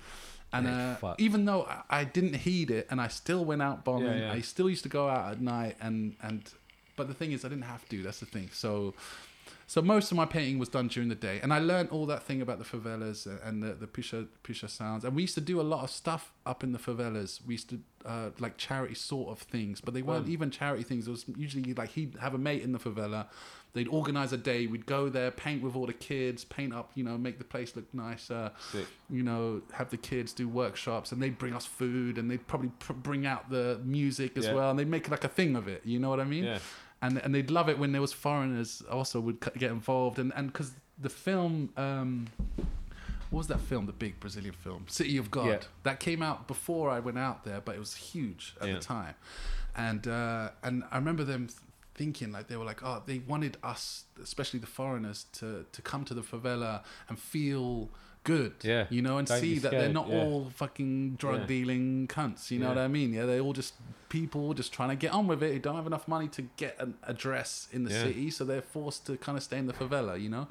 [0.51, 3.85] And Yeah, uh, even though I- I didn't heed it, and I still went out
[3.85, 4.31] bombing, yeah.
[4.31, 6.49] I still used to go out at night, and and
[6.95, 8.01] but the thing is, I didn't have to.
[8.01, 8.49] That's the thing.
[8.51, 8.95] So
[9.69, 12.23] So most of my painting was done during the day, and I learned all that
[12.23, 15.03] thing about the favelas and the the pisha pisha sounds.
[15.03, 17.45] And we used to do a lot of stuff up in the favelas.
[17.45, 20.31] We used to uh, like charity sort of things, but they weren't Wow.
[20.31, 21.05] even charity things.
[21.07, 23.27] It was usually like he'd have a mate in the favela.
[23.73, 24.65] They'd organize a day.
[24.67, 27.75] We'd go there, paint with all the kids, paint up, you know, make the place
[27.75, 28.51] look nicer.
[28.71, 28.87] Sick.
[29.09, 32.71] You know, have the kids do workshops, and they'd bring us food, and they'd probably
[32.79, 34.53] pr- bring out the music as Yeah.
[34.53, 35.81] well, and they'd make like a thing of it.
[35.85, 36.45] You know what I mean?
[36.45, 36.59] Yeah.
[37.01, 40.47] And and they'd love it when there was foreigners also would get involved and and
[40.51, 42.27] because the film um
[43.29, 45.59] what was that film the big brazilian film city of god Yeah.
[45.83, 48.73] that came out before i went out there but it was huge at Yeah.
[48.75, 49.15] the time
[49.75, 51.49] and uh and i remember them
[51.97, 56.05] thinking like they were like oh they wanted us especially the foreigners to to come
[56.05, 57.89] to the favela and feel
[58.23, 58.85] good Yeah.
[58.89, 60.19] you know and Don't see that they're not yeah.
[60.21, 61.45] all fucking drug Yeah.
[61.47, 62.75] dealing cunts you know Yeah.
[62.75, 63.73] what i mean yeah they're all just
[64.09, 66.75] people just trying to get on with it who don't have enough money to get
[66.79, 70.21] an address in the city so they're forced to kind of stay in the favela
[70.21, 70.47] you know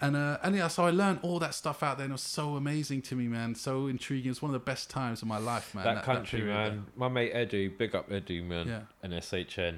[0.00, 2.20] and uh, and yeah, so I learned all that stuff out there, and it was
[2.20, 3.54] so amazing to me, man.
[3.54, 4.32] So intriguing.
[4.32, 5.84] It's one of the best times of my life, man.
[5.84, 6.86] that, country, period man.
[6.96, 8.66] My mate Edu, big up Edu, man.
[8.66, 8.80] Yeah.
[9.04, 9.76] And SHN.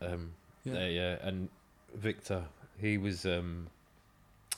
[0.00, 0.32] Um,
[0.64, 0.74] Yeah.
[0.74, 0.86] yeah.
[0.88, 1.16] yeah.
[1.22, 1.48] And
[1.94, 2.44] Victor,
[2.80, 3.68] he was um,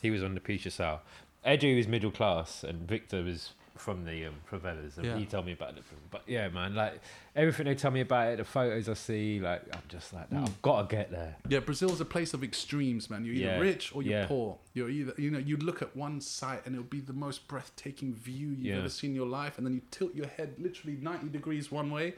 [0.02, 0.98] he was on the Pixação.
[1.46, 5.16] Edu was middle class, and Victor was from the um, favelas, and Yeah.
[5.18, 5.84] he told me about it.
[6.10, 7.00] But yeah, man, like
[7.36, 10.42] everything they tell me about it, the photos I see, like I'm just like, Mm.
[10.42, 11.36] I've got to get there.
[11.48, 13.24] Yeah, Brazil is a place of extremes, man.
[13.24, 14.26] You're either Yeah, rich or you're yeah.
[14.26, 14.58] poor.
[14.74, 18.14] You're either, you know, you look at one site and it'll be the most breathtaking
[18.14, 21.28] view you've ever seen in your life, and then you tilt your head literally 90
[21.28, 22.14] degrees one way,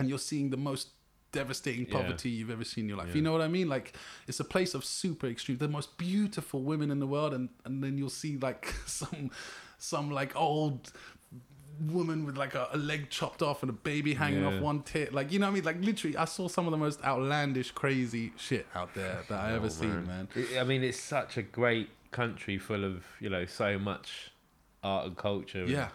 [0.00, 0.88] and you're seeing the most
[1.32, 2.00] devastating Yeah.
[2.00, 3.08] poverty you've ever seen in your life.
[3.08, 3.14] Yeah.
[3.16, 3.68] You know what I mean?
[3.68, 3.94] Like
[4.26, 7.82] it's a place of super extreme, the most beautiful women in the world, and and
[7.82, 9.30] then you'll see like some
[9.78, 10.92] some like old
[11.88, 14.48] woman with like a, a leg chopped off and a baby hanging Yeah.
[14.56, 15.14] off one tit.
[15.14, 15.64] Like, you know what I mean?
[15.64, 19.52] Like, literally, I saw some of the most outlandish, crazy shit out there that I
[19.52, 20.28] oh, ever Oh, seen, man.
[20.36, 24.30] I- I mean, it's such a great country full of you know so much
[24.82, 25.88] art and culture, and Yeah.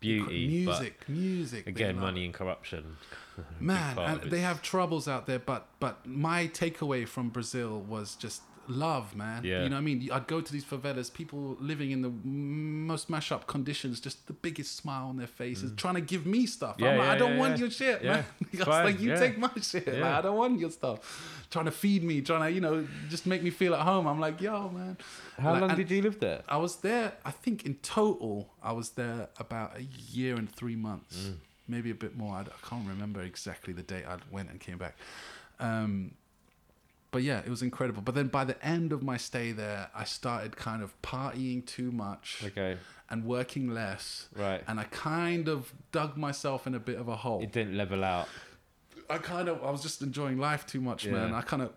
[0.00, 1.66] beauty, music, music.
[1.66, 2.96] Again, money and corruption.
[3.60, 8.42] Man, and they have troubles out there, but but my takeaway from Brazil was just
[8.68, 9.42] love, man.
[9.44, 9.64] Yeah.
[9.64, 10.08] You know what I mean?
[10.12, 14.32] I'd go to these favelas, people living in the most mash up conditions, just the
[14.32, 16.76] biggest smile on their faces, trying to give me stuff.
[16.76, 16.82] Mm.
[16.82, 18.24] Yeah, like, yeah, I don't yeah, want your shit, man.
[18.52, 19.86] it's I was fine, like, you take my shit.
[19.86, 20.02] Like.
[20.04, 21.46] I don't want your stuff.
[21.50, 24.06] Trying to feed me, trying to, you know, just make me feel at home.
[24.06, 24.96] I'm like, yo, man.
[25.38, 26.42] How Like, long did you live there?
[26.48, 27.14] I was there.
[27.24, 31.36] I think in total, I was there about a year and three months, Mm.
[31.68, 32.34] Maybe a bit more.
[32.34, 34.96] I, I can't remember exactly the date I went and came back.
[35.60, 36.14] Um,
[37.10, 38.02] but yeah, it was incredible.
[38.02, 41.92] But then by the end of my stay there, I started kind of partying too
[41.92, 42.78] much Okay,
[43.10, 44.62] and working less, right.
[44.66, 47.42] and I kind of dug myself in a bit of a hole.
[47.42, 48.28] It didn't level out.
[49.10, 51.12] I kind of I was just enjoying life too much, Yeah.
[51.12, 51.34] man.
[51.34, 51.72] I kind of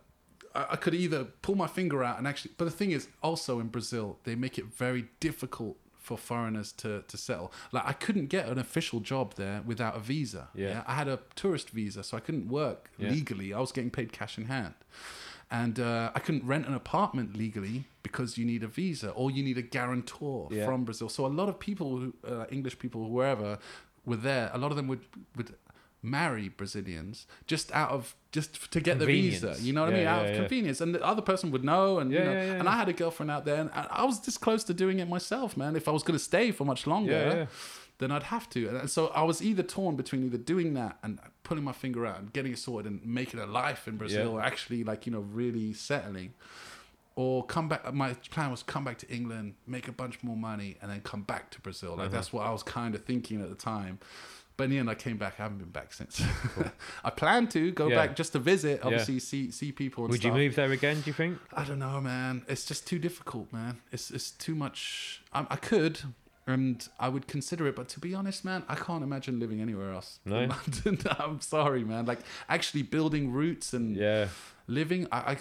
[0.55, 3.59] I, I could either pull my finger out and actually, but the thing is, also
[3.59, 5.75] in Brazil, they make it very difficult
[6.05, 7.49] for foreigners to to settle.
[7.75, 10.43] Like I couldn't get an official job there without a visa.
[10.53, 10.83] Yeah.
[10.91, 13.09] I had a tourist visa, so I couldn't work Yeah.
[13.17, 13.47] legally.
[13.57, 14.75] I was getting paid cash in hand.
[15.51, 17.77] And uh, I couldn't rent an apartment legally
[18.07, 20.65] because you need a visa or you need a guarantor Yeah.
[20.67, 21.09] from Brazil.
[21.09, 23.59] So a lot of people, who, uh, English people, whoever,
[24.09, 24.49] were there.
[24.53, 25.03] A lot of them would
[25.37, 25.49] would
[26.05, 29.55] marry Brazilians just out of just to get the visa.
[29.59, 30.07] You know what I Yeah, mean?
[30.07, 30.37] Out of yeah.
[30.39, 31.99] convenience, and the other person would know.
[31.99, 32.69] And Yeah, you know, yeah, yeah, and.
[32.69, 35.07] I had a girlfriend out there, and I I was this close to doing it
[35.09, 35.75] myself, man.
[35.75, 37.11] If I was going to stay for much longer.
[37.11, 37.45] Yeah, yeah.
[37.97, 41.17] Then I'd have to, and so I was either torn between either doing that and
[41.43, 44.31] pulling my finger out and getting it sorted and making a life in Brazil, Yeah.
[44.31, 46.33] or actually like you know really settling,
[47.15, 47.93] or come back.
[47.93, 51.21] My plan was come back to England, make a bunch more money, and then come
[51.23, 51.91] back to Brazil.
[51.91, 52.09] Like Uh-huh.
[52.15, 53.99] that's what I was kind of thinking at the time.
[54.57, 55.33] But in the end, I came back.
[55.39, 56.21] I haven't been back since.
[57.03, 57.95] I plan to go Yeah.
[57.97, 60.05] back just to visit, obviously see see people.
[60.05, 60.37] And Would you stuff.
[60.37, 61.01] move there again?
[61.01, 61.37] Do you think?
[61.53, 62.43] I don't know, man.
[62.47, 63.81] It's just too difficult, man.
[63.91, 65.21] It's it's too much.
[65.33, 65.99] I, I could,
[66.47, 69.91] and I would consider it, but to be honest, man, I can't imagine living anywhere
[69.91, 70.19] else.
[70.25, 70.39] No?
[70.39, 70.99] in London.
[71.19, 72.05] I'm sorry, man.
[72.05, 74.27] Like actually building roots and Yeah.
[74.67, 75.07] living.
[75.11, 75.37] I, I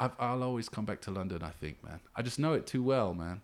[0.00, 1.44] I've, I'll always come back to London.
[1.44, 2.00] I think, man.
[2.16, 3.42] I just know it too well, man.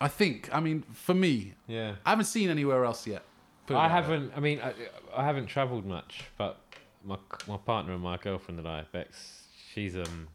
[0.00, 0.48] I think.
[0.52, 1.94] I mean, for me, Yeah.
[2.04, 3.22] I haven't seen anywhere else yet.
[3.68, 4.32] Put I haven't.
[4.36, 4.72] I mean, I,
[5.14, 6.58] I haven't travelled much, but
[7.04, 7.16] my
[7.46, 9.42] my partner and my girlfriend and I, Bex,
[9.74, 10.28] she's um.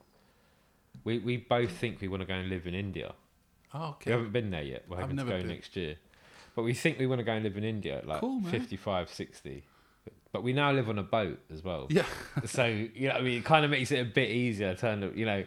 [1.03, 3.13] We we both think we want to go and live in India.
[3.73, 4.11] Oh, okay.
[4.11, 4.83] We haven't been there yet.
[4.87, 5.47] We're I've hoping to go been.
[5.47, 5.95] next year,
[6.55, 9.63] but we think we want to go and live in India, like Cool, 55, 60.
[10.31, 11.87] But we now live on a boat as well.
[11.89, 12.05] Yeah.
[12.45, 14.75] so you know, I mean, it kind of makes it a bit easier.
[14.75, 15.43] Turn, to- you know,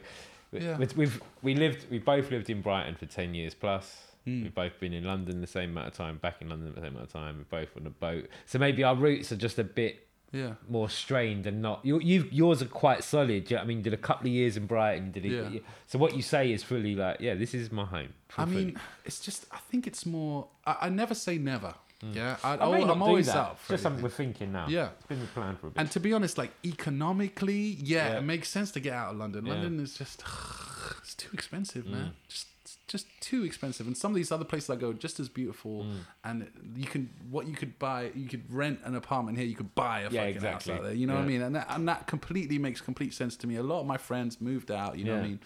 [0.53, 0.77] Yeah.
[0.77, 4.03] we've, we've we lived, we both lived in Brighton for ten years plus.
[4.27, 4.43] Mm.
[4.43, 6.91] We've both been in London the same amount of time, back in London the same
[6.93, 7.39] amount of time.
[7.39, 10.55] We're both on a boat, so maybe our roots are just a bit Yeah.
[10.69, 11.81] more strained and not.
[11.85, 13.51] You, you yours are quite solid.
[13.51, 15.13] yeah, I mean, did a couple of years in Brighton.
[15.13, 15.53] Did it?
[15.53, 15.61] Yeah.
[15.87, 18.13] So what you say is fully like, yeah, this is my home.
[18.37, 19.47] I mean, it's just.
[19.53, 20.49] I think it's more.
[20.67, 21.75] I, I never say never.
[22.13, 23.37] Yeah, I, am always that.
[23.37, 23.59] up.
[23.59, 24.67] For just something we're thinking now.
[24.69, 24.91] Yeah.
[24.99, 25.81] it's been the plan for a bit.
[25.81, 28.19] And to be honest, like economically, yeah, Yeah.
[28.19, 29.47] it makes sense to get out of London.
[29.47, 29.53] Yeah.
[29.55, 29.63] Mm.
[29.63, 30.23] London is just
[31.01, 32.13] it's too expensive, man.
[32.29, 32.49] Just
[32.89, 33.87] just too expensive.
[33.87, 35.85] And some of these other places I go, just as beautiful.
[35.85, 35.97] Mm.
[36.25, 39.47] And you can what you could buy, you could rent an apartment here.
[39.47, 40.73] You could buy a Yeah, fucking exactly.
[40.73, 40.95] house out there.
[40.95, 41.43] You know what I mean?
[41.43, 43.57] And that, and that completely makes complete sense to me.
[43.57, 44.99] A lot of my friends moved out.
[44.99, 45.41] You know what I mean?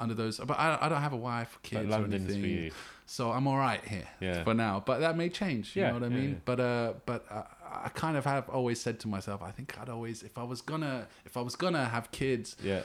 [0.00, 2.44] Under those, but I, I don't have a wife, kids, or anything.
[2.44, 2.70] you.
[3.06, 4.44] So I'm all right here Yeah.
[4.44, 4.80] for now.
[4.86, 5.74] But that may change.
[5.74, 6.30] You Yeah, know what I yeah, mean?
[6.30, 6.36] yeah.
[6.44, 7.42] But uh, but uh,
[7.84, 10.60] I kind of have always said to myself, I think I'd always, if I was
[10.60, 12.82] gonna, if I was gonna have kids, yeah,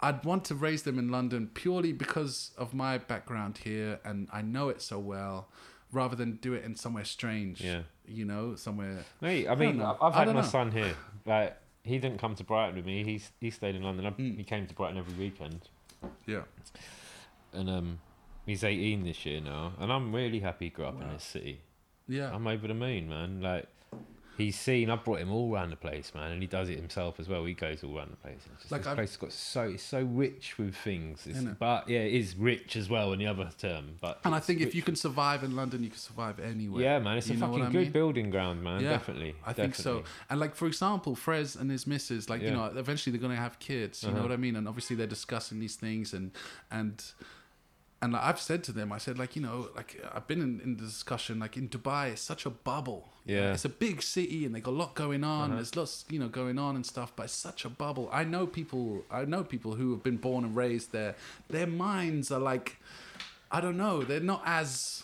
[0.00, 4.42] I'd want to raise them in London purely because of my background here, and I
[4.42, 5.48] know it so well,
[5.92, 7.60] rather than do it in somewhere strange.
[7.60, 7.82] Yeah.
[8.06, 9.04] You know, somewhere.
[9.20, 9.48] mate.
[9.48, 9.96] I mean, know.
[10.00, 10.42] I've had my know.
[10.42, 10.94] son here.
[11.26, 13.04] Like he didn't come to Brighton with me.
[13.04, 14.06] He's he stayed in London.
[14.06, 14.36] I, Mm.
[14.36, 15.68] He came to Brighton every weekend,
[16.26, 16.42] Yeah.
[17.52, 17.98] and um,
[18.46, 21.60] he's 18 this year now, and I'm really happy he grew up in this city.
[22.08, 22.34] Yeah.
[22.34, 23.40] I'm over the moon, man.
[23.42, 23.66] Like
[24.38, 24.88] he's seen.
[24.88, 27.44] I've brought him all around the place, man, and he does it himself as well.
[27.44, 28.38] He goes all around the place.
[28.52, 31.26] It's just, Like this I've- place has got so it's so rich with things.
[31.26, 31.58] It's, Isn't it?
[31.58, 33.96] but yeah, it is rich as well in the other term.
[34.00, 36.38] But and I it's think if rich you can survive in London, you can survive
[36.40, 36.82] anywhere.
[36.82, 37.92] Yeah, man, it's You a know what fucking I good mean?
[37.92, 38.82] building ground, man.
[38.82, 39.34] Definitely.
[39.44, 39.82] I think so.
[39.98, 40.10] definitely.
[40.30, 42.54] And like for example, Frez and his missus, like you Yeah.
[42.54, 44.02] know, eventually they're gonna have kids.
[44.02, 44.22] You know Uh-huh.
[44.28, 44.56] what I mean?
[44.56, 46.30] And obviously they're discussing these things, and
[46.70, 47.02] and
[48.00, 50.76] and I've said to them, I said like you know, like I've been in, in
[50.76, 53.08] the discussion, like in Dubai, it's such a bubble.
[53.26, 53.52] Yeah.
[53.52, 55.46] it's a big city, and they got a lot going on.
[55.50, 55.56] Uh-huh.
[55.56, 58.08] There's lots, you know, going on and stuff, but it's such a bubble.
[58.12, 59.04] I know people.
[59.10, 61.14] I know people who have been born and raised there.
[61.48, 62.76] Their minds are like,
[63.50, 65.02] I don't know, they're not as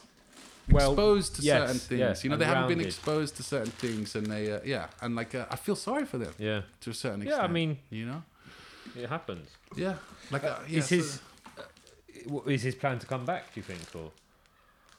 [0.71, 1.99] Well, exposed to yes, certain things.
[2.01, 5.15] yes, you know, they haven't been exposed to certain things, and they, uh, yeah, and
[5.17, 7.41] like uh, I feel sorry for them Yeah, to a certain extent.
[7.43, 7.45] Yeah.
[7.45, 8.23] I mean- you know,
[8.97, 9.49] it happens.
[9.77, 9.97] yeah,
[10.31, 11.21] like uh, yeah, is so- his
[12.47, 13.53] is his plan to come back?
[13.55, 14.11] Do you think, or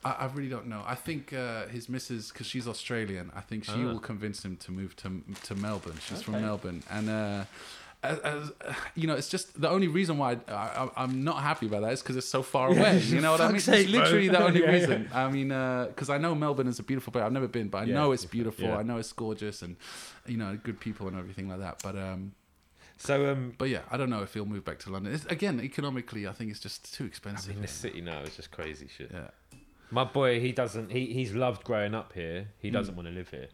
[0.04, 0.82] I, I really don't know.
[0.86, 3.92] I think uh, his missus, because she's Australian, I think she Ah.
[3.92, 5.98] will convince him to move to to Melbourne.
[6.08, 7.08] She's from Melbourne, and.
[7.10, 7.44] Uh,
[8.02, 8.52] as, as,
[8.94, 11.92] you know, it's just the only reason why I, I, I'm not happy about that
[11.94, 12.98] is because it's so far Yeah, away.
[13.14, 13.58] You know what I mean?
[13.60, 14.72] sake, literally the only Yeah, yeah.
[14.72, 15.08] reason.
[15.12, 15.48] I mean,
[15.88, 17.24] because I know Melbourne is a beautiful place.
[17.24, 18.68] I've never been, but I Yeah, know it's beautiful.
[18.68, 18.76] yeah.
[18.76, 19.76] I know it's gorgeous, and
[20.26, 21.78] you know, good people and everything like that.
[21.82, 22.32] But um,
[22.96, 23.30] so?
[23.32, 25.14] Um, but yeah, I don't know if he'll move back to London.
[25.14, 27.52] It's, again, economically, I think it's just too I expensive.
[27.54, 29.10] mean, the city now is just crazy shit.
[29.12, 29.28] yeah,
[29.90, 30.90] My boy, he doesn't.
[30.92, 32.48] He he's loved growing up here.
[32.58, 33.48] He doesn't want to live here.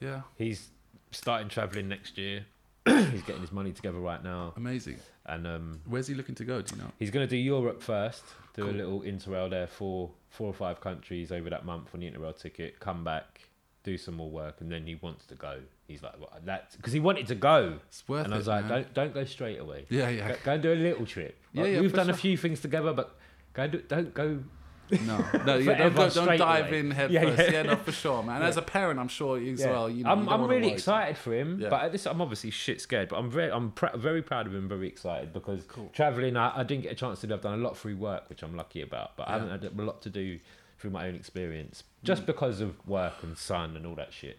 [0.00, 0.68] yeah, He's
[1.10, 2.46] starting traveling next year.
[2.86, 4.96] he's getting his money together right now, amazing.
[5.24, 6.60] and um, Where's he looking to go?
[6.60, 6.90] Do you know?
[6.98, 8.22] he's going to do Europe first.
[8.54, 12.10] Do a little interrail there for four or five countries over that month on the
[12.10, 12.78] interrail ticket.
[12.80, 13.40] Come back,
[13.84, 15.60] do some more work, and then he wants to go.
[15.86, 18.36] He's like, well, that's because he wanted to go, It's worth and it.
[18.36, 18.70] I was like, man.
[18.72, 19.84] don't don't go straight away.
[19.90, 20.28] Yeah, yeah.
[20.28, 21.38] Go, go and do a little trip.
[21.52, 23.16] Yeah, Like, yeah, We've for done a few things together, but
[23.52, 24.42] go and do, don't go.
[24.90, 24.98] No,
[25.46, 26.78] no, yeah, don't, go, don't dive away.
[26.80, 27.38] in head Yeah, first.
[27.38, 27.50] yeah.
[27.52, 28.42] Yeah, no, for sure, man.
[28.42, 28.48] Yeah.
[28.48, 29.70] As a parent, I'm sure you as Yeah.
[29.70, 29.88] well.
[29.88, 31.70] You know, I'm, you I'm really excited for him, Yeah.
[31.70, 33.08] but at this, I'm obviously shit scared.
[33.08, 34.68] But I'm very, I'm pr- very proud of him.
[34.68, 35.88] Very excited because Cool.
[35.94, 37.32] traveling, I, I didn't get a chance to do.
[37.34, 39.82] I've done a lot through work, which I'm lucky about, but I haven't had a
[39.82, 40.38] lot to do
[40.84, 42.26] through my own experience, just Mm.
[42.26, 44.38] because of work and son and all that shit.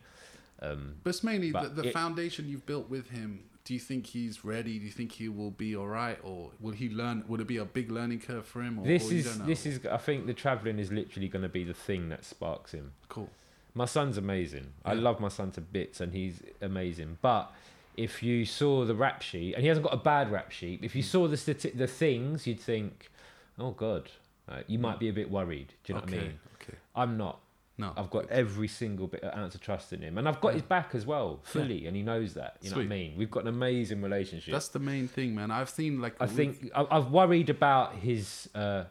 [0.62, 3.46] Um, But it's mainly the, But the it- foundation you've built with him.
[3.64, 4.78] Do you think he's ready?
[4.78, 7.24] Do you think he will be all right, or will he learn?
[7.28, 8.78] Will it be a big learning curve for him?
[8.78, 9.46] Or, this or is don't know?
[9.48, 9.84] this is.
[9.88, 12.92] I think the traveling is literally going to be the thing that sparks him.
[13.10, 13.32] cool.
[13.74, 14.72] My son's amazing.
[14.86, 17.18] I love my son to bits, and he's amazing.
[17.24, 17.52] But
[17.98, 20.96] if you saw the rap sheet, and he hasn't got a bad rap sheet, if
[20.96, 21.08] you Mm.
[21.08, 23.10] saw the stati- the things, you'd think,
[23.58, 24.12] "Oh God,"
[24.50, 25.74] uh, you might be a bit worried.
[25.84, 26.16] Do you know okay.
[26.16, 26.40] what I mean?
[26.62, 26.78] Okay.
[26.96, 27.40] I'm not.
[27.78, 30.54] No, I've got every single bit of ounce of trust in him, and I've got
[30.54, 32.56] his back as well, fully, and he knows that.
[32.62, 33.18] You know what I mean?
[33.18, 34.54] We've got an amazing relationship.
[34.54, 35.52] That's the main thing, man.
[35.52, 38.86] I've seen like I think I've worried about his uh,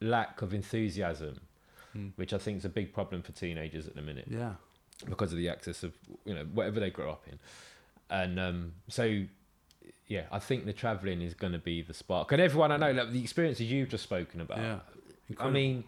[0.00, 1.40] lack of enthusiasm,
[1.92, 2.08] Hmm.
[2.14, 4.52] which I think is a big problem for teenagers at the minute Yeah.
[5.06, 5.92] because of the access of
[6.24, 7.40] you know whatever they grow up in,
[8.10, 9.24] and um, so
[10.10, 12.32] yeah, I think the travelling is going to be the spark.
[12.32, 14.78] And everyone I know, like the experiences you've just spoken about, Yeah.
[15.38, 15.84] I mean,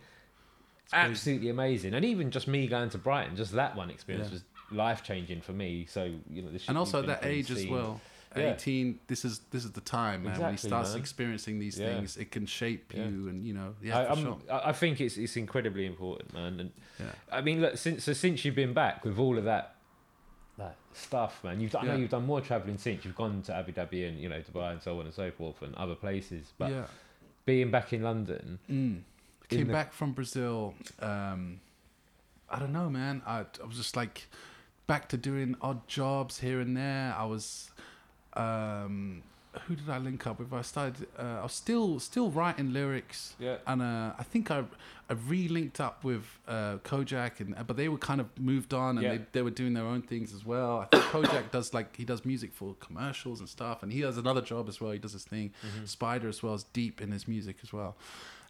[0.92, 1.92] absolutely amazing.
[1.94, 4.34] And even just me going to Brighton, just that one experience Yeah.
[4.34, 5.86] was life changing for me.
[5.86, 8.00] So you know, and also at that age as well.
[8.34, 8.54] Yeah.
[8.54, 11.00] 18 this is this is the time man when he Exactly, starts man.
[11.00, 11.88] experiencing these Yeah.
[11.88, 13.06] things it can shape Yeah.
[13.08, 16.58] you and you know yeah I, sure I I think it's it's incredibly important, man.
[16.60, 19.76] And yeah I mean, look, since so since you've been back with all of that,
[20.62, 23.54] that stuff, man, you've done, I know you've done more traveling since you've gone to
[23.54, 26.52] Abu Dhabi and you know Dubai and so on and so forth and other places.
[26.58, 26.84] But yeah
[27.44, 29.02] being back in London, Mm.
[29.48, 30.74] Came the- back from Brazil.
[31.00, 31.60] Um,
[32.48, 33.20] I don't know, man.
[33.26, 34.28] I, I was just like
[34.86, 37.14] back to doing odd jobs here and there.
[37.18, 37.70] I was,
[38.34, 39.22] um,
[39.66, 40.52] who did I link up with?
[40.52, 41.06] I started.
[41.18, 43.34] Uh, I was still still writing lyrics.
[43.38, 43.56] Yeah.
[43.66, 44.64] And uh, I think I
[45.10, 49.02] I re-linked up with uh, Kojak, and but they were kind of moved on, and
[49.04, 49.16] Yeah.
[49.16, 50.80] they, they were doing their own things as well.
[50.80, 54.16] I think Kojak does like he does music for commercials and stuff, and he has
[54.16, 54.92] another job as well.
[54.92, 55.52] He does this thing.
[55.84, 57.96] Spider as well as deep in his music as well.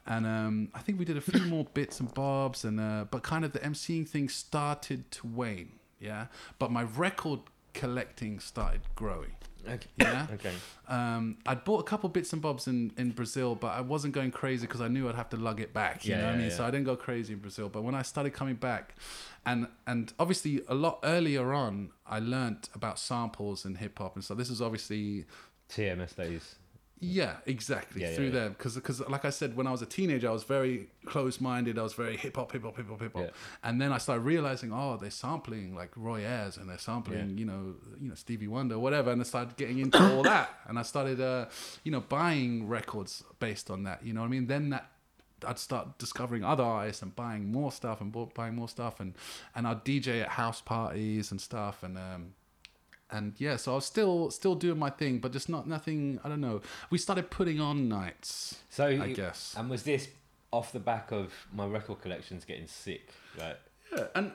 [0.06, 3.22] And um, I think we did a few more bits and bobs, and uh, but
[3.22, 6.26] kind of the MCing thing started to wane, yeah.
[6.58, 7.40] But my record
[7.72, 9.32] collecting started growing.
[9.68, 9.86] Okay.
[9.98, 10.26] Yeah.
[10.34, 10.52] Okay.
[10.88, 14.30] Um, I'd bought a couple bits and bobs in, in Brazil, but I wasn't going
[14.30, 16.04] crazy because I knew I'd have to lug it back.
[16.04, 16.48] You Yeah, know what I mean?
[16.48, 16.56] yeah.
[16.56, 17.68] So I didn't go crazy in Brazil.
[17.68, 18.94] But when I started coming back,
[19.46, 24.24] and and obviously a lot earlier on, I learnt about samples and hip hop and
[24.24, 25.24] so this is obviously
[25.68, 26.56] TMS days.
[27.04, 28.00] Yeah, exactly.
[28.00, 28.30] Yeah, yeah, through yeah.
[28.30, 31.40] there, because because like I said, when I was a teenager, I was very close
[31.40, 31.76] minded.
[31.76, 33.24] I was very hip hop, hip hop, hip hop, hip hop.
[33.24, 33.30] Yeah.
[33.64, 37.36] And then I started realizing, oh, they're sampling like Roy Ayers and they're sampling, Yeah.
[37.36, 39.10] you know, you know Stevie Wonder, whatever.
[39.10, 41.46] And I started getting into all that, and I started, uh,
[41.82, 44.06] you know, buying records based on that.
[44.06, 44.46] You know what I mean?
[44.46, 44.88] Then that.
[45.44, 49.16] I'd start discovering other artists and buying more stuff and buying more stuff and
[49.56, 52.34] and I'd DJ at house parties and stuff and um,
[53.12, 56.18] and yeah, so I was still still doing my thing, but just not nothing.
[56.24, 56.62] I don't know.
[56.90, 58.58] We started putting on nights.
[58.70, 59.54] So I guess.
[59.56, 60.08] And was this
[60.50, 63.10] off the back of my record collections getting sick?
[63.38, 63.56] Right.
[63.94, 64.32] Yeah, and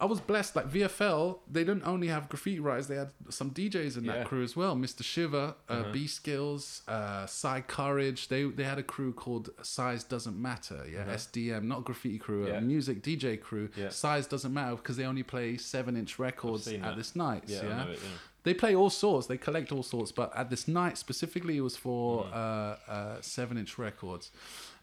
[0.00, 0.56] I was blessed.
[0.56, 4.24] Like VFL, they didn't only have graffiti writers; they had some DJs in that Yeah.
[4.24, 4.74] crew as well.
[4.76, 5.02] Mr.
[5.02, 5.92] Shiver, uh, Uh-huh.
[5.92, 8.28] B Skills, uh, Psy Courage.
[8.28, 10.84] They they had a crew called Size Doesn't Matter.
[10.90, 11.12] Yeah, Uh-huh.
[11.14, 12.54] SDM, not graffiti crew, Yeah.
[12.58, 13.68] a music DJ crew.
[13.76, 13.88] Yeah.
[13.90, 16.96] Size doesn't matter because they only play seven inch records at that.
[16.96, 17.44] this night.
[17.46, 18.08] yeah, Yeah, I know it, yeah.
[18.42, 21.76] They play all sorts they collect all sorts but at this night specifically it was
[21.76, 22.32] for Mm.
[22.32, 24.30] uh, uh, seven inch records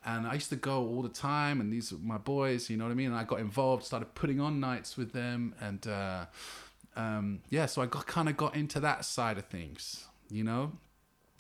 [0.06, 2.86] and i used to go all the time and these were my boys you know
[2.86, 6.26] what i mean and i got involved started putting on nights with them and uh,
[6.96, 10.72] um, yeah so i got kind of got into that side of things you know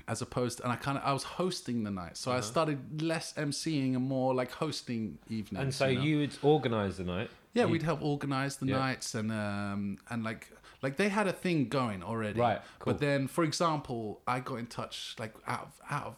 [0.07, 3.01] as opposed to, and i kind of i was hosting the night so i started
[3.01, 5.63] less emceeing and more like hosting evenings Uh-huh.
[5.63, 6.03] And so you know?
[6.05, 7.29] you would organise the night.
[7.53, 8.77] Yeah, You- we'd help organize the Yeah.
[8.77, 12.39] nights and um and like like they had a thing going already.
[12.39, 12.93] Right, cool.
[12.93, 16.15] But then, for example, I got in touch like out of out of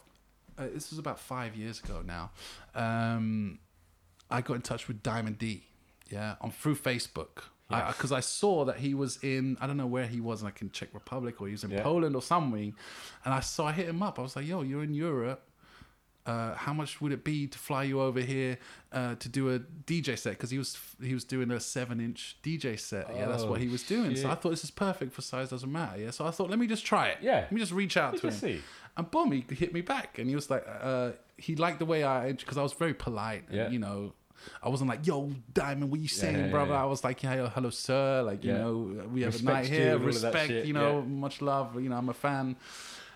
[0.58, 2.30] uh, this was about five years ago now.
[2.74, 3.58] Um,
[4.30, 5.64] I got in touch with Diamond D,
[6.10, 7.44] yeah, on through Facebook.
[7.70, 7.86] Yeah.
[7.86, 10.72] Because I, saw that he was in, I don't know where he was, like in
[10.72, 11.82] Czech Republic or he was in Yeah.
[11.82, 12.72] Poland or somewhere.
[13.24, 14.18] And I saw, I hit him up.
[14.18, 15.49] I was like, yo, you're in Europe
[16.30, 18.58] uh, how much would it be to fly you over here
[18.92, 20.32] uh, to do a DJ set?
[20.34, 23.06] Because he was he was doing a seven inch DJ set.
[23.14, 24.16] Yeah, that's what he was doing.
[24.16, 24.30] So.
[24.30, 26.00] I thought this is perfect for size doesn't matter.
[26.00, 27.18] Yeah, so I thought let me just try it.
[27.20, 27.40] Yeah.
[27.40, 28.32] let me just reach out to him.
[28.32, 28.60] see.
[28.96, 32.02] And boom, he hit me back, and he was like, uh, he liked the way
[32.04, 33.44] I because I was very polite.
[33.48, 33.68] And, Yeah.
[33.70, 34.12] you know.
[34.62, 35.16] I wasn't like, "Yo,
[35.52, 36.82] Diamond, what you saying, yeah, brother?" yeah.
[36.84, 38.22] I was like, "Yeah, hello, sir.
[38.22, 38.72] Like, you know,
[39.12, 39.98] we have a Respect night you, here.
[39.98, 41.04] that Respect, you know, yeah.
[41.26, 41.66] much love.
[41.78, 42.56] You know, I'm a fan."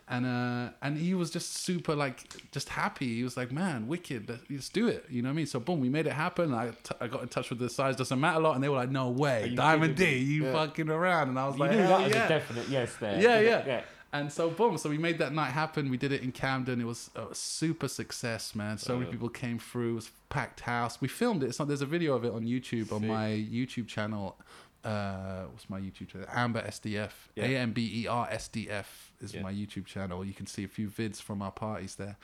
[0.07, 2.18] And uh and he was just super like
[2.52, 3.15] just happy.
[3.16, 4.28] He was like man wicked.
[4.50, 5.07] Let's, do it.
[5.08, 5.47] You know what i mean?
[5.47, 6.52] So boom we made it happen.
[6.52, 8.55] I, t- I got in touch with the size doesn't matter a lot.
[8.55, 9.55] And they were like no way.
[9.55, 10.52] Diamond d you Yeah.
[10.52, 11.28] fucking around.
[11.31, 12.26] And i was You like knew that was yeah.
[12.26, 13.20] a definite yes there.
[13.20, 13.62] yeah, yeah.
[13.66, 13.83] Yeah.
[14.12, 15.89] and so boom so we made that night happen.
[15.89, 16.81] We did it in camden.
[16.83, 18.76] It was a super success man.
[18.78, 19.12] So many Uh.
[19.12, 19.92] people came through.
[19.92, 21.00] It was packed house.
[21.00, 21.55] We filmed it.
[21.55, 24.36] So there's a video of it on youtube on my youtube channel.
[24.84, 26.26] Uh what's my youtube channel?
[26.31, 27.44] Amber sdf Yeah.
[27.47, 28.84] a-m-b-e-r sdf
[29.20, 29.43] is Yeah.
[29.43, 32.17] my youtube channel you can see a few vids from our parties there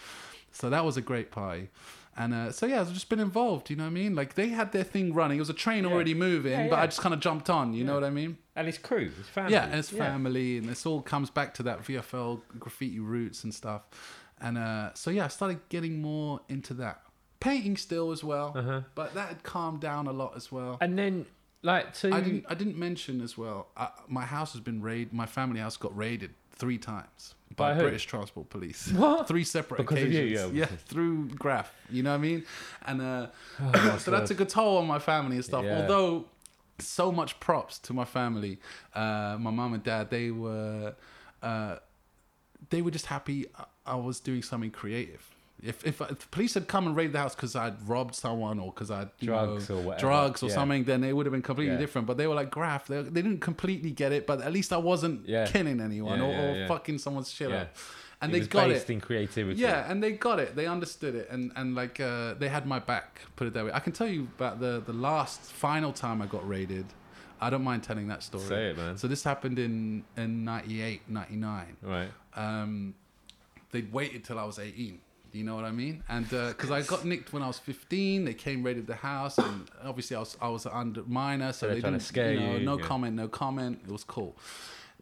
[0.52, 1.68] so that was a great party
[2.16, 3.70] and uh, so yeah, I've just been involved.
[3.70, 4.16] You know what I mean?
[4.16, 5.38] Like they had their thing running.
[5.38, 5.90] It was a train Yeah.
[5.92, 6.80] already moving, Yeah, but.
[6.80, 7.72] I just kind of jumped on.
[7.72, 8.36] You know what I mean?
[8.56, 9.52] And it's crew, it's family.
[9.52, 13.54] Yeah, and it's family, and this all comes back to that VFL graffiti roots and
[13.54, 13.82] stuff.
[14.40, 17.00] And uh, so yeah, I started getting more into that
[17.38, 18.80] painting still as well, Uh-huh.
[18.96, 20.78] but that had calmed down a lot as well.
[20.80, 21.26] And then,
[21.62, 22.44] like, to I didn't.
[22.48, 23.68] I didn't mention as well.
[23.76, 25.12] Uh, my house has been raided.
[25.12, 27.80] My family house got raided three times By by.
[27.80, 28.92] British Transport Police.
[29.02, 29.26] What?
[29.26, 30.52] Three separate Because occasions.
[30.52, 30.66] you, yeah.
[30.90, 31.72] through Graph.
[31.90, 32.44] You know what I mean?
[32.86, 33.26] And uh,
[33.74, 35.64] Oh, so that took a toll on my family and stuff.
[35.64, 35.80] Yeah.
[35.82, 36.26] Although
[36.78, 38.58] so much props to my family,
[38.94, 40.10] uh, my mom and dad.
[40.10, 40.94] They were.
[41.42, 41.76] Uh,
[42.68, 43.46] they were just happy
[43.86, 45.24] I was doing something creative.
[45.62, 48.58] If, if, if the police had come and raided the house because I'd robbed someone
[48.58, 50.00] or because I'd Drugs know, or whatever.
[50.00, 50.54] drugs or Yeah.
[50.54, 51.80] something, then it would have been completely Yeah.
[51.80, 52.06] different.
[52.06, 52.86] But they were like graph.
[52.86, 55.46] They, they didn't completely get it, but at least I wasn't Yeah.
[55.46, 57.76] killing anyone or, or fucking someone's shit up.
[58.22, 58.90] And it they got it.
[58.90, 59.60] in creativity.
[59.60, 60.54] Yeah, and they got it.
[60.54, 63.22] They understood it, and and like uh, they had my back.
[63.34, 63.70] Put it that way.
[63.72, 66.84] I can tell you about the the last final time I got raided.
[67.40, 68.44] I don't mind telling that story.
[68.44, 68.98] Say it, man.
[68.98, 71.76] So this happened in in 98, 99.
[71.80, 72.10] Right.
[72.36, 72.94] Um,
[73.70, 74.58] they'd waited till I was
[75.30, 76.02] 18 You know what I mean?
[76.08, 79.38] And uh, because I got nicked when I was 15, they came raided the house,
[79.38, 82.00] and obviously I was I was under minor, so they didn't.
[82.00, 82.84] scare you know, you, no yeah.
[82.84, 83.80] comment, no comment.
[83.86, 84.36] It was cool.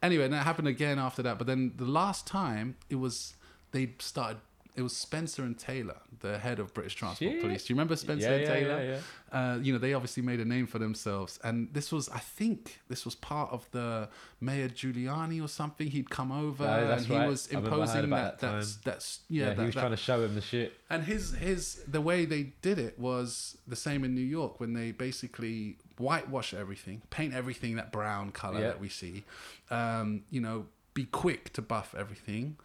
[0.03, 1.39] Anyway, and that happened again after that.
[1.39, 3.35] But then the last time it was
[3.73, 4.39] they started.
[4.79, 7.41] It was Spencer and Taylor, the head of British Transport Shit.
[7.41, 7.65] Police.
[7.67, 8.85] Do you remember Spencer Yeah, and yeah, Taylor?
[9.33, 11.41] yeah, Uh, you know, they obviously made a name for themselves.
[11.43, 14.09] And this was, I think, this was part of the
[14.41, 15.89] Mayor Giuliani or something.
[15.89, 17.27] He'd come over No, and he right.
[17.29, 18.39] was imposing that.
[18.39, 19.55] that That's that's Yeah, yeah.
[19.55, 20.79] he was that- trying to show him the shit.
[20.89, 24.75] and his his the way they did it was the same in New York when
[24.75, 29.25] they basically whitewash everything, paint everything that brown color that we see.
[29.71, 32.57] Um, you know, be quick to buff everything.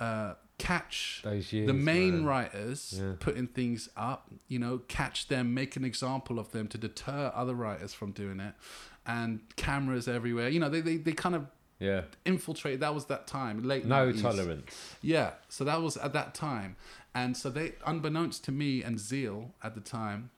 [0.00, 2.24] Uh, catch Those years, the main man.
[2.24, 3.12] writers Yeah.
[3.20, 4.30] putting things up.
[4.48, 8.40] You know, catch them, make an example of them to deter other writers from doing
[8.40, 8.54] it,
[9.06, 10.48] and cameras everywhere.
[10.48, 11.46] You know, they they, they kind of
[11.78, 12.02] Yeah.
[12.24, 12.78] infiltrate.
[12.80, 14.22] That was that time, late No 90s.
[14.22, 14.94] tolerance.
[15.02, 16.76] Yeah, so that was at that time,
[17.14, 20.30] and so they, unbeknownst to me and Zeal at the time,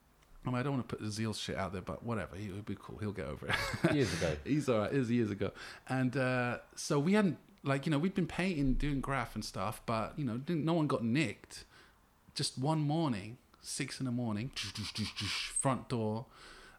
[0.46, 2.56] I, mean, I don't want to put the Zeal shit out there, but whatever, he'll
[2.74, 2.98] be cool.
[2.98, 3.94] He'll get over it.
[3.94, 4.36] Years ago.
[4.44, 4.92] He's all right.
[4.92, 5.50] It was years ago,
[5.88, 9.80] and uh, so we hadn't like you know we'd been painting, doing graph and stuff,
[9.86, 11.64] but you know didn't, no one got nicked.
[12.34, 14.50] Just one morning, six in the morning,
[15.60, 16.26] front door.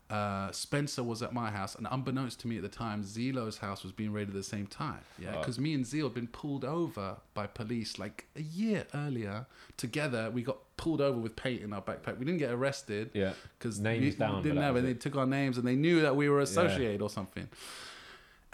[0.07, 3.81] Uh, Spencer was at my house, and unbeknownst to me at the time, Zelo's house
[3.81, 4.99] was being raided at the same time.
[5.17, 5.39] Yeah, Oh.
[5.39, 9.47] because me and Zelo had been pulled over by police like a year earlier.
[9.77, 12.19] Together, we got pulled over with paint in our backpack.
[12.19, 13.33] We didn't get arrested Yeah.
[13.57, 16.01] because Names we, down, but didn't have, and they took our names and they knew
[16.01, 17.49] that we were associated or something.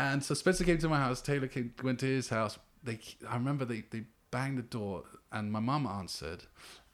[0.01, 1.21] And so Spencer came to my house.
[1.21, 2.57] Taylor came, went to his house.
[2.83, 2.97] They,
[3.29, 6.43] I remember they, they banged the door, and my mum answered,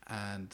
[0.07, 0.53] and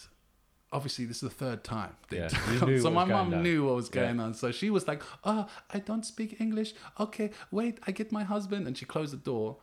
[0.72, 1.96] obviously this is the third time.
[2.12, 2.28] Yeah,
[2.86, 4.02] so my mum knew what was Yeah.
[4.04, 4.34] going on.
[4.36, 6.74] So she was like, "Oh, I don't speak English.
[7.00, 9.58] Okay, wait, I get my husband." And she closed the door.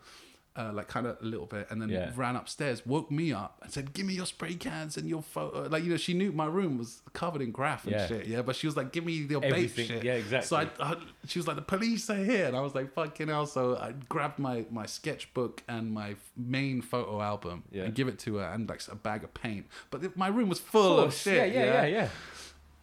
[0.56, 2.10] Uh, like kind of a little bit, and then Yeah.
[2.16, 5.68] ran upstairs, woke me up, and said, "Give me your spray cans and your photo."
[5.68, 8.06] Like you know, she knew my room was covered in graph and Yeah.
[8.08, 8.26] shit.
[8.26, 9.86] Yeah, but she was like, "Give me your Everything.
[9.86, 10.48] shit." Yeah, exactly.
[10.48, 10.96] So I, I,
[11.28, 13.92] she was like, "The police are here," and I was like, "Fucking hell!" So I
[14.08, 17.84] grabbed my my sketchbook and my main photo album Yeah.
[17.84, 19.66] and give it to her, and like a bag of paint.
[19.92, 21.54] But my room was full of shit.
[21.54, 22.08] Yeah, yeah, yeah, yeah.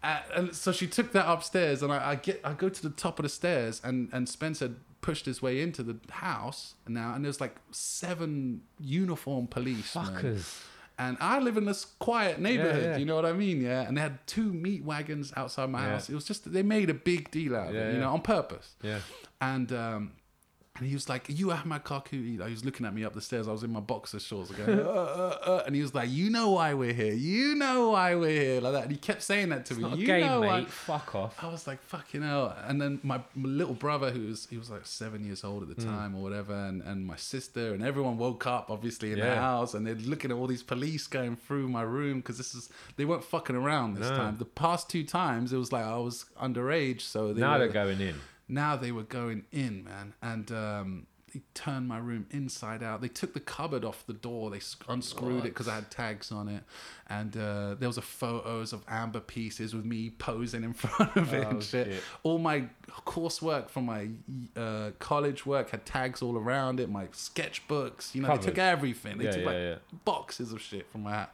[0.03, 2.91] Uh, and so she took that upstairs, and I, I get I go to the
[2.91, 7.23] top of the stairs, and and Spencer pushed his way into the house now, and
[7.23, 9.93] there's like seven uniformed police.
[9.93, 10.61] Fuckers.
[10.99, 12.97] And I live in this quiet neighborhood, yeah.
[12.97, 13.61] you know what I mean?
[13.61, 13.81] Yeah.
[13.87, 15.89] And they had two meat wagons outside my Yeah.
[15.91, 16.09] house.
[16.09, 17.99] It was just they made a big deal out of Yeah, it, you yeah.
[17.99, 18.73] know, on purpose.
[18.81, 18.99] Yeah.
[19.39, 20.13] And um,
[20.77, 23.13] and he was like, You "Are you Ahmad Karkouti?" He was looking at me up
[23.13, 23.47] the stairs.
[23.47, 26.29] I was in my boxer shorts again, uh, uh, uh, and he was like, "You
[26.29, 27.13] know why we're here?
[27.13, 28.83] You know why we're here?" Like that.
[28.83, 29.81] And he kept saying that to me.
[29.83, 30.47] Not a you game, know mate.
[30.47, 30.65] why?
[30.65, 31.43] Fuck off.
[31.43, 32.55] I was like, fucking hell.
[32.67, 35.81] And then my, little brother, who was, he was like seven years old at the
[35.83, 35.89] Hmm.
[35.89, 39.73] time or whatever, and, and my sister, and everyone woke up, obviously, in the house,
[39.73, 43.05] and they're looking at all these police going through my room because this is, they
[43.05, 44.15] weren't fucking around this No.
[44.15, 44.37] time.
[44.37, 47.67] The past two times, it was like I was underage, so they Now were, they're
[47.69, 48.15] going in.
[48.47, 53.01] Now they were going in, man, and um, they turned my room inside out.
[53.01, 54.49] They took the cupboard off the door.
[54.49, 56.63] They sc- unscrewed it because I had tags on it,
[57.09, 61.33] and uh, there was a photos of amber pieces with me posing in front of
[61.33, 61.87] it Oh, and shit.
[61.87, 62.03] shit.
[62.23, 62.63] All my
[63.05, 64.07] coursework from my
[64.55, 66.89] uh, college work had tags all around it.
[66.89, 69.17] My sketchbooks, you know, they took everything.
[69.17, 69.75] They Yeah, took yeah, like yeah.
[70.05, 71.27] boxes of shit from my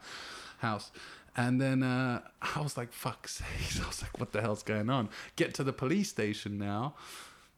[0.58, 0.90] house.
[1.36, 3.46] And then uh, I was like, fuck sake.
[3.82, 5.08] I was like, what the hell's going on?
[5.36, 6.94] Get to the police station now.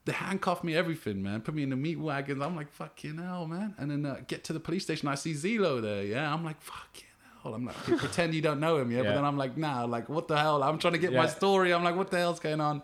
[0.06, 1.40] They handcuffed me everything, man.
[1.40, 2.40] Put me in the meat wagons.
[2.40, 3.74] I'm like, fucking hell, man.
[3.76, 5.08] And then uh, get to the police station.
[5.08, 6.04] I see Zelo there.
[6.04, 6.32] Yeah.
[6.32, 7.08] I'm like, fucking
[7.42, 7.54] hell.
[7.54, 8.92] I'm like, pretend you don't know him.
[8.92, 9.02] Yeah.
[9.02, 10.62] But then I'm like, nah, like, what the hell?
[10.62, 11.74] I'm trying to get my story.
[11.74, 12.82] I'm like, what the hell's going on?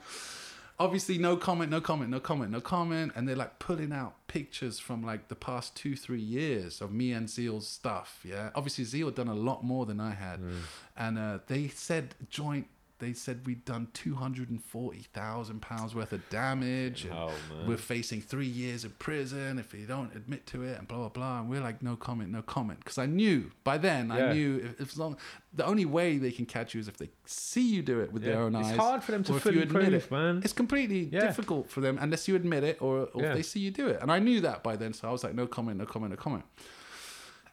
[0.83, 3.13] Obviously, no comment, no comment, no comment, no comment.
[3.15, 7.13] And they're like pulling out pictures from like the past two, three years of me
[7.13, 8.19] and Zeal's stuff.
[8.25, 8.51] Yeah.
[8.57, 10.41] Obviously, Zeal had done a lot more than I had.
[10.41, 10.57] Mm.
[10.97, 12.67] And uh, they said joint,
[13.03, 17.05] they said we'd done £240,000 worth of damage.
[17.05, 17.33] and Oh.
[17.67, 21.09] We're facing three years of prison if you don't admit to it and blah, blah,
[21.09, 21.41] blah.
[21.41, 22.79] And we're like, no comment, no comment.
[22.81, 24.27] Because I knew by then, Yeah.
[24.27, 25.17] I knew if, if long,
[25.53, 28.23] the only way they can catch you is if they see you do it with
[28.23, 28.41] their Yeah.
[28.43, 28.77] own It's eyes.
[28.77, 30.11] hard for them to fully admit it.
[30.11, 30.41] man.
[30.45, 31.21] It's completely Yeah.
[31.27, 33.99] difficult for them unless you admit it or, or they see you do it.
[34.01, 36.17] And I knew that by then, so I was like, no comment, no comment, no
[36.17, 36.45] comment.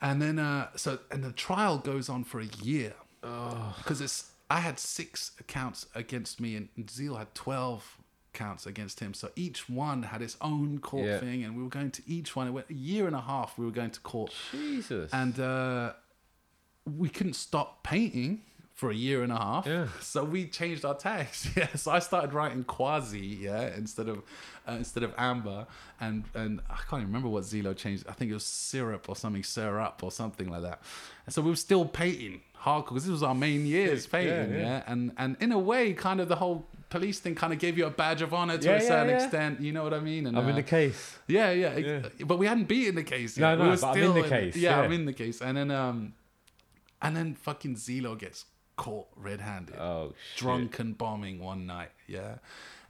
[0.02, 4.32] And then, uh, so, and the trial goes on for a year because it's.
[4.50, 7.98] I had six accounts against me, and Zeal had twelve
[8.34, 9.14] counts against him.
[9.14, 11.20] So each one had its own court Yeah.
[11.20, 12.48] thing, and we were going to each one.
[12.48, 13.58] It went a year and a half.
[13.58, 15.12] We were going to court, Jesus.
[15.14, 15.94] and uh,
[16.86, 18.42] we couldn't stop painting
[18.74, 19.68] for a year and a half.
[19.68, 19.88] Yeah.
[20.02, 21.48] So we changed our tags.
[21.58, 21.68] Yeah.
[21.76, 24.20] So I started writing quasi, yeah, instead of
[24.68, 25.68] uh, instead of amber,
[26.00, 28.06] and and I can't even remember what Zelo changed.
[28.08, 30.82] I think it was syrup or something, syrup or something like that.
[31.26, 34.60] And so we were still painting hardcore because this was our main years painting, yeah,
[34.60, 34.84] yeah.
[34.88, 37.86] And and in a way, kind of the whole police thing kind of gave you
[37.86, 39.24] a badge of honor to Yeah, a certain yeah.
[39.24, 39.62] extent.
[39.62, 40.26] You know what I mean?
[40.28, 41.18] And I'm in uh, the case.
[41.28, 42.02] yeah, yeah, Yeah.
[42.26, 43.58] But we hadn't beaten the case yet.
[43.58, 44.82] No, we no, were but I'm in the case, Yeah, yeah.
[44.82, 45.42] I'm in the case.
[45.42, 46.14] And then um
[47.02, 49.76] and then fucking Zelo gets caught red handed.
[49.78, 50.40] Oh, shit.
[50.44, 52.36] drunken bombing one night, yeah.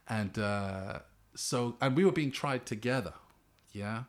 [0.08, 1.00] And uh
[1.36, 3.14] so and we were being tried together.
[3.72, 4.04] Yeah.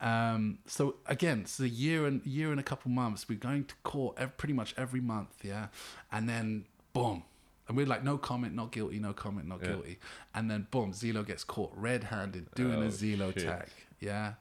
[0.00, 3.28] Um so again, it's a year and year and a couple months.
[3.28, 5.68] We're going to court ev- pretty much every month, yeah.
[6.12, 7.22] And then boom.
[7.68, 9.68] And we're like, no comment, not guilty, no comment, not Yeah.
[9.68, 9.98] guilty.
[10.34, 13.44] And then boom, Zelo gets caught red-handed doing Oh, a Zelo shit.
[13.44, 13.68] tag.
[14.00, 14.34] Yeah.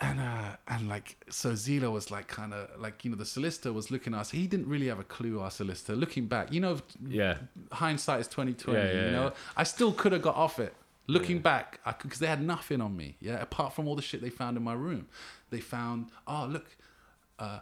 [0.00, 3.72] And uh and like so Zelo was like kind of like you know the solicitor
[3.72, 4.30] was looking at us.
[4.32, 5.38] He didn't really have a clue.
[5.40, 7.38] Our solicitor looking back, you know, Yeah.
[7.70, 8.80] hindsight is twenty twenty.
[8.80, 9.32] Yeah, yeah, you know.
[9.56, 10.74] I still could have got off it.
[11.12, 13.16] Looking back, because they had nothing on me.
[13.20, 15.06] Yeah, apart from all the shit they found in my room.
[15.50, 16.66] They found oh look,
[17.38, 17.60] uh,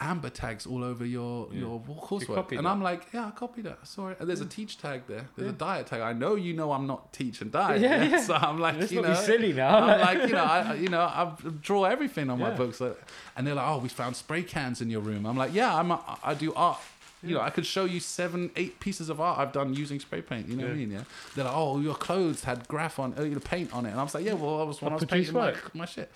[0.00, 2.70] amber tags all over your your coursework, copied and that.
[2.70, 3.86] I'm like, yeah, I copied that.
[3.86, 5.28] Sorry, and there's a teach tag there.
[5.36, 6.00] There's a diet tag.
[6.00, 7.80] I know you know I'm not teach and diet.
[7.80, 8.20] Yeah, Yeah, yeah.
[8.28, 9.78] So I'm like, Let's you know, silly now.
[9.78, 13.46] I'm like, you know, I I- you know I draw everything on my books, and
[13.46, 15.26] they're like, oh, we found spray cans in your room.
[15.26, 16.78] I'm like, yeah, I'm a, I do art.
[17.22, 20.22] You know, I could show you seven, eight pieces of art I've done using spray
[20.22, 20.48] paint.
[20.48, 20.90] You know what I mean?
[20.90, 21.04] Yeah.
[21.34, 24.00] They're like, oh, your clothes had graph on, uh, you know, paint on it, and
[24.00, 26.10] I was like, yeah, well, I was when I I was painting my, my shit,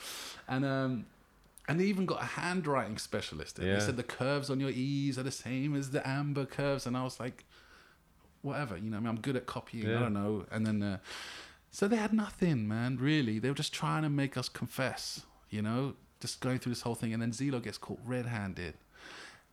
[0.49, 1.07] and um,
[1.68, 3.59] and they even got a handwriting specialist.
[3.59, 3.75] And Yeah.
[3.75, 6.97] They said the curves on your E's are the same as the amber curves, and
[6.97, 7.44] I was like,
[8.43, 9.89] whatever, you know, I mean, I'm good at copying.
[9.89, 10.83] I don't know, and then.
[10.83, 10.99] Uh,
[11.70, 12.97] so they had nothing, man.
[12.97, 15.23] Really, they were just trying to make us confess.
[15.51, 18.75] You know, just going through this whole thing, and then Zelo gets caught red-handed,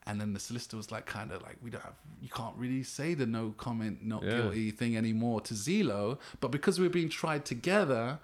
[0.06, 2.83] and then the solicitor was like, kind of like, we don't have, you can't really
[2.83, 4.32] say the no comment, not Yeah.
[4.41, 8.19] guilty thing anymore to Zelo, but because we were being tried together,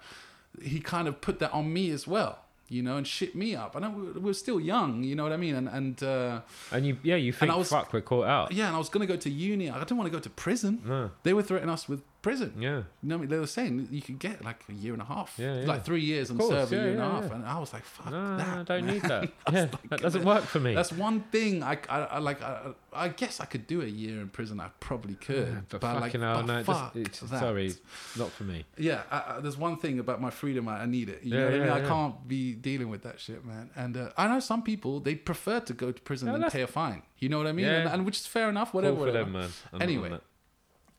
[0.62, 2.38] he kind of put that on me as well.
[2.72, 3.74] You know, and shit me up.
[3.74, 5.02] I we we were still young.
[5.02, 5.56] You know what I mean?
[5.56, 8.52] And and uh, And you, yeah, you think, I was- fuck, we're caught out.
[8.52, 9.68] yeah, and I was gonna go to uni.
[9.68, 10.80] I didn't want to go to prison.
[10.86, 11.10] No.
[11.24, 12.52] They were threatening us with prison.
[12.58, 12.68] Yeah.
[12.68, 13.28] You know, what I mean?
[13.30, 15.66] they were saying you could get like a year and a half, Yeah, yeah.
[15.66, 17.30] like three years and serve a yeah, year and a half.
[17.32, 18.48] And I was like, fuck No, that.
[18.48, 18.94] I don't man.
[18.94, 19.30] need that.
[19.52, 20.74] Yeah, like, that doesn't work for me.
[20.74, 21.62] That's one thing.
[21.62, 22.42] I, I, I like.
[22.42, 24.60] I, I guess I could do a year in prison.
[24.60, 25.48] I probably could.
[25.48, 27.40] Yeah, but, like, fucking hell, but no, fuck just, it's, that.
[27.40, 27.72] sorry,
[28.18, 28.64] not for me.
[28.76, 30.68] Yeah, I, there's one thing about my freedom.
[30.68, 31.22] I, I need it.
[31.22, 31.66] You Yeah, know what I mean?
[31.68, 33.70] yeah, I can't be dealing with that shit, man.
[33.76, 36.62] And uh, I know some people they prefer to go to prison No, than pay
[36.62, 37.02] a fine.
[37.18, 37.66] You know what I mean?
[37.66, 37.80] Yeah.
[37.82, 38.74] And, and which is fair enough.
[38.74, 38.96] Whatever.
[38.96, 39.30] Whatever.
[39.30, 40.18] them, Anyway.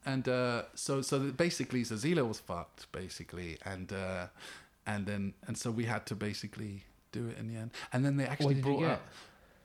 [0.06, 4.28] And uh, so so basically, so was fucked basically, and uh,
[4.86, 7.72] and then and so we had to basically do it in the end.
[7.94, 9.02] And then they actually brought out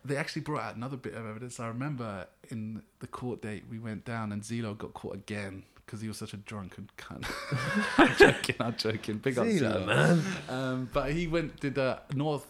[0.06, 1.58] they actually brought out another bit of evidence.
[1.60, 6.00] I remember in the court date we went down and Zelo got caught again because
[6.00, 7.24] he was such a drunken cunt.
[7.98, 9.18] I'm joking, I'm joking.
[9.18, 10.22] Big up Zelo, Zelo, man.
[10.48, 12.46] Um, but he went did uh, North.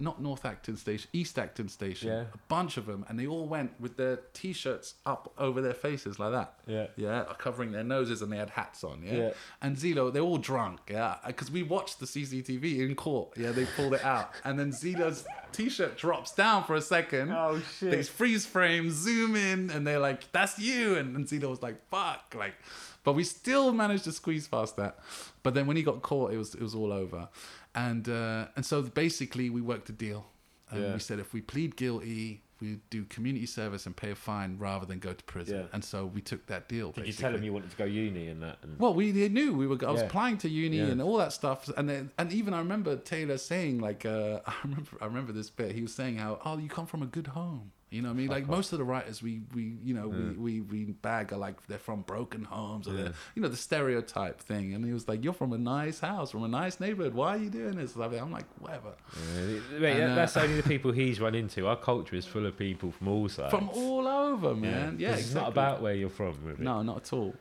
[0.00, 2.08] Not North Acton Station, East Acton Station.
[2.08, 2.24] Yeah.
[2.32, 6.18] A bunch of them, and they all went with their t-shirts up over their faces
[6.18, 6.54] like that.
[6.66, 6.86] Yeah.
[6.96, 9.02] Yeah, covering their noses and they had hats on.
[9.04, 9.14] Yeah.
[9.14, 9.30] Yeah.
[9.60, 10.80] And Zelo, they're all drunk.
[10.90, 11.16] Yeah.
[11.22, 13.36] Uh, because we watched the CCTV in court.
[13.36, 13.52] Yeah.
[13.52, 14.30] They pulled it out.
[14.44, 17.32] And then Zelo's t shirt drops down for a second.
[17.32, 17.90] Oh, shit.
[17.90, 20.96] They freeze frame, zoom in, and they're like, that's you.
[20.96, 22.34] And, and Zelo was like, fuck.
[22.36, 22.54] Like,
[23.02, 24.98] but we still managed to squeeze past that.
[25.42, 27.28] But then when he got caught, it was it was all over.
[27.74, 30.26] And uh, and so basically we worked a deal.
[30.70, 30.92] And Yeah.
[30.94, 34.84] we said if we plead guilty, we do community service and pay a fine rather
[34.86, 35.60] than go to prison.
[35.60, 35.66] Yeah.
[35.72, 36.92] And so we took that deal.
[36.92, 37.46] Did you tell him basically.
[37.46, 38.58] you wanted to go uni and that?
[38.62, 39.78] And, Well, we knew we were.
[39.86, 40.06] I was Yeah.
[40.06, 40.86] applying to uni Yeah.
[40.86, 44.54] and all that stuff, and then, and even I remember Taylor saying like, uh, I
[44.64, 45.74] remember I remember this bit.
[45.74, 47.72] He was saying how, oh, you come from a good home.
[47.90, 50.60] You know, what I mean, like most of the writers we we you know we,
[50.60, 54.40] we we bag are like they're from broken homes or they're you know the stereotype
[54.40, 54.74] thing.
[54.74, 57.14] And he was like, you're from a nice house, from a nice neighborhood.
[57.14, 57.96] Why are you doing this?
[57.96, 58.92] I'm like, whatever.
[59.34, 61.66] Yeah, mate, And, uh, that's only the people he's run into.
[61.66, 63.50] Our culture is full of people from all sides.
[63.50, 64.96] From all over, man.
[64.98, 65.24] Yeah, exactly.
[65.24, 66.36] It's not about where you're from.
[66.44, 66.62] Really.
[66.62, 67.34] No, not at all.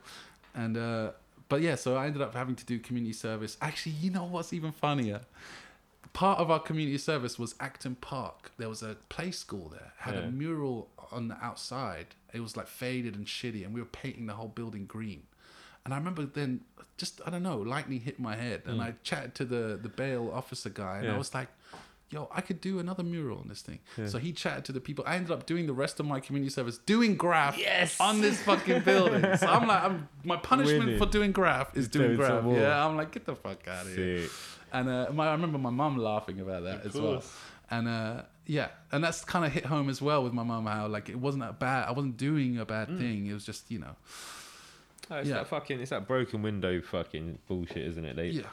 [0.56, 1.12] And uh,
[1.48, 3.56] but yeah, so I ended up having to do community service.
[3.62, 5.22] Actually, you know what's even funnier?
[6.20, 8.52] Part of our community service was Acton Park.
[8.58, 9.94] There was a play school there.
[10.00, 10.22] Had Yeah.
[10.22, 12.08] a mural on the outside.
[12.34, 15.24] It was like faded and shitty, and we were painting the whole building green.
[15.86, 16.60] And I remember then,
[16.98, 20.30] just I don't know, lightning hit my head, and I chatted to the the bail
[20.34, 21.10] officer guy, and Mm.
[21.10, 21.16] Yeah.
[21.16, 21.48] I was like,
[22.10, 25.06] "Yo, I could do another mural on this thing." So he chatted to the people.
[25.08, 27.98] I ended up doing the rest of my community service, doing graph Yes!
[27.98, 29.24] on this fucking building.
[29.38, 31.00] so I'm like, I'm, my punishment Winning.
[31.00, 32.44] for doing graph is doing Doing graph.
[32.62, 34.28] Yeah, I'm like, get the fuck out of here.
[34.72, 37.24] And uh, my, I remember my mum laughing about that Of as well.
[37.72, 40.66] And uh, yeah, and that's kind of hit home as well with my mum.
[40.66, 41.88] How like it wasn't a bad.
[41.88, 42.68] I wasn't doing a Mm.
[42.68, 43.28] bad thing.
[43.28, 43.96] It was just you know.
[45.12, 45.36] Oh, it's Yeah.
[45.36, 48.16] that fucking, it's that broken window fucking bullshit, isn't it?
[48.16, 48.44] They, Yeah.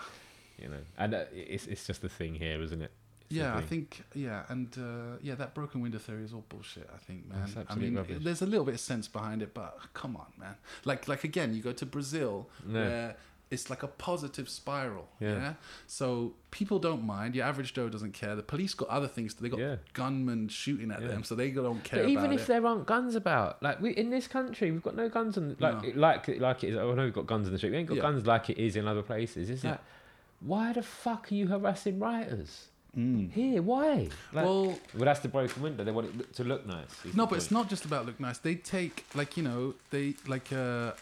[0.58, 2.90] you know, and uh, it's it's just a thing here, isn't it?
[3.22, 6.88] It's Yeah, I think yeah, and uh, yeah, that broken window theory is all bullshit.
[6.94, 7.66] I think, man.
[7.68, 10.54] I mean, there's a little bit of sense behind it, but come on, man.
[10.84, 12.80] Like like again, you go to Brazil No.
[12.80, 13.16] where
[13.50, 15.06] it's like a positive spiral.
[15.20, 15.32] Yeah.
[15.34, 15.54] Yeah.
[15.86, 17.34] So people don't mind.
[17.36, 18.34] Your average Joe doesn't care.
[18.34, 19.34] The police got other things.
[19.34, 19.76] They got Yeah.
[19.92, 21.08] gunmen shooting at Yeah.
[21.08, 22.46] them, so they don't care But even if it.
[22.48, 25.82] there aren't guns about, like we in this country, we've got no guns on like
[25.94, 26.00] No.
[26.00, 26.76] like like it is.
[26.76, 27.70] I know we've got guns in the street.
[27.70, 29.48] We ain't got guns like it is in other places.
[29.48, 29.80] It's like,
[30.40, 33.30] why the fuck are you harassing writers Mm.
[33.30, 33.60] here?
[33.62, 34.08] Why?
[34.32, 35.84] Like, well, well, that's the broken window.
[35.84, 36.88] They want it to look nice.
[37.14, 38.38] no, but it's not just about look nice.
[38.38, 40.92] They take like you know they like uh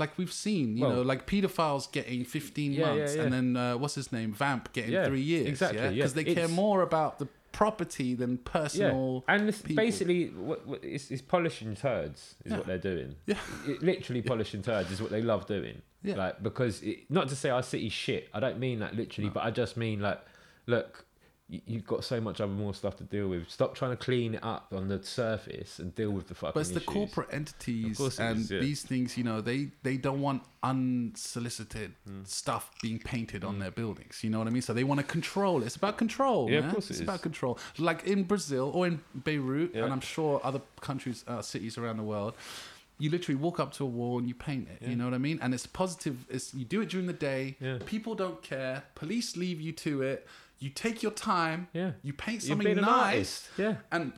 [0.00, 3.22] like we've seen you Well- know like pedophiles getting 15 Yeah, months yeah.
[3.22, 5.90] and then uh, what's his name Vamp getting three years exactly, yeah.
[5.90, 9.84] because they care more about the property than personal Yeah, and it's people.
[9.84, 13.16] basically what, what it's, it's polishing turds is what they're doing.
[13.26, 13.36] Yeah.
[13.66, 15.82] It, literally polishing turds is what they love doing.
[16.02, 16.14] Yeah.
[16.16, 18.28] Like because it, not to say our city's shit.
[18.32, 19.34] I don't mean that literally, No.
[19.34, 20.20] but I just mean like,
[20.66, 21.04] look,
[21.66, 23.50] you've got so much other more stuff to deal with.
[23.50, 26.52] Stop trying to clean it up on the surface and deal with the fucking.
[26.54, 26.86] but it's the issues.
[26.86, 28.60] corporate entities and is, yeah.
[28.60, 32.22] these things you know they they don't want unsolicited Hmm.
[32.24, 35.06] stuff being painted on their buildings you know what i mean so they want to
[35.06, 35.66] control it.
[35.66, 37.08] it's about control Yeah, of course it it's is.
[37.08, 39.84] about control like in brazil or in beirut Yeah.
[39.84, 42.34] and i'm sure other countries uh, cities around the world
[42.98, 44.76] you literally walk up to a wall and you paint it.
[44.82, 44.90] Yeah.
[44.90, 45.38] You know what I mean?
[45.40, 46.18] And it's positive.
[46.28, 47.56] It's you do it during the day.
[47.58, 47.78] Yeah.
[47.86, 48.82] People don't care.
[48.94, 50.26] Police leave you to it.
[50.60, 51.68] You take your time.
[51.72, 51.92] Yeah.
[52.02, 53.48] You paint something being an nice artist.
[53.56, 53.74] Yeah.
[53.90, 54.12] and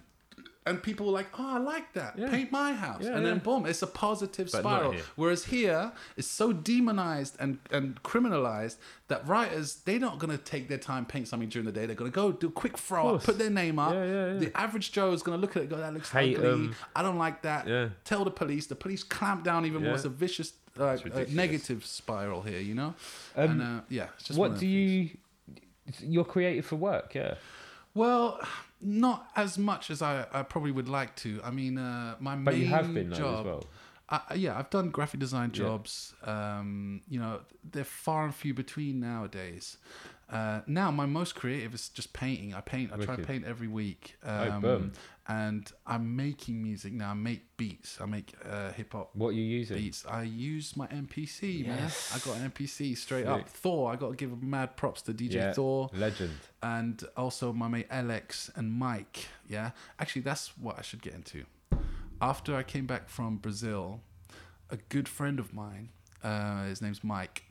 [0.64, 2.16] and people are like, oh, I like that.
[2.16, 2.30] Yeah.
[2.30, 3.42] Paint my house, Yeah, and then yeah.
[3.42, 4.92] boom, it's a positive But spiral.
[4.92, 5.02] here.
[5.16, 8.76] Whereas here, it's so demonized and and criminalized
[9.08, 11.86] that writers they're not gonna take their time paint something during the day.
[11.86, 13.92] They're gonna go do a quick throw up, put their name up.
[13.94, 14.38] Yeah, yeah, yeah.
[14.38, 16.48] The average Joe is gonna look at it, and go, that looks Hate ugly.
[16.50, 16.76] 'em.
[16.94, 17.66] I don't like that.
[17.66, 17.88] Yeah.
[18.04, 18.66] Tell the police.
[18.68, 19.94] The police clamp down even more.
[19.94, 20.52] It's a vicious.
[20.78, 22.94] Uh, uh, negative spiral here, you know,
[23.36, 24.06] Um, and uh, yeah.
[24.14, 25.18] It's just one what of do the things.
[26.00, 26.10] You?
[26.10, 27.34] You're creative for work, yeah.
[27.94, 28.40] Well,
[28.80, 31.40] not as much as I, I probably would like to.
[31.44, 33.38] I mean, uh, my But main you have been though job.
[33.40, 33.64] as well.
[34.08, 35.58] I, yeah, I've done graphic design Yeah.
[35.64, 36.14] jobs.
[36.24, 37.40] Um, you know,
[37.70, 39.76] they're far and few between nowadays.
[40.30, 42.54] Uh, now, my most creative is just painting.
[42.54, 42.90] I paint.
[42.92, 44.16] I try to paint every week.
[44.24, 44.92] Oh, Um, boom.
[45.28, 47.10] And I'm making music now.
[47.12, 48.00] I make beats.
[48.00, 49.76] I make uh, hip hop What are you using?
[49.76, 50.04] beats.
[50.04, 51.66] I use my MPC, Yes.
[51.66, 51.90] man.
[52.14, 53.48] I got an MPC straight up.
[53.48, 53.92] Thor.
[53.92, 55.52] I got to give mad props to DJ yeah.
[55.52, 56.32] Thor Legend.
[56.62, 59.28] and also my mate Alex and Mike.
[59.48, 59.70] Yeah,
[60.00, 61.44] actually, that's what I should get into.
[62.20, 64.00] After I came back from Brazil,
[64.70, 65.90] a good friend of mine,
[66.24, 67.44] uh, his name's Mike.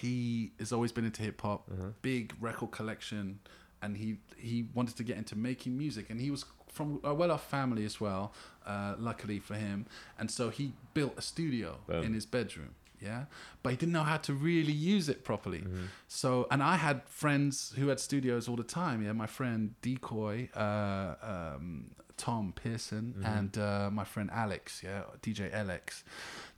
[0.00, 1.90] He has always been into hip hop, Uh-huh.
[2.02, 3.40] big record collection,
[3.82, 7.44] and he he wanted to get into making music, and he was from a well-off
[7.48, 8.32] family as well.
[8.66, 9.86] Uh, luckily for him,
[10.18, 12.04] and so he built a studio Boom.
[12.04, 12.74] in his bedroom.
[13.00, 13.24] Yeah,
[13.62, 15.60] but he didn't know how to really use it properly.
[15.60, 15.84] Mm-hmm.
[16.06, 19.02] So, and I had friends who had studios all the time.
[19.02, 23.24] Yeah, my friend Decoy, uh, um, Tom Pearson, Mm-hmm.
[23.38, 24.82] and uh, my friend Alex.
[24.84, 26.04] Yeah, DJ Alex.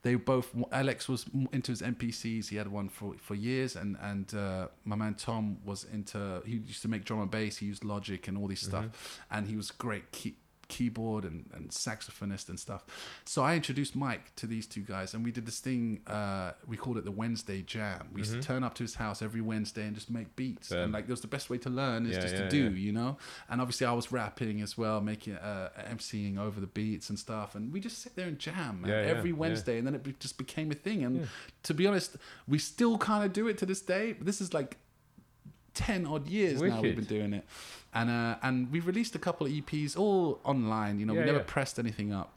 [0.02, 0.50] They both.
[0.72, 2.48] Alex was into his MPCs.
[2.48, 6.42] He had one for for years, and and uh, my man Tom was into.
[6.44, 7.58] He used to make drum and bass.
[7.58, 9.34] He used Logic and all these stuff, Mm-hmm.
[9.36, 10.10] and he was great.
[10.10, 10.34] Key,
[10.73, 12.83] keyboard and, and saxophonist and stuff.
[13.26, 16.78] So I introduced Mike to these two guys and we did this thing, uh, we
[16.78, 18.09] called it the Wednesday Jam.
[18.10, 20.70] We used to turn up to his house every Wednesday and just make beats.
[20.70, 20.78] Yeah.
[20.84, 22.75] And like, that was the best way to learn is Yeah, just yeah, to do,
[22.75, 23.18] you know?
[23.51, 27.55] And obviously I was rapping as well, making, uh, MCing over the beats and stuff.
[27.55, 29.33] And we just sit there and jam man, Yeah, yeah, every.
[29.33, 29.76] Wednesday.
[29.78, 31.05] And then it be- just became a thing.
[31.05, 31.28] And
[31.65, 32.17] to be honest,
[32.49, 34.12] we still kind of do it to this day.
[34.12, 34.78] But this is like
[35.75, 37.47] 10 odd years now we've been doing it
[37.95, 41.27] and uh and we released a couple of eps all online you know Yeah, we
[41.27, 41.45] never yeah.
[41.47, 42.33] pressed anything up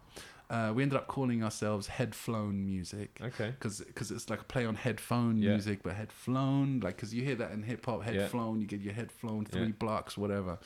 [0.48, 3.50] uh, we ended up calling ourselves head flown music Okay.
[3.58, 5.52] because it's like a play on headphone Yeah.
[5.52, 8.28] music but head flown like because you hear that in hip-hop head Yeah.
[8.28, 10.60] flown you get your head flown three blocks whatever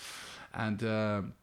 [0.54, 1.34] and um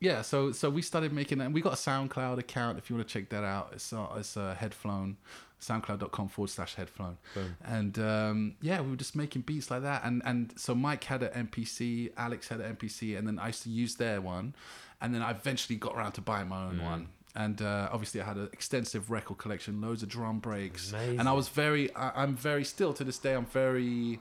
[0.00, 2.78] yeah, so so we started making that, and we got a SoundCloud account.
[2.78, 5.16] If you want to check that out, it's uh, it's uh, headflown,
[5.60, 7.16] soundcloud.com forward slash headflown.
[7.64, 10.02] And um, yeah, we were just making beats like that.
[10.04, 13.62] And and so Mike had an MPC, Alex had an MPC, and then I used
[13.64, 14.54] to use their one.
[15.00, 16.84] And then I eventually got around to buying my own Mm.
[16.84, 17.08] one.
[17.34, 21.20] And uh, obviously, I had an extensive record collection, loads of drum breaks, Amazing.
[21.20, 21.94] and I was very.
[21.94, 23.34] I, I'm very still to this day.
[23.34, 24.18] I'm very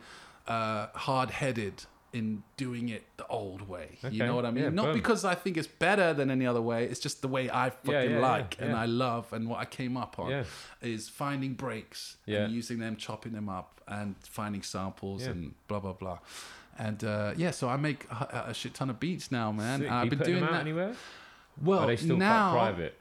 [0.48, 1.84] uh, hard headed
[2.14, 3.98] in doing it the old way.
[4.10, 4.64] You know what I mean?
[4.64, 4.94] Yeah, Not boom.
[4.94, 6.86] because I think it's better than any other way.
[6.86, 8.74] It's just the way I fucking yeah, yeah, like and.
[8.76, 10.46] I love and what I came up on
[10.82, 15.94] is finding breaks and using them, chopping them up, and finding samples and blah blah
[15.94, 16.20] blah.
[16.80, 19.80] And uh, yeah, so I make a, a shit ton of beats now, man.
[19.80, 19.92] Sick.
[19.92, 20.62] I've been doing that.
[20.62, 20.94] anywhere?
[21.62, 23.00] Well, Are they still now private?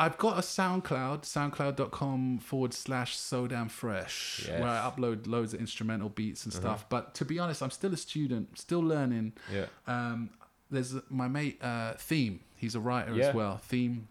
[0.00, 4.60] I've got a SoundCloud, soundcloud.com forward slash so damn fresh, Yes.
[4.60, 6.86] where I upload loads of instrumental beats and stuff.
[6.88, 9.34] But to be honest, I'm still a student, still learning.
[9.52, 9.66] Yeah.
[9.86, 10.30] Um,
[10.70, 12.40] there's my mate uh, Theme.
[12.56, 13.28] He's a writer Yeah.
[13.28, 13.58] as well.
[13.58, 14.08] Theme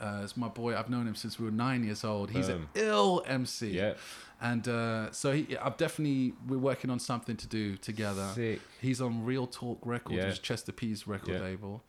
[0.00, 0.76] uh, is my boy.
[0.76, 2.30] I've known him since we were nine years old.
[2.30, 2.68] He's Boom.
[2.74, 3.70] an ill MC.
[3.70, 3.94] Yeah.
[4.40, 8.28] And uh, so he, I've definitely we're working on something to do together.
[8.34, 8.60] Sick.
[8.82, 10.24] He's on Real Talk Records, Yeah.
[10.26, 11.40] which is Chester P's record Yeah.
[11.40, 11.82] label.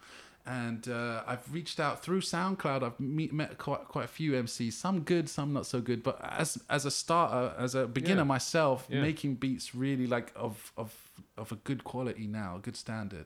[0.50, 2.82] And uh, I've reached out through SoundCloud.
[2.82, 6.04] I've meet, met quite quite a few MCs, some good, some not so good.
[6.04, 8.36] But as as a starter, as a beginner Yeah.
[8.36, 9.02] myself, Yeah.
[9.02, 10.96] making beats really like of of
[11.38, 13.26] of a good quality now, a good standard.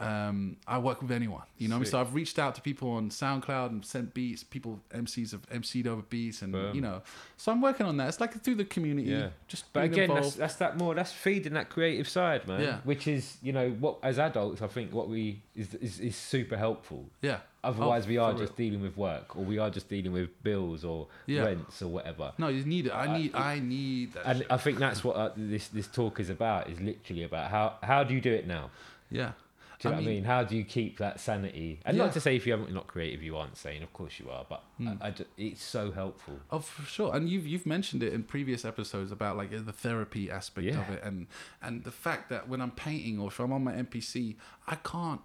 [0.00, 1.74] Um, I work with anyone, you know.
[1.74, 1.90] what I mean?
[1.90, 4.42] So I've reached out to people on SoundCloud and sent beats.
[4.42, 6.74] People MCs have MC'd over beats, and Boom.
[6.74, 7.02] you know.
[7.36, 8.08] So I'm working on that.
[8.08, 9.28] It's like through the community, Yeah.
[9.46, 10.94] just But being again, that's, that's that more.
[10.94, 12.60] That's feeding that creative side, man.
[12.62, 12.78] Yeah.
[12.84, 16.56] Which is, you know, what as adults, I think what we is is, is super
[16.56, 17.06] helpful.
[17.22, 17.40] yeah.
[17.62, 20.30] Otherwise, Oh, we are for just dealing with work, or we are just dealing with
[20.42, 21.42] bills or Yeah.
[21.42, 22.32] rents or whatever.
[22.38, 22.90] No, you need it.
[22.92, 23.34] I Uh, need.
[23.34, 24.26] I need that.
[24.26, 24.46] And shit.
[24.50, 26.70] I think that's what uh, this this talk is about.
[26.70, 28.70] Is literally about how how do you do it now?
[29.10, 29.32] yeah.
[29.80, 30.24] Do you I know what I mean- mean?
[30.24, 31.80] How do you keep that sanity?
[31.86, 32.04] And Yeah.
[32.04, 33.82] not to say if you haven't you're not creative, you aren't sane.
[33.82, 34.88] Of course you are, but Hmm.
[35.00, 36.38] I, I it's so helpful.
[36.50, 37.14] Oh, for sure.
[37.16, 41.02] And you've you've mentioned it in previous episodes about like the therapy aspect of it,
[41.02, 41.26] and
[41.62, 44.36] and the fact that when I'm painting or if I'm on my MPC,
[44.68, 45.22] I can't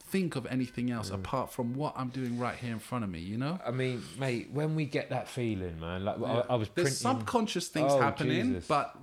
[0.00, 3.18] think of anything else apart from what I'm doing right here in front of me.
[3.20, 3.58] You know.
[3.66, 6.44] I mean, mate, when we get that feeling, man, like Yeah.
[6.48, 8.66] I, I was There's subconscious things Oh, happening, Jesus.
[8.68, 8.96] but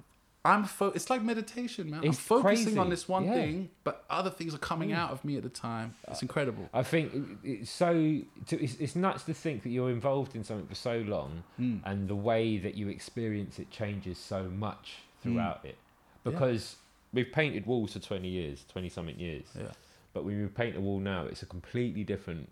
[0.45, 2.01] I'm fo- it's like meditation, man.
[2.03, 2.77] It's I'm focusing crazy.
[2.77, 3.33] on this one Yeah.
[3.33, 5.95] thing, but other things are coming out of me at the time.
[6.07, 6.69] It's incredible.
[6.73, 7.11] I think
[7.43, 7.91] it's so.
[7.93, 11.81] To, it's, it's nuts to think that you're involved in something for so long, Mm.
[11.85, 15.77] and the way that you experience it changes so much throughout it.
[16.23, 16.75] Because
[17.11, 19.71] we've painted walls for twenty years, twenty something years, Yeah.
[20.13, 22.49] but when we paint a wall now, it's a completely different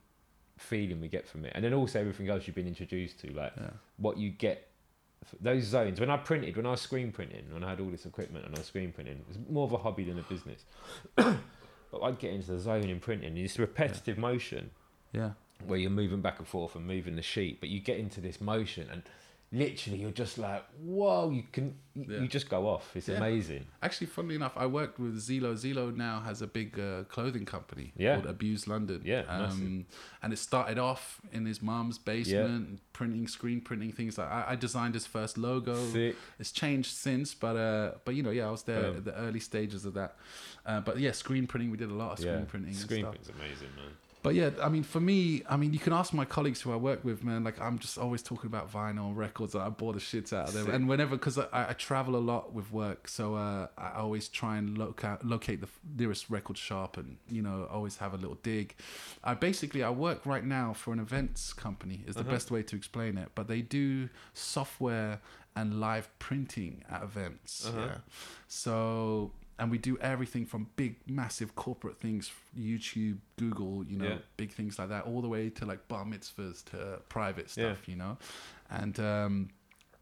[0.58, 3.54] feeling we get from it, and then also everything else you've been introduced to, like
[3.58, 3.70] Yeah.
[3.98, 4.68] what you get.
[5.42, 6.00] Those zones.
[6.00, 8.56] When I printed, when I was screen printing, when I had all this equipment and
[8.56, 10.66] I was screen printing, it was more of a hobby than a business.
[11.16, 13.38] but I'd get into the zone in printing.
[13.38, 14.72] It's repetitive motion
[15.12, 15.32] Yeah.
[15.66, 18.42] where you're moving back and forth and moving the sheet, but you get into this
[18.42, 19.04] motion and
[19.54, 22.22] literally you're just like, whoa, you can, you, Yeah.
[22.22, 22.96] you just go off.
[22.96, 23.18] It's Yeah.
[23.18, 23.66] amazing.
[23.84, 25.54] Actually, funnily enough, I worked with Zelo.
[25.54, 28.16] Zelo now has a big uh, clothing company Yeah.
[28.16, 29.02] called Abuse London.
[29.06, 29.86] Yeah, um,
[30.24, 34.18] and it started off in his mom's basement, printing, screen printing things.
[34.18, 35.76] Like I, I designed his first logo.
[35.92, 36.16] Sick.
[36.40, 38.98] It's changed since, but uh, but you know, yeah, I was there Boom.
[38.98, 40.16] at the early stages of that.
[40.66, 41.70] Uh, but yeah, screen printing.
[41.70, 42.74] We did a lot of screen printing.
[42.74, 43.24] Screen and stuff.
[43.24, 43.94] print's amazing, man.
[44.24, 46.78] But yeah, I mean, for me, I mean, you can ask my colleagues who I
[46.78, 47.44] work with, man.
[47.44, 49.54] Like, I'm just always talking about vinyl and records.
[49.54, 50.66] I bore the shit out of them.
[50.66, 50.74] Sick.
[50.74, 54.58] And whenever, because I, I travel a lot with work, so uh, I always try
[54.58, 58.76] and locate locate the nearest record shop, and you know, always have a little dig.
[59.26, 62.04] I basically I work right now for an events company.
[62.08, 62.32] Is the Uh-huh.
[62.32, 63.30] best way to explain it.
[63.36, 65.20] But they do software
[65.56, 67.68] and live printing at events.
[67.68, 67.80] Uh-huh.
[67.88, 67.98] Yeah.
[68.48, 74.18] So and we do everything from big massive corporate things youtube google you know Yeah.
[74.38, 77.96] big things like that all the way to like bar mitzvahs to private stuff you
[77.96, 78.18] know?
[78.70, 79.50] And um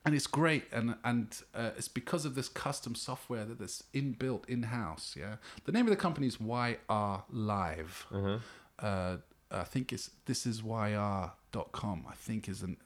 [0.05, 0.63] and it's great.
[0.73, 5.35] And and uh, it's because of this custom software that is inbuilt in-house yeah?
[5.65, 8.05] The name of the company is yr live.
[8.11, 8.39] Uh-huh.
[8.79, 9.17] uh
[9.51, 12.77] i think it's this is yr.com i think is an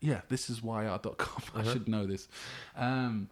[0.00, 1.72] yeah this is yr.com i Uh-huh.
[1.72, 2.28] should know this.
[2.76, 3.28] Um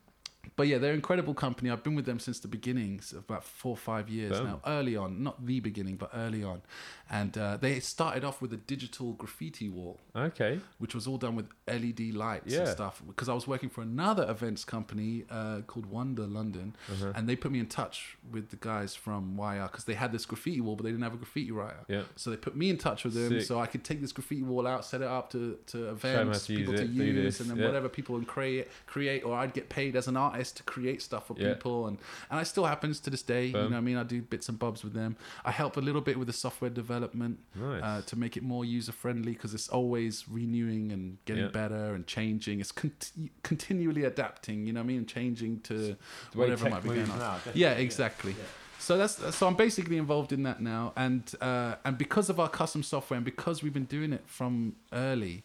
[0.56, 1.70] but yeah, they're an incredible company.
[1.70, 4.60] I've been with them since the beginnings, of about four or five years now.
[4.66, 6.62] Early on, not the beginning, but early on,
[7.10, 10.58] and uh, they started off with a digital graffiti wall, Okay.
[10.78, 12.60] which was all done with LED lights Yeah.
[12.60, 13.02] and stuff.
[13.07, 17.12] Because I was working for another events company uh, called Wonder London, Uh-huh.
[17.15, 20.24] and they put me in touch with the guys from YR because they had this
[20.24, 21.84] graffiti wall, but they didn't have a graffiti writer.
[21.89, 22.02] Yeah.
[22.16, 23.42] So they put me in touch with them, Sick.
[23.42, 26.52] so I could take this graffiti wall out, set it up to, to events, to
[26.55, 27.66] use people to it, do use, and then yeah.
[27.66, 31.26] whatever people can create, create, or I'd get paid as an artist to create stuff
[31.26, 31.52] for Yeah.
[31.55, 31.99] people, and
[32.31, 33.47] and it still happens to this day.
[33.49, 35.16] You know, what I mean, I do bits and bobs with them.
[35.44, 37.83] I help a little bit with the software development Nice.
[37.83, 41.50] uh, to make it more user friendly because it's always renewing and getting Yeah.
[41.50, 42.60] better and changing.
[42.60, 44.66] It's conti- continually adapting.
[44.66, 44.99] You know what I mean?
[44.99, 45.97] And changing to The
[46.39, 47.18] whatever might be going on.
[47.18, 48.34] now, Yeah, exactly.
[48.78, 52.49] So that's so I'm basically involved in that now, and uh, and because of our
[52.50, 55.42] custom software and because we've been doing it from early,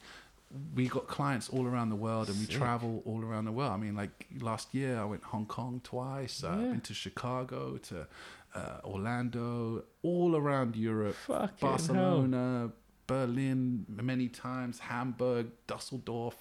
[0.75, 2.55] we got clients all around the world and we Sick.
[2.55, 3.71] travel all around the world.
[3.71, 6.43] I mean, like last year I went Hong Kong twice.
[6.43, 6.53] Uh, Yeah.
[6.55, 8.07] I've been to Chicago, to
[8.55, 12.71] uh, Orlando, all around Europe, Fucking Barcelona,
[13.07, 16.35] Berlin, many times, Hamburg, Dusseldorf.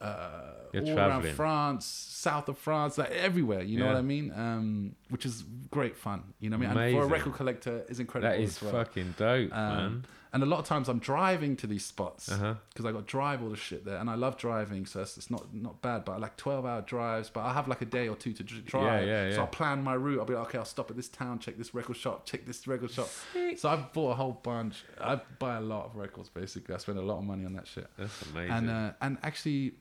[0.00, 1.26] uh, You're all around.
[1.28, 3.62] France, south of France, like everywhere.
[3.62, 3.92] You know Yeah.
[3.92, 4.30] what I mean?
[4.36, 6.22] Um, which is great fun.
[6.38, 6.78] You know what I mean?
[6.88, 8.30] And for a record collector, is incredible.
[8.36, 8.72] That is as well.
[8.84, 10.04] fucking dope, Um, man.
[10.36, 12.88] And a lot of times I'm driving to these spots because Uh-huh.
[12.88, 15.30] I got to drive all the shit there, and I love driving, so it's, it's
[15.30, 16.04] not not bad.
[16.04, 18.42] But I like 12 hour drives, but I have like a day or two to
[18.44, 19.06] dr- drive.
[19.08, 19.40] yeah, So yeah.
[19.40, 20.18] I'll plan my route.
[20.20, 22.66] I'll be like, okay, I'll stop at this town, check this record shop, check this
[22.68, 23.08] record shop.
[23.56, 24.84] So I've bought a whole bunch.
[25.00, 26.74] I buy a lot of records basically.
[26.74, 27.86] I spend a lot of money on that shit.
[27.98, 28.52] That's amazing.
[28.56, 29.72] And uh, and actually,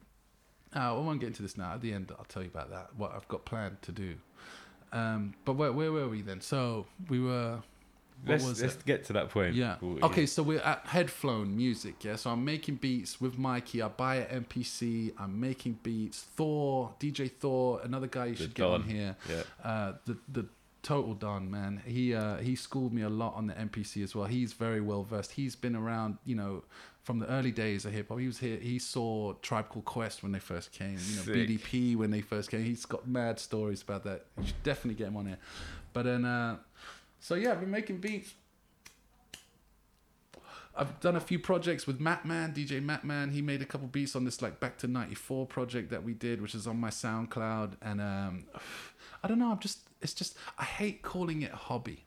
[0.75, 1.73] uh, I won't get into this now.
[1.73, 2.95] At the end, I'll tell you about that.
[2.95, 4.15] What I've got planned to do.
[4.93, 6.39] Um, but where where were we then?
[6.41, 7.59] So we were.
[8.23, 8.85] What let's was let's it?
[8.85, 9.55] get to that point.
[9.55, 9.75] Yeah.
[9.81, 12.15] we- Okay, so we're at Headflown Music, yeah.
[12.15, 13.81] So I'm making beats with Mikey.
[13.81, 15.11] I buy an MPC.
[15.19, 16.21] I'm making beats.
[16.35, 19.15] Thor, DJ Thor, another guy you The should get on here.
[19.29, 19.43] Yeah.
[19.63, 20.45] Uh, the the
[20.81, 21.81] total Don man.
[21.85, 24.25] He uh, he schooled me a lot on the MPC as well.
[24.25, 25.31] He's very well versed.
[25.33, 26.63] He's been around, you know,
[27.03, 28.19] from the early days of hip hop.
[28.19, 28.57] He was here.
[28.57, 30.91] He saw Tribe Called Quest when they first came.
[31.09, 31.35] You know, Sick.
[31.49, 32.63] BDP when they first came.
[32.63, 34.25] He's got mad stories about that.
[34.39, 35.37] You should definitely get him on here.
[35.93, 36.57] But then, uh,
[37.25, 38.35] so yeah, I've been making beats.
[40.77, 43.31] I've done a few projects with Matman, DJ Matman.
[43.31, 46.39] He made a couple beats on this like Back to '94 project that we did,
[46.39, 47.77] which is on my SoundCloud.
[47.81, 48.43] And um,
[49.23, 49.49] I don't know.
[49.51, 49.79] I'm just.
[50.03, 50.37] It's just.
[50.59, 52.03] I hate calling it a hobby.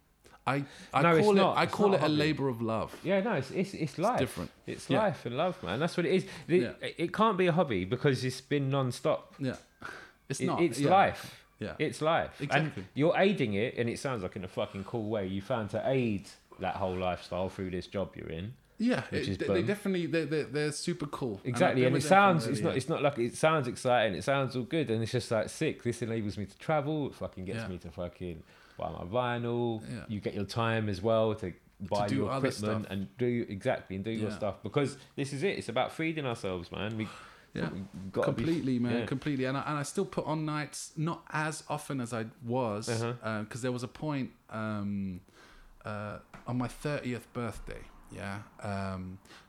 [0.47, 0.65] I
[0.95, 1.37] I No, it's call it.
[1.41, 1.57] not.
[1.57, 2.95] I It's call it a a labor of love.
[3.03, 4.21] Yeah, no, it's it's, it's life.
[4.21, 4.51] different.
[4.69, 5.01] It's Yeah.
[5.01, 5.81] life and love, man.
[5.81, 6.25] That's what it is.
[6.47, 6.73] It, Yeah.
[6.97, 9.35] it can't be a hobby because it's been non-stop.
[9.41, 9.57] Yeah,
[10.29, 10.63] it's It- not.
[10.63, 10.91] it's yeah.
[10.91, 11.45] life.
[11.59, 12.41] Yeah, It's life.
[12.41, 12.73] Exactly.
[12.77, 15.27] And you're aiding it, and it sounds like in a fucking cool way.
[15.27, 16.29] You found to aid
[16.61, 18.55] that whole lifestyle through this job you're in.
[18.79, 19.03] yeah.
[19.11, 21.41] Which it- is they, they definitely they they they're super cool.
[21.45, 23.35] And Exactly, been and it with them from sounds it's not it's not like it
[23.37, 24.17] sounds exciting.
[24.17, 25.83] It sounds all good, and it's just like sick.
[25.83, 27.09] This enables me to travel.
[27.09, 27.69] It fucking gets Yeah.
[27.69, 28.43] me to fucking
[28.79, 29.83] buy my vinyl.
[29.89, 30.05] Yeah.
[30.09, 34.05] You get your time as well to buy do your equipment and do exactly and
[34.05, 35.59] do your stuff because this is it.
[35.59, 36.97] It's about feeding ourselves, man.
[36.97, 37.09] We
[37.55, 37.71] Yeah.
[37.73, 39.07] we've be- completely man yeah.
[39.07, 42.87] completely and I, and I still put on nights not as often as i was
[42.89, 43.45] because Uh-huh.
[43.63, 45.21] there was a point um,
[45.85, 47.81] uh, on my 30th birthday
[48.13, 48.39] yeah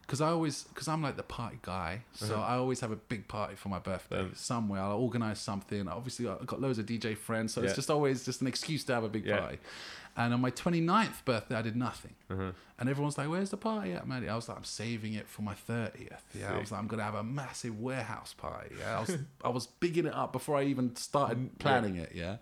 [0.01, 2.43] because i always because i'm like the party guy so Uh-huh.
[2.43, 6.27] i always have a big party for my birthday Um, somewhere i'll organize something obviously
[6.27, 7.67] i've got loads of dj friends so Yeah.
[7.67, 9.39] it's just always just an excuse to have a big Yeah.
[9.39, 9.59] party
[10.19, 12.51] and on my 29th birthday i did nothing Uh-huh.
[12.77, 15.41] and everyone's like, "Where's the party at, man?" I was like, "I'm saving it for
[15.49, 18.99] my 30th." Yeah, I was like, "I'm gonna have a massive warehouse party." Yeah, I
[19.03, 19.11] was
[19.47, 22.11] I was bigging it up before I even started planning it.
[22.23, 22.35] Yeah,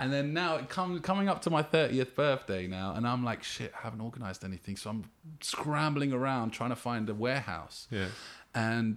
[0.00, 3.42] and then now it comes coming up to my 30th birthday now, and I'm like,
[3.54, 5.02] "Shit, I haven't organized anything," so I'm
[5.40, 8.08] scrambling around trying to find a warehouse, Yeah.
[8.54, 8.96] and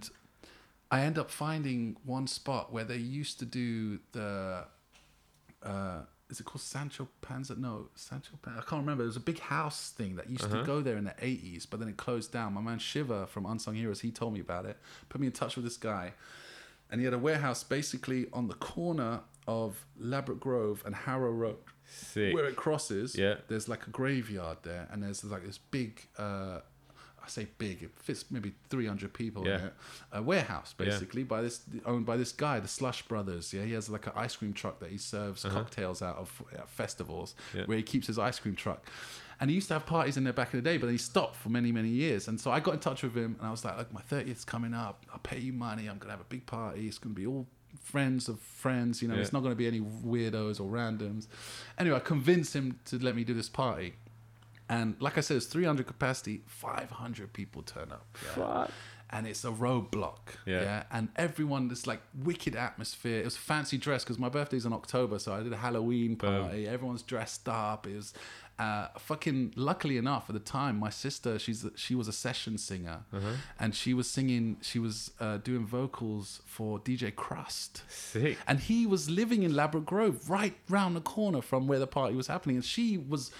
[0.90, 4.28] I end up finding one spot where they used to do the.
[5.62, 6.00] Uh,
[6.34, 7.54] is it called Sancho Panza?
[7.54, 8.60] No, Sancho Panza.
[8.60, 9.04] I can't remember.
[9.04, 10.58] It was a big house thing that used Uh-huh.
[10.60, 12.52] to go there in the 80s, but then it closed down.
[12.54, 14.76] My man Shiva from Unsung Heroes, he told me about it,
[15.08, 16.12] put me in touch with this guy.
[16.90, 21.56] And he had a warehouse basically on the corner of Ladbroke Grove and Harrow Road.
[21.86, 22.34] Sick.
[22.34, 23.36] Where it crosses, Yeah.
[23.48, 26.60] there's like a graveyard there, and there's like this big, uh,
[27.24, 29.58] I say big, it fits maybe 300 people Yeah.
[29.58, 29.74] in it.
[30.12, 30.84] A warehouse, Yeah.
[30.86, 33.52] basically, by this owned by this guy, the Slush Brothers.
[33.52, 36.68] Yeah, he has like an ice cream truck that he serves cocktails out of at
[36.68, 37.58] festivals, Uh-huh.
[37.60, 37.64] Yeah.
[37.66, 38.84] where he keeps his ice cream truck.
[39.40, 40.98] And he used to have parties in there back in the day, but then he
[40.98, 42.28] stopped for many, many years.
[42.28, 44.44] And so I got in touch with him, and I was like, "Look, my 30th's
[44.44, 45.04] coming up.
[45.12, 45.88] I'll pay you money.
[45.88, 46.86] I'm gonna have a big party.
[46.86, 47.48] It's gonna be all
[47.82, 49.02] friends of friends.
[49.02, 49.22] You know, Yeah.
[49.22, 51.26] it's not gonna be any weirdos or randoms."
[51.78, 53.94] Anyway, I convinced him to let me do this party.
[54.68, 58.06] And like I said, it's 300 capacity, 500 people turn up.
[58.22, 58.44] yeah.
[58.44, 58.70] Fuck.
[59.10, 60.18] And it's a roadblock.
[60.46, 60.62] Yeah.
[60.62, 60.82] Yeah.
[60.90, 63.20] And everyone, this like wicked atmosphere.
[63.20, 65.18] It was fancy dress because my birthday's in October.
[65.20, 66.44] So I did a Halloween Boom.
[66.44, 66.66] party.
[66.66, 67.86] Everyone's dressed up.
[67.86, 68.14] It was
[68.58, 73.00] uh, fucking, luckily enough, at the time, my sister, she's she was a session singer.
[73.12, 73.32] Uh-huh.
[73.60, 77.82] And she was singing, she was uh, doing vocals for DJ Krust.
[77.88, 78.38] Sick.
[78.48, 82.16] And he was living in Ladbroke Grove, right round the corner from where the party
[82.16, 82.56] was happening.
[82.56, 83.30] And she was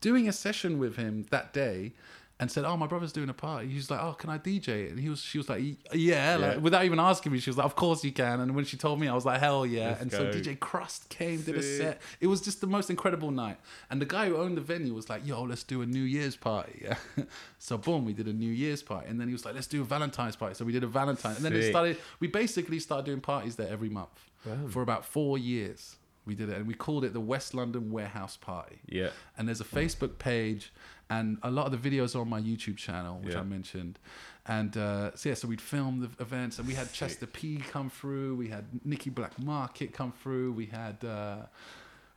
[0.00, 1.92] doing a session with him that day
[2.40, 4.88] and said, "Oh, my brother's doing a party." He was like, "Oh, can I DJ?"
[4.90, 5.60] And he was, she was like,
[5.92, 7.40] "Yeah," like, without even asking me.
[7.40, 9.40] She was like, "Of course you can." And when she told me, I was like,
[9.40, 10.18] "Hell yeah!" Let's and go.
[10.18, 12.00] so DJ Krust came, did a set.
[12.20, 13.58] It was just the most incredible night.
[13.90, 16.36] And the guy who owned the venue was like, "Yo, let's do a New Year's
[16.36, 16.96] party." Yeah.
[17.58, 19.82] so boom, we did a New Year's party, and then he was like, "Let's do
[19.82, 21.96] a Valentine's party." So we did a Valentine, and then it started.
[22.20, 24.68] We basically started doing parties there every month Wow.
[24.68, 25.96] for about four years.
[26.28, 28.78] We did it, and we called it the West London Warehouse Party.
[28.86, 29.10] Yeah.
[29.36, 30.72] And there's a Facebook page,
[31.10, 33.40] and a lot of the videos are on my YouTube channel, which Yeah.
[33.40, 33.98] I mentioned.
[34.46, 37.90] And uh, so yeah, so we'd film the events, and we had Chester P come
[37.90, 41.38] through, we had Nicky Blackmarket come through, we had uh,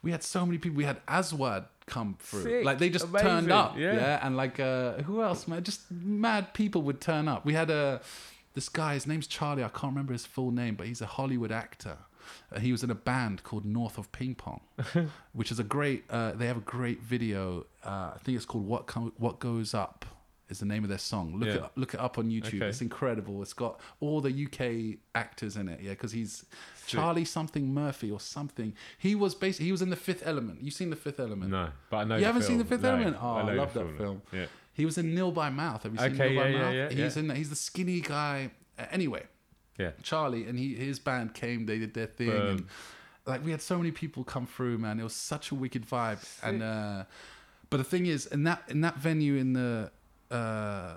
[0.03, 0.77] we had so many people.
[0.77, 2.65] We had Aswad come through, Sick.
[2.65, 3.27] like they just Amazing.
[3.27, 3.93] turned up, Yeah.
[3.95, 4.25] yeah.
[4.25, 5.63] And like uh, who else, man?
[5.63, 7.45] Just mad people would turn up.
[7.45, 8.01] We had a
[8.53, 9.63] this guy, his name's Charlie.
[9.63, 11.97] I can't remember his full name, but he's a Hollywood actor.
[12.51, 14.61] Uh, he was in a band called North of Ping Pong,
[15.33, 16.03] which is a great.
[16.09, 17.65] Uh, they have a great video.
[17.85, 20.05] Uh, I think it's called "What Com- What Goes Up."
[20.49, 21.37] Is the name of their song.
[21.39, 21.55] Look Yeah.
[21.55, 22.55] it look it up on YouTube.
[22.55, 22.65] Okay.
[22.65, 23.41] It's incredible.
[23.41, 25.79] It's got all the UK actors in it.
[25.81, 26.43] Yeah, because he's
[26.87, 28.73] Charlie something Murphy or something.
[28.97, 30.61] He was basically he was in the Fifth Element.
[30.61, 31.51] You've seen the Fifth Element?
[31.51, 32.17] No, but I know.
[32.17, 32.65] You haven't seen the.
[32.65, 33.15] Fifth No, Element?
[33.21, 34.21] Oh, I, know love that film.
[34.33, 34.47] Yeah.
[34.73, 35.83] He was in Nil by Mouth.
[35.83, 36.91] Have you seen Okay, Nil by yeah, yeah, Mouth?
[36.97, 37.29] yeah, He's in.
[37.29, 38.51] He's the skinny guy.
[38.77, 39.23] Uh, anyway,
[39.77, 39.91] Yeah.
[40.03, 41.65] Charlie and he his band came.
[41.65, 42.65] They did their thing, and
[43.25, 44.77] like we had so many people come through.
[44.77, 46.19] Man, it was such a wicked vibe.
[46.43, 47.03] And uh,
[47.69, 49.91] but the thing is, in that in that venue in the
[50.29, 50.95] uh,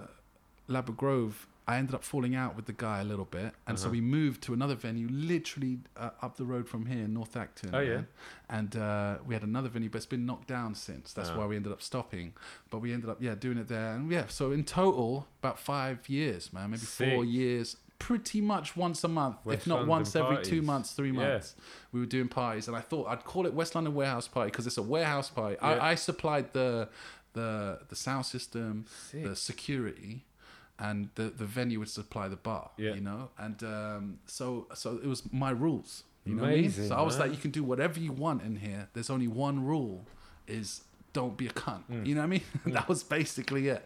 [0.68, 1.46] Ladbroke Grove.
[1.66, 3.92] I ended up falling out with the guy a little bit, and so Uh-huh.
[3.92, 7.70] we moved to another venue, literally uh, up the road from here, in North Acton.
[7.72, 7.94] Oh, yeah.
[7.94, 8.06] man.
[8.50, 11.14] and uh, we had another venue, but it's been knocked down since.
[11.14, 11.38] That's Ah.
[11.38, 12.34] why we ended up stopping.
[12.68, 14.26] But we ended up, yeah, doing it there, and yeah.
[14.28, 17.78] So in total, about five years, man, maybe four years,
[18.08, 21.20] pretty much once a month, West if not London once every two months, three Yeah.
[21.23, 21.55] months.
[21.92, 24.66] We were doing parties, and I thought I'd call it West London Warehouse Party because
[24.66, 25.57] it's a warehouse party.
[25.62, 25.68] Yeah.
[25.68, 26.89] I, I supplied the
[27.33, 29.24] the the sound system, Sick.
[29.24, 30.24] the security.
[30.76, 32.94] And the, the venue would supply the bar, Yeah.
[32.94, 36.73] you know, and um, so so it was my rules, you know what I mean?
[36.73, 37.28] So I was man.
[37.28, 38.89] like, you can do whatever you want in here.
[38.92, 40.05] There's only one rule:
[40.49, 41.84] is don't be a cunt.
[41.89, 42.05] Mm.
[42.07, 42.42] You know what I mean?
[42.76, 43.83] that was basically it.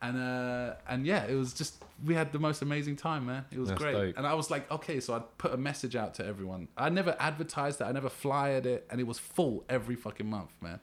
[0.00, 3.44] And uh, and yeah, it was just we had the most amazing time, man.
[3.50, 3.92] It was That's great.
[3.92, 4.16] dope.
[4.16, 6.68] And I was like, okay, so I'd put a message out to everyone.
[6.76, 7.84] I never advertised it.
[7.84, 10.78] I never flyered it, and it was full every fucking month, man.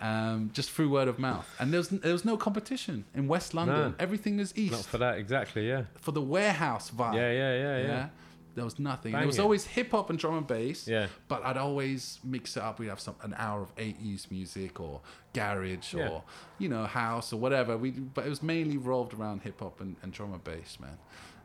[0.00, 1.48] Um, just through word of mouth.
[1.58, 3.76] And there was there was no competition in West London.
[3.76, 3.94] No.
[3.98, 5.68] Everything is east Not for that exactly.
[5.68, 5.84] Yeah.
[6.00, 7.14] for the warehouse vibe.
[7.14, 7.30] Yeah.
[7.32, 7.54] Yeah.
[7.54, 7.78] Yeah.
[7.78, 7.86] Yeah.
[7.86, 8.08] Yeah.
[8.54, 9.12] There was nothing.
[9.12, 9.42] Bang there was it.
[9.42, 10.86] always hip hop and drum and bass.
[10.86, 11.06] Yeah.
[11.28, 12.78] But I'd always mix it up.
[12.78, 15.00] We'd have some an hour of 80s music or
[15.32, 16.08] garage Yeah.
[16.08, 16.22] or
[16.58, 17.76] you know house or whatever.
[17.76, 20.98] We but it was mainly revolved around hip hop and, and drum and bass, man.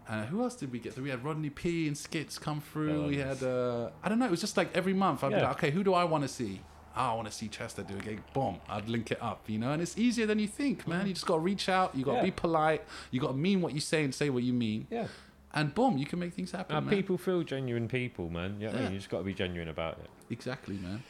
[0.10, 0.98] Uh, who else did we get?
[0.98, 3.04] We had Rodney P and Skitz come through.
[3.06, 4.26] Oh, we had uh, I don't know.
[4.26, 6.28] It was just like every month I'd be like, okay, who do I want to
[6.30, 6.62] see?
[6.96, 8.22] Oh, I want to see Chester do a gig.
[8.34, 9.72] Boom, I'd link it up, you know.
[9.72, 11.06] And it's easier than you think, man.
[11.06, 11.94] You just got to reach out.
[11.96, 12.22] You got to Mm.
[12.22, 12.26] Yeah.
[12.26, 12.84] be polite.
[13.12, 14.88] You got to mean what you say and say what you mean.
[14.90, 15.08] Yeah.
[15.54, 16.76] And boom, you can make things happen.
[16.76, 16.90] Uh, man.
[16.94, 18.58] people feel genuine people, man.
[18.60, 18.92] You know what I mean?
[18.94, 20.10] You just got to be genuine about it.
[20.30, 21.04] Exactly, man.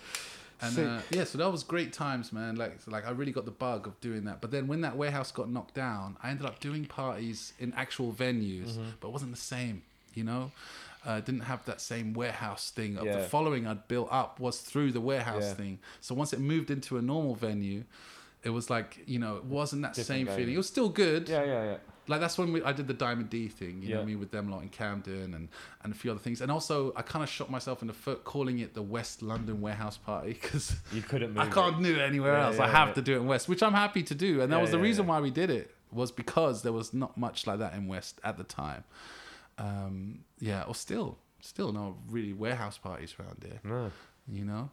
[0.61, 2.55] And uh, yeah, so that was great times, man.
[2.55, 4.41] Like, so, like I really got the bug of doing that.
[4.41, 8.11] But then when that warehouse got knocked down, I ended up doing parties in actual
[8.11, 8.89] venues, Mm-hmm.
[8.99, 9.83] but it wasn't the same.
[10.15, 10.51] You know,
[11.05, 12.97] uh, didn't have that same warehouse thing.
[12.97, 15.53] Of The following I'd built up was through the warehouse Yeah.
[15.53, 15.79] thing.
[16.01, 17.83] So once it moved into a normal venue,
[18.43, 20.35] it was like you know, it wasn't that Different same game.
[20.37, 20.53] feeling.
[20.55, 21.29] It was still good.
[21.29, 21.43] Yeah.
[21.43, 21.63] Yeah.
[21.65, 21.77] Yeah.
[22.07, 23.95] Like that's when we, I did the Diamond D thing, you know Yeah.
[23.97, 25.49] what I mean, with them lot in Camden and,
[25.83, 26.41] and a few other things.
[26.41, 29.59] And also, I kind of shot myself in the foot calling it the West London
[29.61, 31.43] Warehouse Party because You couldn't move.
[31.43, 32.59] I can't do it anywhere Yeah, else.
[32.59, 32.93] I have yeah.
[32.95, 34.41] to do it in West, which I'm happy to do.
[34.41, 35.09] And that was the yeah, reason yeah.
[35.09, 38.37] why we did it was because there was not much like that in West at
[38.37, 38.83] the time.
[39.57, 43.91] Um, yeah, or still, still no really warehouse parties around here No.
[44.27, 44.69] you know.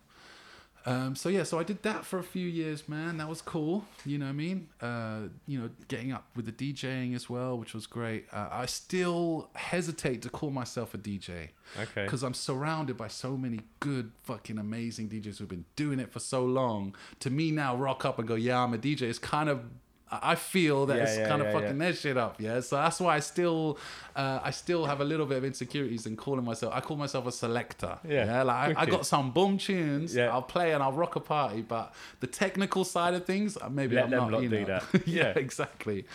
[0.86, 3.16] Um, so yeah, so I did that for a few years, man.
[3.16, 3.86] That was cool.
[4.04, 4.68] You know what I mean?
[4.82, 8.26] Uh, you know, getting up with the DJing as well, which was great.
[8.32, 11.48] Uh, I still hesitate to call myself a DJ
[11.80, 12.04] Okay.
[12.04, 16.20] because I'm surrounded by so many good, fucking amazing DJs who've been doing it for
[16.20, 16.94] so long.
[17.20, 19.02] To me now, rock up and go, yeah, I'm a DJ.
[19.02, 19.62] It's kind of
[20.10, 22.60] I feel that Yeah, it's yeah, kind of yeah, fucking their shit up, yeah.
[22.60, 23.78] So that's why I still,
[24.14, 26.72] uh, I still have a little bit of insecurities in calling myself.
[26.74, 27.98] I call myself a selector.
[28.06, 30.14] Yeah, like I, I got some boom tunes.
[30.14, 30.30] Yeah.
[30.30, 33.96] I'll play and I'll rock a party, but the technical side of things, uh, maybe
[33.96, 34.32] Let I'm them not.
[34.32, 34.80] lot you do know.
[34.92, 35.06] that.
[35.08, 36.06] yeah, exactly.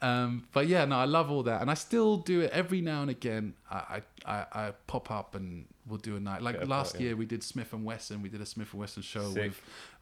[0.00, 3.02] Um, but yeah, no, I love all that, and I still do it every now
[3.02, 3.54] and again.
[3.70, 6.40] I I, I, pop up and we'll do a night.
[6.42, 8.22] Like last year, we did Smith and Wesson.
[8.22, 9.52] We did a Smith and Wesson show Sick.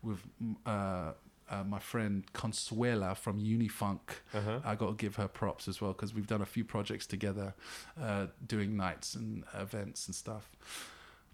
[0.03, 1.13] with with uh,
[1.51, 4.01] uh, my friend Consuela from Unifunk.
[4.35, 4.61] Uh-huh.
[4.65, 7.55] I got to give her props as well because we've done a few projects together,
[8.01, 10.51] uh, doing nights and events and stuff.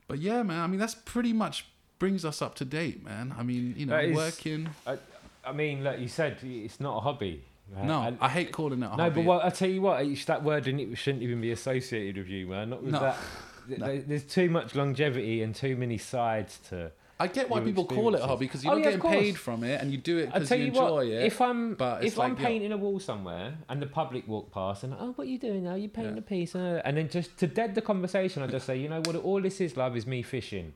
[0.08, 1.66] But yeah, man, I mean that's pretty much
[1.98, 3.34] brings us up to date, man.
[3.38, 4.68] I mean, you know, is- working.
[4.86, 4.98] I,
[5.44, 7.44] I mean, like you said, it's not a hobby.
[7.76, 9.14] Uh, No, and- I hate calling it a no, hobby.
[9.16, 12.46] but what I tell you what, that word it shouldn't even be associated with you,
[12.48, 12.70] man.
[12.70, 13.00] Not with No.
[13.00, 13.16] that.
[13.68, 13.96] No.
[14.00, 16.90] There's too much longevity and too many sides to.
[17.22, 19.18] I get why people call it a hobby because you're Oh, not yeah, of getting
[19.20, 19.44] paid course.
[19.46, 21.24] from it and you do it I because tell you you enjoy what, it.
[21.32, 24.26] if I'm but it's if I'm like, yo- painting a wall somewhere and the public
[24.32, 25.74] walk past and oh, what are you doing now?
[25.82, 26.26] You painting Yeah.
[26.26, 29.00] a piece, uh," and then just to dead the conversation, I just say, you know
[29.06, 29.14] what?
[29.16, 30.72] All this is, love, is me fishing.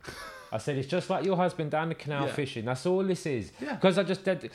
[0.52, 2.32] I said it's just like your husband down the canal Yeah.
[2.40, 2.64] fishing.
[2.64, 3.52] That's all this is.
[3.60, 3.74] Yeah.
[3.74, 4.50] Because I just dead.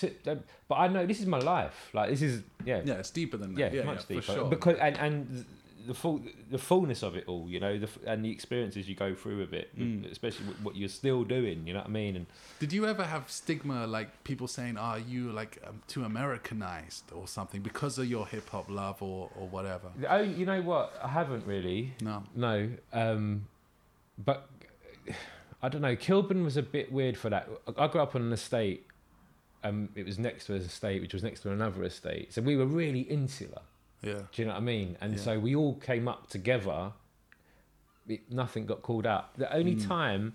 [0.00, 0.36] To, uh,
[0.68, 1.90] but I know this is my life.
[1.94, 3.74] Like this is yeah yeah, it's deeper than yeah, that.
[3.76, 4.22] Yeah, much yeah, deeper.
[4.22, 4.44] for sure.
[4.48, 5.44] Because and and
[5.86, 9.14] the full the fullness of it all, you know, the, and the experiences you go
[9.14, 10.10] through with it, Mm.
[10.10, 11.66] especially what you're still doing.
[11.66, 12.16] You know what I mean?
[12.16, 12.26] And
[12.58, 17.26] Did you ever have stigma like people saying, "Are you like um, too Americanized or
[17.28, 20.92] something because of your hip hop love or or whatever?" oh, you know what?
[21.02, 21.94] I haven't really.
[22.02, 22.22] No.
[22.34, 23.46] No, um,
[24.24, 24.48] but
[25.62, 25.96] I don't know.
[25.96, 27.48] Kilburn was a bit weird for that.
[27.76, 28.86] I grew up on an estate.
[29.64, 32.32] Um, it was next to an estate, which was next to another estate.
[32.32, 33.62] So we were really insular.
[34.02, 34.22] Yeah.
[34.32, 34.96] Do you know what I mean?
[35.00, 35.20] And Yeah.
[35.20, 36.92] so we all came up together.
[38.06, 39.36] It, nothing got called out.
[39.36, 39.86] The only Mm.
[39.86, 40.34] time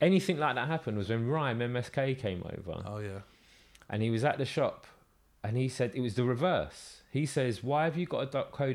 [0.00, 3.20] anything like that happened was when Rime MSK came over Oh yeah.
[3.88, 4.86] and he was at the shop
[5.44, 7.02] and he said it was the reverse.
[7.10, 8.74] He says, "Why have you got a .co.uk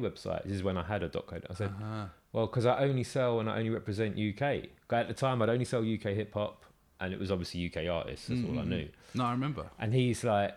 [0.00, 1.40] website?" This is when I had a .co.
[1.50, 2.06] I said, Uh-huh.
[2.32, 4.68] "Well, because I only sell and I only represent UK.
[4.90, 6.64] At the time, I'd only sell UK hip hop,
[7.00, 8.28] and it was obviously UK artists.
[8.28, 8.68] That's all I Mhm.
[8.68, 9.70] knew." No, I remember.
[9.78, 10.54] And he's like,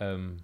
[0.00, 0.38] um,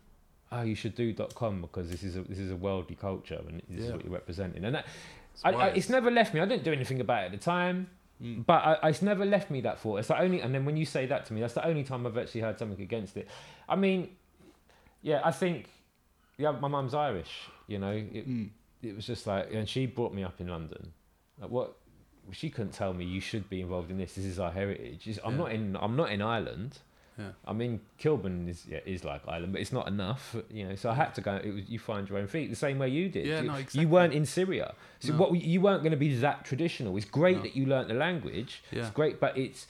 [0.53, 3.63] "Oh, you should do .com because this is a, this is a worldly culture and
[3.69, 4.87] this is what you're representing." And that,
[5.35, 6.41] It's I, I, it's never left me.
[6.41, 7.89] I didn't do anything about it at the time.
[8.23, 8.45] Mm.
[8.45, 9.97] But I, it's never left me that thought.
[10.01, 12.07] It's the only, and then when you say that to me, that's the only time
[12.07, 13.27] I've actually heard something against it.
[13.67, 14.11] I mean,
[15.01, 15.71] yeah, I think,
[16.37, 17.49] yeah, my mum's Irish.
[17.67, 18.51] You know, it, Mm.
[18.83, 20.93] it was just like, and she brought me up in London.
[21.41, 21.77] Like, what?
[22.33, 24.15] She couldn't tell me you should be involved in this.
[24.15, 25.07] This is our heritage.
[25.09, 25.39] It's- I'm Yeah.
[25.39, 25.77] not in.
[25.81, 26.79] I'm not in Ireland.
[27.19, 27.33] Yeah.
[27.47, 30.75] I mean, Kilburn is yeah, is like Ireland, but it's not enough, you know.
[30.77, 31.35] So I had to go.
[31.37, 33.27] It was you find your own feet, the same way you did.
[33.27, 35.19] Yeah, you, no, you weren't in Syria, so No.
[35.19, 36.97] what you weren't going to be that traditional.
[36.97, 37.43] It's great No.
[37.43, 38.63] that you learnt the language.
[38.71, 38.81] Yeah.
[38.83, 39.67] It's great, but it's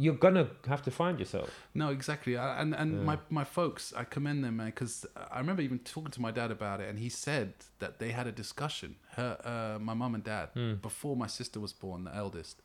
[0.00, 1.50] you're gonna have to find yourself.
[1.74, 2.36] No, exactly.
[2.36, 3.02] I- And and Yeah.
[3.02, 6.50] my my folks, I commend them, man, because I remember even talking to my dad
[6.52, 8.94] about it, and he said that they had a discussion.
[9.16, 10.74] Her, uh, my mum and dad, Hmm.
[10.74, 12.62] before my sister was born, the eldest.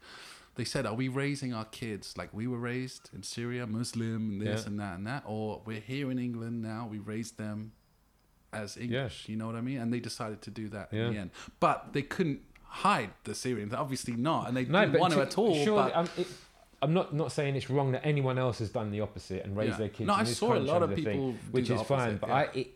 [0.55, 4.41] They said, "Are we raising our kids like we were raised in Syria, Muslim, and
[4.41, 4.67] this Yeah.
[4.67, 6.87] and that and that, or we're here in England now?
[6.89, 7.71] We raised them
[8.51, 9.27] as English.
[9.29, 11.07] You know what I mean?" And they decided to do that Yeah.
[11.07, 14.99] in the end, but they couldn't hide the Syrians, obviously not, and they No, didn't
[14.99, 15.55] want to to- at all.
[15.63, 16.27] Surely, but I'm, it,
[16.83, 19.73] I'm not not saying it's wrong that anyone else has done the opposite and raised
[19.73, 19.77] Yeah.
[19.77, 20.07] their kids.
[20.07, 22.17] No, I saw a lot of thing, people do which is fine.
[22.17, 22.29] But.
[22.29, 22.67] I, it,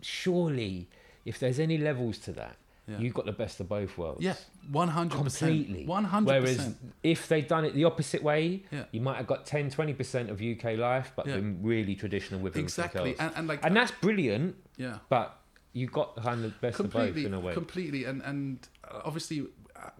[0.00, 0.88] surely,
[1.24, 2.56] if there's any levels to that,
[2.88, 2.98] Yeah.
[2.98, 4.22] you've got the best of both worlds.
[4.22, 4.34] yeah,
[4.72, 5.86] one hundred percent, completely.
[5.86, 6.76] one hundred Whereas percent.
[7.02, 8.84] if they'd done it the opposite way, Yeah.
[8.92, 11.36] you might have got 10, 20% of UK life, but Yeah.
[11.36, 15.38] been really traditional with Exactly, and, and like And that's brilliant, yeah, but
[15.74, 17.52] you've got kind of the best of both completely, in a way.
[17.52, 18.66] completely, and and
[19.04, 19.46] obviously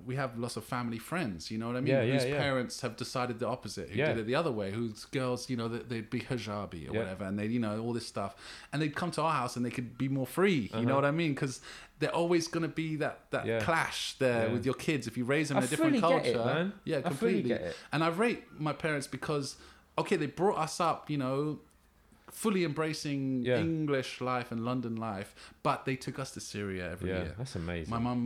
[0.07, 1.51] we have lots of family friends.
[1.51, 1.95] You know what I mean?
[1.95, 2.39] Yeah, yeah, whose yeah.
[2.39, 4.09] parents have decided the opposite, who Yeah.
[4.09, 4.71] did it the other way.
[4.73, 6.99] Whose girls, you know, they- they'd be hijabi or Yeah.
[7.01, 8.35] whatever, and they, you know, all this stuff,
[8.73, 10.71] and they'd come to our house and they could be more free.
[10.75, 10.95] You know Uh-huh.
[10.97, 11.35] what I mean?
[11.35, 11.61] Because
[12.01, 13.61] they're always going to be that that Yeah.
[13.61, 14.53] clash there Yeah.
[14.53, 16.29] with your kids if you raise them I in a different culture.
[16.29, 16.73] it.
[16.85, 17.53] Yeah, I completely.
[17.53, 17.77] it.
[17.93, 19.57] And I rate my parents because
[19.99, 21.59] okay, they brought us up, you know,
[22.43, 23.61] fully embracing Yeah.
[23.69, 25.31] English life and London life,
[25.69, 27.35] but they took us to Syria every yeah, year.
[27.39, 27.91] that's amazing.
[27.97, 28.21] My mum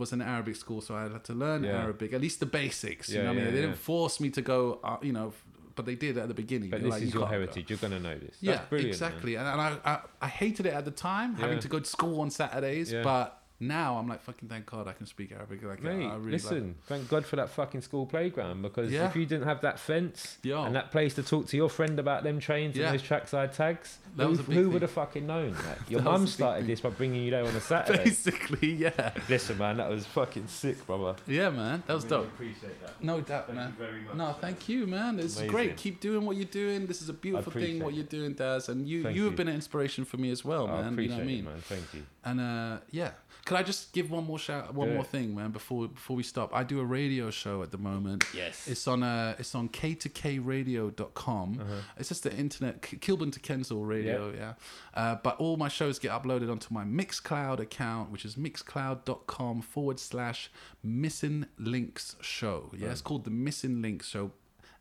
[0.00, 1.82] was in Arabic school, so I had to learn Yeah.
[1.82, 3.08] Arabic, at least the basics.
[3.08, 3.54] You Yeah, know what I mean?
[3.54, 5.28] They didn't force me to go, uh, you know,
[5.76, 6.70] but they did at the beginning.
[6.70, 7.66] but They're this like, is "You your can't go." heritage.
[7.70, 8.36] You're going to know this.
[8.36, 9.00] That's Yeah, brilliant.
[9.00, 9.08] man.
[9.10, 9.32] exactly.
[9.40, 9.94] And, and I, I,
[10.26, 13.26] I hated it at the time, having to go to school on Saturdays, but
[13.58, 15.62] now I'm like, fucking thank God I can speak Arabic.
[15.62, 19.08] Like, Mate, I really listen, like thank God for that fucking school playground because Yeah.
[19.08, 20.62] if you didn't have that fence Yo.
[20.64, 22.86] and that place to talk to your friend about them trains Yeah.
[22.90, 24.72] and those trackside tags, That who, was a big who thing.
[24.74, 25.52] would have fucking known?
[25.54, 26.66] Like, your mum started thing.
[26.68, 28.04] this by bringing you there on a Saturday.
[28.04, 29.12] Basically, yeah.
[29.28, 31.16] listen, man, that was fucking sick, brother.
[31.26, 31.82] Yeah, man.
[31.86, 32.26] That was dope.
[32.26, 33.02] appreciate that.
[33.02, 33.74] No doubt, Thank man.
[33.78, 34.14] you very much.
[34.16, 35.18] No, thank you, man.
[35.18, 35.50] It's Amazing.
[35.50, 35.76] great.
[35.76, 36.86] Keep doing what you're doing.
[36.86, 37.82] This is a beautiful thing.
[37.82, 40.44] What you're doing, Daz, and you Thank you have been an inspiration for me as
[40.44, 40.98] well, I man.
[40.98, 41.38] You know what I mean?
[41.38, 41.60] it, man.
[41.62, 42.02] Thank you.
[42.24, 43.10] And uh, yeah,
[43.46, 46.24] could I just give one more shout, one Do more thing, man, before before we
[46.24, 46.52] stop?
[46.52, 48.24] I do a radio show at the moment.
[48.34, 48.66] Yes.
[48.66, 51.58] It's on uh, it's on k2kradio.com.
[51.60, 51.72] Uh-huh.
[51.96, 54.54] It's just the internet, Kilburn to Kensal radio, yeah.
[54.92, 60.00] Uh, but all my shows get uploaded onto my Mixcloud account, which is mixcloud.com forward
[60.00, 60.50] slash
[60.82, 62.72] missing links show.
[62.76, 64.32] Yeah, it's called the Missing Links Show.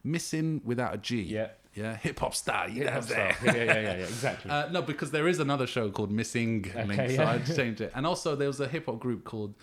[0.03, 1.22] Missing without a G.
[1.22, 1.50] Yeah.
[1.76, 2.70] Yeah, hip hop star.
[2.70, 3.44] You Yeah, know that's what I'm stuff.
[3.54, 3.56] saying?
[3.68, 4.52] yeah, yeah, yeah, yeah, exactly.
[4.56, 7.32] Uh, no, because there is another show called Missing Links, so yeah.
[7.32, 7.92] I changed it.
[7.95, 9.54] And also, there was a hip hop group called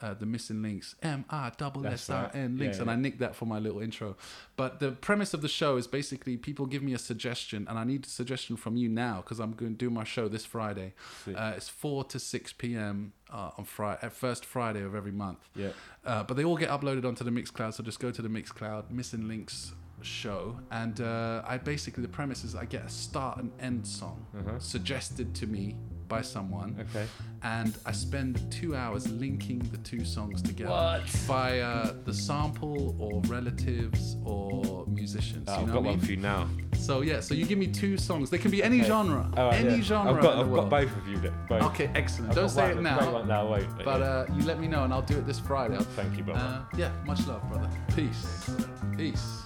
[0.00, 2.56] uh, the Missing Links, M I double S I N.
[2.56, 4.16] Links, and I nicked that for my little intro.
[4.56, 7.84] But the premise of the show is basically people give me a suggestion, and I
[7.84, 10.94] need a suggestion from you now because I'm going to do my show this Friday.
[11.28, 13.12] Uh, it's four to six p.m.
[13.30, 15.50] Uh, on Friday, at first Friday of every month.
[15.54, 15.68] yeah.
[16.06, 18.90] Uh, but they all get uploaded onto the Mixcloud, so just go to the Mixcloud,
[18.90, 23.50] Missing Links show, and uh, I basically the premise is I get a start and
[23.60, 24.58] end song Uh-huh.
[24.58, 25.76] suggested to me
[26.08, 27.06] by someone, Okay.
[27.42, 31.08] and I spend two hours linking the two songs together What?
[31.28, 35.44] via the sample or relatives or musicians.
[35.48, 36.04] Oh, you I've know got what I one mean?
[36.06, 36.48] for you now.
[36.74, 38.28] So yeah, so you give me two songs.
[38.28, 39.82] They can be any genre, All right, any yeah.
[39.82, 40.14] genre.
[40.14, 41.18] I've got, I've got both of you.
[41.48, 41.62] Both.
[41.62, 42.30] Okay, excellent.
[42.30, 43.84] I've Don't say one- it now, one, no, I won't.
[43.84, 45.76] But, uh, you let me know and I'll do it this Friday.
[45.94, 46.40] Thank you, brother.
[46.72, 47.68] Uh, yeah, much love, brother.
[47.94, 48.50] Peace.
[48.96, 49.42] Peace.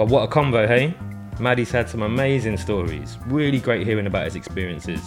[0.00, 0.94] But what a convo, hey?
[1.38, 3.18] Maddie's had some amazing stories.
[3.26, 5.02] Really great hearing about his experiences.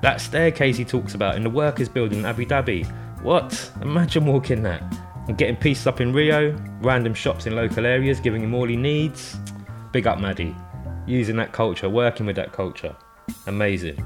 [0.00, 2.86] That staircase he talks about in the workers' building in Abu Dhabi.
[3.20, 3.68] What?
[3.82, 4.80] Imagine walking that.
[5.26, 8.76] And getting pieces up in Rio, random shops in local areas, giving him all he
[8.76, 9.36] needs.
[9.90, 10.54] Big up, Maddie.
[11.04, 12.94] Using that culture, working with that culture.
[13.48, 14.00] Amazing.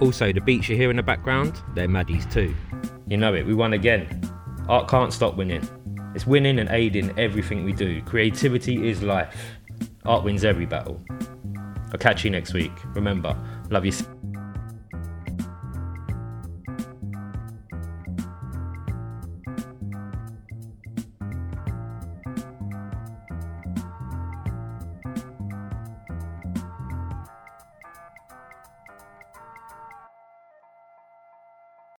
[0.00, 2.54] Also, the beats you hear in the background, they're Maddie's too.
[3.08, 4.22] You know it, we won again.
[4.68, 5.68] Art can't stop winning.
[6.14, 8.00] It's winning and aiding everything we do.
[8.02, 9.53] Creativity is life.
[10.04, 11.00] Art wins every battle.
[11.92, 12.72] I'll catch you next week.
[12.94, 13.36] Remember,
[13.70, 13.92] love you.